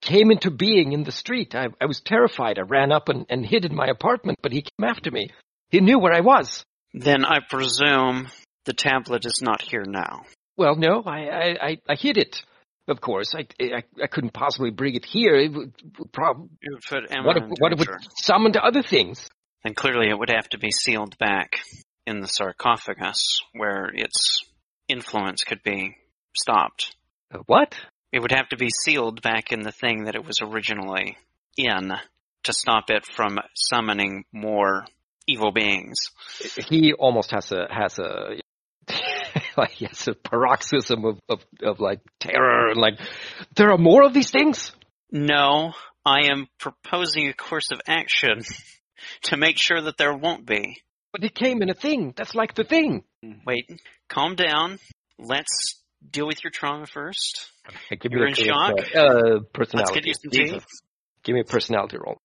came 0.00 0.32
into 0.32 0.50
being 0.50 0.92
in 0.92 1.04
the 1.04 1.12
street. 1.12 1.54
I 1.54 1.66
I 1.80 1.86
was 1.86 2.00
terrified. 2.00 2.58
I 2.58 2.62
ran 2.62 2.90
up 2.90 3.08
and, 3.08 3.26
and 3.28 3.46
hid 3.46 3.64
in 3.64 3.74
my 3.74 3.86
apartment, 3.86 4.38
but 4.42 4.50
he 4.52 4.62
came 4.62 4.88
after 4.88 5.10
me. 5.10 5.30
He 5.70 5.80
knew 5.80 6.00
where 6.00 6.12
I 6.12 6.20
was. 6.20 6.64
Then 6.92 7.24
I 7.24 7.38
presume 7.48 8.28
the 8.64 8.72
tablet 8.72 9.24
is 9.24 9.40
not 9.40 9.62
here 9.62 9.84
now. 9.86 10.22
Well, 10.56 10.74
no, 10.74 11.02
I 11.06 11.18
I, 11.18 11.66
I, 11.68 11.78
I 11.88 11.94
hid 11.94 12.18
it. 12.18 12.42
Of 12.88 13.00
course, 13.02 13.34
I, 13.34 13.46
I 13.60 13.82
I 14.02 14.06
couldn't 14.06 14.32
possibly 14.32 14.70
bring 14.70 14.94
it 14.94 15.04
here. 15.04 15.36
It 15.36 15.52
would, 15.52 15.72
would 15.98 16.12
prob- 16.12 16.48
would 16.62 17.24
what 17.24 17.36
if, 17.36 17.42
what 17.60 17.72
if 17.74 17.80
it 17.80 17.86
danger. 17.86 18.00
summon 18.16 18.52
to 18.52 18.64
other 18.64 18.82
things? 18.82 19.28
And 19.62 19.76
clearly 19.76 20.08
it 20.08 20.18
would 20.18 20.30
have 20.30 20.48
to 20.50 20.58
be 20.58 20.70
sealed 20.70 21.18
back 21.18 21.60
in 22.06 22.20
the 22.20 22.28
sarcophagus 22.28 23.42
where 23.52 23.90
its 23.92 24.42
influence 24.88 25.44
could 25.44 25.62
be 25.62 25.96
stopped. 26.34 26.96
Uh, 27.32 27.40
what? 27.46 27.74
It 28.10 28.20
would 28.20 28.32
have 28.32 28.48
to 28.50 28.56
be 28.56 28.70
sealed 28.70 29.20
back 29.20 29.52
in 29.52 29.60
the 29.60 29.72
thing 29.72 30.04
that 30.04 30.14
it 30.14 30.24
was 30.24 30.40
originally 30.40 31.18
in 31.58 31.92
to 32.44 32.52
stop 32.52 32.84
it 32.88 33.04
from 33.04 33.38
summoning 33.54 34.24
more 34.32 34.86
evil 35.26 35.52
beings. 35.52 35.96
He 36.68 36.94
almost 36.94 37.32
has 37.32 37.52
a 37.52 37.66
has 37.70 37.98
a 37.98 38.40
like 39.56 39.70
he 39.70 39.86
has 39.86 40.08
a 40.08 40.14
paroxysm 40.14 41.04
of, 41.04 41.18
of 41.28 41.44
of 41.62 41.80
like 41.80 42.00
terror 42.20 42.68
and 42.70 42.80
like 42.80 42.98
there 43.54 43.70
are 43.72 43.78
more 43.78 44.04
of 44.04 44.14
these 44.14 44.30
things. 44.30 44.72
No, 45.10 45.72
I 46.04 46.30
am 46.30 46.48
proposing 46.58 47.28
a 47.28 47.32
course 47.34 47.70
of 47.72 47.80
action 47.86 48.40
to 49.22 49.36
make 49.36 49.56
sure 49.58 49.80
that 49.82 49.96
there 49.96 50.16
won't 50.16 50.46
be. 50.46 50.82
But 51.12 51.24
it 51.24 51.34
came 51.34 51.62
in 51.62 51.70
a 51.70 51.74
thing. 51.74 52.12
That's 52.16 52.34
like 52.34 52.54
the 52.54 52.64
thing. 52.64 53.02
Wait, 53.46 53.70
calm 54.08 54.34
down. 54.36 54.78
Let's 55.18 55.82
deal 56.10 56.26
with 56.26 56.44
your 56.44 56.50
trauma 56.50 56.86
first. 56.86 57.46
Hey, 57.88 57.96
give 57.96 58.12
You're 58.12 58.20
me 58.20 58.26
a 58.26 58.28
in 58.28 58.34
quick, 58.34 58.46
shock? 58.46 58.72
Uh, 58.94 58.98
uh, 59.00 59.12
Let's 59.34 59.44
personality. 59.52 59.94
get 59.94 60.06
you 60.06 60.14
some 60.14 60.30
tea. 60.30 60.60
Give 61.24 61.34
me 61.34 61.40
a 61.40 61.44
personality 61.44 61.96
roll. 61.98 62.18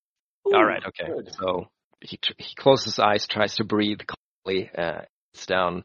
Ooh, 0.48 0.56
All 0.56 0.64
right, 0.66 0.84
okay. 0.86 1.12
good. 1.12 1.34
So 1.34 1.68
he 2.02 2.18
tr- 2.18 2.34
he 2.38 2.54
closes 2.56 2.86
his 2.86 3.00
eyes, 3.00 3.26
tries 3.28 3.56
to 3.56 3.64
breathe 3.64 4.02
calmly. 4.46 4.70
Uh, 4.78 5.02
it's 5.34 5.46
down, 5.46 5.84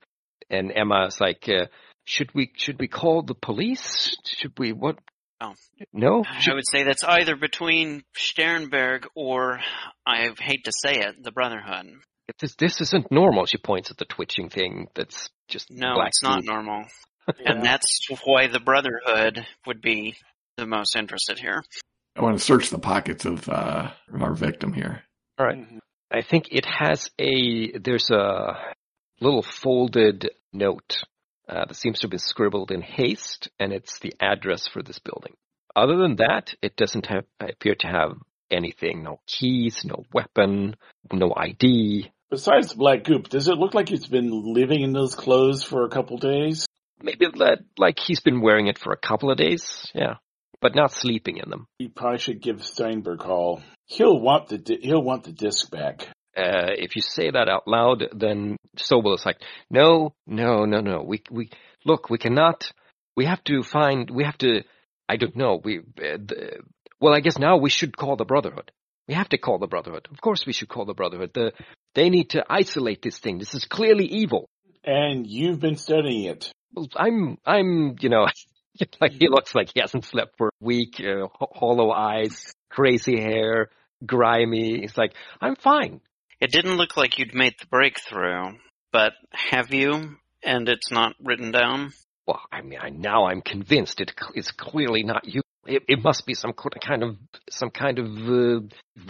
and 0.51 0.73
Emma's 0.73 1.20
like, 1.20 1.49
uh, 1.49 1.66
"Should 2.05 2.35
we 2.35 2.51
should 2.57 2.79
we 2.81 2.89
call 2.89 3.23
the 3.23 3.35
police? 3.35 4.16
Should 4.25 4.59
we 4.59 4.73
what? 4.73 4.99
Oh. 5.41 5.55
no. 5.93 6.25
I 6.27 6.55
would 6.55 6.65
say 6.69 6.83
that's 6.83 7.05
either 7.05 7.37
between 7.37 8.03
Sternberg 8.16 9.07
or, 9.15 9.61
I 10.05 10.31
hate 10.41 10.65
to 10.65 10.73
say 10.73 10.95
it, 10.99 11.23
the 11.23 11.31
Brotherhood. 11.31 11.87
this 12.41 12.55
this 12.57 12.81
isn't 12.81 13.11
normal." 13.12 13.47
She 13.47 13.59
points 13.59 13.91
at 13.91 13.97
the 13.99 14.05
twitching 14.05 14.49
thing. 14.51 14.89
That's 14.95 15.29
just 15.49 15.70
No, 15.70 15.95
black 15.95 16.09
it's 16.09 16.23
not 16.23 16.41
goo. 16.41 16.53
normal. 16.53 16.85
Yeah. 16.85 16.85
And 17.53 17.62
that's 17.62 18.07
why 18.25 18.47
the 18.47 18.59
Brotherhood 18.61 19.47
would 19.66 19.83
be 19.83 20.16
the 20.57 20.65
most 20.66 20.97
interested 20.97 21.39
here. 21.39 21.62
I 22.16 22.23
want 22.23 22.39
to 22.39 22.43
search 22.45 22.70
the 22.70 22.79
pockets 22.79 23.27
of, 23.27 23.47
uh, 23.51 23.91
our 24.19 24.33
victim 24.35 24.73
here. 24.73 25.03
All 25.39 25.45
right. 25.47 25.59
Mhm. 25.59 25.79
I 26.11 26.23
think 26.23 26.47
it 26.51 26.65
has 26.65 27.11
a 27.20 27.73
there's 27.79 28.11
a 28.11 28.57
little 29.20 29.43
folded 29.43 30.31
note 30.53 31.03
uh, 31.49 31.65
that 31.66 31.75
seems 31.75 32.01
to 32.01 32.05
have 32.05 32.11
been 32.11 32.19
scribbled 32.19 32.70
in 32.70 32.83
haste, 32.83 33.49
and 33.59 33.73
it's 33.73 33.99
the 33.99 34.15
address 34.20 34.66
for 34.66 34.83
this 34.83 34.99
building. 34.99 35.35
Other 35.75 35.97
than 35.97 36.16
that, 36.16 36.55
it 36.62 36.77
doesn't 36.77 37.07
have 37.07 37.25
appear 37.41 37.75
to 37.77 37.87
have 37.87 38.12
anything. 38.51 39.03
No 39.03 39.20
keys, 39.27 39.85
no 39.85 40.05
weapon, 40.12 40.77
no 41.12 41.33
ID. 41.37 42.11
Besides 42.31 42.70
the 42.70 42.77
black 42.77 43.05
goop, 43.05 43.29
does 43.29 43.49
it 43.49 43.57
look 43.57 43.75
like 43.75 43.89
he's 43.89 44.07
been 44.07 44.53
living 44.53 44.83
in 44.83 44.93
those 44.93 45.15
clothes 45.15 45.62
for 45.62 45.85
a 45.85 45.89
couple 45.89 46.19
days? 46.19 46.66
Maybe 47.03 47.27
that, 47.39 47.61
like 47.79 47.99
he's 47.99 48.20
been 48.20 48.41
wearing 48.41 48.66
it 48.66 48.79
for 48.79 48.93
a 48.93 48.99
couple 48.99 49.31
of 49.31 49.39
days, 49.39 49.91
yeah, 49.95 50.16
but 50.61 50.75
not 50.75 50.93
sleeping 50.93 51.39
in 51.39 51.49
them. 51.49 51.66
We 51.79 51.89
probably 51.89 52.19
should 52.19 52.43
give 52.43 52.65
Sternberg 52.65 53.20
a 53.20 53.25
call. 53.25 53.62
He'll 53.87 54.20
want 54.20 54.49
the 54.49 54.59
di- 54.59 54.81
he'll 54.83 55.03
want 55.03 55.25
the 55.25 55.33
disc 55.33 55.70
back. 55.70 56.09
Uh, 56.39 56.70
if 56.77 56.94
you 56.94 57.02
say 57.02 57.31
that 57.31 57.48
out 57.48 57.66
loud, 57.66 58.05
then 58.15 58.56
Sobel 58.77 59.16
is 59.16 59.27
like, 59.27 59.40
no, 59.70 60.15
no, 60.27 60.66
no, 60.66 60.81
no. 60.81 61.02
We, 61.02 61.23
we, 61.31 61.51
look, 61.85 62.10
we 62.10 62.19
cannot, 62.19 62.70
we 63.16 63.24
have 63.24 63.43
to 63.44 63.65
find, 63.65 64.09
we 64.09 64.23
have 64.23 64.39
to, 64.39 64.62
I 65.09 65.16
don't 65.16 65.35
know, 65.35 65.60
we, 65.62 65.78
uh, 65.78 65.82
the, 66.24 66.60
well, 67.01 67.15
I 67.15 67.20
guess 67.20 67.39
now 67.39 67.56
we 67.56 67.70
should 67.70 67.97
call 67.97 68.15
the 68.15 68.24
Brotherhood. 68.24 68.70
We 69.09 69.15
have 69.15 69.28
to 69.31 69.39
call 69.39 69.59
the 69.59 69.66
Brotherhood. 69.66 70.06
Of 70.12 70.20
course 70.20 70.47
we 70.47 70.52
should 70.52 70.69
call 70.69 70.85
the 70.85 70.94
Brotherhood. 70.94 71.32
The, 71.35 71.52
they 71.94 72.09
need 72.09 72.31
to 72.31 72.44
isolate 72.48 73.02
this 73.02 73.19
thing. 73.19 73.39
This 73.39 73.55
is 73.55 73.65
clearly 73.65 74.05
evil. 74.05 74.48
And 74.85 75.27
you've 75.27 75.59
been 75.59 75.77
studying 75.77 76.24
it. 76.24 76.52
Well, 76.73 76.86
I'm, 76.94 77.39
I'm, 77.44 77.97
you 78.01 78.10
know, 78.10 78.27
like 79.01 79.12
he 79.12 79.28
looks 79.28 79.56
like 79.56 79.70
he 79.74 79.81
hasn't 79.81 80.05
slept 80.05 80.36
for 80.39 80.48
a 80.48 80.65
week, 80.65 81.01
uh, 81.01 81.27
ho- 81.32 81.52
hollow 81.52 81.90
eyes, 81.90 82.52
crazy 82.70 83.20
hair, 83.20 83.70
grimy. 84.06 84.81
He's 84.82 84.97
like, 84.97 85.15
I'm 85.40 85.56
fine. 85.56 86.01
It 86.40 86.51
didn't 86.52 86.77
look 86.77 86.97
like 86.97 87.19
you'd 87.19 87.35
made 87.35 87.55
the 87.59 87.66
breakthrough, 87.66 88.56
but 88.93 89.12
have 89.32 89.73
you? 89.73 90.16
And 90.43 90.69
it's 90.69 90.90
not 90.90 91.15
written 91.23 91.51
down? 91.51 91.93
Well, 92.27 92.40
I 92.52 92.60
mean, 92.62 92.78
I, 92.81 92.90
now 92.90 93.27
I'm 93.27 93.40
convinced 93.43 94.01
it 94.01 94.12
c- 94.19 94.52
clearly 94.56 95.02
not 95.02 95.24
you. 95.27 95.43
It, 95.66 95.82
it 95.89 96.05
must 96.05 96.27
be 96.27 96.35
some 96.35 96.52
kind 96.52 97.02
of 97.02 97.16
some 97.51 97.70
kind 97.70 97.98
of 97.98 98.06
uh, 98.06 98.60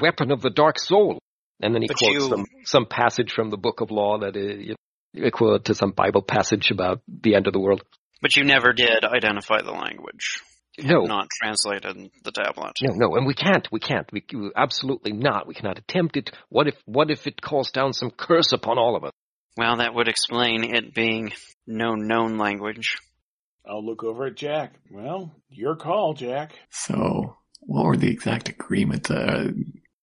weapon 0.01 0.31
of 0.31 0.41
the 0.41 0.51
dark 0.51 0.79
soul. 0.79 1.19
And 1.61 1.75
then 1.75 1.83
he 1.83 1.89
But 1.89 1.99
quotes 1.99 2.15
you- 2.15 2.29
some 2.29 2.47
some 2.65 2.87
passage 2.87 3.33
from 3.33 3.51
the 3.51 3.57
Book 3.57 3.81
of 3.81 3.91
Law 3.91 4.19
that 4.21 4.37
is 4.37 4.69
know, 4.69 5.27
equivalent 5.27 5.67
to 5.67 5.75
some 5.75 5.91
Bible 5.93 6.23
passage 6.23 6.71
about 6.71 7.01
the 7.07 7.35
end 7.35 7.47
of 7.47 7.53
the 7.53 7.61
world. 7.61 7.83
But 8.23 8.37
you 8.37 8.45
never 8.45 8.73
did 8.73 9.05
identify 9.05 9.63
the 9.63 9.73
language. 9.73 10.41
No, 10.79 11.01
Not 11.03 11.27
translated 11.41 12.11
the 12.25 12.33
tablet. 12.33 12.73
no, 12.83 12.95
no, 12.95 13.17
and 13.17 13.27
we 13.27 13.35
can't. 13.35 13.67
We 13.73 13.81
can't. 13.81 14.09
We 14.13 14.25
we- 14.33 14.53
absolutely 14.57 15.13
not. 15.13 15.47
We 15.47 15.55
cannot 15.55 15.79
attempt 15.79 16.17
it. 16.17 16.31
What 16.51 16.69
if 16.69 16.75
what 16.85 17.11
if 17.11 17.27
it 17.27 17.41
calls 17.43 17.71
down 17.71 17.93
some 17.93 18.11
curse 18.11 18.53
upon 18.53 18.79
all 18.79 18.97
of 18.97 19.05
us? 19.05 19.13
Well, 19.57 19.79
that 19.79 19.93
would 19.95 20.07
explain 20.09 20.63
it 20.75 20.95
being 20.95 21.33
no 21.67 21.95
known 21.95 22.39
language. 22.39 22.97
I'll 23.69 23.85
look 23.85 24.05
over 24.05 24.27
at 24.27 24.37
Jack. 24.37 24.75
Well, 24.91 25.35
your 25.51 25.75
call, 25.77 26.15
Jack. 26.15 26.53
So, 26.71 27.37
what 27.61 27.85
were 27.85 27.97
the 27.97 28.11
exact 28.11 28.49
agreements? 28.49 29.11
Uh, 29.11 29.49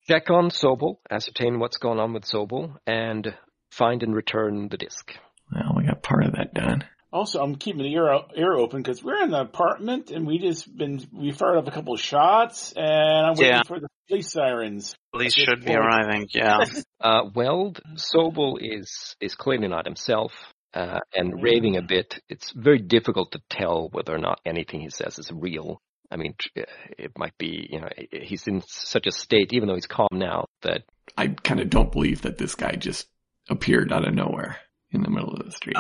Check 0.08 0.30
on 0.30 0.50
Sobel, 0.52 0.98
ascertain 1.10 1.58
what's 1.58 1.78
going 1.78 2.00
on 2.00 2.14
with 2.14 2.26
Sobel, 2.26 2.76
and 2.86 3.34
find 3.72 4.04
and 4.04 4.14
return 4.14 4.68
the 4.70 4.78
disc. 4.78 5.12
well, 5.52 5.74
we 5.76 5.86
got 5.86 6.04
part 6.04 6.26
of 6.26 6.34
that 6.34 6.54
done. 6.54 6.84
Also, 7.16 7.42
I'm 7.42 7.56
keeping 7.56 7.82
the 7.84 7.94
ear 7.94 8.20
ear 8.36 8.54
open 8.56 8.82
because 8.84 9.02
we're 9.02 9.24
in 9.24 9.32
the 9.32 9.40
apartment 9.40 10.12
and 10.12 10.28
we 10.28 10.38
just 10.38 10.76
been 10.78 11.02
we 11.14 11.32
fired 11.32 11.56
off 11.56 11.66
a 11.66 11.72
couple 11.72 11.94
of 11.94 12.02
shots 12.02 12.74
and 12.76 13.26
I'm 13.28 13.36
waiting 13.36 13.54
Yeah. 13.56 13.62
for 13.66 13.80
the 13.80 13.88
police 14.10 14.34
sirens. 14.34 14.94
Police 15.14 15.32
At 15.34 15.36
this 15.38 15.46
should 15.46 15.66
be 15.66 15.74
arriving, 15.74 16.28
yeah. 16.34 16.66
Uh, 17.00 17.30
Weld 17.34 17.80
Sobel 17.96 18.58
is 18.60 19.16
is 19.22 19.34
clearly 19.36 19.70
not 19.70 19.86
himself 19.86 20.34
uh, 20.74 21.00
and 21.14 21.42
raving 21.42 21.78
a 21.78 21.82
bit. 21.82 22.20
It's 22.28 22.52
very 22.52 22.80
difficult 22.80 23.32
to 23.32 23.40
tell 23.50 23.88
whether 23.94 24.14
or 24.14 24.20
not 24.20 24.42
anything 24.46 24.82
he 24.82 24.90
says 24.90 25.18
is 25.18 25.32
real. 25.32 25.82
I 26.12 26.18
mean, 26.18 26.36
uh, 26.58 26.64
it 26.98 27.12
might 27.18 27.38
be, 27.38 27.66
you 27.72 27.80
know, 27.80 27.88
he's 28.12 28.46
in 28.48 28.62
such 28.68 29.08
a 29.08 29.12
state, 29.12 29.54
even 29.54 29.70
though 29.70 29.76
he's 29.76 29.88
calm 29.88 30.10
now, 30.12 30.48
that 30.64 30.84
I 31.18 31.28
kind 31.30 31.62
of 31.62 31.70
don't 31.70 31.92
believe 31.94 32.24
that 32.24 32.38
this 32.38 32.56
guy 32.56 32.74
just 32.76 33.08
appeared 33.50 33.94
out 33.94 34.06
of 34.06 34.14
nowhere 34.14 34.58
in 34.92 35.02
the 35.02 35.10
middle 35.10 35.34
of 35.34 35.46
the 35.46 35.52
street. 35.52 35.78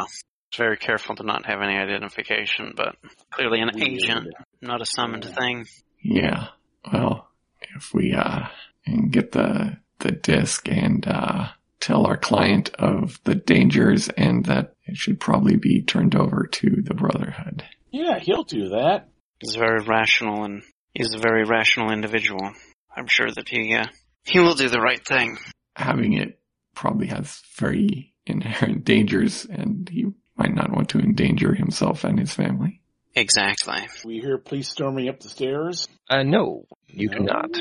No. 0.59 0.65
very 0.65 0.77
careful 0.77 1.15
to 1.15 1.23
not 1.23 1.45
have 1.45 1.61
any 1.61 1.75
identification, 1.77 2.73
but 2.75 2.95
clearly 3.31 3.59
an 3.61 3.71
Weird. 3.73 3.87
agent, 3.89 4.27
not 4.61 4.81
a 4.81 4.85
summoned 4.85 5.25
Yeah. 5.25 5.31
thing. 5.35 5.65
Yeah. 6.03 6.47
Well, 6.91 7.27
if 7.75 7.93
we 7.93 8.13
uh 8.13 8.47
can 8.85 9.09
get 9.09 9.31
the 9.31 9.77
the 9.99 10.11
disc 10.11 10.67
and 10.69 11.07
uh 11.07 11.47
tell 11.79 12.05
our 12.05 12.17
client 12.17 12.69
of 12.75 13.19
the 13.23 13.35
dangers 13.35 14.09
and 14.09 14.45
that 14.45 14.73
it 14.85 14.97
should 14.97 15.19
probably 15.19 15.55
be 15.57 15.81
turned 15.81 16.15
over 16.15 16.47
to 16.51 16.81
the 16.81 16.93
Brotherhood. 16.93 17.63
Yeah, 17.91 18.19
he'll 18.19 18.43
do 18.43 18.69
that. 18.69 19.09
He's 19.39 19.55
very 19.55 19.83
rational 19.83 20.43
and 20.43 20.63
he's 20.93 21.13
a 21.13 21.17
very 21.19 21.43
rational 21.43 21.91
individual. 21.91 22.51
I'm 22.95 23.07
sure 23.07 23.29
that 23.31 23.49
he, 23.49 23.73
uh, 23.75 23.87
he 24.23 24.39
will 24.39 24.55
do 24.55 24.69
the 24.69 24.79
right 24.81 25.03
thing. 25.05 25.37
Having 25.75 26.13
it 26.13 26.39
probably 26.73 27.07
has 27.07 27.41
very 27.57 28.13
inherent 28.25 28.85
dangers 28.85 29.45
and 29.45 29.87
he 29.89 30.05
might 30.37 30.53
not 30.53 30.71
want 30.71 30.89
to 30.89 30.99
endanger 30.99 31.53
himself 31.53 32.03
and 32.03 32.19
his 32.19 32.33
family. 32.33 32.81
Exactly. 33.15 33.77
We 34.03 34.19
hear 34.19 34.37
police 34.37 34.69
storming 34.69 35.07
up 35.09 35.19
the 35.21 35.29
stairs. 35.29 35.87
uh, 36.09 36.23
no, 36.23 36.65
you 36.87 37.09
do 37.09 37.19
No? 37.19 37.33
not. 37.33 37.51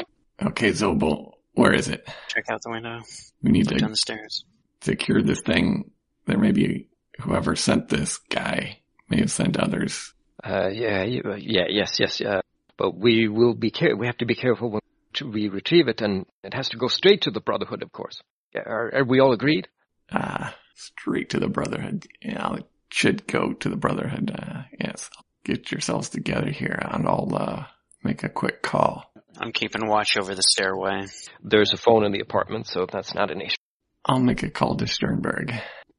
Okay, 0.43 0.71
Sobel, 0.71 1.33
where 1.53 1.73
is 1.73 1.89
it? 1.89 2.05
Check 2.29 2.45
out 2.51 2.61
the 2.63 2.71
window. 2.71 3.01
We 3.43 3.53
need 3.53 3.71
Look 3.71 3.79
down 3.81 3.91
the 3.91 3.97
stairs. 3.97 4.45
secure 4.81 5.23
this 5.23 5.41
thing. 5.43 5.91
There 6.27 6.39
may 6.39 6.51
be 6.53 6.89
whoever 7.21 7.55
sent 7.55 7.89
this 7.89 8.19
guy 8.31 8.81
may 9.09 9.19
have 9.21 9.31
sent 9.31 9.57
others. 9.57 10.13
Uh, 10.43 10.69
yeah, 10.69 11.05
you- 11.05 11.23
uh, 11.25 11.37
yeah, 11.37 11.67
yes, 11.69 12.01
yes, 12.01 12.21
yeah. 12.21 12.41
But 12.77 12.97
we 12.99 13.29
will 13.29 13.55
be 13.55 13.71
care. 13.71 13.97
We 13.97 14.07
have 14.07 14.17
to 14.19 14.27
be 14.27 14.35
careful 14.35 14.71
when 14.71 15.33
we 15.33 15.49
retrieve 15.49 15.87
it, 15.87 16.01
and 16.03 16.27
it 16.43 16.53
has 16.55 16.71
to 16.71 16.77
go 16.77 16.89
straight 16.89 17.23
to 17.23 17.31
the 17.31 17.41
Brotherhood, 17.41 17.83
of 17.85 17.93
course. 17.93 18.21
Are, 18.57 18.93
are 18.97 19.05
we 19.05 19.21
all 19.21 19.33
agreed? 19.33 19.69
Ah, 20.11 20.57
straight 20.75 21.31
to 21.31 21.41
the 21.41 21.49
Brotherhood. 21.49 22.07
Yeah, 22.23 22.57
it 22.57 22.67
should 22.91 23.27
go 23.27 23.53
to 23.53 23.69
the 23.69 23.77
Brotherhood. 23.77 24.33
Uh, 24.37 24.63
yes. 24.79 25.11
Get 25.45 25.71
yourselves 25.71 26.09
together 26.09 26.51
here 26.51 26.79
and 26.91 27.07
I'll, 27.07 27.35
uh, 27.35 27.65
make 28.03 28.23
a 28.23 28.29
quick 28.29 28.63
call. 28.63 29.11
I'm 29.39 29.53
keeping 29.53 29.89
watch 29.89 30.17
over 30.17 30.35
the 30.35 30.43
stairway. 30.43 31.07
There's 31.43 31.73
a 31.73 31.77
phone 31.77 32.05
in 32.05 32.13
the 32.13 32.21
apartment, 32.21 32.67
so 32.67 32.87
that's 32.91 33.15
not 33.15 33.31
an 33.31 33.41
issue. 33.41 33.57
I'll 34.05 34.21
make 34.21 34.43
a 34.43 34.51
call 34.51 34.77
to 34.77 34.87
Sternberg. 34.87 35.53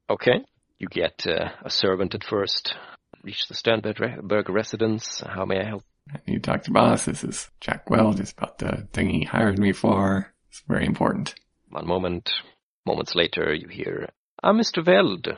Okay. 0.08 0.44
You 0.78 0.88
get 0.88 1.26
uh, 1.26 1.50
a 1.64 1.70
servant 1.70 2.14
at 2.14 2.24
first. 2.24 2.74
Reach 3.22 3.48
the 3.48 3.54
Sternberg 3.54 4.48
residence. 4.48 5.20
How 5.26 5.44
may 5.44 5.60
I 5.60 5.64
help? 5.64 5.82
You 6.26 6.34
need 6.34 6.44
to 6.44 6.50
talk 6.50 6.62
to 6.64 6.70
boss. 6.70 7.04
This 7.04 7.24
is 7.24 7.50
Jack 7.60 7.90
Wells. 7.90 8.20
It's 8.20 8.32
about 8.32 8.58
the 8.58 8.86
thing 8.92 9.10
he 9.10 9.24
hired 9.24 9.58
me 9.58 9.72
for. 9.72 10.32
It's 10.48 10.62
very 10.68 10.86
important. 10.86 11.34
One 11.68 11.86
moment. 11.86 12.30
Moments 12.86 13.16
later, 13.16 13.52
you 13.52 13.66
hear, 13.66 14.08
Ah, 14.42 14.52
Mr. 14.52 14.84
Veld. 14.84 15.28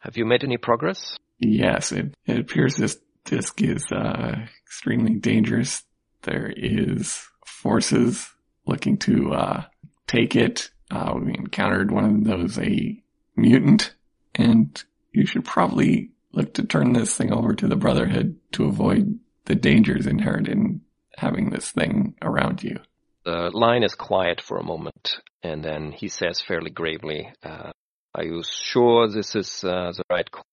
Have 0.00 0.16
you 0.16 0.24
made 0.24 0.44
any 0.44 0.56
progress? 0.56 1.16
Yes, 1.38 1.92
it, 1.92 2.14
it 2.26 2.38
appears 2.38 2.76
this 2.76 2.98
disc 3.24 3.60
is, 3.62 3.90
uh, 3.92 4.46
extremely 4.64 5.14
dangerous. 5.14 5.84
There 6.22 6.52
is 6.56 7.26
forces 7.46 8.30
looking 8.66 8.98
to, 8.98 9.32
uh, 9.32 9.64
take 10.06 10.34
it. 10.34 10.70
Uh, 10.90 11.14
we 11.22 11.34
encountered 11.34 11.90
one 11.90 12.04
of 12.04 12.24
those, 12.24 12.58
a 12.58 13.00
mutant, 13.36 13.94
and 14.34 14.82
you 15.12 15.24
should 15.24 15.44
probably 15.44 16.10
look 16.32 16.54
to 16.54 16.64
turn 16.64 16.92
this 16.92 17.16
thing 17.16 17.32
over 17.32 17.54
to 17.54 17.68
the 17.68 17.76
Brotherhood 17.76 18.36
to 18.52 18.64
avoid 18.64 19.18
the 19.44 19.54
dangers 19.54 20.06
inherent 20.06 20.48
in 20.48 20.80
having 21.16 21.50
this 21.50 21.70
thing 21.70 22.14
around 22.22 22.62
you. 22.62 22.78
The 23.24 23.50
line 23.52 23.82
is 23.82 23.94
quiet 23.94 24.40
for 24.40 24.58
a 24.58 24.64
moment, 24.64 25.20
and 25.42 25.62
then 25.62 25.92
he 25.92 26.08
says 26.08 26.40
fairly 26.40 26.70
gravely, 26.70 27.32
uh, 27.42 27.70
Are 28.14 28.24
you 28.24 28.42
sure 28.42 29.08
this 29.08 29.36
is 29.36 29.62
uh, 29.64 29.92
the 29.96 30.02
right 30.10 30.28
call? 30.30 30.44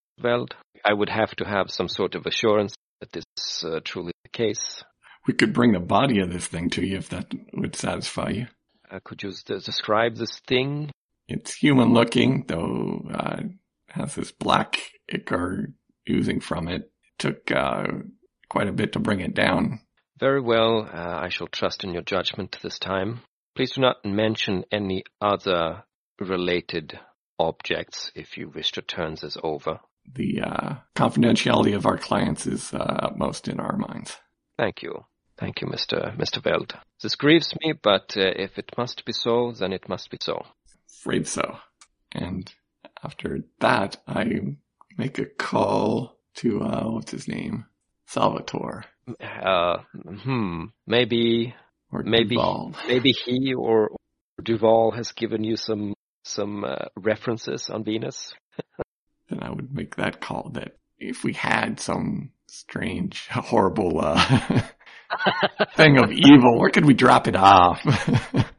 I 0.86 0.94
would 0.94 1.10
have 1.10 1.36
to 1.38 1.46
have 1.46 1.70
some 1.70 1.88
sort 1.88 2.16
of 2.16 2.26
assurance 2.26 2.76
that 3.02 3.12
this 3.12 3.24
is 3.38 3.64
uh, 3.64 3.80
truly 3.84 4.12
the 4.24 4.30
case. 4.30 4.84
We 5.28 5.34
could 5.34 5.54
bring 5.54 5.74
the 5.74 5.80
body 5.80 6.20
of 6.20 6.32
this 6.32 6.48
thing 6.48 6.70
to 6.72 6.86
you 6.86 6.98
if 6.98 7.10
that 7.10 7.32
would 7.54 7.76
satisfy 7.76 8.30
you. 8.30 8.48
Uh, 8.90 9.00
could 9.04 9.22
you 9.22 9.30
s- 9.30 9.44
describe 9.44 10.16
this 10.16 10.40
thing? 10.48 10.92
It's 11.28 11.54
human 11.54 11.94
looking, 11.94 12.46
though 12.48 13.06
uh, 13.14 13.42
has 13.90 14.16
this 14.16 14.32
black 14.32 14.80
ichor 15.14 15.74
oozing 16.10 16.40
from 16.40 16.68
it. 16.68 16.90
Took 17.20 17.52
uh, 17.52 17.84
quite 18.50 18.68
a 18.68 18.72
bit 18.72 18.94
to 18.94 19.00
bring 19.00 19.20
it 19.20 19.34
down. 19.34 19.82
Very 20.20 20.42
well. 20.42 20.88
Uh, 20.92 21.20
I 21.22 21.30
shall 21.30 21.48
trust 21.48 21.84
in 21.84 21.92
your 21.92 22.04
judgment 22.04 22.58
this 22.62 22.80
time. 22.80 23.22
Please 23.56 23.74
do 23.74 23.82
not 23.82 24.06
mention 24.06 24.64
any 24.72 25.04
other 25.20 25.84
related 26.20 27.00
objects 27.40 28.12
if 28.16 28.38
you 28.38 28.50
wish 28.50 28.72
to 28.74 28.82
turn 28.82 29.16
this 29.22 29.38
over. 29.44 29.80
The 30.14 30.42
uh, 30.42 30.76
confidentiality 30.96 31.76
of 31.76 31.86
our 31.86 31.98
clients 31.98 32.48
is 32.48 32.74
uh, 32.74 32.78
utmost 32.78 33.48
in 33.48 33.60
our 33.60 33.78
minds. 33.78 34.18
Thank 34.58 34.82
you. 34.82 35.04
Thank 35.38 35.62
you, 35.62 35.68
Mr. 35.68 36.16
Mr. 36.18 36.42
Veld. 36.42 36.74
This 37.04 37.16
grieves 37.16 37.54
me, 37.62 37.74
but 37.82 38.16
uh, 38.18 38.22
if 38.36 38.58
it 38.58 38.72
must 38.78 39.06
be 39.06 39.12
so, 39.14 39.52
then 39.52 39.72
it 39.74 39.88
must 39.88 40.10
be 40.10 40.18
so. 40.20 40.46
Afraid 40.90 41.28
so. 41.28 41.58
And 42.14 42.52
after 43.04 43.40
that, 43.60 43.98
I 44.08 44.26
make 44.98 45.20
a 45.20 45.26
call 45.26 46.18
to 46.36 46.62
uh, 46.64 46.84
what's 46.90 47.12
his 47.12 47.28
name, 47.28 47.66
Salvatore 48.08 48.86
Uh, 49.22 49.78
hmm. 50.24 50.66
Maybe, 50.88 51.54
or 51.92 52.02
Maybe- 52.04 52.36
Duval. 52.36 52.74
maybe 52.88 53.12
he 53.12 53.54
or 53.54 53.92
Duval 54.42 54.92
has 54.92 55.12
given 55.12 55.44
you 55.44 55.56
some 55.58 55.94
some 56.28 56.64
uh, 56.64 56.86
references 56.96 57.70
on 57.70 57.84
Venus. 57.84 58.34
Then 59.30 59.44
I 59.44 59.52
would 59.52 59.74
make 59.76 59.98
that 59.98 60.22
call. 60.22 60.52
That 60.54 60.78
if 60.98 61.26
we 61.26 61.34
had 61.34 61.82
some 61.82 62.32
strange, 62.48 63.28
horrible 63.28 64.00
uh, 64.02 64.62
thing 65.76 65.98
of 65.98 66.12
evil, 66.12 66.58
where 66.58 66.70
could 66.70 66.86
we 66.86 66.94
drop 66.94 67.28
it 67.28 67.36
off? 67.36 67.82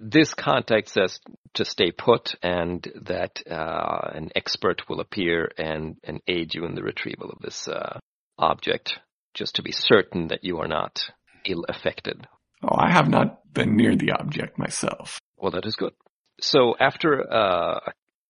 This 0.00 0.32
contact 0.32 0.88
says 0.88 1.18
to 1.54 1.64
stay 1.64 1.90
put, 1.90 2.36
and 2.40 2.86
that 3.02 3.42
uh, 3.50 4.10
an 4.14 4.30
expert 4.36 4.88
will 4.88 5.00
appear 5.00 5.50
and 5.58 5.96
and 6.04 6.20
aid 6.28 6.54
you 6.54 6.64
in 6.64 6.76
the 6.76 6.84
retrieval 6.84 7.28
of 7.30 7.40
this 7.40 7.66
uh, 7.66 7.98
object, 8.38 9.00
just 9.34 9.56
to 9.56 9.62
be 9.62 9.72
certain 9.72 10.28
that 10.28 10.44
you 10.44 10.60
are 10.60 10.68
not 10.68 11.10
ill 11.44 11.64
affected. 11.68 12.26
oh, 12.62 12.76
I 12.78 12.90
have 12.92 13.08
not 13.08 13.52
been 13.52 13.76
near 13.76 13.96
the 13.96 14.12
object 14.12 14.56
myself. 14.56 15.18
Well, 15.36 15.50
that 15.50 15.66
is 15.66 15.74
good. 15.74 15.92
So 16.40 16.74
after, 16.78 17.30
uh, 17.32 17.80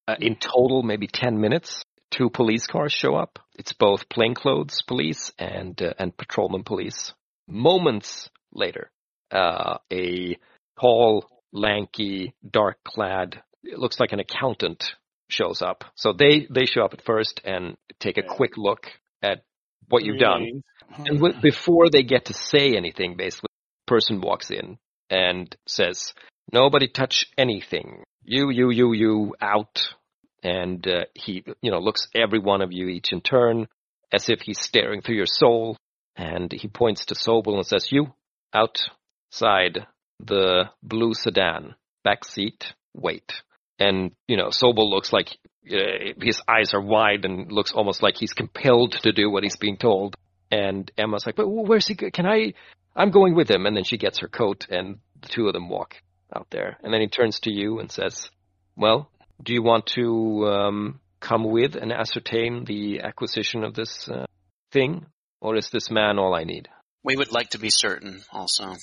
uh, 0.08 0.16
in 0.20 0.36
total, 0.36 0.82
maybe 0.82 1.06
10 1.06 1.40
minutes, 1.40 1.84
two 2.10 2.28
police 2.30 2.66
cars 2.66 2.92
show 2.92 3.14
up. 3.14 3.38
It's 3.54 3.72
both 3.72 4.08
plainclothes 4.08 4.82
police 4.82 5.32
and, 5.38 5.80
uh, 5.80 5.94
and 5.98 6.16
patrolman 6.16 6.64
police. 6.64 7.14
Moments 7.48 8.28
later, 8.52 8.90
uh, 9.30 9.78
a 9.92 10.36
tall, 10.80 11.26
lanky, 11.52 12.34
dark-clad, 12.48 13.42
it 13.62 13.78
looks 13.78 14.00
like 14.00 14.12
an 14.12 14.20
accountant 14.20 14.94
shows 15.28 15.62
up. 15.62 15.84
So 15.94 16.12
they, 16.12 16.46
they 16.50 16.66
show 16.66 16.84
up 16.84 16.92
at 16.92 17.04
first 17.04 17.40
and 17.44 17.76
take 17.98 18.18
a 18.18 18.22
Yeah. 18.22 18.34
quick 18.34 18.56
look 18.56 18.86
at 19.22 19.44
what 19.88 20.04
you've 20.04 20.18
done. 20.18 20.62
And 21.06 21.20
w- 21.20 21.40
before 21.40 21.88
they 21.90 22.02
get 22.02 22.26
to 22.26 22.34
say 22.34 22.76
anything, 22.76 23.16
basically, 23.16 23.48
person 23.86 24.20
walks 24.20 24.50
in 24.50 24.78
and 25.10 25.54
says, 25.66 26.12
"Nobody 26.50 26.88
touch 26.88 27.26
anything. 27.36 28.02
You, 28.24 28.50
you, 28.50 28.70
you, 28.70 28.92
you, 28.92 29.34
out." 29.40 29.80
And 30.42 30.86
uh, 30.88 31.04
he, 31.14 31.44
you 31.60 31.70
know, 31.70 31.78
looks 31.78 32.08
every 32.14 32.40
one 32.40 32.62
of 32.62 32.72
you 32.72 32.88
each 32.88 33.12
in 33.12 33.20
turn, 33.20 33.68
as 34.12 34.28
if 34.28 34.40
he's 34.40 34.60
staring 34.60 35.00
through 35.00 35.16
your 35.16 35.26
soul. 35.26 35.76
And 36.16 36.52
he 36.52 36.68
points 36.68 37.06
to 37.06 37.14
Sobel 37.14 37.54
and 37.54 37.66
says, 37.66 37.90
"You, 37.90 38.12
outside 38.52 39.86
the 40.20 40.64
blue 40.82 41.14
sedan, 41.14 41.74
back 42.04 42.24
seat, 42.24 42.74
wait." 42.94 43.32
And 43.78 44.12
you 44.28 44.36
know, 44.36 44.48
Sobel 44.48 44.90
looks 44.90 45.12
like 45.12 45.36
uh, 45.70 46.12
his 46.20 46.42
eyes 46.48 46.74
are 46.74 46.80
wide 46.80 47.24
and 47.24 47.50
looks 47.50 47.72
almost 47.72 48.02
like 48.02 48.16
he's 48.16 48.32
compelled 48.32 48.92
to 49.02 49.12
do 49.12 49.30
what 49.30 49.44
he's 49.44 49.56
being 49.56 49.76
told. 49.76 50.16
And 50.50 50.90
Emma's 50.98 51.24
like, 51.24 51.36
but 51.36 51.48
where's 51.48 51.86
he? 51.86 51.94
go- 51.94 52.10
Can 52.10 52.26
I? 52.26 52.52
I'm 52.94 53.10
going 53.10 53.34
with 53.34 53.50
him. 53.50 53.64
And 53.64 53.74
then 53.74 53.84
she 53.84 53.96
gets 53.96 54.18
her 54.18 54.28
coat, 54.28 54.66
and 54.68 54.98
the 55.20 55.28
two 55.28 55.46
of 55.46 55.54
them 55.54 55.68
walk 55.68 55.96
out 56.34 56.48
there. 56.50 56.78
And 56.82 56.92
then 56.92 57.00
he 57.00 57.08
turns 57.08 57.40
to 57.40 57.52
you 57.52 57.78
and 57.78 57.90
says, 57.90 58.30
"Well, 58.76 59.10
do 59.42 59.52
you 59.52 59.62
want 59.62 59.86
to 59.94 60.46
um, 60.46 61.00
come 61.20 61.44
with 61.44 61.76
and 61.76 61.92
ascertain 61.92 62.64
the 62.64 63.00
acquisition 63.00 63.64
of 63.64 63.74
this 63.74 64.08
uh, 64.08 64.26
thing, 64.70 65.06
or 65.40 65.56
is 65.56 65.70
this 65.70 65.90
man 65.90 66.18
all 66.18 66.34
I 66.34 66.44
need?" 66.44 66.68
We 67.04 67.16
would 67.16 67.32
like 67.32 67.50
to 67.50 67.58
be 67.58 67.70
certain 67.70 68.22
also. 68.32 68.74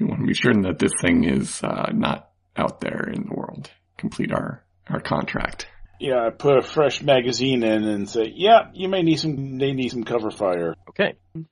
We 0.00 0.06
want 0.06 0.20
to 0.20 0.26
be 0.26 0.34
certain 0.34 0.62
that 0.62 0.78
this 0.78 0.92
thing 1.00 1.24
is 1.24 1.62
uh, 1.62 1.90
not 1.92 2.30
out 2.56 2.80
there 2.80 3.08
in 3.12 3.26
the 3.28 3.34
world. 3.34 3.70
Complete 3.98 4.32
our 4.32 4.64
our 4.88 5.00
contract. 5.00 5.66
Yeah, 5.98 6.26
I 6.26 6.30
put 6.30 6.58
a 6.58 6.62
fresh 6.62 7.02
magazine 7.02 7.62
in 7.62 7.84
and 7.84 8.08
say, 8.08 8.32
"Yeah, 8.34 8.70
you 8.74 8.88
may 8.88 9.02
need 9.02 9.18
some. 9.18 9.58
They 9.58 9.72
need 9.72 9.90
some 9.90 10.04
cover 10.04 10.30
fire." 10.30 10.74
Okay, 10.90 11.14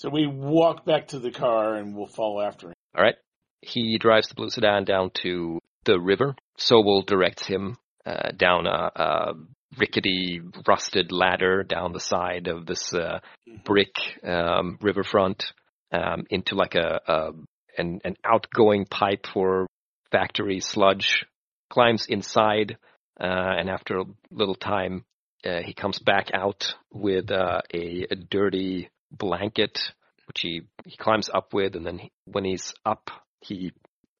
So 0.00 0.08
we 0.08 0.26
walk 0.26 0.86
back 0.86 1.08
to 1.08 1.18
the 1.18 1.30
car 1.30 1.74
and 1.74 1.94
we'll 1.94 2.06
follow 2.06 2.40
after 2.40 2.68
him. 2.68 2.74
all 2.96 3.04
right. 3.04 3.16
He 3.62 3.98
drives 3.98 4.28
the 4.28 4.34
blue 4.34 4.50
sedan 4.50 4.84
down 4.84 5.10
to 5.22 5.60
the 5.84 6.00
river. 6.00 6.34
Sobel 6.58 7.04
directs 7.04 7.46
him 7.46 7.76
uh, 8.06 8.30
down 8.36 8.66
a, 8.66 8.90
a 8.94 9.32
rickety, 9.78 10.40
rusted 10.66 11.12
ladder 11.12 11.62
down 11.62 11.92
the 11.92 12.00
side 12.00 12.48
of 12.48 12.66
this 12.66 12.92
uh, 12.92 13.20
brick 13.64 13.94
um, 14.24 14.78
riverfront 14.80 15.52
um, 15.92 16.24
into 16.30 16.54
like 16.54 16.74
a, 16.74 17.00
a 17.06 17.30
an, 17.78 18.00
an 18.04 18.16
outgoing 18.24 18.86
pipe 18.86 19.26
for 19.32 19.66
factory 20.10 20.60
sludge. 20.60 21.24
Climbs 21.70 22.06
inside, 22.08 22.76
uh, 23.20 23.24
and 23.58 23.70
after 23.70 23.98
a 23.98 24.04
little 24.30 24.56
time, 24.56 25.04
uh, 25.44 25.60
he 25.64 25.72
comes 25.72 25.98
back 26.00 26.30
out 26.34 26.74
with 26.92 27.30
uh, 27.30 27.60
a, 27.72 28.06
a 28.10 28.16
dirty 28.16 28.90
blanket, 29.12 29.78
which 30.26 30.40
he 30.40 30.62
he 30.84 30.96
climbs 30.96 31.30
up 31.32 31.54
with, 31.54 31.76
and 31.76 31.86
then 31.86 31.98
he, 31.98 32.12
when 32.24 32.44
he's 32.44 32.74
up, 32.84 33.10
he 33.40 33.72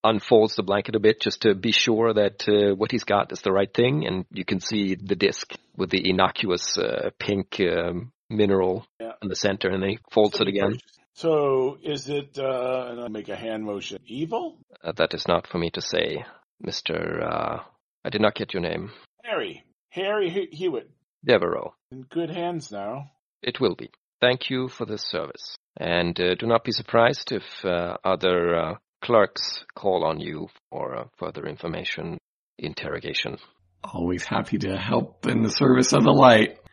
unfolds 0.02 0.56
the 0.56 0.62
blanket 0.62 0.94
a 0.94 1.00
bit 1.00 1.20
just 1.20 1.42
to 1.42 1.54
be 1.54 1.72
sure 1.72 2.14
that 2.14 2.48
uh, 2.48 2.74
what 2.74 2.90
he's 2.90 3.04
got 3.04 3.32
is 3.32 3.40
the 3.42 3.52
right 3.52 3.72
thing, 3.72 4.06
and 4.06 4.24
you 4.32 4.44
can 4.44 4.60
see 4.60 4.94
the 4.94 5.14
disc 5.16 5.52
with 5.76 5.90
the 5.90 6.08
innocuous 6.08 6.78
uh, 6.78 7.10
pink 7.18 7.60
um, 7.60 8.12
mineral 8.30 8.86
Yeah. 9.00 9.12
in 9.22 9.28
the 9.28 9.36
center, 9.36 9.68
and 9.68 9.82
then 9.82 9.90
he 9.90 9.98
folds 10.10 10.40
it 10.40 10.48
again. 10.48 10.78
So 11.14 11.76
is 11.82 12.08
it? 12.08 12.38
Uh, 12.38 12.86
and 12.90 13.00
I 13.00 13.08
make 13.08 13.28
a 13.28 13.36
hand 13.36 13.64
motion. 13.64 13.98
Evil? 14.06 14.56
Uh, 14.82 14.92
that 14.92 15.12
is 15.12 15.28
not 15.28 15.46
for 15.46 15.58
me 15.58 15.70
to 15.72 15.82
say, 15.82 16.24
Mister. 16.60 17.22
Uh, 17.22 17.62
I 18.04 18.08
did 18.08 18.22
not 18.22 18.34
get 18.34 18.54
your 18.54 18.62
name, 18.62 18.92
Harry. 19.22 19.64
Harry 19.90 20.30
He- 20.30 20.48
Hewitt. 20.56 20.88
Devereaux. 21.22 21.74
In 21.92 22.02
good 22.04 22.30
hands 22.30 22.72
now. 22.72 23.10
It 23.42 23.60
will 23.60 23.74
be. 23.74 23.90
Thank 24.22 24.48
you 24.48 24.68
for 24.68 24.86
this 24.86 25.02
service, 25.02 25.56
and 25.76 26.18
uh, 26.18 26.34
do 26.36 26.46
not 26.46 26.64
be 26.64 26.72
surprised 26.72 27.32
if 27.32 27.42
uh, 27.64 27.96
other 28.02 28.54
uh, 28.56 28.74
clerks 29.02 29.64
call 29.74 30.04
on 30.04 30.20
you 30.20 30.48
for 30.70 30.96
uh, 30.96 31.04
further 31.18 31.46
information, 31.46 32.18
interrogation. 32.58 33.38
Always 33.82 34.24
happy 34.24 34.58
to 34.58 34.76
help 34.76 35.26
in 35.26 35.42
the 35.42 35.50
service 35.50 35.92
of 35.92 36.02
the 36.04 36.10
light. 36.12 36.58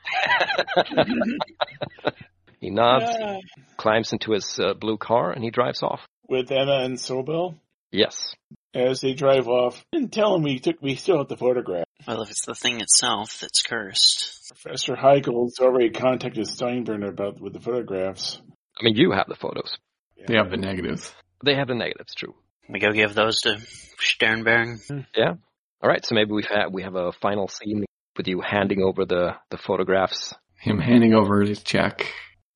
He 2.60 2.72
nods, 2.72 3.06
Yeah. 3.20 3.38
climbs 3.78 4.14
into 4.14 4.32
his 4.32 4.60
uh, 4.60 4.74
blue 4.74 4.98
car, 4.98 5.32
and 5.32 5.44
he 5.44 5.52
drives 5.52 5.84
off. 5.84 6.02
With 6.28 6.52
Emma 6.52 6.80
and 6.84 6.98
Sobel. 6.98 7.56
Yes. 7.92 8.34
As 8.74 9.00
they 9.02 9.14
drive 9.14 9.48
off, 9.48 9.86
and 9.94 10.12
tell 10.12 10.36
him 10.36 10.42
we 10.44 10.60
took 10.60 10.82
we 10.82 10.96
still 10.96 11.20
have 11.20 11.28
the 11.28 11.38
photograph. 11.38 11.86
Well, 12.08 12.22
if 12.24 12.30
it's 12.32 12.46
the 12.46 12.56
thing 12.56 12.82
itself 12.82 13.40
that's 13.40 13.62
cursed. 13.62 14.34
Professor 14.50 14.96
Heigel's 14.96 15.60
already 15.60 15.90
contacted 15.92 16.46
Steinbrenner 16.48 17.10
about 17.10 17.40
with 17.40 17.54
the 17.54 17.60
photographs. 17.60 18.42
I 18.80 18.84
mean, 18.84 18.96
you 18.96 19.12
have 19.12 19.28
the 19.28 19.36
photos. 19.36 19.78
They 20.28 20.36
have 20.36 20.50
the 20.52 20.58
negatives. 20.58 21.14
They 21.44 21.56
have 21.56 21.68
the 21.68 21.76
negatives, 21.76 22.14
true. 22.16 22.36
We 22.70 22.80
go 22.80 22.92
give 22.92 23.14
those 23.16 23.40
to 23.42 23.58
Sternberg. 24.00 24.80
Hmm. 24.88 25.00
Yeah. 25.16 25.34
All 25.82 25.90
right, 25.90 26.04
so 26.06 26.16
maybe 26.16 26.32
we've 26.32 26.48
we 26.72 26.84
have 26.84 26.96
a 26.96 27.12
final 27.12 27.48
scene 27.48 27.86
with 28.18 28.28
you 28.28 28.42
handing 28.42 28.82
over 28.82 29.06
the, 29.06 29.36
the 29.52 29.58
photographs. 29.58 30.34
Him 30.60 30.80
handing 30.80 31.14
over 31.14 31.42
his 31.42 31.62
check. 31.64 32.06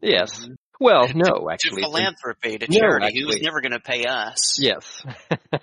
Yes. 0.01 0.47
Well, 0.79 1.07
no, 1.13 1.23
To 1.41 1.49
actually. 1.51 1.83
philanthropy, 1.83 2.57
to 2.57 2.67
No, 2.67 2.79
charity. 2.79 3.07
He 3.13 3.23
was 3.25 3.39
never 3.41 3.61
going 3.61 3.73
to 3.73 3.79
pay 3.79 4.05
us. 4.05 4.59
Yes. 4.59 5.03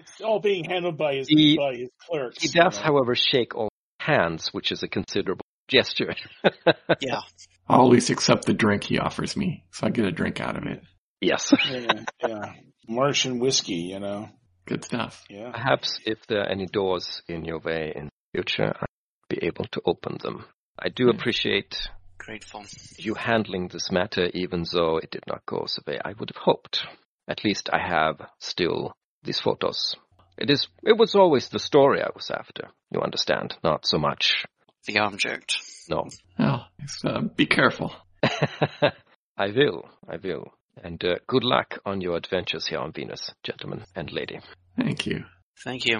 It's 0.00 0.22
all 0.24 0.40
being 0.40 0.64
handled 0.64 0.96
by 0.96 1.16
his 1.16 1.28
He- 1.28 1.56
by 1.56 1.74
his 1.76 1.90
clerks. 2.08 2.40
he 2.42 2.48
you 2.48 2.54
does, 2.62 2.76
know. 2.76 2.82
however, 2.82 3.14
shake 3.14 3.54
all 3.54 3.68
hands, 4.00 4.48
which 4.52 4.72
is 4.72 4.82
a 4.82 4.88
considerable 4.88 5.44
gesture. 5.68 6.14
Yeah. 7.00 7.20
I'll 7.68 7.82
at 7.82 7.90
least 7.92 8.08
accept 8.10 8.46
the 8.46 8.54
drink 8.54 8.84
he 8.84 8.98
offers 8.98 9.36
me, 9.36 9.64
so 9.72 9.86
I 9.86 9.90
get 9.90 10.06
a 10.06 10.10
drink 10.10 10.40
out 10.40 10.56
of 10.56 10.64
it. 10.64 10.82
Yes. 11.20 11.52
yeah, 11.70 12.04
yeah. 12.26 12.52
Martian 12.88 13.38
whiskey, 13.38 13.74
you 13.92 14.00
know. 14.00 14.28
Good 14.66 14.84
stuff. 14.84 15.24
Yeah. 15.30 15.50
Perhaps 15.52 16.00
if 16.04 16.18
there 16.26 16.40
are 16.40 16.48
any 16.48 16.66
doors 16.66 17.22
in 17.28 17.44
your 17.44 17.58
way 17.58 17.92
in 17.94 18.06
the 18.06 18.10
future, 18.32 18.74
I'll 18.78 18.86
be 19.28 19.38
able 19.42 19.64
to 19.72 19.80
open 19.86 20.18
them. 20.22 20.44
I 20.78 20.90
do 20.90 21.08
appreciate 21.08 21.88
Grateful. 22.18 22.64
you 22.98 23.14
handling 23.14 23.68
this 23.68 23.90
matter, 23.90 24.26
even 24.34 24.64
though 24.72 24.98
it 24.98 25.10
did 25.10 25.24
not 25.26 25.46
go 25.46 25.66
the 25.66 25.90
way 25.90 25.98
I 26.04 26.12
would 26.18 26.30
have 26.30 26.42
hoped. 26.42 26.86
at 27.26 27.44
least 27.44 27.68
I 27.72 27.78
have 27.78 28.20
still 28.38 28.92
these 29.22 29.40
photos. 29.40 29.96
It 30.38 30.50
is. 30.50 30.68
It 30.82 30.96
was 30.96 31.14
always 31.14 31.48
the 31.48 31.58
story 31.58 32.00
I 32.02 32.10
was 32.14 32.30
after. 32.30 32.68
You 32.90 33.00
understand? 33.00 33.56
Not 33.64 33.86
so 33.86 33.98
much. 33.98 34.44
The 34.86 34.98
object. 34.98 35.56
No. 35.90 36.06
Oh, 36.38 36.60
uh, 37.04 37.20
be 37.36 37.46
careful. 37.46 37.92
I 38.22 39.48
will. 39.54 39.88
I 40.08 40.16
will. 40.22 40.52
And 40.82 41.02
uh, 41.04 41.16
good 41.26 41.44
luck 41.44 41.78
on 41.84 42.00
your 42.00 42.16
adventures 42.16 42.66
here 42.66 42.78
on 42.78 42.92
Venus, 42.92 43.32
gentlemen 43.42 43.84
and 43.94 44.12
lady. 44.12 44.40
Thank 44.76 45.06
you. 45.06 45.24
Thank 45.64 45.86
you. 45.86 45.98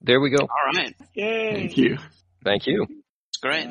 There 0.00 0.20
we 0.20 0.30
go. 0.30 0.42
All 0.42 0.72
right. 0.82 0.94
Yay! 1.14 1.52
Thank 1.54 1.76
you. 1.76 1.98
Thank 2.44 2.66
you. 2.66 2.86
It's 3.28 3.38
great. 3.42 3.68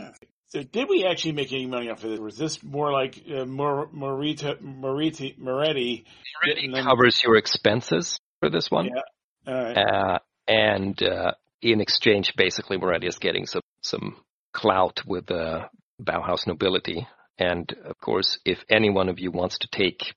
So 0.47 0.61
did 0.61 0.88
we 0.89 1.05
actually 1.05 1.31
make 1.31 1.51
any 1.51 1.65
money 1.65 1.89
off 1.89 2.03
of 2.03 2.11
this? 2.11 2.19
Was 2.19 2.38
this 2.38 2.63
more 2.63 2.91
like 2.91 3.19
uh, 3.27 3.45
Mor- 3.45 3.89
Morita, 3.89 4.61
Moriti, 4.61 5.35
Moretti? 5.38 6.05
getting 6.45 6.71
them- 6.71 6.85
Covers 6.85 7.19
your 7.23 7.38
expenses 7.38 8.19
for 8.39 8.49
this 8.49 8.69
one. 8.69 8.85
Yeah. 8.85 9.53
All 9.53 9.63
right. 9.63 9.77
Uh, 9.77 10.19
and 10.47 11.01
uh, 11.01 11.31
in 11.61 11.81
exchange, 11.81 12.34
basically, 12.38 12.77
Moretti 12.77 13.07
is 13.07 13.17
getting 13.17 13.45
some 13.47 13.61
some 13.81 14.15
clout 14.53 15.01
with 15.07 15.25
the 15.25 15.61
Bauhaus 16.01 16.45
nobility. 16.45 17.07
And 17.39 17.73
of 17.85 17.97
course, 17.99 18.38
if 18.45 18.59
any 18.69 18.89
one 18.91 19.09
of 19.09 19.17
you 19.19 19.31
wants 19.31 19.57
to 19.59 19.67
take 19.71 20.01
uh, 20.03 20.13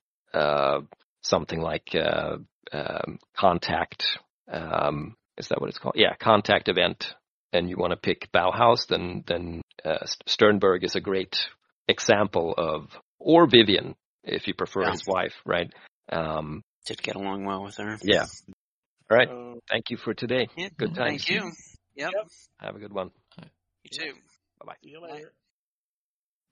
something 1.21 1.59
like 1.61 1.95
uh, 1.95 2.37
um, 2.71 3.19
contact, 3.35 4.03
um, 4.51 5.15
is 5.37 5.47
that 5.49 5.59
what 5.61 5.69
it's 5.69 5.77
called? 5.77 5.95
Yeah, 5.97 6.15
contact 6.19 6.69
event, 6.69 7.13
and 7.53 7.69
you 7.69 7.77
want 7.77 7.91
to 7.91 7.97
pick 7.97 8.29
Bauhaus, 8.31 8.87
then 8.87 9.23
then 9.27 9.61
uh, 9.85 10.05
Sternberg 10.25 10.83
is 10.83 10.95
a 10.95 11.01
great 11.01 11.35
example 11.87 12.53
of, 12.57 12.89
or 13.19 13.47
Vivian, 13.47 13.95
if 14.23 14.47
you 14.47 14.53
prefer 14.53 14.83
Yeah. 14.83 14.91
his 14.91 15.03
wife, 15.07 15.33
right? 15.45 15.71
Um, 16.11 16.63
Did 16.85 17.01
get 17.01 17.15
along 17.15 17.45
well 17.45 17.63
with 17.63 17.77
her. 17.77 17.97
yeah. 18.01 18.25
All 19.09 19.17
right. 19.17 19.29
So, 19.29 19.59
Thank 19.69 19.89
you 19.89 19.97
for 19.97 20.13
today. 20.13 20.47
Yeah, 20.57 20.69
Good 20.77 20.95
times. 20.95 21.25
Thank 21.25 21.29
you. 21.29 21.51
Yep. 21.95 22.11
Yep. 22.13 22.27
Have 22.59 22.75
a 22.75 22.79
good 22.79 22.93
one. 22.93 23.11
You 23.83 23.89
too. 23.91 24.13
Bye-bye. 24.59 24.75
See 24.83 24.89
you 24.91 25.01
later. 25.01 25.33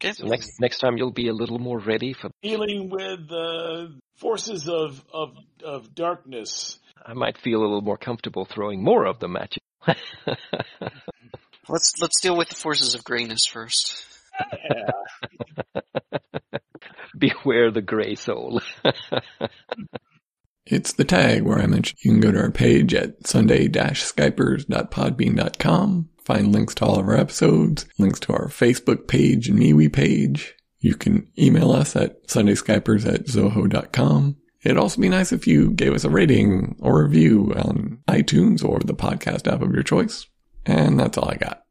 Okay. 0.02 0.14
So 0.14 0.26
next 0.26 0.60
next 0.60 0.80
time 0.80 0.98
you'll 0.98 1.12
be 1.12 1.28
a 1.30 1.34
little 1.34 1.60
more 1.60 1.80
ready 1.80 2.14
for. 2.14 2.30
Dealing 2.42 2.90
with 2.90 3.30
the 3.30 3.98
forces 4.18 4.68
of, 4.68 5.02
of 5.14 5.38
of 5.64 5.94
darkness. 5.96 6.80
I 7.06 7.14
might 7.14 7.38
feel 7.38 7.60
a 7.60 7.62
little 7.62 7.82
more 7.82 7.98
comfortable 7.98 8.46
throwing 8.46 8.84
more 8.84 9.06
of 9.06 9.20
them 9.20 9.36
at 9.36 9.56
you. 9.56 9.62
Let's 11.68 11.94
let's 12.00 12.22
deal 12.22 12.38
with 12.38 12.50
the 12.50 12.56
forces 12.56 12.94
of 12.94 13.04
grayness 13.04 13.48
first. 13.48 14.06
Yeah. 14.70 14.92
Beware 17.18 17.72
the 17.72 17.82
gray 17.82 18.14
soul. 18.16 18.62
It's 20.68 20.94
the 20.94 21.04
tag 21.04 21.44
where 21.44 21.60
I 21.60 21.68
mentioned 21.68 22.00
you 22.04 22.10
can 22.14 22.20
go 22.20 22.32
to 22.32 22.40
our 22.40 22.50
page 22.50 22.96
at 22.96 23.28
sunday-skypers.podbean.com, 23.28 26.10
find 26.26 26.52
links 26.52 26.76
to 26.76 26.86
all 26.86 27.00
of 27.00 27.08
our 27.08 27.16
episodes, 27.16 27.86
links 27.98 28.20
to 28.22 28.34
our 28.34 28.48
Facebook 28.48 29.08
page 29.08 29.48
and 29.48 29.60
MeWe 29.60 29.94
page. 29.94 30.56
You 30.80 30.96
can 30.96 31.28
email 31.38 31.72
us 31.72 31.96
at 31.96 32.28
sundayskypers 32.28 33.12
at 33.12 33.26
zoho.com. 33.26 34.38
It'd 34.64 34.78
also 34.78 35.00
be 35.00 35.10
nice 35.10 35.32
if 35.32 35.48
you 35.48 35.72
gave 35.72 35.94
us 35.94 36.04
a 36.04 36.10
rating 36.10 36.76
or 36.80 37.04
review 37.04 37.54
on 37.56 38.00
iTunes 38.08 38.64
or 38.64 38.80
the 38.80 38.96
podcast 38.96 39.52
app 39.52 39.62
of 39.62 39.74
your 39.74 39.84
choice. 39.84 40.26
And 40.66 41.00
that's 41.00 41.18
all 41.18 41.30
I 41.30 41.36
got. 41.36 41.65